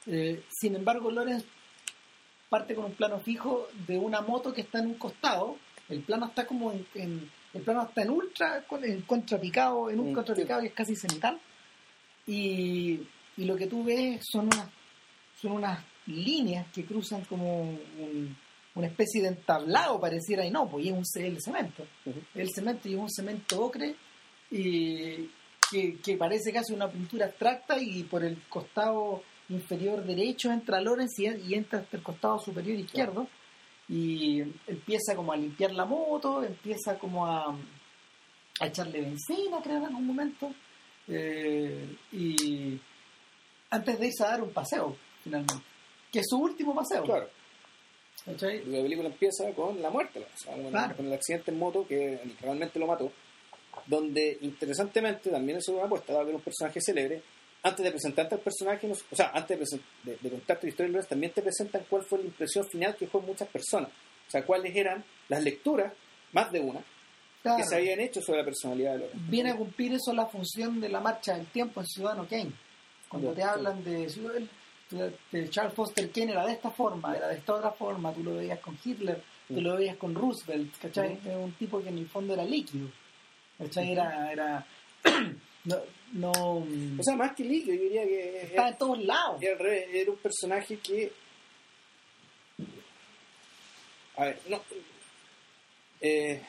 Eh, 0.08 0.44
sin 0.50 0.76
embargo, 0.76 1.10
Lorenz 1.10 1.46
parte 2.50 2.76
con 2.76 2.86
un 2.86 2.94
plano 2.94 3.20
fijo 3.20 3.68
de 3.88 3.98
una 3.98 4.22
moto 4.22 4.54
que 4.54 4.62
está 4.62 4.80
en 4.80 4.88
un 4.88 4.94
costado. 4.96 5.58
El 5.90 6.02
plano 6.02 6.28
está 6.28 6.46
como 6.46 6.72
en, 6.72 6.86
en- 6.96 7.32
el 7.54 7.62
plano 7.62 7.84
está 7.84 8.02
en 8.04 8.10
ultra, 8.12 8.64
con- 8.68 8.84
en 8.84 9.02
contrapicado, 9.04 9.90
en 9.90 10.00
un 10.00 10.14
contrapicado 10.14 10.62
que 10.62 10.68
es 10.68 10.74
casi 10.74 10.96
cenital. 10.96 11.40
Y, 12.28 13.02
y 13.38 13.46
lo 13.46 13.56
que 13.56 13.68
tú 13.68 13.84
ves 13.84 14.26
son 14.30 14.46
unas, 14.48 14.68
son 15.42 15.54
unas 15.54 15.84
líneas 16.08 16.68
que 16.74 16.86
cruzan 16.86 17.24
como 17.26 17.62
un- 17.62 18.36
una 18.76 18.88
especie 18.88 19.22
de 19.22 19.30
entablado, 19.30 20.00
pareciera, 20.00 20.46
y 20.46 20.52
no, 20.52 20.70
pues 20.70 20.86
y 20.86 20.90
es 20.90 20.94
un 20.94 21.24
el 21.24 21.42
cemento. 21.42 21.88
Ujú. 22.06 22.20
El 22.36 22.54
cemento 22.54 22.88
y 22.88 22.94
es 22.94 23.00
un 23.00 23.10
cemento 23.10 23.64
ocre 23.64 23.96
y 24.52 25.30
que, 25.72 25.98
que 26.04 26.18
parece 26.18 26.54
casi 26.54 26.74
una 26.74 26.90
pintura 26.90 27.26
abstracta 27.26 27.78
y 27.80 28.04
por 28.04 28.24
el 28.24 28.42
costado 28.50 29.24
inferior 29.50 30.04
derecho 30.04 30.52
entra 30.52 30.82
Lorenz 30.82 31.18
y, 31.20 31.26
y 31.28 31.54
entra 31.54 31.80
hasta 31.80 31.98
el 31.98 32.04
costado 32.04 32.40
superior 32.40 32.78
izquierdo 32.78 33.28
y 33.88 34.42
empieza 34.68 35.16
como 35.16 35.32
a 35.32 35.38
limpiar 35.38 35.72
la 35.72 35.86
moto, 35.86 36.44
empieza 36.44 36.98
como 36.98 37.26
a, 37.26 37.56
a 38.60 38.68
echarle 38.68 39.02
benzina, 39.02 39.62
creo, 39.64 39.78
en 39.78 39.86
algún 39.86 40.08
momento. 40.08 40.52
Eh, 41.08 41.96
y 42.12 42.80
antes 43.70 44.00
de 44.00 44.08
irse 44.08 44.24
a 44.24 44.30
dar 44.30 44.42
un 44.42 44.52
paseo, 44.52 44.98
finalmente, 45.24 45.64
que 46.12 46.20
es 46.20 46.26
su 46.28 46.38
último 46.38 46.74
paseo. 46.74 47.04
Claro. 47.04 47.30
¿Cachai? 48.26 48.64
La 48.66 48.82
película 48.82 49.08
empieza 49.10 49.50
con 49.54 49.82
la 49.82 49.90
muerte, 49.90 50.20
o 50.20 50.38
sea, 50.38 50.54
con, 50.56 50.70
Claro. 50.70 50.96
con 50.96 51.06
el 51.08 51.14
accidente 51.14 51.52
en 51.52 51.60
moto 51.60 51.86
que 51.88 52.20
realmente 52.42 52.80
lo 52.80 52.88
mató, 52.88 53.12
donde 53.88 54.38
interesantemente 54.42 55.30
también 55.30 55.58
es 55.60 55.68
una 55.68 55.84
apuesta, 55.86 56.14
dado 56.14 56.26
que 56.28 56.34
un 56.36 56.42
personaje 56.42 56.80
célebre, 56.82 57.22
antes 57.64 57.84
de 57.84 57.92
presentarte 57.92 58.36
al 58.36 58.42
personaje, 58.42 58.90
o 58.92 59.16
sea, 59.16 59.32
antes 59.34 59.60
de, 59.60 59.80
de, 60.04 60.18
de 60.22 60.30
contarte 60.30 60.68
la 60.68 60.70
historia 60.72 61.02
también 61.04 61.32
te 61.34 61.42
presentan 61.42 61.84
cuál 61.90 62.04
fue 62.04 62.20
la 62.20 62.26
impresión 62.26 62.66
final 62.68 62.96
que 62.96 63.06
dejó 63.06 63.22
muchas 63.22 63.48
personas, 63.50 63.90
o 63.90 64.32
sea, 64.32 64.44
cuáles 64.46 64.76
eran 64.76 65.04
las 65.30 65.44
lecturas, 65.44 65.92
más 66.32 66.52
de 66.52 66.60
una, 66.60 66.82
Claro. 67.42 67.58
que 67.60 67.70
se 67.70 67.76
habían 67.76 68.00
hecho 68.00 68.22
sobre 68.24 68.40
la 68.40 68.46
personalidad 68.46 68.94
de 68.94 69.00
Lorenz. 69.02 69.30
viene 69.30 69.52
a 69.52 69.56
cumplir 69.56 69.94
eso 69.94 70.12
la 70.14 70.26
función 70.26 70.82
de 70.82 70.90
la 70.90 71.00
marcha 71.00 71.36
del 71.38 71.46
tiempo 71.46 71.80
en 71.80 71.86
Ciudadano 71.86 72.28
Kane. 72.28 72.52
Cuando 73.08 73.30
Ya, 73.30 73.36
te 73.36 73.42
sí. 73.44 73.48
hablan 73.48 73.84
de, 73.84 73.92
de- 74.08 74.48
de 74.92 75.50
Charles 75.50 75.74
Foster 75.74 76.10
Kane 76.12 76.32
era 76.32 76.46
de 76.46 76.54
esta 76.54 76.70
forma, 76.72 77.16
era 77.16 77.28
de 77.30 77.36
esta 77.38 77.56
otra 77.56 77.72
forma, 77.72 78.14
tú 78.14 78.24
lo 78.24 78.36
veías 78.36 78.60
con 78.60 78.78
Hitler, 78.84 79.22
tú 79.48 79.60
lo 79.62 79.76
veías 79.78 79.98
con 79.98 80.14
Roosevelt, 80.14 80.78
¿cachai? 80.78 81.20
Era 81.26 81.38
un 81.38 81.54
tipo 81.54 81.82
que 81.82 81.90
en 81.90 81.98
el 81.98 82.08
fondo 82.08 82.34
era 82.34 82.44
líquido, 82.46 82.88
¿cachai? 83.58 83.92
Era, 83.92 84.32
era 84.32 84.66
no, 85.66 85.78
no 86.14 86.32
O 86.32 87.04
sea, 87.04 87.16
más 87.16 87.36
que 87.36 87.44
líquido, 87.44 87.76
yo 87.76 87.82
diría 87.84 88.04
que 88.06 88.42
estaba 88.44 88.70
en 88.70 88.78
todos 88.78 89.04
lados. 89.04 89.42
era, 89.42 90.12
un 90.12 90.18
personaje 90.18 90.78
que... 90.78 91.12
A 94.18 94.26
ver, 94.26 94.40
no... 94.48 94.62
Eh, 96.02 96.42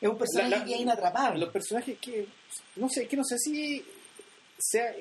Es 0.00 0.08
un 0.08 0.18
personaje 0.18 0.50
La- 0.50 0.58
la- 0.58 0.64
que 0.64 0.74
es 0.74 0.80
inatrapable. 0.80 1.40
los 1.40 1.48
personajes 1.50 1.98
que 1.98 2.26
no 2.76 2.88
sé 2.88 3.08
que 3.08 3.16
no 3.16 3.24
sé 3.24 3.38
si 3.38 3.84
sea 4.58 4.94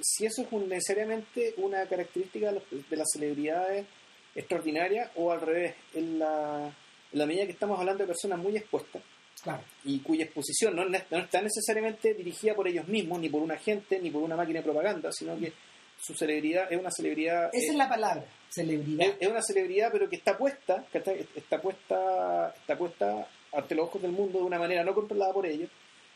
si 0.00 0.26
eso 0.26 0.42
es 0.42 0.48
un- 0.52 0.68
necesariamente 0.68 1.54
una 1.58 1.86
característica 1.86 2.46
de, 2.48 2.52
los- 2.54 2.88
de 2.90 2.96
las 2.96 3.06
celebridades 3.12 3.86
extraordinarias 4.34 5.10
o 5.16 5.30
al 5.32 5.40
revés 5.40 5.74
en 5.94 6.18
la, 6.18 6.66
en 7.12 7.18
la 7.18 7.26
medida 7.26 7.46
que 7.46 7.52
estamos 7.52 7.78
hablando 7.78 8.02
de 8.02 8.08
personas 8.08 8.38
muy 8.38 8.56
expuestas 8.56 9.02
Claro. 9.42 9.62
y 9.84 9.98
cuya 10.00 10.24
exposición 10.24 10.74
no, 10.74 10.84
no 10.86 10.96
está 11.18 11.42
necesariamente 11.42 12.14
dirigida 12.14 12.54
por 12.54 12.66
ellos 12.66 12.88
mismos 12.88 13.18
ni 13.20 13.28
por 13.28 13.42
un 13.42 13.50
agente 13.52 13.98
ni 14.00 14.10
por 14.10 14.22
una 14.22 14.36
máquina 14.36 14.60
de 14.60 14.64
propaganda 14.64 15.10
sino 15.12 15.38
que 15.38 15.52
su 16.00 16.14
celebridad 16.14 16.72
es 16.72 16.78
una 16.80 16.90
celebridad 16.90 17.50
Esa 17.52 17.66
eh, 17.66 17.70
es 17.70 17.76
la 17.76 17.88
palabra, 17.88 18.24
celebridad. 18.48 19.06
es, 19.06 19.16
es 19.20 19.28
una 19.28 19.42
celebridad 19.42 19.90
pero 19.92 20.08
que 20.08 20.16
está 20.16 20.38
puesta 20.38 20.86
que 20.90 20.98
está, 20.98 21.12
está 21.12 21.60
puesta 21.60 22.54
está 22.58 22.78
puesta 22.78 23.28
ante 23.52 23.74
los 23.74 23.86
ojos 23.88 24.00
del 24.02 24.12
mundo 24.12 24.38
de 24.38 24.44
una 24.44 24.58
manera 24.58 24.82
no 24.82 24.94
controlada 24.94 25.32
por 25.34 25.44
ellos 25.46 25.68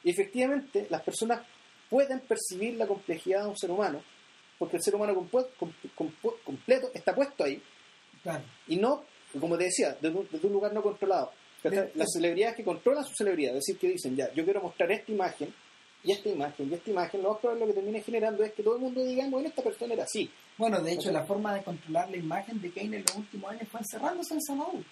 y 0.03 0.11
efectivamente 0.11 0.87
las 0.89 1.03
personas 1.03 1.43
pueden 1.91 2.21
percibir 2.21 2.75
la 2.77 2.87
complejidad 2.87 3.43
de 3.45 3.49
un 3.51 3.57
ser 3.57 3.71
humano 3.71 4.03
porque 4.59 4.77
el 4.77 4.83
ser 4.83 4.95
humano 4.95 5.15
completo 6.45 6.91
está 6.95 7.15
puesto 7.15 7.45
ahí 7.45 7.63
Claro. 8.23 8.43
y 8.67 8.77
no 8.77 9.05
como 9.41 9.57
te 9.57 9.65
decía 9.65 9.97
desde 10.01 10.17
un, 10.19 10.29
desde 10.31 10.47
un 10.47 10.53
lugar 10.53 10.73
no 10.73 10.83
controlado. 10.83 11.31
De- 11.63 11.93
las 11.95 12.09
celebridades 12.13 12.57
que 12.57 12.65
controlan 12.65 13.05
su 13.05 13.15
celebridad 13.15 13.53
es 13.57 13.65
decir 13.67 13.79
que 13.79 13.89
dicen 13.89 14.17
ya 14.17 14.33
yo 14.33 14.45
quiero 14.45 14.61
mostrar 14.63 14.91
esta 14.93 15.11
imagen 15.13 15.53
y 16.05 16.13
esta 16.13 16.29
imagen 16.29 16.71
y 16.71 16.75
esta 16.75 16.91
imagen 16.91 17.23
lo 17.23 17.31
más 17.33 17.41
probable 17.41 17.67
lo 17.67 17.73
que 17.73 17.81
termine 17.81 18.01
generando 18.03 18.45
es 18.45 18.53
que 18.53 18.63
todo 18.63 18.77
el 18.77 18.81
mundo 18.83 19.05
diga 19.05 19.27
bueno 19.29 19.49
esta 19.49 19.63
persona 19.63 19.95
era 19.95 20.05
así 20.05 20.31
Bueno, 20.57 20.81
de 20.81 20.93
hecho, 20.93 21.11
la 21.13 21.25
forma 21.27 21.55
de 21.55 21.63
controlar 21.65 22.11
la 22.11 22.17
imagen 22.17 22.61
de 22.61 22.71
Kane 22.71 22.97
en 22.99 23.03
los 23.03 23.17
últimos 23.17 23.51
años 23.51 23.69
fue 23.71 23.81
encerrándose 23.81 24.35
en 24.35 24.43
Sanadú. 24.43 24.85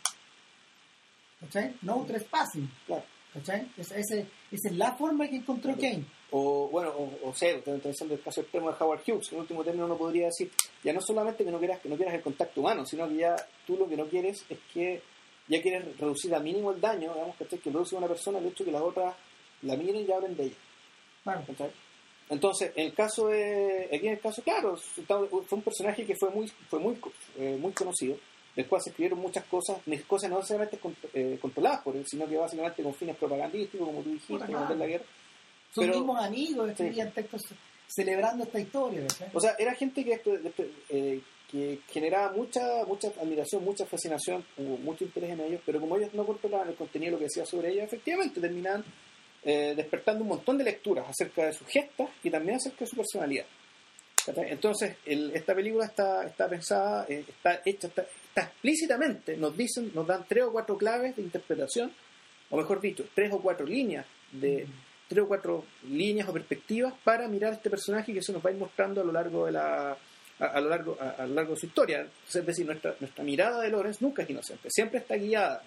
¿Cachai? 1.40 1.74
No 1.82 2.04
trespassing. 2.06 2.70
claro 2.86 3.04
¿Cachai? 3.34 3.68
Esa, 3.76 3.96
esa 3.96 4.16
es 4.50 4.72
la 4.72 4.92
forma 4.96 5.28
que 5.28 5.36
encontró 5.36 5.74
Kane. 5.76 6.04
O, 6.32 6.68
bueno, 6.68 6.90
o, 6.90 7.28
o 7.28 7.34
sea, 7.34 7.50
en 7.50 7.80
el 8.10 8.20
caso 8.20 8.40
extremo 8.40 8.70
de 8.70 8.76
Howard 8.78 9.02
Hughes, 9.06 9.32
en 9.32 9.38
último 9.38 9.62
término 9.62 9.86
uno 9.86 9.96
podría 9.96 10.26
decir, 10.26 10.50
ya 10.82 10.92
no 10.92 11.00
solamente 11.00 11.44
que 11.44 11.50
no 11.50 11.58
quieras 11.58 11.80
que 11.80 11.88
no 11.88 11.96
quieras 11.96 12.14
el 12.14 12.22
contacto 12.22 12.60
humano, 12.60 12.84
sino 12.84 13.08
que 13.08 13.16
ya 13.16 13.36
tú 13.66 13.76
lo 13.76 13.88
que 13.88 13.96
no 13.96 14.06
quieres 14.06 14.44
es 14.48 14.58
que 14.72 15.02
ya 15.48 15.62
quieres 15.62 15.96
reducir 15.98 16.34
al 16.34 16.42
mínimo 16.42 16.72
el 16.72 16.80
daño, 16.80 17.12
digamos, 17.14 17.36
que 17.36 17.70
produce 17.70 17.94
una 17.94 18.08
persona 18.08 18.38
el 18.38 18.46
hecho 18.46 18.64
de 18.64 18.70
que 18.70 18.72
las 18.72 18.82
otras 18.82 19.14
la 19.62 19.76
miren 19.76 20.04
y 20.04 20.12
hablen 20.12 20.36
de 20.36 20.44
ella. 20.44 20.56
¿cachai? 21.24 21.70
Entonces, 22.28 22.72
en 22.74 22.86
el 22.86 22.94
caso 22.94 23.28
de, 23.28 23.88
aquí 23.92 24.08
en 24.08 24.14
el 24.14 24.20
caso, 24.20 24.42
claro, 24.42 24.76
fue 24.76 25.58
un 25.58 25.62
personaje 25.62 26.04
que 26.04 26.16
fue 26.16 26.30
muy, 26.30 26.48
fue 26.68 26.80
muy, 26.80 26.98
eh, 27.38 27.56
muy 27.60 27.72
conocido, 27.72 28.16
del 28.56 28.66
cual 28.66 28.82
se 28.82 28.90
escribieron 28.90 29.20
muchas 29.20 29.44
cosas, 29.44 29.78
cosas 30.08 30.30
no 30.30 30.36
necesariamente 30.36 30.78
eh, 31.14 31.38
controladas 31.40 31.82
por 31.82 31.94
él, 31.94 32.04
sino 32.06 32.26
que 32.26 32.36
básicamente 32.36 32.82
con 32.82 32.94
fines 32.94 33.16
propagandísticos, 33.16 33.86
como 33.86 34.02
tú 34.02 34.10
dijiste, 34.10 34.44
claro. 34.46 34.74
la 34.74 34.86
guerra. 34.86 35.04
Son 35.74 35.84
Pero- 35.84 35.94
mismos 35.98 36.24
amigos, 36.24 36.70
escribían 36.70 37.12
textos 37.12 37.42
celebrando 37.88 38.44
esta 38.44 38.58
historia. 38.60 39.06
O 39.32 39.40
sea, 39.40 39.54
era 39.58 39.74
gente 39.74 40.04
que, 40.04 40.20
eh, 40.90 41.20
que 41.50 41.78
generaba 41.88 42.32
mucha 42.32 42.84
mucha 42.86 43.08
admiración, 43.20 43.62
mucha 43.64 43.86
fascinación, 43.86 44.44
hubo 44.56 44.76
mucho 44.78 45.04
interés 45.04 45.30
en 45.30 45.40
ellos, 45.40 45.60
pero 45.64 45.78
como 45.80 45.96
ellos 45.96 46.12
no 46.14 46.26
controlaban 46.26 46.68
el 46.68 46.74
contenido, 46.74 47.12
lo 47.12 47.18
que 47.18 47.24
decía 47.24 47.46
sobre 47.46 47.70
ellos, 47.72 47.84
efectivamente 47.84 48.40
terminaban 48.40 48.84
eh, 49.44 49.74
despertando 49.76 50.22
un 50.24 50.28
montón 50.30 50.58
de 50.58 50.64
lecturas 50.64 51.06
acerca 51.08 51.44
de 51.46 51.52
sus 51.52 51.68
gestas 51.68 52.08
y 52.24 52.30
también 52.30 52.56
acerca 52.56 52.80
de 52.80 52.86
su 52.88 52.96
personalidad. 52.96 53.46
Entonces, 54.48 54.96
el- 55.04 55.30
esta 55.36 55.54
película 55.54 55.86
está, 55.86 56.26
está 56.26 56.48
pensada, 56.48 57.06
eh, 57.08 57.24
está 57.28 57.60
hecha, 57.64 57.86
está, 57.86 58.02
está 58.02 58.42
explícitamente, 58.42 59.36
nos 59.36 59.56
dicen, 59.56 59.92
nos 59.94 60.04
dan 60.04 60.24
tres 60.28 60.42
o 60.44 60.50
cuatro 60.52 60.76
claves 60.76 61.14
de 61.14 61.22
interpretación, 61.22 61.92
o 62.50 62.56
mejor 62.56 62.80
dicho, 62.80 63.06
tres 63.14 63.32
o 63.32 63.40
cuatro 63.40 63.64
líneas 63.64 64.04
de 64.32 64.66
tres 65.08 65.22
o 65.24 65.28
cuatro 65.28 65.64
líneas 65.88 66.28
o 66.28 66.32
perspectivas 66.32 66.94
para 67.04 67.28
mirar 67.28 67.52
a 67.52 67.56
este 67.56 67.70
personaje 67.70 68.12
que 68.12 68.22
se 68.22 68.32
nos 68.32 68.44
va 68.44 68.50
a 68.50 68.52
ir 68.52 68.58
mostrando 68.58 69.00
a 69.00 69.04
lo 69.04 69.12
largo 69.12 69.46
de 69.46 69.52
la 69.52 69.96
a, 70.38 70.44
a 70.44 70.60
lo 70.60 70.68
largo 70.68 70.98
a, 71.00 71.22
a 71.22 71.26
lo 71.26 71.34
largo 71.34 71.54
de 71.54 71.60
su 71.60 71.66
historia 71.66 72.06
es 72.28 72.46
decir 72.46 72.66
nuestra 72.66 72.94
nuestra 73.00 73.24
mirada 73.24 73.62
de 73.62 73.70
Lorenz 73.70 74.02
nunca 74.02 74.22
es 74.22 74.30
inocente 74.30 74.68
siempre 74.70 74.98
está 74.98 75.16
guiada 75.16 75.62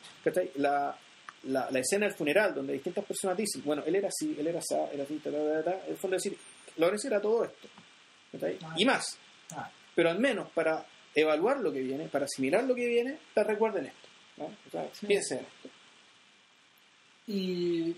la, 0.55 0.95
la, 1.43 1.71
la 1.71 1.79
escena 1.79 2.05
del 2.05 2.15
funeral 2.15 2.53
donde 2.53 2.73
distintas 2.73 3.05
personas 3.05 3.37
dicen 3.37 3.61
bueno 3.63 3.83
él 3.85 3.95
era 3.95 4.09
así 4.09 4.35
él 4.37 4.47
era 4.47 4.59
así 4.59 4.75
era 4.93 5.03
así 5.03 5.17
ta, 5.19 5.31
ta, 5.31 5.63
ta, 5.63 5.85
el 5.87 5.97
fondo 5.97 6.17
es 6.17 6.23
decir 6.23 6.37
Lorenz 6.77 7.03
era 7.05 7.19
todo 7.19 7.43
esto. 7.43 7.67
Ah. 8.63 8.75
y 8.77 8.85
más 8.85 9.17
Ah, 9.55 9.67
pero 9.95 10.11
al 10.11 10.19
menos 10.19 10.51
para 10.51 10.85
evaluar 11.15 11.59
lo 11.59 11.71
que 11.71 11.79
viene 11.81 12.07
para 12.07 12.25
asimilar 12.25 12.63
lo 12.63 12.75
que 12.75 12.85
viene 12.85 13.17
te 13.33 13.43
recuerden 13.43 13.87
esto 13.87 14.07
¿no? 14.37 14.51
Piensen 15.07 15.39
en 15.39 15.45
esto 15.45 15.69
y 17.25 17.95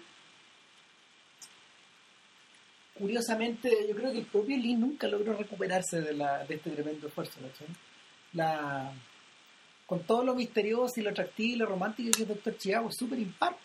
curiosamente, 3.01 3.69
yo 3.89 3.95
creo 3.95 4.11
que 4.11 4.19
el 4.19 4.25
propio 4.25 4.55
Lee 4.57 4.75
nunca 4.75 5.07
logró 5.07 5.33
recuperarse 5.33 5.99
de, 6.01 6.13
la, 6.13 6.45
de 6.45 6.55
este 6.55 6.69
tremendo 6.69 7.07
esfuerzo. 7.07 7.39
¿cachai? 7.41 7.67
La, 8.33 8.91
con 9.85 10.03
todo 10.03 10.23
lo 10.23 10.35
misterioso 10.35 10.93
y 10.99 11.03
lo 11.03 11.09
atractivo 11.09 11.55
y 11.55 11.57
lo 11.57 11.65
romántico 11.65 12.11
que 12.15 12.21
es 12.23 12.27
Doctor 12.29 12.57
Chicago, 12.57 12.89
es 12.89 12.95
súper 12.95 13.19
impar. 13.19 13.57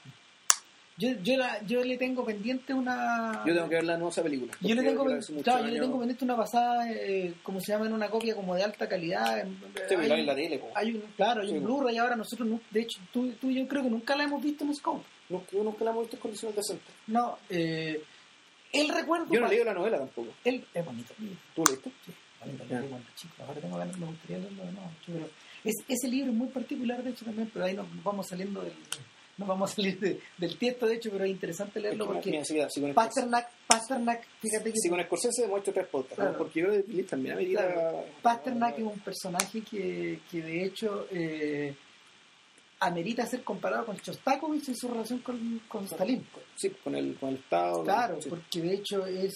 Yo, 0.98 1.10
yo, 1.22 1.36
la, 1.36 1.62
yo 1.66 1.84
le 1.84 1.98
tengo 1.98 2.24
pendiente 2.24 2.72
una... 2.72 3.42
Yo 3.46 3.52
tengo 3.54 3.68
que 3.68 3.74
ver 3.74 3.84
la 3.84 3.98
nueva 3.98 4.22
película. 4.22 4.50
Yo 4.62 4.74
le 4.74 4.82
tengo, 4.82 5.04
pen- 5.04 5.20
claro, 5.42 5.66
yo 5.66 5.72
le 5.74 5.80
tengo 5.80 5.98
pendiente 5.98 6.24
una 6.24 6.36
pasada, 6.38 6.90
eh, 6.90 7.34
como 7.42 7.60
se 7.60 7.70
llama, 7.72 7.84
en 7.86 7.92
una 7.92 8.08
copia 8.08 8.34
como 8.34 8.54
de 8.54 8.64
alta 8.64 8.88
calidad. 8.88 9.40
en- 9.40 9.58
Sí, 9.88 9.94
la 9.94 10.14
hay- 10.14 10.20
en 10.20 10.26
la 10.26 10.34
tele. 10.34 10.62
Hay 10.74 10.92
un, 10.94 11.02
claro, 11.14 11.42
hay 11.42 11.48
Sí, 11.50 11.54
un. 11.58 11.64
Blu-ray 11.64 11.98
ahora, 11.98 12.16
nosotros, 12.16 12.48
nu- 12.48 12.60
de 12.70 12.80
hecho, 12.80 12.98
tú, 13.12 13.30
tú 13.32 13.50
y 13.50 13.56
yo 13.56 13.68
creo 13.68 13.82
que 13.82 13.90
nunca 13.90 14.16
la 14.16 14.24
hemos 14.24 14.42
visto 14.42 14.64
en 14.64 14.74
Scope. 14.74 15.04
Yo 15.28 15.62
nunca 15.62 15.84
la 15.84 15.90
hemos 15.90 16.04
visto 16.04 16.16
en 16.16 16.22
condiciones 16.22 16.56
decentes. 16.56 16.94
No, 17.08 17.38
eh, 17.50 18.02
el 18.72 18.88
recuerdo... 18.88 19.26
Yo 19.32 19.40
no 19.40 19.46
pa- 19.46 19.52
leo 19.52 19.64
la 19.64 19.74
novela 19.74 19.98
tampoco. 19.98 20.32
el, 20.44 20.64
es 20.74 20.84
bonito. 20.84 21.14
¿Tú 21.54 21.64
lo 21.64 21.70
viste? 21.72 21.90
Sí, 22.04 22.12
bonito, 22.44 23.10
chico. 23.16 23.34
Ahora 23.46 23.60
tengo 23.60 23.76
ganas, 23.76 23.96
me 23.98 24.06
gustaría 24.06 24.38
leerlo 24.38 24.64
de 24.64 24.72
nuevo. 24.72 24.90
pero 25.06 25.28
es, 25.64 25.74
ese 25.88 26.08
libro 26.08 26.30
es 26.30 26.36
muy 26.36 26.48
particular, 26.48 27.02
de 27.02 27.10
hecho, 27.10 27.24
también, 27.24 27.50
pero 27.52 27.64
ahí 27.64 27.74
nos 27.74 27.86
vamos 28.04 28.26
saliendo 28.28 28.62
del... 28.62 28.72
Nos 29.38 29.48
vamos 29.48 29.70
a 29.70 29.74
salir 29.74 30.00
de- 30.00 30.18
del 30.38 30.56
tiesto, 30.56 30.86
de 30.86 30.94
hecho, 30.94 31.10
pero 31.10 31.24
es 31.24 31.30
interesante 31.30 31.78
leerlo 31.78 32.06
porque 32.06 32.30
Mira, 32.30 32.42
si, 32.44 32.58
si 32.70 32.80
con 32.80 32.94
Pasternak, 32.94 33.50
Pasternak, 33.66 34.24
fíjate 34.40 34.72
que 34.72 34.78
si 34.78 34.88
con 34.88 35.02
Scorsese 35.02 35.42
demuestro 35.42 35.74
tres 35.74 35.86
podcasts, 35.88 36.14
Claro. 36.16 36.32
¿no? 36.32 36.38
porque 36.38 36.60
yo 36.60 36.68
Lee 36.68 37.02
también. 37.02 37.36
Claro. 37.50 38.04
Pasternak 38.22 38.78
es 38.78 38.84
un 38.84 38.98
personaje 39.00 39.60
que, 39.60 40.20
que 40.30 40.40
de 40.40 40.64
hecho 40.64 41.06
eh, 41.10 41.74
amerita 42.80 43.26
ser 43.26 43.42
comparado 43.42 43.86
con 43.86 43.96
Shostakovich 43.96 44.68
en 44.68 44.76
su 44.76 44.88
relación 44.88 45.20
con, 45.20 45.62
con 45.68 45.84
Stalin. 45.84 46.26
Sí, 46.56 46.70
con 46.82 46.94
el, 46.94 47.16
con 47.16 47.30
el 47.30 47.36
Estado. 47.36 47.84
Claro, 47.84 48.20
sí. 48.20 48.28
porque 48.28 48.60
de 48.60 48.74
hecho 48.74 49.06
es, 49.06 49.34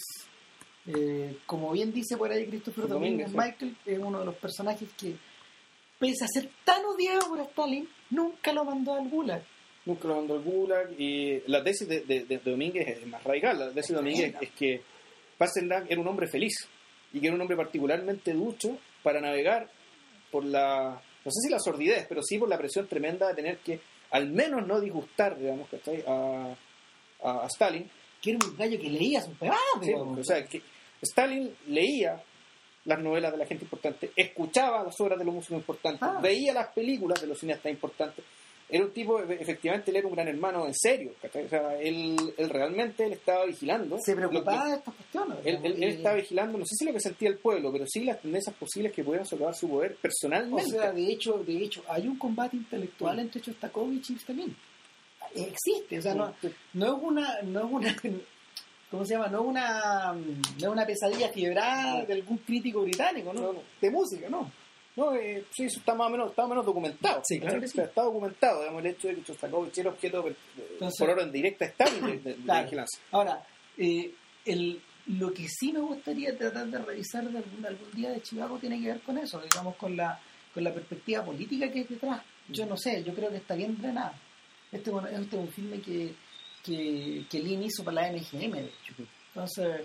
eh, 0.86 1.38
como 1.46 1.72
bien 1.72 1.92
dice 1.92 2.16
por 2.16 2.30
ahí 2.30 2.46
Christopher 2.46 2.88
Domínguez, 2.88 3.32
Michael, 3.32 3.76
es 3.86 3.98
uno 3.98 4.20
de 4.20 4.26
los 4.26 4.36
personajes 4.36 4.88
que, 4.98 5.16
pese 5.98 6.24
a 6.24 6.28
ser 6.28 6.50
tan 6.64 6.84
odiado 6.84 7.28
por 7.28 7.40
Stalin, 7.40 7.88
nunca 8.10 8.52
lo 8.52 8.64
mandó 8.64 8.94
al 8.94 9.08
Gulag. 9.08 9.42
Nunca 9.86 10.08
lo 10.08 10.16
mandó 10.16 10.34
al 10.34 10.42
Gulag. 10.42 11.00
Y 11.00 11.42
la 11.46 11.64
tesis 11.64 11.88
de, 11.88 12.00
de, 12.00 12.24
de 12.24 12.38
Domínguez 12.38 12.86
es 12.86 13.06
más 13.06 13.24
radical. 13.24 13.58
La 13.58 13.70
tesis 13.70 13.90
de 13.90 13.96
Domínguez 13.96 14.34
es 14.40 14.50
que 14.50 14.82
Pasternak 15.38 15.90
era 15.90 16.00
un 16.00 16.08
hombre 16.08 16.28
feliz 16.28 16.68
y 17.12 17.20
que 17.20 17.26
era 17.26 17.34
un 17.34 17.40
hombre 17.40 17.56
particularmente 17.56 18.34
ducho 18.34 18.78
para 19.02 19.20
navegar 19.20 19.70
por 20.30 20.44
la, 20.44 21.02
no 21.30 21.40
sé 21.40 21.46
si 21.46 21.50
la 21.52 21.60
sordidez, 21.60 22.06
pero 22.08 22.22
sí 22.22 22.38
por 22.38 22.48
la 22.48 22.58
presión 22.58 22.86
tremenda 22.88 23.28
de 23.28 23.34
tener 23.34 23.58
que 23.58 23.80
al 24.10 24.28
menos 24.30 24.66
no 24.66 24.80
disgustar, 24.80 25.38
digamos, 25.38 25.68
¿cachai? 25.68 26.02
A, 26.06 26.54
a, 27.22 27.44
a 27.44 27.46
Stalin. 27.46 27.88
Que 28.20 28.30
era 28.32 28.38
un 28.44 28.56
gallo 28.56 28.78
que 28.78 28.90
leía 28.90 29.22
sus 29.22 29.34
pegadas, 29.38 29.60
Sí, 29.82 29.92
o 29.94 30.24
sea, 30.24 30.44
que 30.44 30.60
Stalin 31.00 31.54
leía 31.68 32.20
las 32.84 32.98
novelas 32.98 33.30
de 33.32 33.38
la 33.38 33.46
gente 33.46 33.64
importante, 33.64 34.10
escuchaba 34.16 34.82
las 34.84 35.00
obras 35.00 35.18
de 35.18 35.24
los 35.24 35.34
músicos 35.34 35.58
importantes, 35.58 36.02
Ah. 36.02 36.18
veía 36.20 36.52
las 36.52 36.68
películas 36.68 37.20
de 37.20 37.26
los 37.28 37.38
cineastas 37.38 37.70
importantes. 37.70 38.24
Era 38.72 38.84
un 38.84 38.92
tipo, 38.92 39.20
e- 39.20 39.34
efectivamente, 39.40 39.90
él 39.90 39.96
era 39.96 40.06
un 40.06 40.14
gran 40.14 40.28
hermano 40.28 40.66
en 40.66 40.74
serio. 40.74 41.12
¿cachai? 41.20 41.46
O 41.46 41.48
sea, 41.48 41.74
él, 41.80 42.16
él 42.36 42.48
realmente 42.50 43.04
él 43.04 43.12
estaba 43.12 43.44
vigilando. 43.46 43.98
se 44.04 44.14
preocupaba 44.14 44.64
que- 44.64 44.70
de 44.70 44.76
estas 44.76 44.94
cuestiones. 44.94 45.38
él, 45.44 45.58
él- 45.64 45.82
estaba 45.84 46.14
vigilando, 46.16 46.58
no 46.58 46.64
sé 46.66 46.74
si 46.76 46.84
lo 46.84 46.92
que 46.92 47.00
sentía 47.00 47.28
el 47.28 47.38
pueblo, 47.38 47.72
pero 47.72 47.84
sí 47.86 48.04
las 48.04 48.20
tendencias 48.20 48.54
posibles 48.56 48.92
que 48.92 49.02
pudieran 49.04 49.26
socavar 49.26 49.54
su 49.54 49.68
poder 49.68 49.92
O 49.92 50.02
personalmente. 50.02 50.70
sea, 50.70 50.92
de 50.92 51.06
hecho, 51.12 51.38
de 51.44 51.56
hecho, 51.64 51.82
hay 51.88 52.06
un 52.08 52.16
combate 52.16 52.56
intelectual 52.56 53.16
Mm. 53.16 53.20
entre 53.20 53.40
Shostakovich 53.40 54.10
y 54.10 54.14
Stalin. 54.14 54.56
Existe, 55.34 55.98
o 55.98 56.02
sea, 56.02 56.14
no, 56.14 56.34
Sí. 56.40 56.48
no 56.74 56.86
es 56.96 57.02
una, 57.02 57.42
no 57.42 57.60
es 57.60 57.72
una, 57.72 57.96
¿cómo 58.90 59.04
se 59.04 59.14
llama? 59.14 59.28
No 59.28 59.42
es 59.42 59.46
una, 59.48 60.12
no 60.12 60.32
es 60.58 60.72
una 60.72 60.86
pesadilla 60.86 61.28
fiebrada 61.28 62.00
No. 62.00 62.06
de 62.06 62.12
algún 62.14 62.38
crítico 62.38 62.80
británico, 62.82 63.32
¿no? 63.32 63.40
No, 63.40 63.52
no. 63.54 63.62
De 63.80 63.90
música, 63.90 64.28
¿no? 64.28 64.50
No, 65.00 65.14
eh, 65.14 65.44
sí, 65.50 65.64
eso 65.64 65.78
está 65.80 65.94
más 65.94 66.08
o 66.08 66.10
menos, 66.10 66.30
está 66.30 66.42
más 66.42 66.46
o 66.46 66.50
menos 66.50 66.66
documentado. 66.66 67.22
Sí, 67.24 67.40
claro 67.40 67.58
que 67.60 67.66
Está 67.66 68.02
documentado, 68.02 68.60
digamos, 68.60 68.84
el 68.84 68.90
hecho 68.90 69.08
de 69.08 69.14
que 69.16 69.22
Shostakovich 69.22 69.78
era 69.78 69.90
objeto 69.90 70.22
de- 70.22 70.36
Entonces- 70.72 70.98
por 70.98 71.08
orden 71.10 71.32
directa 71.32 71.64
Stalin 71.64 72.04
de, 72.04 72.18
de- 72.18 72.34
Claro. 72.42 72.64
vigilancia. 72.64 73.00
Ahora, 73.10 73.46
eh, 73.78 74.12
el, 74.44 74.80
lo 75.06 75.32
que 75.32 75.46
sí 75.48 75.72
me 75.72 75.80
gustaría 75.80 76.36
tratar 76.36 76.66
de 76.66 76.78
revisar 76.78 77.24
de 77.28 77.38
algún, 77.38 77.64
algún 77.66 77.90
día 77.92 78.10
de 78.10 78.20
Chicago 78.22 78.58
tiene 78.58 78.80
que 78.80 78.88
ver 78.88 79.00
con 79.00 79.16
eso, 79.18 79.40
digamos, 79.40 79.76
con 79.76 79.96
la, 79.96 80.20
con 80.52 80.62
la 80.64 80.72
perspectiva 80.74 81.24
política 81.24 81.70
que 81.72 81.78
hay 81.80 81.84
detrás. 81.84 82.22
Yo 82.48 82.66
no 82.66 82.76
sé, 82.76 83.02
yo 83.02 83.14
creo 83.14 83.30
que 83.30 83.36
está 83.38 83.54
bien 83.54 83.76
drenada. 83.80 84.12
Este, 84.70 84.90
es 84.90 84.96
un- 84.96 85.06
este 85.06 85.36
es 85.36 85.42
un 85.42 85.48
filme 85.48 85.80
que, 85.80 86.12
que, 86.62 87.24
que 87.30 87.38
Lin 87.40 87.62
hizo 87.62 87.82
para 87.84 88.02
la 88.02 88.12
MGM, 88.12 88.52
de 88.52 88.66
hecho. 88.66 88.94
Entonces, 89.34 89.82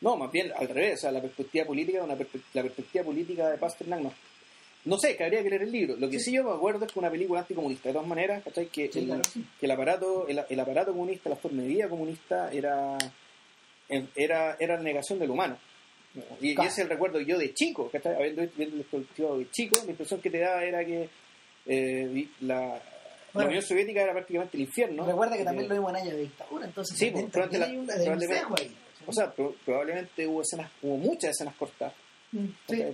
No, 0.00 0.16
más 0.16 0.30
bien 0.30 0.52
al 0.56 0.68
revés, 0.68 0.94
o 0.98 1.00
sea, 1.02 1.12
la 1.12 1.20
perspectiva 1.20 1.64
política, 1.66 2.02
una 2.04 2.14
perspe- 2.16 2.40
la 2.54 2.62
perspectiva 2.62 3.04
política 3.04 3.48
de 3.50 3.58
Pasternak 3.58 4.00
no. 4.00 4.12
No 4.84 4.96
sé, 4.96 5.16
que 5.16 5.24
habría 5.24 5.42
que 5.42 5.50
leer 5.50 5.62
el 5.62 5.72
libro. 5.72 5.96
Lo 5.96 6.08
que 6.08 6.20
sí, 6.20 6.32
yo 6.32 6.44
me 6.44 6.52
acuerdo 6.52 6.86
es 6.86 6.92
que 6.92 6.98
una 7.00 7.10
película 7.10 7.40
anticomunista, 7.40 7.88
de 7.88 7.92
todas 7.94 8.06
maneras, 8.08 8.42
¿cachai? 8.44 8.66
Que, 8.68 8.90
Sí, 8.90 9.00
el, 9.00 9.06
claro, 9.06 9.24
sí. 9.24 9.44
que 9.58 9.66
el 9.66 9.72
aparato, 9.72 10.28
el, 10.28 10.40
el 10.48 10.60
aparato 10.60 10.92
comunista, 10.92 11.28
la 11.28 11.36
forma 11.36 11.62
de 11.62 11.68
vida 11.68 11.88
comunista 11.88 12.50
era, 12.52 12.96
era, 14.14 14.56
era 14.58 14.76
la 14.76 14.82
negación 14.82 15.18
del 15.18 15.30
humano. 15.30 15.58
Y, 16.40 16.52
ese 16.52 16.66
es 16.66 16.78
el 16.78 16.88
recuerdo 16.88 17.20
yo 17.20 17.36
de 17.38 17.52
chico, 17.54 17.90
¿cachai? 17.90 18.14
Habiendo 18.14 18.42
colectivo 18.90 19.38
de 19.38 19.50
chico, 19.50 19.76
la 19.84 19.90
impresión 19.90 20.20
que 20.20 20.30
te 20.30 20.38
daba 20.38 20.64
era 20.64 20.84
que 20.84 21.08
eh, 21.66 22.28
la, 22.40 22.80
la. 23.34 23.44
Unión 23.46 23.62
Soviética 23.62 24.02
era 24.02 24.12
prácticamente 24.12 24.56
el 24.56 24.62
infierno. 24.62 25.04
recuerda 25.06 25.36
que 25.36 25.44
también 25.44 25.68
lo 25.68 25.74
vimos 25.74 25.90
en 25.90 25.96
años 25.96 26.14
de 26.14 26.20
dictadura, 26.22 26.64
entonces 26.66 26.96
Sí, 26.96 27.10
pues, 27.10 27.24
hay 27.24 27.42
un, 27.50 27.60
hay 27.62 27.76
un 27.76 27.86
probablemente- 27.86 28.26
sesgo 28.34 28.54
ahí. 28.58 28.76
O 29.08 29.12
sea, 29.12 29.32
pro- 29.32 29.54
probablemente 29.64 30.26
hubo 30.26 30.42
escenas, 30.42 30.70
hubo 30.82 30.96
muchas 30.98 31.30
escenas 31.30 31.54
cortadas 31.56 31.94
Mm, 32.30 32.48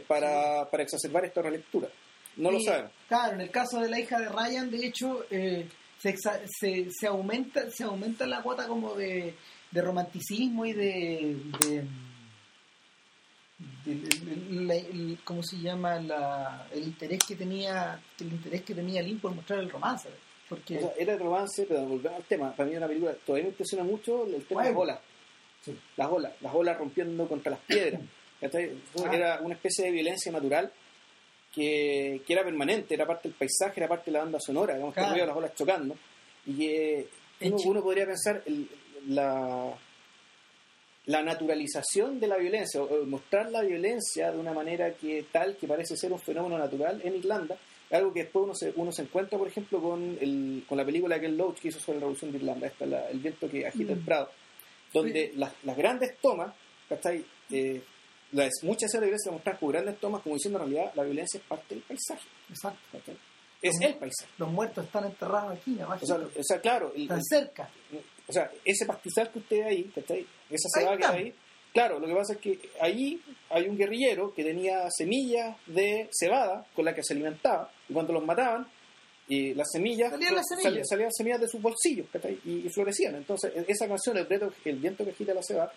para, 0.06 0.70
para 0.70 0.84
exacerbar 0.84 1.24
esta 1.24 1.42
relectura. 1.42 1.88
No 2.36 2.52
lo 2.52 2.58
Y, 2.58 2.64
sabemos. 2.64 2.92
Claro, 3.08 3.34
en 3.34 3.40
el 3.40 3.50
caso 3.50 3.80
de 3.80 3.90
la 3.90 3.98
hija 3.98 4.20
de 4.20 4.28
Ryan, 4.28 4.70
de 4.70 4.86
hecho, 4.86 5.24
eh, 5.28 5.68
se, 5.98 6.14
se, 6.16 6.88
se 6.90 7.06
aumenta 7.08 7.68
se 7.70 7.82
aumenta 7.82 8.26
la 8.28 8.42
cuota 8.42 8.68
como 8.68 8.94
de, 8.94 9.34
de 9.72 9.82
romanticismo 9.82 10.64
y 10.66 10.72
de, 10.72 11.36
de, 11.60 11.84
la- 14.50 14.74
el- 14.74 15.18
¿cómo 15.24 15.42
se 15.42 15.56
llama? 15.58 15.98
La, 16.00 16.66
el 16.72 16.84
interés 16.84 17.20
que 17.26 17.36
tenía 17.36 18.00
el 18.20 18.26
interés 18.32 18.62
que 18.62 18.74
tenía 18.74 19.02
Lynn 19.02 19.18
por 19.20 19.34
mostrar 19.34 19.58
el 19.60 19.70
romance. 19.70 20.08
Porque 20.48 20.76
O 20.76 20.80
sea, 20.80 20.92
era 20.98 21.14
el 21.14 21.18
romance, 21.18 21.64
pero 21.66 21.82
volvemos 21.86 22.18
al 22.18 22.24
tema. 22.24 22.52
Para 22.54 22.68
mí 22.68 22.76
una 22.76 22.86
película, 22.86 23.14
todavía 23.26 23.44
me 23.44 23.50
impresiona 23.50 23.82
mucho 23.84 24.26
el 24.26 24.44
tema 24.44 24.64
de 24.64 24.74
olas. 24.74 24.98
Sí. 25.64 25.76
Las 25.96 26.10
olas, 26.10 26.32
las 26.40 26.54
olas 26.54 26.76
rompiendo 26.78 27.26
contra 27.28 27.50
las 27.52 27.60
piedras. 27.60 28.00
Ah. 28.42 29.10
Era 29.12 29.40
una 29.40 29.54
especie 29.54 29.86
de 29.86 29.90
violencia 29.92 30.30
natural 30.30 30.70
que, 31.54 32.20
que 32.26 32.32
era 32.32 32.44
permanente, 32.44 32.94
era 32.94 33.06
parte 33.06 33.28
del 33.28 33.36
paisaje, 33.38 33.80
era 33.80 33.88
parte 33.88 34.06
de 34.10 34.12
la 34.18 34.24
banda 34.24 34.38
sonora, 34.40 34.74
digamos, 34.74 34.94
que 34.94 35.00
Claro. 35.00 35.26
las 35.26 35.36
olas 35.36 35.54
chocando. 35.54 35.96
Y 36.46 36.54
que 36.58 37.08
uno, 37.42 37.56
uno 37.64 37.82
podría 37.82 38.04
pensar 38.06 38.42
el- 38.46 38.68
la, 39.08 39.72
la 41.06 41.22
naturalización 41.22 42.18
de 42.18 42.26
la 42.26 42.36
violencia, 42.38 42.82
o, 42.82 43.02
o 43.02 43.06
mostrar 43.06 43.50
la 43.50 43.62
violencia 43.62 44.32
de 44.32 44.38
una 44.38 44.52
manera 44.52 44.92
que 44.94 45.24
tal 45.30 45.56
que 45.56 45.66
parece 45.68 45.96
ser 45.96 46.12
un 46.12 46.18
fenómeno 46.20 46.58
natural 46.58 47.00
en 47.04 47.14
Irlanda, 47.16 47.56
algo 47.90 48.12
que 48.12 48.24
después 48.24 48.44
uno 48.44 48.54
se, 48.54 48.72
uno 48.76 48.90
se 48.92 49.02
encuentra, 49.02 49.38
por 49.38 49.46
ejemplo, 49.46 49.80
con, 49.80 50.16
el, 50.20 50.64
con 50.68 50.76
la 50.78 50.84
película 50.84 51.20
que 51.20 51.26
el 51.26 51.36
Loach 51.36 51.58
que 51.60 51.68
hizo 51.68 51.78
sobre 51.78 51.96
la 51.98 52.00
Revolución 52.00 52.32
de 52.32 52.38
Irlanda, 52.38 52.66
esta, 52.66 52.86
la- 52.86 53.08
El 53.10 53.18
viento 53.20 53.48
que 53.48 53.66
agita 53.66 53.92
el 53.92 54.00
Mm. 54.00 54.04
Prado, 54.04 54.30
donde 54.94 55.32
las, 55.36 55.52
las 55.64 55.76
grandes 55.76 56.16
tomas, 56.22 56.54
¿cachai? 56.88 57.22
Eh, 57.50 57.82
las, 58.32 58.50
muchas 58.62 58.90
de 58.90 58.98
las 58.98 59.04
violencias 59.06 59.30
muestran 59.32 59.56
con 59.58 59.68
grandes 59.70 59.98
tomas, 60.00 60.22
como 60.22 60.34
diciendo 60.36 60.58
en 60.62 60.70
realidad 60.70 60.92
la 60.94 61.02
violencia 61.02 61.38
es 61.38 61.44
parte 61.46 61.74
del 61.74 61.84
paisaje, 61.84 62.26
exacto, 62.48 62.80
¿cachai? 62.92 63.16
Es 63.60 63.80
el 63.80 63.94
paisaje. 63.94 64.30
los 64.38 64.50
muertos 64.50 64.84
están 64.86 65.04
enterrados 65.04 65.58
aquí, 65.58 65.78
abajo, 65.80 66.02
O 66.02 66.06
sea, 66.06 66.16
o 66.16 66.42
sea, 66.42 66.60
claro, 66.60 66.92
el- 66.96 67.02
están 67.02 67.22
cerca. 67.24 67.68
o 68.26 68.32
sea, 68.32 68.50
ese 68.64 68.86
pastizal 68.86 69.30
que 69.30 69.38
usted 69.38 69.56
ve 69.58 69.64
ahí, 69.64 69.84
¿cachai? 69.94 70.26
Esa 70.50 70.68
cebada 70.78 70.96
que 70.96 71.02
está. 71.02 71.14
ahí, 71.14 71.34
claro, 71.72 71.98
lo 71.98 72.06
que 72.06 72.14
pasa 72.14 72.32
es 72.34 72.38
que 72.40 72.70
ahí 72.80 73.20
hay 73.50 73.68
un 73.68 73.76
guerrillero 73.78 74.34
que 74.34 74.44
tenía 74.44 74.86
semillas 74.90 75.56
de 75.66 76.08
cebada 76.12 76.66
con 76.74 76.84
la 76.84 76.94
que 76.94 77.02
se 77.02 77.14
alimentaba, 77.14 77.70
y 77.88 77.92
cuando 77.94 78.12
los 78.12 78.24
mataban, 78.24 78.66
y 79.28 79.54
las 79.54 79.68
semillas 79.72 80.10
Salían 80.10 80.34
las 80.34 80.46
semillas. 80.46 80.64
salían, 80.70 80.84
salían 80.86 81.12
semillas 81.12 81.40
de 81.40 81.48
sus 81.48 81.62
bolsillos, 81.62 82.06
¿cachai? 82.12 82.38
Y, 82.44 82.66
y 82.66 82.68
florecían. 82.70 83.14
Entonces, 83.16 83.52
e- 83.56 83.64
esa 83.68 83.88
canción, 83.88 84.16
el, 84.18 84.26
viento, 84.26 84.52
el 84.64 84.76
viento 84.76 85.04
que 85.04 85.10
agita 85.12 85.32
la 85.34 85.42
cebada, 85.42 85.72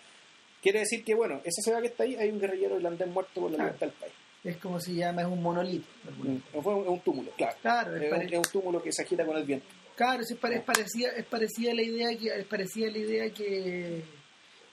quiere 0.62 0.80
decir 0.80 1.02
que, 1.04 1.14
bueno, 1.14 1.40
esa 1.44 1.62
cebada 1.62 1.82
que 1.82 1.88
está 1.88 2.04
ahí, 2.04 2.14
hay 2.16 2.30
un 2.30 2.38
guerrillero 2.40 2.76
irlandés 2.76 3.08
muerto 3.08 3.40
por 3.40 3.50
la 3.50 3.56
libertad 3.58 3.86
del 3.86 3.92
país. 3.92 4.12
Es 4.44 4.56
como 4.58 4.78
se 4.80 4.94
llama, 4.94 5.22
es 5.22 5.28
un 5.28 5.42
monolito. 5.42 5.86
Mm, 6.22 6.36
Es 6.58 6.64
un, 6.66 6.88
un 6.88 7.00
túmulo, 7.00 7.30
claro. 7.36 7.56
Claro, 7.62 7.96
es 7.96 8.30
es, 8.32 8.38
un, 8.38 8.44
túmulo 8.44 8.82
que 8.82 8.92
se 8.92 9.02
agita 9.02 9.24
con 9.26 9.36
el 9.36 9.44
viento. 9.44 9.66
Claro, 9.96 10.22
es, 10.22 10.32
pare- 10.36 10.56
es 10.56 10.62
parecida, 10.62 11.10
es 11.16 11.24
parecida 11.24 11.74
la 11.74 11.82
idea 11.82 12.08
que 12.16 12.28
es 12.28 12.46
parecida 12.46 12.90
la 12.90 12.98
idea 12.98 13.30
que, 13.30 14.02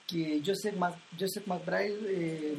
que 0.06 0.41
Joseph, 0.45 0.76
Mac- 0.76 0.99
Joseph 1.19 1.47
McBride 1.47 1.97
eh, 2.10 2.56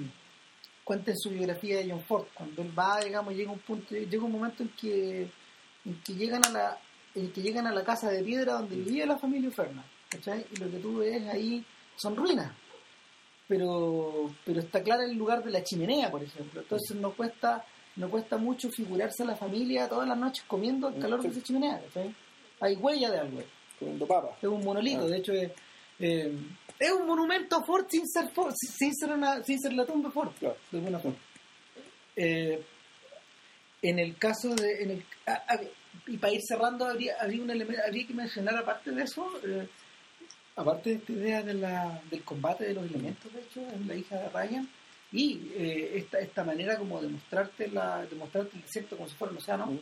cuenta 0.83 1.13
en 1.13 1.17
su 1.19 1.31
biografía 1.31 1.79
de 1.79 1.91
John 1.91 2.03
Ford. 2.03 2.27
Cuando 2.35 2.63
él 2.63 2.77
va, 2.77 3.01
digamos, 3.05 3.35
llega 3.35 3.53
un 3.53 3.61
punto, 3.61 3.95
llega 3.95 4.25
un 4.25 4.33
momento 4.33 4.63
en 4.65 4.69
que, 4.71 5.29
en 5.87 6.03
que 6.03 6.15
llegan 6.15 6.45
a 6.45 6.51
la, 6.51 6.79
en 7.15 7.33
que 7.33 7.41
llegan 7.41 7.67
a 7.67 7.73
la 7.73 7.83
casa 7.85 8.11
de 8.11 8.23
piedra 8.23 8.55
donde 8.55 8.77
vivía 8.77 9.07
la 9.07 9.17
familia 9.19 9.51
Ferna, 9.51 9.85
¿cachai? 10.11 10.45
Y 10.53 10.57
lo 10.57 10.71
que 10.71 10.79
tú 10.79 10.99
ves 10.99 11.27
ahí 11.29 11.65
son 11.97 12.15
ruinas. 12.17 12.53
Pero, 13.49 14.35
pero 14.45 14.61
está 14.61 14.83
claro 14.83 15.03
el 15.03 15.15
lugar 15.17 15.43
de 15.45 15.51
la 15.53 15.63
chimenea, 15.63 16.11
por 16.11 16.23
ejemplo. 16.23 16.61
Entonces 16.63 16.97
no 16.97 17.13
cuesta, 17.13 17.65
no 17.95 18.11
cuesta 18.11 18.37
mucho 18.37 18.69
figurarse 18.71 19.23
a 19.23 19.27
la 19.27 19.37
familia 19.37 19.89
todas 19.89 20.09
las 20.09 20.19
noches 20.19 20.45
comiendo 20.49 20.89
al 20.89 20.99
calor 20.99 21.23
de 21.23 21.29
esa 21.29 21.43
chimenea, 21.43 21.81
¿cachai? 21.87 22.15
Hay 22.61 22.75
huella 22.77 23.11
de 23.11 23.19
algo. 23.21 23.41
comiendo 23.79 24.07
papas. 24.07 24.39
Es 24.43 24.49
un 24.49 24.65
monolito, 24.65 25.03
Ah. 25.03 25.07
de 25.09 25.17
hecho 25.19 25.33
es, 25.35 25.53
eh, 26.01 26.35
es 26.79 26.93
un 26.93 27.07
monumento 27.07 27.63
Ford 27.65 27.85
sin 27.91 28.09
ser 28.09 28.31
Ford, 28.31 28.55
sin 28.57 28.95
ser, 28.95 29.13
una, 29.13 29.43
sin 29.45 29.61
ser 29.61 29.75
la 29.75 29.85
tumba 29.85 30.11
Ford, 30.11 30.31
Claro. 30.41 30.57
de 30.73 30.79
alguna 30.79 30.99
forma. 30.99 31.19
Eh, 32.17 32.65
en 33.83 33.99
el 33.99 34.17
caso 34.17 34.55
de... 34.55 34.83
En 34.83 34.91
el, 34.91 35.05
a- 35.27 35.61
y 36.09 36.19
para 36.19 36.33
ir 36.35 36.41
cerrando, 36.47 36.85
habría, 36.87 37.17
habría, 37.21 37.43
un 37.43 37.51
elemento, 37.51 37.83
habría 37.85 38.07
que 38.07 38.15
mencionar 38.15 38.57
aparte 38.57 38.91
de 38.93 39.03
eso, 39.03 39.29
eh, 39.45 39.67
aparte 40.55 40.91
de 40.91 40.97
esta 40.97 41.13
idea 41.13 41.43
de 41.43 41.55
la, 41.55 42.01
del 42.11 42.23
combate 42.23 42.65
de 42.65 42.75
los 42.75 42.85
elementos, 42.85 43.33
de 43.33 43.41
hecho, 43.41 43.61
en 43.75 43.89
la 43.89 43.95
hija 43.97 44.17
de 44.17 44.29
Ryan, 44.29 44.69
y 45.13 45.51
eh, 45.55 45.93
esta, 45.99 46.19
esta 46.21 46.45
manera 46.45 46.77
como 46.79 47.01
de 47.03 47.09
mostrarte, 47.09 47.69
la, 47.69 48.05
de 48.07 48.15
mostrarte 48.15 48.57
el 48.57 48.63
desierto 48.63 48.97
como 48.97 49.09
si 49.09 49.17
fuera 49.17 49.33
un 49.33 49.39
océano, 49.39 49.79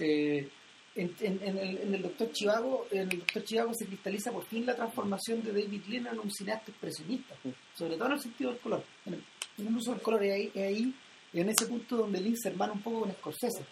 eh, 0.00 0.48
en, 0.96 1.14
en- 1.20 1.40
en 1.42 1.58
el, 1.58 1.78
en 1.78 1.94
el 1.94 2.02
Doctor 2.02 2.30
Chivago 2.32 2.86
en 2.92 3.10
el 3.10 3.18
Doctor 3.18 3.44
Chivago 3.44 3.72
se 3.74 3.86
cristaliza 3.86 4.30
por 4.32 4.44
fin 4.46 4.64
la 4.64 4.76
transformación 4.76 5.42
de 5.42 5.52
David 5.52 5.82
Lean 5.88 6.06
en 6.06 6.18
un 6.20 6.30
cineasta 6.32 6.70
expresionista 6.70 7.34
sobre 7.76 7.96
todo 7.96 8.06
en 8.06 8.12
el 8.12 8.20
sentido 8.20 8.50
del 8.52 8.60
color. 8.60 8.84
En 9.06 9.14
el 9.58 9.74
uso 9.76 9.90
del 9.92 10.00
color 10.02 10.22
es 10.24 10.32
ahí, 10.32 10.50
es 10.54 10.62
ahí 10.62 10.94
en 11.40 11.48
ese 11.48 11.66
punto 11.66 11.96
donde 11.96 12.20
Lean 12.20 12.36
se 12.36 12.48
hermana 12.48 12.72
un 12.72 12.82
poco 12.82 13.00
con 13.00 13.12
Scorsese. 13.12 13.64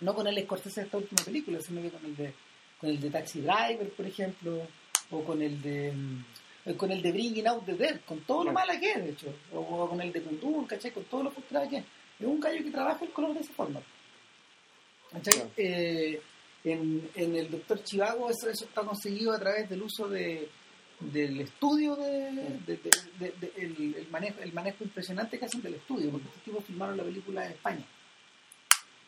No 0.00 0.14
con 0.14 0.26
el 0.26 0.42
Scorsese 0.42 0.80
de 0.80 0.86
esta 0.86 0.98
última 0.98 1.24
película 1.24 1.60
sino 1.60 1.80
que 1.80 1.90
con 1.90 2.04
el 2.04 2.16
de 2.16 2.34
con 2.78 2.90
el 2.90 3.00
de 3.00 3.10
Taxi 3.10 3.40
Driver 3.40 3.88
por 3.90 4.06
ejemplo 4.06 4.66
o 5.10 5.24
con 5.24 5.40
el 5.40 5.62
de 5.62 5.92
mm, 5.92 6.72
con 6.76 6.92
el 6.92 7.02
de 7.02 7.12
Bringing 7.12 7.46
Out 7.48 7.66
the 7.66 7.74
Dead 7.74 8.00
con 8.06 8.20
todo 8.20 8.44
lo 8.44 8.52
mala 8.52 8.78
que 8.78 8.92
es 8.92 9.04
de 9.04 9.10
hecho. 9.10 9.34
O, 9.52 9.60
o 9.60 9.88
con 9.88 10.00
el 10.00 10.12
de 10.12 10.22
Kundun 10.22 10.66
¿cachai? 10.66 10.90
con 10.90 11.04
todo 11.04 11.22
lo 11.24 11.30
frustrado 11.30 11.68
que 11.68 11.78
es. 11.78 11.84
Es 12.20 12.26
un 12.26 12.40
gallo 12.40 12.62
que 12.62 12.70
trabaja 12.70 13.04
el 13.04 13.10
color 13.10 13.34
de 13.34 13.40
esa 13.40 13.52
forma. 13.52 13.80
¿Cachai? 15.10 15.50
Eh, 15.56 16.20
en, 16.64 17.10
en 17.14 17.36
el 17.36 17.50
Doctor 17.50 17.82
Chivago 17.82 18.30
eso, 18.30 18.48
eso 18.48 18.64
está 18.64 18.82
conseguido 18.82 19.32
a 19.32 19.38
través 19.38 19.68
del 19.68 19.82
uso 19.82 20.08
de 20.08 20.48
del 21.12 21.40
estudio 21.40 21.96
de, 21.96 22.30
de- 22.32 22.58
de- 22.66 22.90
de- 23.18 23.32
de- 23.40 23.52
el, 23.56 23.94
el 23.96 24.08
manejo 24.10 24.40
el 24.40 24.52
manejo 24.52 24.84
impresionante 24.84 25.38
que 25.38 25.44
hacen 25.46 25.62
del 25.62 25.74
estudio 25.74 26.10
porque 26.10 26.28
estos 26.28 26.42
tipos 26.42 26.64
filmaron 26.64 26.96
la 26.96 27.02
película 27.04 27.46
en 27.46 27.52
España 27.52 27.84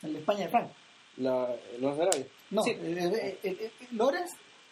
en 0.02 0.12
la 0.12 0.18
España 0.18 0.40
de 0.40 0.48
Franco 0.48 0.74
La, 1.18 1.48
los 1.80 1.96
de 1.96 2.02
Arabia. 2.02 2.26
no 2.50 2.62
Sí. 2.62 2.70
eh, 2.70 3.38
eh, 3.42 3.70
eh, 3.70 3.70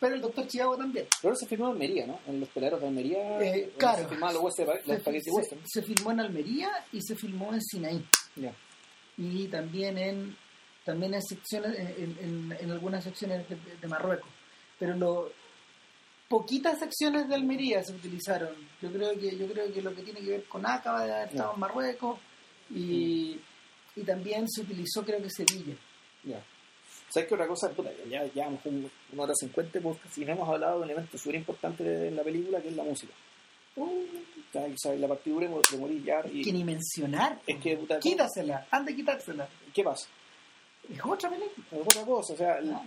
pero 0.00 0.16
el 0.16 0.20
Doctor 0.20 0.48
Chivago 0.48 0.76
también 0.76 1.06
Pero 1.22 1.36
se 1.36 1.46
filmó 1.46 1.66
en 1.66 1.72
Almería, 1.74 2.06
¿no? 2.08 2.18
En 2.26 2.40
los 2.40 2.48
peladeros 2.48 2.80
de 2.80 2.88
Almería. 2.88 3.38
Eh, 3.40 3.72
claro. 3.78 3.98
Se 3.98 4.02
los, 4.04 4.08
los 4.08 5.02
filmó 5.82 6.10
en 6.10 6.18
Almería 6.20 6.70
y 6.92 7.00
se 7.02 7.14
filmó 7.14 7.54
en 7.54 7.62
Sinaí 7.62 8.04
y 9.16 9.46
también 9.48 9.96
en 9.98 10.36
también 10.84 11.14
en 11.14 11.22
secciones 11.22 11.78
en, 11.78 12.16
en- 12.20 12.56
en 12.58 12.70
algunas 12.72 13.04
secciones 13.04 13.48
de, 13.48 13.56
de 13.80 13.86
Marruecos 13.88 14.28
pero 14.78 14.96
lo 14.96 15.30
poquitas 16.32 16.78
secciones 16.78 17.28
de 17.28 17.34
Almería 17.34 17.82
se 17.84 17.92
utilizaron 17.92 18.54
yo 18.80 18.90
creo 18.90 19.12
que 19.20 19.36
yo 19.36 19.46
creo 19.52 19.70
que 19.72 19.82
lo 19.82 19.94
que 19.94 20.02
tiene 20.02 20.20
que 20.20 20.30
ver 20.30 20.44
con 20.44 20.64
Acaba 20.66 21.04
de 21.04 21.12
haber 21.14 21.28
estado 21.28 21.52
en 21.54 21.60
Marruecos 21.60 22.18
y, 22.70 23.38
y 23.96 24.02
también 24.06 24.48
se 24.48 24.62
utilizó 24.62 25.04
creo 25.04 25.20
que 25.22 25.28
Sevilla 25.30 25.74
Ya. 26.24 26.42
¿Sabes 27.10 27.28
qué 27.28 27.34
otra 27.34 27.46
cosa? 27.46 27.68
Puta, 27.70 27.90
ya 28.08 28.24
llevamos 28.32 28.64
un- 28.64 28.90
una 29.12 29.22
hora 29.24 29.34
cincuenta 29.34 29.78
porque 29.82 30.08
si 30.08 30.24
no 30.24 30.32
hemos 30.32 30.48
hablado 30.48 30.78
de 30.78 30.84
un 30.84 30.90
elemento 30.90 31.18
súper 31.18 31.34
importante 31.34 31.84
de 31.84 32.10
la 32.10 32.22
película 32.22 32.62
que 32.62 32.68
es 32.68 32.76
la 32.76 32.84
música. 32.84 33.12
¿Sabes? 34.52 34.74
¿Sabes? 34.82 35.00
La 35.00 35.08
partitura 35.08 35.46
de 35.46 35.52
Mo- 35.54 35.60
de 35.70 35.76
Maurice 35.78 36.10
Jarre 36.10 36.30
y... 36.32 36.42
que 36.42 36.52
ni 36.52 36.64
mencionar 36.64 37.38
Es 37.46 37.58
que, 37.60 37.76
puta, 37.76 37.98
quítasela 38.00 38.66
anda 38.70 38.92
a 38.92 38.96
quitársela 38.96 39.48
¿Qué 39.74 39.82
pasa? 39.84 40.08
es 40.90 41.00
otra 41.04 41.28
película 41.30 41.66
Es 41.72 41.80
otra 41.86 42.02
cosa. 42.04 42.32
O 42.32 42.36
sea, 42.36 42.58
el- 42.58 42.68
Claro. 42.68 42.84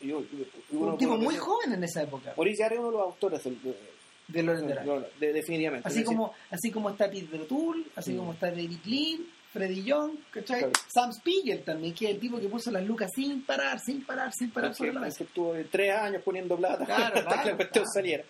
Yo- 0.00 0.22
yo- 0.22 0.78
un 0.78 0.96
tipo 0.98 1.16
muy 1.16 1.36
joven 1.36 1.72
en 1.74 1.84
esa 1.84 2.02
época 2.02 2.32
Maurice 2.36 2.62
Jarre 2.62 2.76
es 2.76 2.80
uno 2.80 2.90
de 2.90 2.96
los 2.96 3.02
autores 3.06 3.44
del... 3.44 3.62
de- 3.62 3.76
de 4.28 4.42
Loren 4.44 4.66
de 4.68 4.74
de- 4.74 5.06
de- 5.26 5.32
definitivamente. 5.32 5.86
Así 5.88 5.98
decir, 5.98 6.06
como, 6.06 6.32
así 6.50 6.70
como 6.70 6.90
está 6.90 7.10
Peter 7.10 7.40
O'Toole, 7.40 7.84
así 7.96 8.12
Mm. 8.12 8.16
como 8.18 8.32
está 8.32 8.46
David 8.50 8.78
Lean, 8.84 9.20
Freddy 9.52 9.82
Young, 9.82 10.12
¿cachai? 10.30 10.60
Claro. 10.60 10.72
Sam 10.86 11.12
Spiegel 11.12 11.64
también, 11.64 11.92
que 11.94 12.04
es 12.04 12.10
el 12.12 12.20
tipo 12.20 12.38
que 12.38 12.48
puso 12.48 12.70
las 12.70 12.84
lucas 12.86 13.10
sin 13.12 13.42
parar, 13.44 13.80
sin 13.80 14.04
parar, 14.04 14.32
sin 14.32 14.50
parar 14.52 14.72
sobre 14.74 14.92
la 14.92 15.00
que, 15.00 15.06
mesa. 15.06 15.18
que 15.18 15.24
estuvo 15.24 15.54
tres 15.72 15.92
años 15.96 16.22
poniendo 16.22 16.56
plata 16.56 16.84
Claro, 16.86 17.02
hasta 17.18 17.20
que 17.22 17.24
claro, 17.34 17.50
la 17.50 17.56
cuestión 17.56 17.86
saliera. 17.92 18.24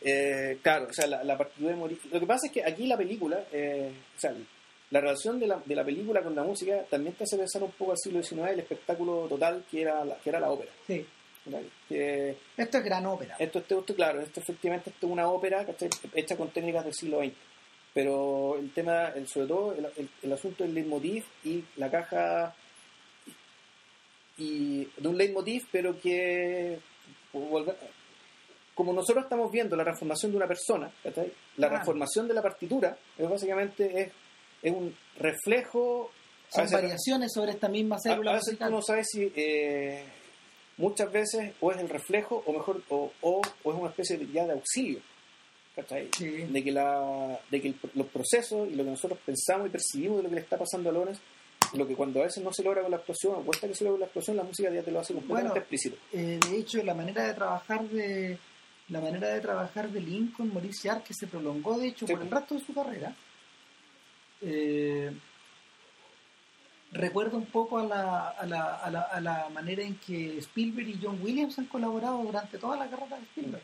Eh, 0.00 0.58
claro, 0.62 0.86
o 0.90 0.92
sea, 0.94 1.06
la, 1.06 1.22
la 1.24 1.36
partitura 1.36 1.70
de 1.72 1.76
Maurice... 1.76 2.08
Lo 2.10 2.20
que 2.20 2.26
pasa 2.26 2.46
es 2.46 2.52
que 2.52 2.64
aquí 2.64 2.86
la 2.86 2.96
película, 2.96 3.44
eh, 3.52 3.92
o 4.16 4.20
sea, 4.20 4.34
la 4.94 5.00
relación 5.00 5.40
de 5.40 5.46
la, 5.48 5.60
de 5.64 5.74
la 5.74 5.84
película 5.84 6.22
con 6.22 6.34
la 6.36 6.44
música 6.44 6.84
también 6.88 7.14
te 7.16 7.24
hace 7.24 7.36
pensar 7.36 7.62
un 7.64 7.72
poco 7.72 7.90
al 7.92 7.98
siglo 7.98 8.22
XIX, 8.22 8.50
el 8.52 8.60
espectáculo 8.60 9.26
total 9.28 9.64
que 9.70 9.82
era 9.82 10.04
la, 10.04 10.16
que 10.18 10.30
era 10.30 10.38
la 10.40 10.50
ópera. 10.50 10.70
Sí. 10.86 11.04
Esto 12.56 12.78
es 12.78 12.84
gran 12.84 13.04
ópera. 13.06 13.36
esto, 13.38 13.58
esto, 13.58 13.80
esto, 13.80 13.94
claro, 13.94 14.20
esto 14.20 14.40
efectivamente 14.40 14.90
esto 14.90 15.06
es 15.06 15.12
una 15.12 15.28
ópera 15.28 15.66
hecha 16.14 16.36
con 16.36 16.48
técnicas 16.50 16.84
del 16.84 16.94
siglo 16.94 17.18
XX. 17.18 17.32
Pero 17.92 18.56
el 18.58 18.72
tema, 18.72 19.08
el, 19.08 19.26
sobre 19.28 19.46
todo 19.48 19.72
el, 19.74 19.84
el- 19.96 20.08
el 20.22 20.32
asunto 20.32 20.64
del 20.64 20.74
leitmotiv 20.74 21.24
y 21.44 21.62
la 21.76 21.90
caja 21.90 22.54
y 24.38 24.84
de 24.96 25.08
un 25.08 25.16
leitmotiv, 25.18 25.66
pero 25.70 25.98
que 26.00 26.78
como 28.74 28.92
nosotros 28.92 29.24
estamos 29.24 29.50
viendo 29.52 29.76
la 29.76 29.84
transformación 29.84 30.32
de 30.32 30.36
una 30.38 30.48
persona, 30.48 30.90
la 31.04 31.12
Claro. 31.12 31.74
transformación 31.74 32.26
de 32.26 32.34
la 32.34 32.42
partitura 32.42 32.96
es 33.18 33.28
básicamente 33.28 34.00
es, 34.02 34.12
es 34.64 34.72
un 34.72 34.96
reflejo 35.18 36.10
Son 36.50 36.64
veces- 36.64 36.72
variaciones 36.80 37.32
sobre 37.32 37.52
esta 37.52 37.68
misma 37.68 37.98
célula 38.00 38.32
a 38.32 38.34
veces 38.34 38.58
tú 38.58 38.68
no 38.70 38.82
sabes 38.82 39.06
si 39.12 39.30
eh, 39.36 40.02
muchas 40.78 41.12
veces 41.12 41.52
o 41.60 41.70
es 41.70 41.78
el 41.78 41.88
reflejo 41.88 42.42
o 42.46 42.52
mejor 42.52 42.82
o, 42.88 43.12
o, 43.20 43.42
o 43.62 43.72
es 43.72 43.78
una 43.78 43.90
especie 43.90 44.16
de, 44.16 44.26
ya 44.32 44.44
de 44.46 44.52
auxilio 44.54 45.00
de 45.76 46.62
que 46.62 46.70
la 46.70 47.38
de 47.50 47.60
que 47.60 47.68
el- 47.68 47.76
los 47.94 48.06
procesos 48.06 48.68
y 48.70 48.74
lo 48.76 48.84
que 48.84 48.90
nosotros 48.90 49.18
pensamos 49.26 49.66
y 49.66 49.70
percibimos 49.70 50.18
de 50.18 50.22
lo 50.24 50.28
que 50.28 50.36
le 50.36 50.40
está 50.42 50.56
pasando 50.56 50.88
a 50.90 50.92
Lones 50.92 51.18
lo 51.72 51.86
que 51.88 51.96
cuando 51.96 52.20
a 52.20 52.24
veces 52.24 52.44
no 52.44 52.52
se 52.52 52.62
logra 52.62 52.82
con 52.82 52.92
la 52.92 52.98
explosión 52.98 53.34
o 53.34 53.42
cuesta 53.42 53.66
que 53.66 53.74
se 53.74 53.82
logre 53.82 53.94
con 53.94 54.00
la 54.00 54.06
explosión 54.06 54.36
la 54.36 54.44
música 54.44 54.70
ya 54.70 54.82
te 54.82 54.92
lo 54.92 55.00
hace 55.00 55.12
completamente 55.14 55.48
Bueno, 55.50 55.60
explícito. 55.60 55.96
Eh, 56.12 56.38
de 56.48 56.58
hecho, 56.58 56.80
la 56.84 56.94
manera 56.94 57.24
de 57.26 57.34
trabajar 57.34 57.82
de 57.88 58.38
la 58.90 59.00
manera 59.00 59.28
de 59.30 59.40
trabajar 59.40 59.88
de 59.90 60.00
Lincoln, 60.00 60.52
Maurice 60.52 60.88
Jarre, 60.88 61.02
que 61.02 61.14
se 61.14 61.26
prolongó, 61.26 61.78
de 61.78 61.88
hecho, 61.88 62.06
Sí. 62.06 62.12
por 62.12 62.22
el 62.22 62.30
resto 62.30 62.54
de 62.54 62.60
su 62.60 62.74
carrera, 62.74 63.16
eh, 64.40 65.12
recuerda 66.92 67.36
un 67.36 67.46
poco 67.46 67.78
a 67.78 67.84
la, 67.84 68.28
a, 68.28 68.46
la, 68.46 68.74
a, 68.76 68.90
la, 68.90 69.00
a 69.00 69.20
la 69.20 69.48
manera 69.50 69.82
en 69.82 69.96
que 69.96 70.38
Spielberg 70.38 70.88
y 70.88 71.00
John 71.02 71.18
Williams 71.22 71.58
han 71.58 71.66
colaborado 71.66 72.22
durante 72.22 72.58
toda 72.58 72.76
la 72.76 72.88
carrera 72.88 73.16
de 73.16 73.24
Spielberg. 73.24 73.62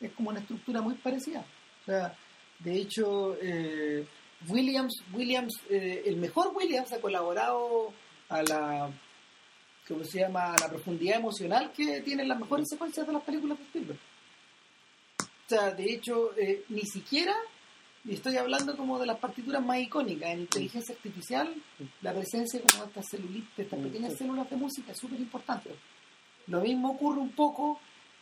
Es 0.00 0.12
como 0.12 0.30
una 0.30 0.40
estructura 0.40 0.80
muy 0.80 0.94
parecida. 0.94 1.44
O 1.82 1.84
sea, 1.84 2.16
de 2.58 2.76
hecho, 2.76 3.36
eh, 3.40 4.06
Williams, 4.48 5.02
Williams 5.12 5.60
eh, 5.70 6.02
el 6.06 6.16
mejor 6.16 6.52
Williams 6.54 6.92
ha 6.92 7.00
colaborado 7.00 7.92
a 8.28 8.42
la 8.42 8.90
¿cómo 9.86 10.04
se 10.04 10.20
llama? 10.20 10.56
La 10.58 10.68
profundidad 10.68 11.18
emocional 11.18 11.72
que 11.72 12.00
tienen 12.00 12.28
las 12.28 12.38
mejores 12.38 12.68
secuencias 12.68 13.06
de 13.06 13.12
las 13.12 13.22
películas 13.22 13.58
de 13.58 13.64
Spielberg. 13.64 13.98
O 15.20 15.48
sea, 15.48 15.70
de 15.72 15.92
hecho, 15.92 16.36
eh, 16.38 16.64
ni 16.70 16.82
siquiera, 16.82 17.34
y 18.04 18.14
estoy 18.14 18.36
hablando 18.36 18.76
como 18.76 18.98
de 18.98 19.06
las 19.06 19.18
partituras 19.18 19.64
más 19.64 19.78
icónicas, 19.78 20.30
en 20.30 20.40
inteligencia 20.40 20.94
artificial, 20.94 21.54
la 22.02 22.12
presencia 22.12 22.60
como 22.60 22.84
de 22.84 22.88
estas 22.90 23.08
celulitas, 23.08 23.56
de 23.56 23.62
estas 23.62 23.80
pequeñas 23.80 24.16
células 24.16 24.50
de 24.50 24.56
música 24.56 24.92
es 24.92 24.98
súper 24.98 25.18
importante. 25.20 25.70
Lo 26.46 26.60
mismo 26.60 26.90
ocurre 26.90 27.20
un 27.20 27.30
poco, 27.32 27.80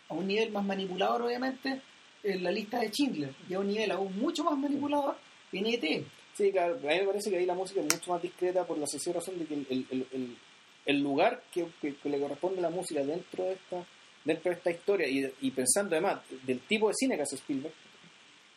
a 0.08 0.14
un 0.14 0.26
nivel 0.26 0.52
más 0.52 0.64
manipulador 0.64 1.22
obviamente, 1.22 1.80
en 2.22 2.42
la 2.44 2.52
lista 2.52 2.78
de 2.80 2.88
Schindler, 2.90 3.34
y 3.48 3.54
a 3.54 3.58
un 3.60 3.66
nivel 3.68 3.90
aún 3.90 4.16
mucho 4.18 4.44
más 4.44 4.56
manipulador 4.56 5.16
en 5.52 5.66
ET. 5.66 6.04
sí 6.34 6.50
claro 6.52 6.76
a 6.76 6.78
mí 6.78 6.98
me 7.00 7.06
parece 7.06 7.30
que 7.30 7.38
ahí 7.38 7.46
la 7.46 7.54
música 7.54 7.80
es 7.80 7.92
mucho 7.92 8.12
más 8.12 8.22
discreta 8.22 8.64
por 8.64 8.78
la 8.78 8.86
sencilla 8.86 9.16
razón 9.16 9.38
de 9.38 9.44
que 9.46 9.54
el, 9.54 9.66
el, 9.68 9.86
el, 9.90 10.06
el- 10.12 10.36
el 10.84 11.00
lugar 11.00 11.42
que, 11.52 11.66
que- 11.80 11.94
que 11.94 12.08
le 12.08 12.18
corresponde 12.20 12.58
a 12.58 12.62
la 12.62 12.70
música 12.70 13.04
dentro 13.04 13.44
de 13.44 13.52
esta 13.52 13.84
dentro 14.24 14.50
de 14.50 14.56
esta 14.56 14.70
historia 14.70 15.08
y, 15.08 15.32
y 15.40 15.50
pensando 15.50 15.94
además 15.96 16.20
del 16.44 16.60
tipo 16.60 16.88
de 16.88 16.94
cine 16.94 17.16
que 17.16 17.22
hace 17.22 17.36
Spielberg 17.36 17.74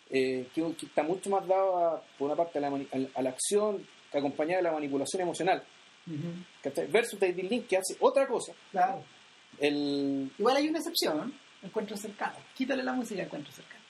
eh, 0.09 0.47
que, 0.53 0.61
que 0.75 0.85
está 0.85 1.03
mucho 1.03 1.29
más 1.29 1.47
dado 1.47 1.77
a, 1.77 2.01
por 2.17 2.27
una 2.27 2.35
parte 2.35 2.59
a 2.59 2.61
la, 2.61 2.67
a 3.15 3.21
la 3.21 3.29
acción 3.29 3.85
acompañada 4.13 4.57
de 4.57 4.63
la 4.63 4.71
manipulación 4.71 5.21
emocional 5.23 5.63
¿cachai? 6.61 6.87
versus 6.87 7.19
David 7.19 7.49
Lynch 7.49 7.67
que 7.67 7.77
hace 7.77 7.97
otra 7.99 8.27
cosa 8.27 8.53
Claro. 8.71 9.03
el 9.59 10.31
Igual 10.37 10.57
hay 10.57 10.69
una 10.69 10.79
excepción, 10.79 11.33
encuentro 11.63 11.97
cercano. 11.97 12.35
Quítale 12.55 12.83
la 12.83 12.93
música 12.93 13.23
encuentro 13.23 13.51
cercano. 13.51 13.83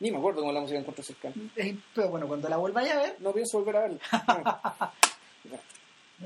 ni 0.00 0.10
me 0.10 0.18
acuerdo 0.18 0.40
cómo 0.40 0.52
la 0.52 0.60
música 0.60 0.78
encuentro 0.80 1.02
cercano 1.04 1.34
Eh, 1.56 1.76
Pero 1.94 2.10
bueno, 2.10 2.26
cuando 2.26 2.48
la 2.48 2.56
vuelvas 2.56 2.90
a 2.90 3.00
ver, 3.02 3.16
no 3.20 3.32
pienso 3.32 3.58
volver 3.58 3.76
a 3.76 3.80
verla 3.82 3.98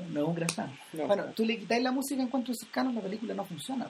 no 0.09 0.21
es 0.21 0.27
un 0.27 0.35
gran 0.35 0.49
fan. 0.49 0.79
No. 0.93 1.05
Bueno, 1.07 1.25
tú 1.35 1.45
le 1.45 1.57
quitáis 1.59 1.83
la 1.83 1.91
música 1.91 2.21
encuentro 2.21 2.53
cercano, 2.53 2.91
la 2.93 3.01
película 3.01 3.33
no 3.33 3.43
funciona. 3.45 3.87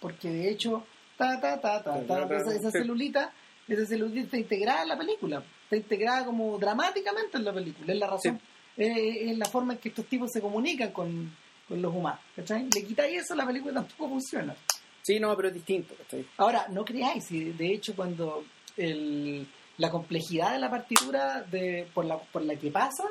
Porque 0.00 0.28
de 0.28 0.50
hecho, 0.50 0.84
ta, 1.16 1.40
ta, 1.40 1.60
ta, 1.60 1.82
ta, 1.82 2.02
ta, 2.04 2.36
esa, 2.36 2.54
esa 2.54 2.70
celulita, 2.72 3.32
esa 3.68 3.86
celulita 3.86 4.20
está 4.24 4.36
integrada 4.38 4.82
en 4.82 4.88
la 4.88 4.98
película. 4.98 5.42
Está 5.64 5.76
integrada 5.76 6.24
como 6.24 6.58
dramáticamente 6.58 7.36
en 7.38 7.44
la 7.44 7.52
película. 7.52 7.92
Es 7.92 7.98
la 7.98 8.06
razón, 8.06 8.40
eh, 8.76 9.30
es 9.30 9.38
la 9.38 9.46
forma 9.46 9.72
en 9.74 9.78
que 9.80 9.88
estos 9.88 10.06
tipos 10.06 10.30
se 10.32 10.40
comunican 10.40 10.92
con, 10.92 11.34
con 11.68 11.82
los 11.82 11.94
humanos. 11.94 12.20
¿cachai? 12.36 12.68
Le 12.74 12.84
quitáis 12.84 13.22
eso, 13.22 13.34
la 13.34 13.46
película 13.46 13.74
tampoco 13.74 14.08
funciona. 14.10 14.54
Sí, 15.02 15.18
no, 15.20 15.34
pero 15.36 15.48
es 15.48 15.54
distinto. 15.54 15.94
¿cachai? 15.96 16.26
Ahora, 16.36 16.66
no 16.70 16.84
creáis, 16.84 17.24
si 17.26 17.44
de 17.52 17.72
hecho 17.72 17.94
cuando 17.96 18.44
el, 18.76 19.46
la 19.78 19.90
complejidad 19.90 20.52
de 20.52 20.58
la 20.58 20.70
partitura 20.70 21.42
de, 21.42 21.88
por, 21.94 22.04
la, 22.04 22.18
por 22.18 22.42
la 22.44 22.56
que 22.56 22.70
pasa, 22.70 23.04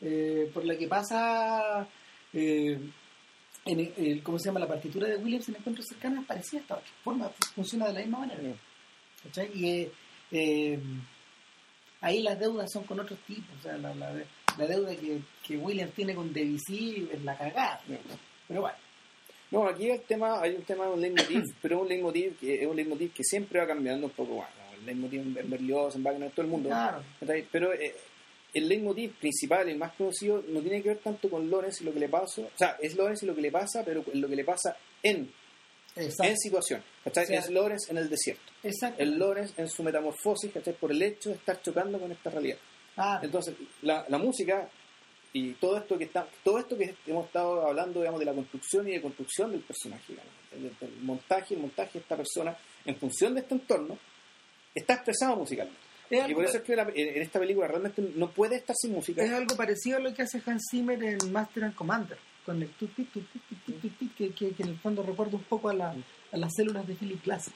eh, 0.00 0.50
por 0.52 0.64
la 0.64 0.76
que 0.76 0.86
pasa, 0.88 1.86
eh, 2.32 2.78
en 3.64 3.80
el- 3.96 4.22
¿cómo 4.22 4.38
se 4.38 4.46
llama? 4.48 4.60
La 4.60 4.68
partitura 4.68 5.08
de 5.08 5.16
Williams 5.16 5.48
en 5.48 5.56
encuentros 5.56 5.86
cercanos 5.88 6.20
es 6.20 6.26
parecida 6.26 6.58
a 6.58 6.62
esta 6.62 6.74
otra 6.76 6.88
forma, 7.02 7.28
funciona 7.54 7.86
de 7.88 7.92
la 7.94 8.00
misma 8.00 8.18
manera. 8.20 8.40
¿Cachai? 9.26 9.50
Y 9.54 9.70
eh, 9.70 9.92
eh, 10.32 10.78
ahí 12.00 12.22
las 12.22 12.38
deudas 12.38 12.70
son 12.72 12.84
con 12.84 13.00
otros 13.00 13.18
tipos, 13.26 13.56
o 13.58 13.62
sea, 13.62 13.76
la, 13.76 13.94
la, 13.94 14.12
la 14.58 14.66
deuda 14.66 14.94
que, 14.96 15.20
que 15.46 15.56
Williams 15.56 15.92
tiene 15.94 16.14
con 16.14 16.32
Debussy 16.32 17.08
es 17.12 17.22
la 17.22 17.36
cagada. 17.36 17.80
Pero 18.48 18.60
bueno, 18.60 18.76
No, 19.50 19.66
aquí 19.68 19.90
el 19.90 20.00
tema, 20.02 20.40
hay 20.40 20.54
un 20.54 20.62
tema 20.62 20.86
de 20.86 20.92
un 20.92 21.00
leitmotiv, 21.00 21.44
pero 21.62 21.80
un 21.80 21.88
leitmotiv 21.88 22.38
que 22.38 22.62
es 22.62 22.66
un 22.66 22.76
leitmotiv 22.76 23.12
que 23.12 23.24
siempre 23.24 23.60
va 23.60 23.66
cambiando 23.66 24.06
un 24.06 24.12
poco. 24.12 24.34
Bueno, 24.34 24.50
el 24.78 24.86
leitmotiv 24.86 25.20
en 25.20 25.50
Berlioz, 25.50 25.96
en 25.96 26.02
Wagner, 26.02 26.30
todo 26.30 26.42
el 26.42 26.50
mundo. 26.50 26.68
claro. 26.68 27.02
¿cachai? 27.20 27.46
Pero 27.50 27.72
eh, 27.72 27.94
el 28.54 28.68
leitmotiv 28.68 29.12
principal, 29.18 29.68
el 29.68 29.76
más 29.76 29.92
conocido, 29.92 30.42
no 30.48 30.60
tiene 30.60 30.82
que 30.82 30.88
ver 30.88 30.98
tanto 30.98 31.28
con 31.28 31.50
Lorenz 31.50 31.82
y 31.82 31.84
lo 31.84 31.92
que 31.92 32.00
le 32.00 32.08
pasa. 32.08 32.42
O 32.42 32.58
sea, 32.58 32.76
es 32.80 32.96
Lorenz 32.96 33.22
y 33.22 33.26
lo 33.26 33.34
que 33.34 33.42
le 33.42 33.50
pasa, 33.50 33.82
pero 33.84 34.02
lo 34.14 34.28
que 34.28 34.36
le 34.36 34.44
pasa 34.44 34.76
en, 35.02 35.30
Exacto. 35.96 36.24
en 36.24 36.36
situación. 36.38 36.82
¿cachai? 37.04 37.24
O 37.24 37.26
sea, 37.26 37.38
es 37.40 37.50
Lorenz 37.50 37.88
en 37.90 37.98
el 37.98 38.08
desierto. 38.10 38.42
Exacto. 38.62 39.02
El 39.02 39.18
Lorenz 39.18 39.52
en 39.58 39.68
su 39.68 39.82
metamorfosis, 39.82 40.52
¿cachai? 40.52 40.74
por 40.74 40.90
el 40.92 41.02
hecho 41.02 41.30
de 41.30 41.36
estar 41.36 41.60
chocando 41.62 41.98
con 41.98 42.12
esta 42.12 42.30
realidad. 42.30 42.58
Ah, 42.96 43.20
Entonces, 43.22 43.54
la, 43.82 44.04
la 44.08 44.18
música 44.18 44.68
y 45.32 45.52
todo 45.54 45.76
esto 45.78 45.98
que 45.98 46.04
está, 46.04 46.26
todo 46.42 46.58
esto 46.58 46.78
que 46.78 46.94
hemos 47.06 47.26
estado 47.26 47.66
hablando, 47.66 48.00
digamos, 48.00 48.20
de 48.20 48.26
la 48.26 48.32
construcción 48.32 48.88
y 48.88 48.92
de 48.92 49.02
construcción 49.02 49.50
del 49.52 49.60
personaje, 49.60 50.04
digamos, 50.08 50.32
del, 50.50 50.88
del 50.90 51.02
montaje, 51.02 51.54
el 51.54 51.60
montaje 51.60 51.94
de 51.94 51.98
esta 52.00 52.16
persona 52.16 52.56
en 52.86 52.96
función 52.96 53.34
de 53.34 53.40
este 53.40 53.54
entorno, 53.54 53.98
está 54.74 54.94
expresado 54.94 55.36
musicalmente. 55.36 55.78
es 56.08 56.28
Y 56.30 56.34
por 56.34 56.44
eso 56.44 56.56
es 56.58 56.62
que 56.62 56.76
la- 56.76 56.90
en 56.94 57.20
esta 57.22 57.38
película 57.38 57.66
realmente 57.68 58.00
no 58.14 58.30
puede 58.30 58.56
estar 58.56 58.74
sin 58.76 58.92
música. 58.92 59.22
es 59.22 59.30
algo 59.32 59.56
parecido 59.56 59.98
a 59.98 60.00
lo 60.00 60.14
que 60.14 60.22
hace 60.22 60.40
Hans 60.46 60.62
Zimmer 60.70 61.02
en 61.04 61.32
Master 61.32 61.64
and 61.64 61.74
Commander, 61.74 62.16
con 62.46 62.62
el 62.62 62.68
tut, 62.70 62.94
tut, 62.94 63.12
tut, 63.12 63.24
tut, 63.30 63.42
tut, 63.66 63.80
tut, 63.82 63.98
tut, 63.98 64.14
que, 64.16 64.30
que, 64.32 64.50
que 64.52 64.62
en 64.62 64.68
el 64.70 64.78
fondo 64.78 65.02
recuerda 65.02 65.36
un 65.36 65.42
poco 65.42 65.68
a, 65.68 65.74
la- 65.74 65.94
a 66.32 66.36
las 66.36 66.54
células 66.54 66.86
de 66.86 66.94
Philip 66.94 67.22
Glass. 67.24 67.50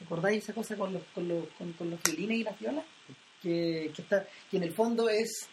¿Recordáis 0.00 0.42
esa 0.42 0.52
cosa 0.52 0.76
con 0.76 0.92
los, 0.92 1.02
con 1.14 1.28
los, 1.28 1.46
con, 1.56 1.72
con 1.74 1.90
los 1.90 2.02
violines 2.02 2.38
y 2.38 2.42
las 2.44 2.58
violas? 2.58 2.84
Que, 3.40 3.92
que, 3.94 4.02
está, 4.02 4.26
que 4.50 4.56
en 4.56 4.64
el 4.64 4.72
fondo 4.72 5.08
es 5.08 5.48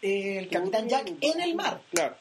eh, 0.00 0.38
el 0.38 0.48
Capitán 0.48 0.88
Jack 0.88 1.12
en 1.20 1.40
el 1.40 1.54
mar. 1.54 1.80
Claro. 1.90 2.16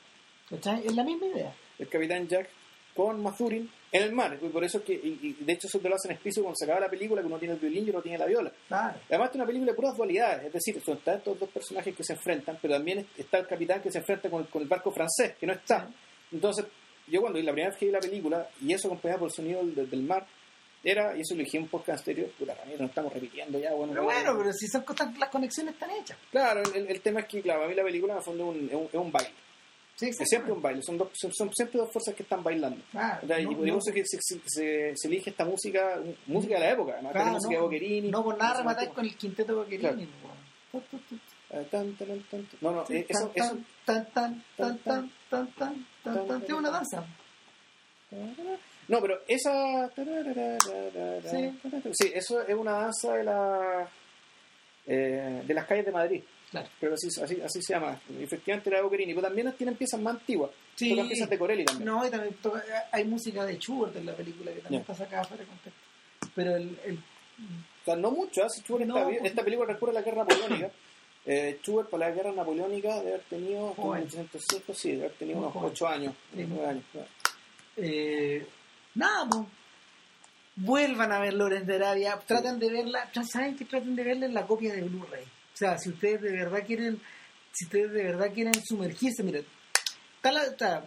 ¿cachai? 0.50 0.86
Es 0.86 0.94
la 0.94 1.04
misma 1.04 1.28
idea. 1.28 1.54
El 1.80 1.88
Capitán 1.88 2.28
Jack 2.28 2.50
con 2.96 3.24
Mazurin 3.24 3.70
en 3.92 4.04
el 4.04 4.14
mar. 4.14 4.38
Y 4.42 4.48
por 4.50 4.64
eso 4.64 4.78
es 4.80 4.84
que, 4.84 4.94
y, 4.94 5.20
y 5.40 5.44
de 5.44 5.54
hecho 5.54 5.68
eso 5.68 5.80
te 5.80 5.90
lo 5.90 5.96
hacen 5.96 6.12
explícito 6.12 6.44
cuando 6.44 6.56
se 6.56 6.66
acaba 6.66 6.80
la 6.80 6.90
película, 6.90 7.22
que 7.22 7.28
uno 7.28 7.38
tiene 7.40 7.56
el 7.56 7.60
violín 7.60 7.88
y 7.88 7.90
uno 7.90 8.02
tiene 8.02 8.18
la 8.18 8.26
viola. 8.26 8.52
Claro. 8.68 9.00
Además 9.10 9.30
es 9.30 9.36
una 9.36 9.46
película 9.46 9.72
de 9.72 9.76
puras 9.76 9.98
dualidades, 9.98 10.46
es 10.46 10.54
decir, 10.54 10.82
son 10.82 10.98
están 10.98 11.18
estos 11.18 11.40
dos 11.40 11.50
personajes 11.50 11.96
que 11.96 12.04
se 12.04 12.14
enfrentan, 12.14 12.58
pero 12.62 12.76
también 12.76 13.06
está 13.18 13.40
el 13.40 13.48
capitán 13.48 13.82
que 13.82 13.92
se 13.92 13.98
enfrenta 14.00 14.30
con 14.30 14.42
el, 14.44 14.48
con 14.48 14.62
el 14.62 14.68
barco 14.68 14.92
francés, 14.92 15.36
que 15.40 15.46
no 15.48 15.54
está. 15.54 15.90
Entonces, 16.32 16.66
yo 17.08 17.20
cuando 17.22 17.40
la 17.40 17.52
primera 17.52 17.70
vez 17.70 17.78
que 17.78 17.86
vi 17.88 17.92
la 17.92 18.00
película, 18.00 18.50
y 18.62 18.72
eso 18.74 18.88
acompañado 18.88 19.20
por 19.20 19.30
el 19.30 19.34
sonido 19.36 19.66
del, 19.66 19.90
del 19.90 20.04
mar, 20.04 20.26
era, 20.84 21.16
y 21.16 21.22
eso 21.22 21.36
lo 21.36 21.44
dije 21.44 21.58
en 21.58 21.64
un 21.64 21.70
podcast 21.70 22.00
anterior, 22.00 22.30
puta, 22.40 22.56
nos 22.80 22.90
estamos 22.90 23.14
repitiendo 23.14 23.60
ya, 23.60 23.72
bueno. 23.74 23.94
Pero 23.94 24.02
no- 24.04 24.12
bueno, 24.12 24.36
pero 24.38 24.52
si 24.54 24.68
son 24.68 24.82
cosas, 24.84 25.16
las 25.20 25.30
conexiones 25.30 25.74
están 25.76 25.92
hechas. 25.92 26.18
Claro, 26.32 26.64
el, 26.74 26.88
el 26.88 27.02
tema 27.02 27.20
es 27.20 27.28
que, 27.28 27.42
claro, 27.42 27.66
a 27.66 27.68
mí 27.68 27.76
la 27.76 27.84
película 27.84 28.14
en 28.14 28.18
el 28.20 28.24
fondo 28.24 28.52
es 28.52 28.58
un, 28.58 28.66
es 28.68 28.74
un, 28.74 28.84
es 28.86 28.94
un 28.96 29.12
baile, 29.12 29.30
Sí, 30.02 30.10
es 30.10 30.30
siempre 30.30 30.52
un 30.52 30.62
baile, 30.62 30.82
son, 30.82 30.98
dos, 30.98 31.10
son, 31.14 31.32
son 31.32 31.54
siempre 31.54 31.78
dos 31.80 31.92
fuerzas 31.92 32.16
que 32.16 32.24
están 32.24 32.44
bailando. 32.44 32.82
Claro, 32.92 33.20
y 33.40 33.46
no, 33.46 33.52
por 33.58 33.68
no. 33.68 33.78
eso 33.78 33.94
que 33.94 34.04
se, 34.06 34.20
se- 34.46 34.94
elige 35.08 35.30
esta 35.30 35.46
música, 35.46 36.00
música 36.26 36.56
de 36.56 36.60
la 36.60 36.72
época, 36.72 36.94
además, 36.94 37.12
Claro, 37.14 37.32
música 37.34 37.50
de 37.52 37.58
no, 37.58 37.64
Boccherini. 37.64 38.10
no 38.12 38.24
por 38.24 38.38
nada 38.38 38.60
antigua. 38.72 38.94
con 38.96 39.06
el 39.06 39.16
quinteto. 39.16 39.66
Claro. 39.80 39.98
tan, 40.72 41.94
tan, 41.96 41.96
tan, 41.96 42.24
tan. 42.24 42.48
No, 42.62 42.72
no, 42.72 42.86
eh, 42.90 43.06
eso, 43.08 43.32
eso, 43.36 43.58
tan, 43.86 44.06
tan, 44.12 44.44
tan, 44.58 44.78
tan, 44.80 45.12
tan, 45.30 45.54
tan, 45.54 45.86
tan, 46.04 46.28
tan. 46.28 46.44
Es 46.44 46.50
una 46.54 46.70
danza. 46.72 47.06
No, 48.88 49.00
pero 49.02 49.22
esa. 49.28 49.90
Sí. 51.30 51.60
Sí, 51.94 52.12
eso 52.14 52.42
es 52.42 52.56
una 52.56 52.72
danza 52.74 53.14
de 53.14 53.24
la. 53.24 53.88
eh, 54.88 55.44
de 55.46 55.54
las 55.54 55.66
calles 55.68 55.86
de 55.86 55.92
Madrid. 55.92 56.24
Claro. 56.52 56.68
Pero 56.80 56.94
así, 56.96 57.08
así, 57.22 57.42
así 57.42 57.62
se 57.62 57.74
llama. 57.74 58.00
Efectivamente 58.20 58.70
era 58.70 58.78
de 58.80 58.84
Boccherini. 58.84 59.14
Pero 59.14 59.28
también 59.28 59.54
tienen 59.58 59.76
piezas 59.76 60.00
más 60.02 60.16
antiguas. 60.16 60.52
Sí. 60.76 60.90
Tocan 60.92 61.08
piezas 61.08 61.30
de 61.30 61.38
Corelli 61.40 61.64
también. 61.66 61.86
No, 61.86 62.06
y 62.06 62.10
también 62.12 62.34
toca- 62.42 62.64
hay 62.92 63.06
música 63.06 63.46
de 63.46 63.58
Schubert 63.58 63.96
en 63.96 64.06
la 64.06 64.14
película 64.14 64.52
que 64.52 64.60
también 64.60 64.82
está 64.82 64.94
sacada 64.94 65.24
fuera 65.24 65.44
de 65.44 65.50
contexto. 65.50 65.82
Pero 66.36 66.56
el, 66.58 66.78
el 66.86 66.98
O 66.98 67.86
sea, 67.86 67.96
no 67.96 68.12
mucho. 68.12 68.42
¿eh? 68.44 68.48
Si 68.50 68.62
Schubert 68.62 68.86
No, 68.86 68.98
está 68.98 69.10
pues- 69.10 69.26
Esta 69.26 69.44
película 69.44 69.74
recurre 69.74 69.92
a 69.92 69.96
la 69.96 70.02
guerra 70.02 70.26
napoleónica. 70.26 70.70
Eh, 71.24 71.60
Schubert 71.62 71.88
para 71.92 72.10
la 72.10 72.16
guerra 72.16 72.32
napoleónica 72.32 72.96
debe 72.96 73.10
haber 73.14 73.22
tenido. 73.30 73.68
en 73.70 73.74
Joven. 73.76 74.02
1805, 74.06 74.74
sí, 74.74 74.90
debe 74.94 75.06
haber 75.06 75.18
tenido 75.18 75.38
Muy 75.38 75.44
unos 75.46 75.54
joven. 75.54 75.72
8 75.72 75.88
años. 75.88 76.16
Sí. 76.36 76.46
9 76.50 76.66
años. 76.68 76.84
claro. 76.92 77.08
eh, 77.78 78.48
nada, 78.96 79.30
pues. 79.30 79.46
Vuelvan 80.56 81.12
a 81.12 81.20
ver 81.20 81.34
Lorenz 81.36 81.66
de 81.68 81.76
Arabia, 81.76 82.20
traten 82.26 82.58
de 82.60 82.70
verla, 82.72 83.10
ya 83.14 83.24
saben 83.24 83.56
que 83.56 83.66
traten 83.66 83.96
de 83.96 84.04
verla 84.04 84.26
en 84.26 84.34
la 84.34 84.46
copia 84.48 84.74
de 84.74 84.82
Blu-ray. 84.82 85.24
O 85.54 85.58
sea, 85.58 85.78
si 85.78 85.90
ustedes 85.90 86.22
de 86.22 86.32
verdad 86.32 86.64
quieren, 86.66 87.00
si 87.52 87.66
ustedes 87.66 87.92
de 87.92 88.04
verdad 88.04 88.32
quieren 88.34 88.54
sumergirse, 88.66 89.24
miren, 89.24 89.46
está 90.16 90.32
la- 90.32 90.44
está- 90.46 90.86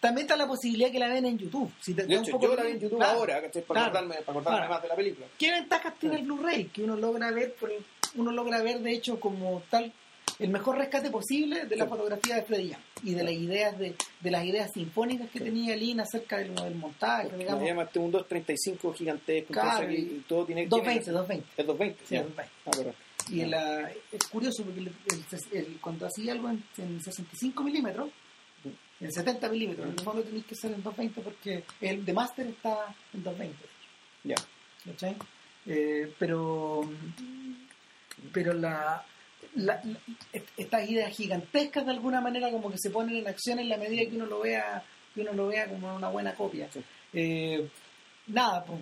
también 0.00 0.26
está 0.26 0.36
la 0.36 0.46
posibilidad 0.46 0.90
que 0.90 0.98
la 0.98 1.08
ven 1.08 1.24
en 1.24 1.38
YouTube. 1.38 1.72
Si 1.80 1.94
te- 1.94 2.02
De 2.02 2.08
da 2.14 2.20
un 2.20 2.24
hecho, 2.24 2.32
poco 2.32 2.48
yo 2.48 2.56
la 2.56 2.62
vi 2.64 2.70
en 2.72 2.80
YouTube 2.80 2.98
Claro, 2.98 3.18
ahora, 3.18 3.40
¿cachai? 3.42 3.62
Para 3.62 3.80
claro, 3.80 3.86
acordarme, 3.98 4.14
para 4.24 4.30
acordarme 4.38 4.58
claro. 4.58 4.72
más 4.74 4.82
de 4.82 4.88
la 4.88 4.96
película. 4.96 5.26
¿Qué 5.38 5.50
ventajas 5.50 5.94
tiene 5.98 6.16
el 6.16 6.22
Blu-ray? 6.24 6.64
Que 6.66 6.82
uno 6.84 6.96
logra 6.96 7.30
ver, 7.30 7.54
por 7.54 7.70
el- 7.72 7.84
uno 8.16 8.30
logra 8.32 8.62
ver 8.62 8.80
de 8.80 8.92
hecho 8.92 9.18
como 9.18 9.62
tal 9.70 9.92
el 10.38 10.48
mejor 10.50 10.76
rescate 10.76 11.10
posible 11.10 11.64
de 11.64 11.76
la 11.76 11.84
Sí. 11.84 11.90
fotografía 11.90 12.36
de 12.36 12.42
Freddy 12.42 12.68
Young 12.68 12.80
y 13.04 13.14
de 13.14 13.22
las 13.24 13.32
ideas 13.32 13.78
de, 13.78 13.94
de 14.20 14.30
las 14.30 14.44
ideas 14.44 14.70
sinfónicas 14.72 15.30
que 15.30 15.40
tenía 15.40 15.74
Lin 15.76 16.00
acerca 16.00 16.38
del, 16.38 16.54
del 16.54 16.74
montaje, 16.74 17.30
digamos. 17.36 17.62
Me 17.62 17.68
llama 17.68 17.84
este 17.84 17.98
un 17.98 18.10
235 18.10 18.92
gigantesco, 18.92 19.52
Claro, 19.54 19.86
aquí 19.86 19.96
y- 19.96 20.24
todo 20.28 20.44
tiene 20.44 20.66
220, 20.66 21.04
tiene- 21.04 21.18
220. 21.18 21.46
Es 21.56 21.66
220. 21.66 22.04
Sí, 22.06 22.14
ya. 22.14 22.22
220. 22.22 22.52
Ah, 22.66 22.70
Y 23.30 23.44
la- 23.44 23.90
es 24.12 24.24
curioso 24.30 24.62
porque 24.64 24.80
el- 24.80 24.86
el- 24.88 25.58
el- 25.58 25.80
cuando 25.80 26.06
hacía 26.06 26.32
algo 26.32 26.48
en, 26.50 26.62
en 26.78 27.00
65 27.02 27.62
milímetros, 27.64 28.10
en 29.00 29.12
70 29.12 29.48
milímetros, 29.48 29.88
el 29.90 30.00
fondo 30.00 30.22
tenéis 30.22 30.46
que 30.46 30.54
ser 30.54 30.72
en 30.72 30.82
220 30.82 31.20
porque 31.20 31.64
el 31.80 32.04
de 32.04 32.12
Master 32.12 32.46
está 32.46 32.94
en 33.12 33.22
220. 33.22 33.56
Ya. 34.24 34.36
¿cachai? 34.84 35.16
Eh, 35.66 36.12
pero 36.18 36.88
pero 38.32 38.52
la, 38.54 39.04
la- 39.56 39.80
la- 39.84 39.98
est- 40.32 40.48
estas 40.56 40.88
ideas 40.88 41.14
gigantescas 41.16 41.84
de 41.84 41.90
alguna 41.92 42.20
manera 42.20 42.50
como 42.50 42.70
que 42.70 42.78
se 42.78 42.90
ponen 42.90 43.16
en 43.16 43.28
acción 43.28 43.58
en 43.58 43.68
la 43.68 43.76
medida 43.76 44.08
que 44.08 44.16
uno 44.16 44.26
lo 44.26 44.40
vea 44.40 44.82
que 45.14 45.20
uno 45.22 45.32
lo 45.32 45.48
vea 45.48 45.68
como 45.68 45.94
una 45.94 46.08
buena 46.08 46.34
copia 46.34 46.68
Sí. 46.72 46.80
Eh, 47.12 47.68
nada 48.28 48.64
pues 48.64 48.80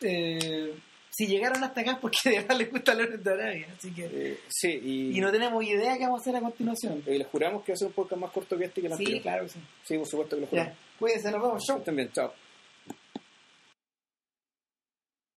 eh, 0.00 0.74
si 1.16 1.26
llegaron 1.26 1.62
hasta 1.62 1.80
acá 1.80 1.92
es 1.92 1.98
porque 1.98 2.18
de 2.30 2.36
verdad 2.40 2.56
les 2.58 2.70
gusta 2.70 2.94
Lorenz 2.94 3.22
de 3.22 3.30
Arabia 3.32 3.66
así 3.76 3.90
que 3.92 4.04
Eh, 4.12 4.38
sí, 4.48 4.80
y, 4.82 5.16
y 5.16 5.20
no 5.20 5.30
tenemos 5.30 5.62
idea 5.64 5.96
qué 5.96 6.04
vamos 6.04 6.20
a 6.20 6.22
hacer 6.22 6.36
a 6.36 6.40
continuación 6.40 7.02
y 7.06 7.18
les 7.18 7.26
juramos 7.28 7.62
que 7.64 7.72
va 7.72 7.74
a 7.74 7.78
ser 7.78 7.88
un 7.88 7.94
podcast 7.94 8.20
más 8.20 8.30
corto 8.32 8.56
que 8.58 8.64
este 8.64 8.80
que 8.80 8.86
el 8.88 8.92
sí 8.94 8.98
anterior. 9.02 9.22
claro 9.22 9.42
que 9.44 9.48
sí 9.50 9.58
Sí, 9.84 9.98
por 9.98 10.06
supuesto 10.06 10.36
que 10.36 10.40
lo 10.42 10.46
ya 10.46 10.50
juramos. 10.50 10.78
cuídense 10.98 11.30
nos 11.30 11.42
vemos 11.42 11.68
estén 11.70 11.96
bien, 11.96 12.10
chao. 12.12 12.32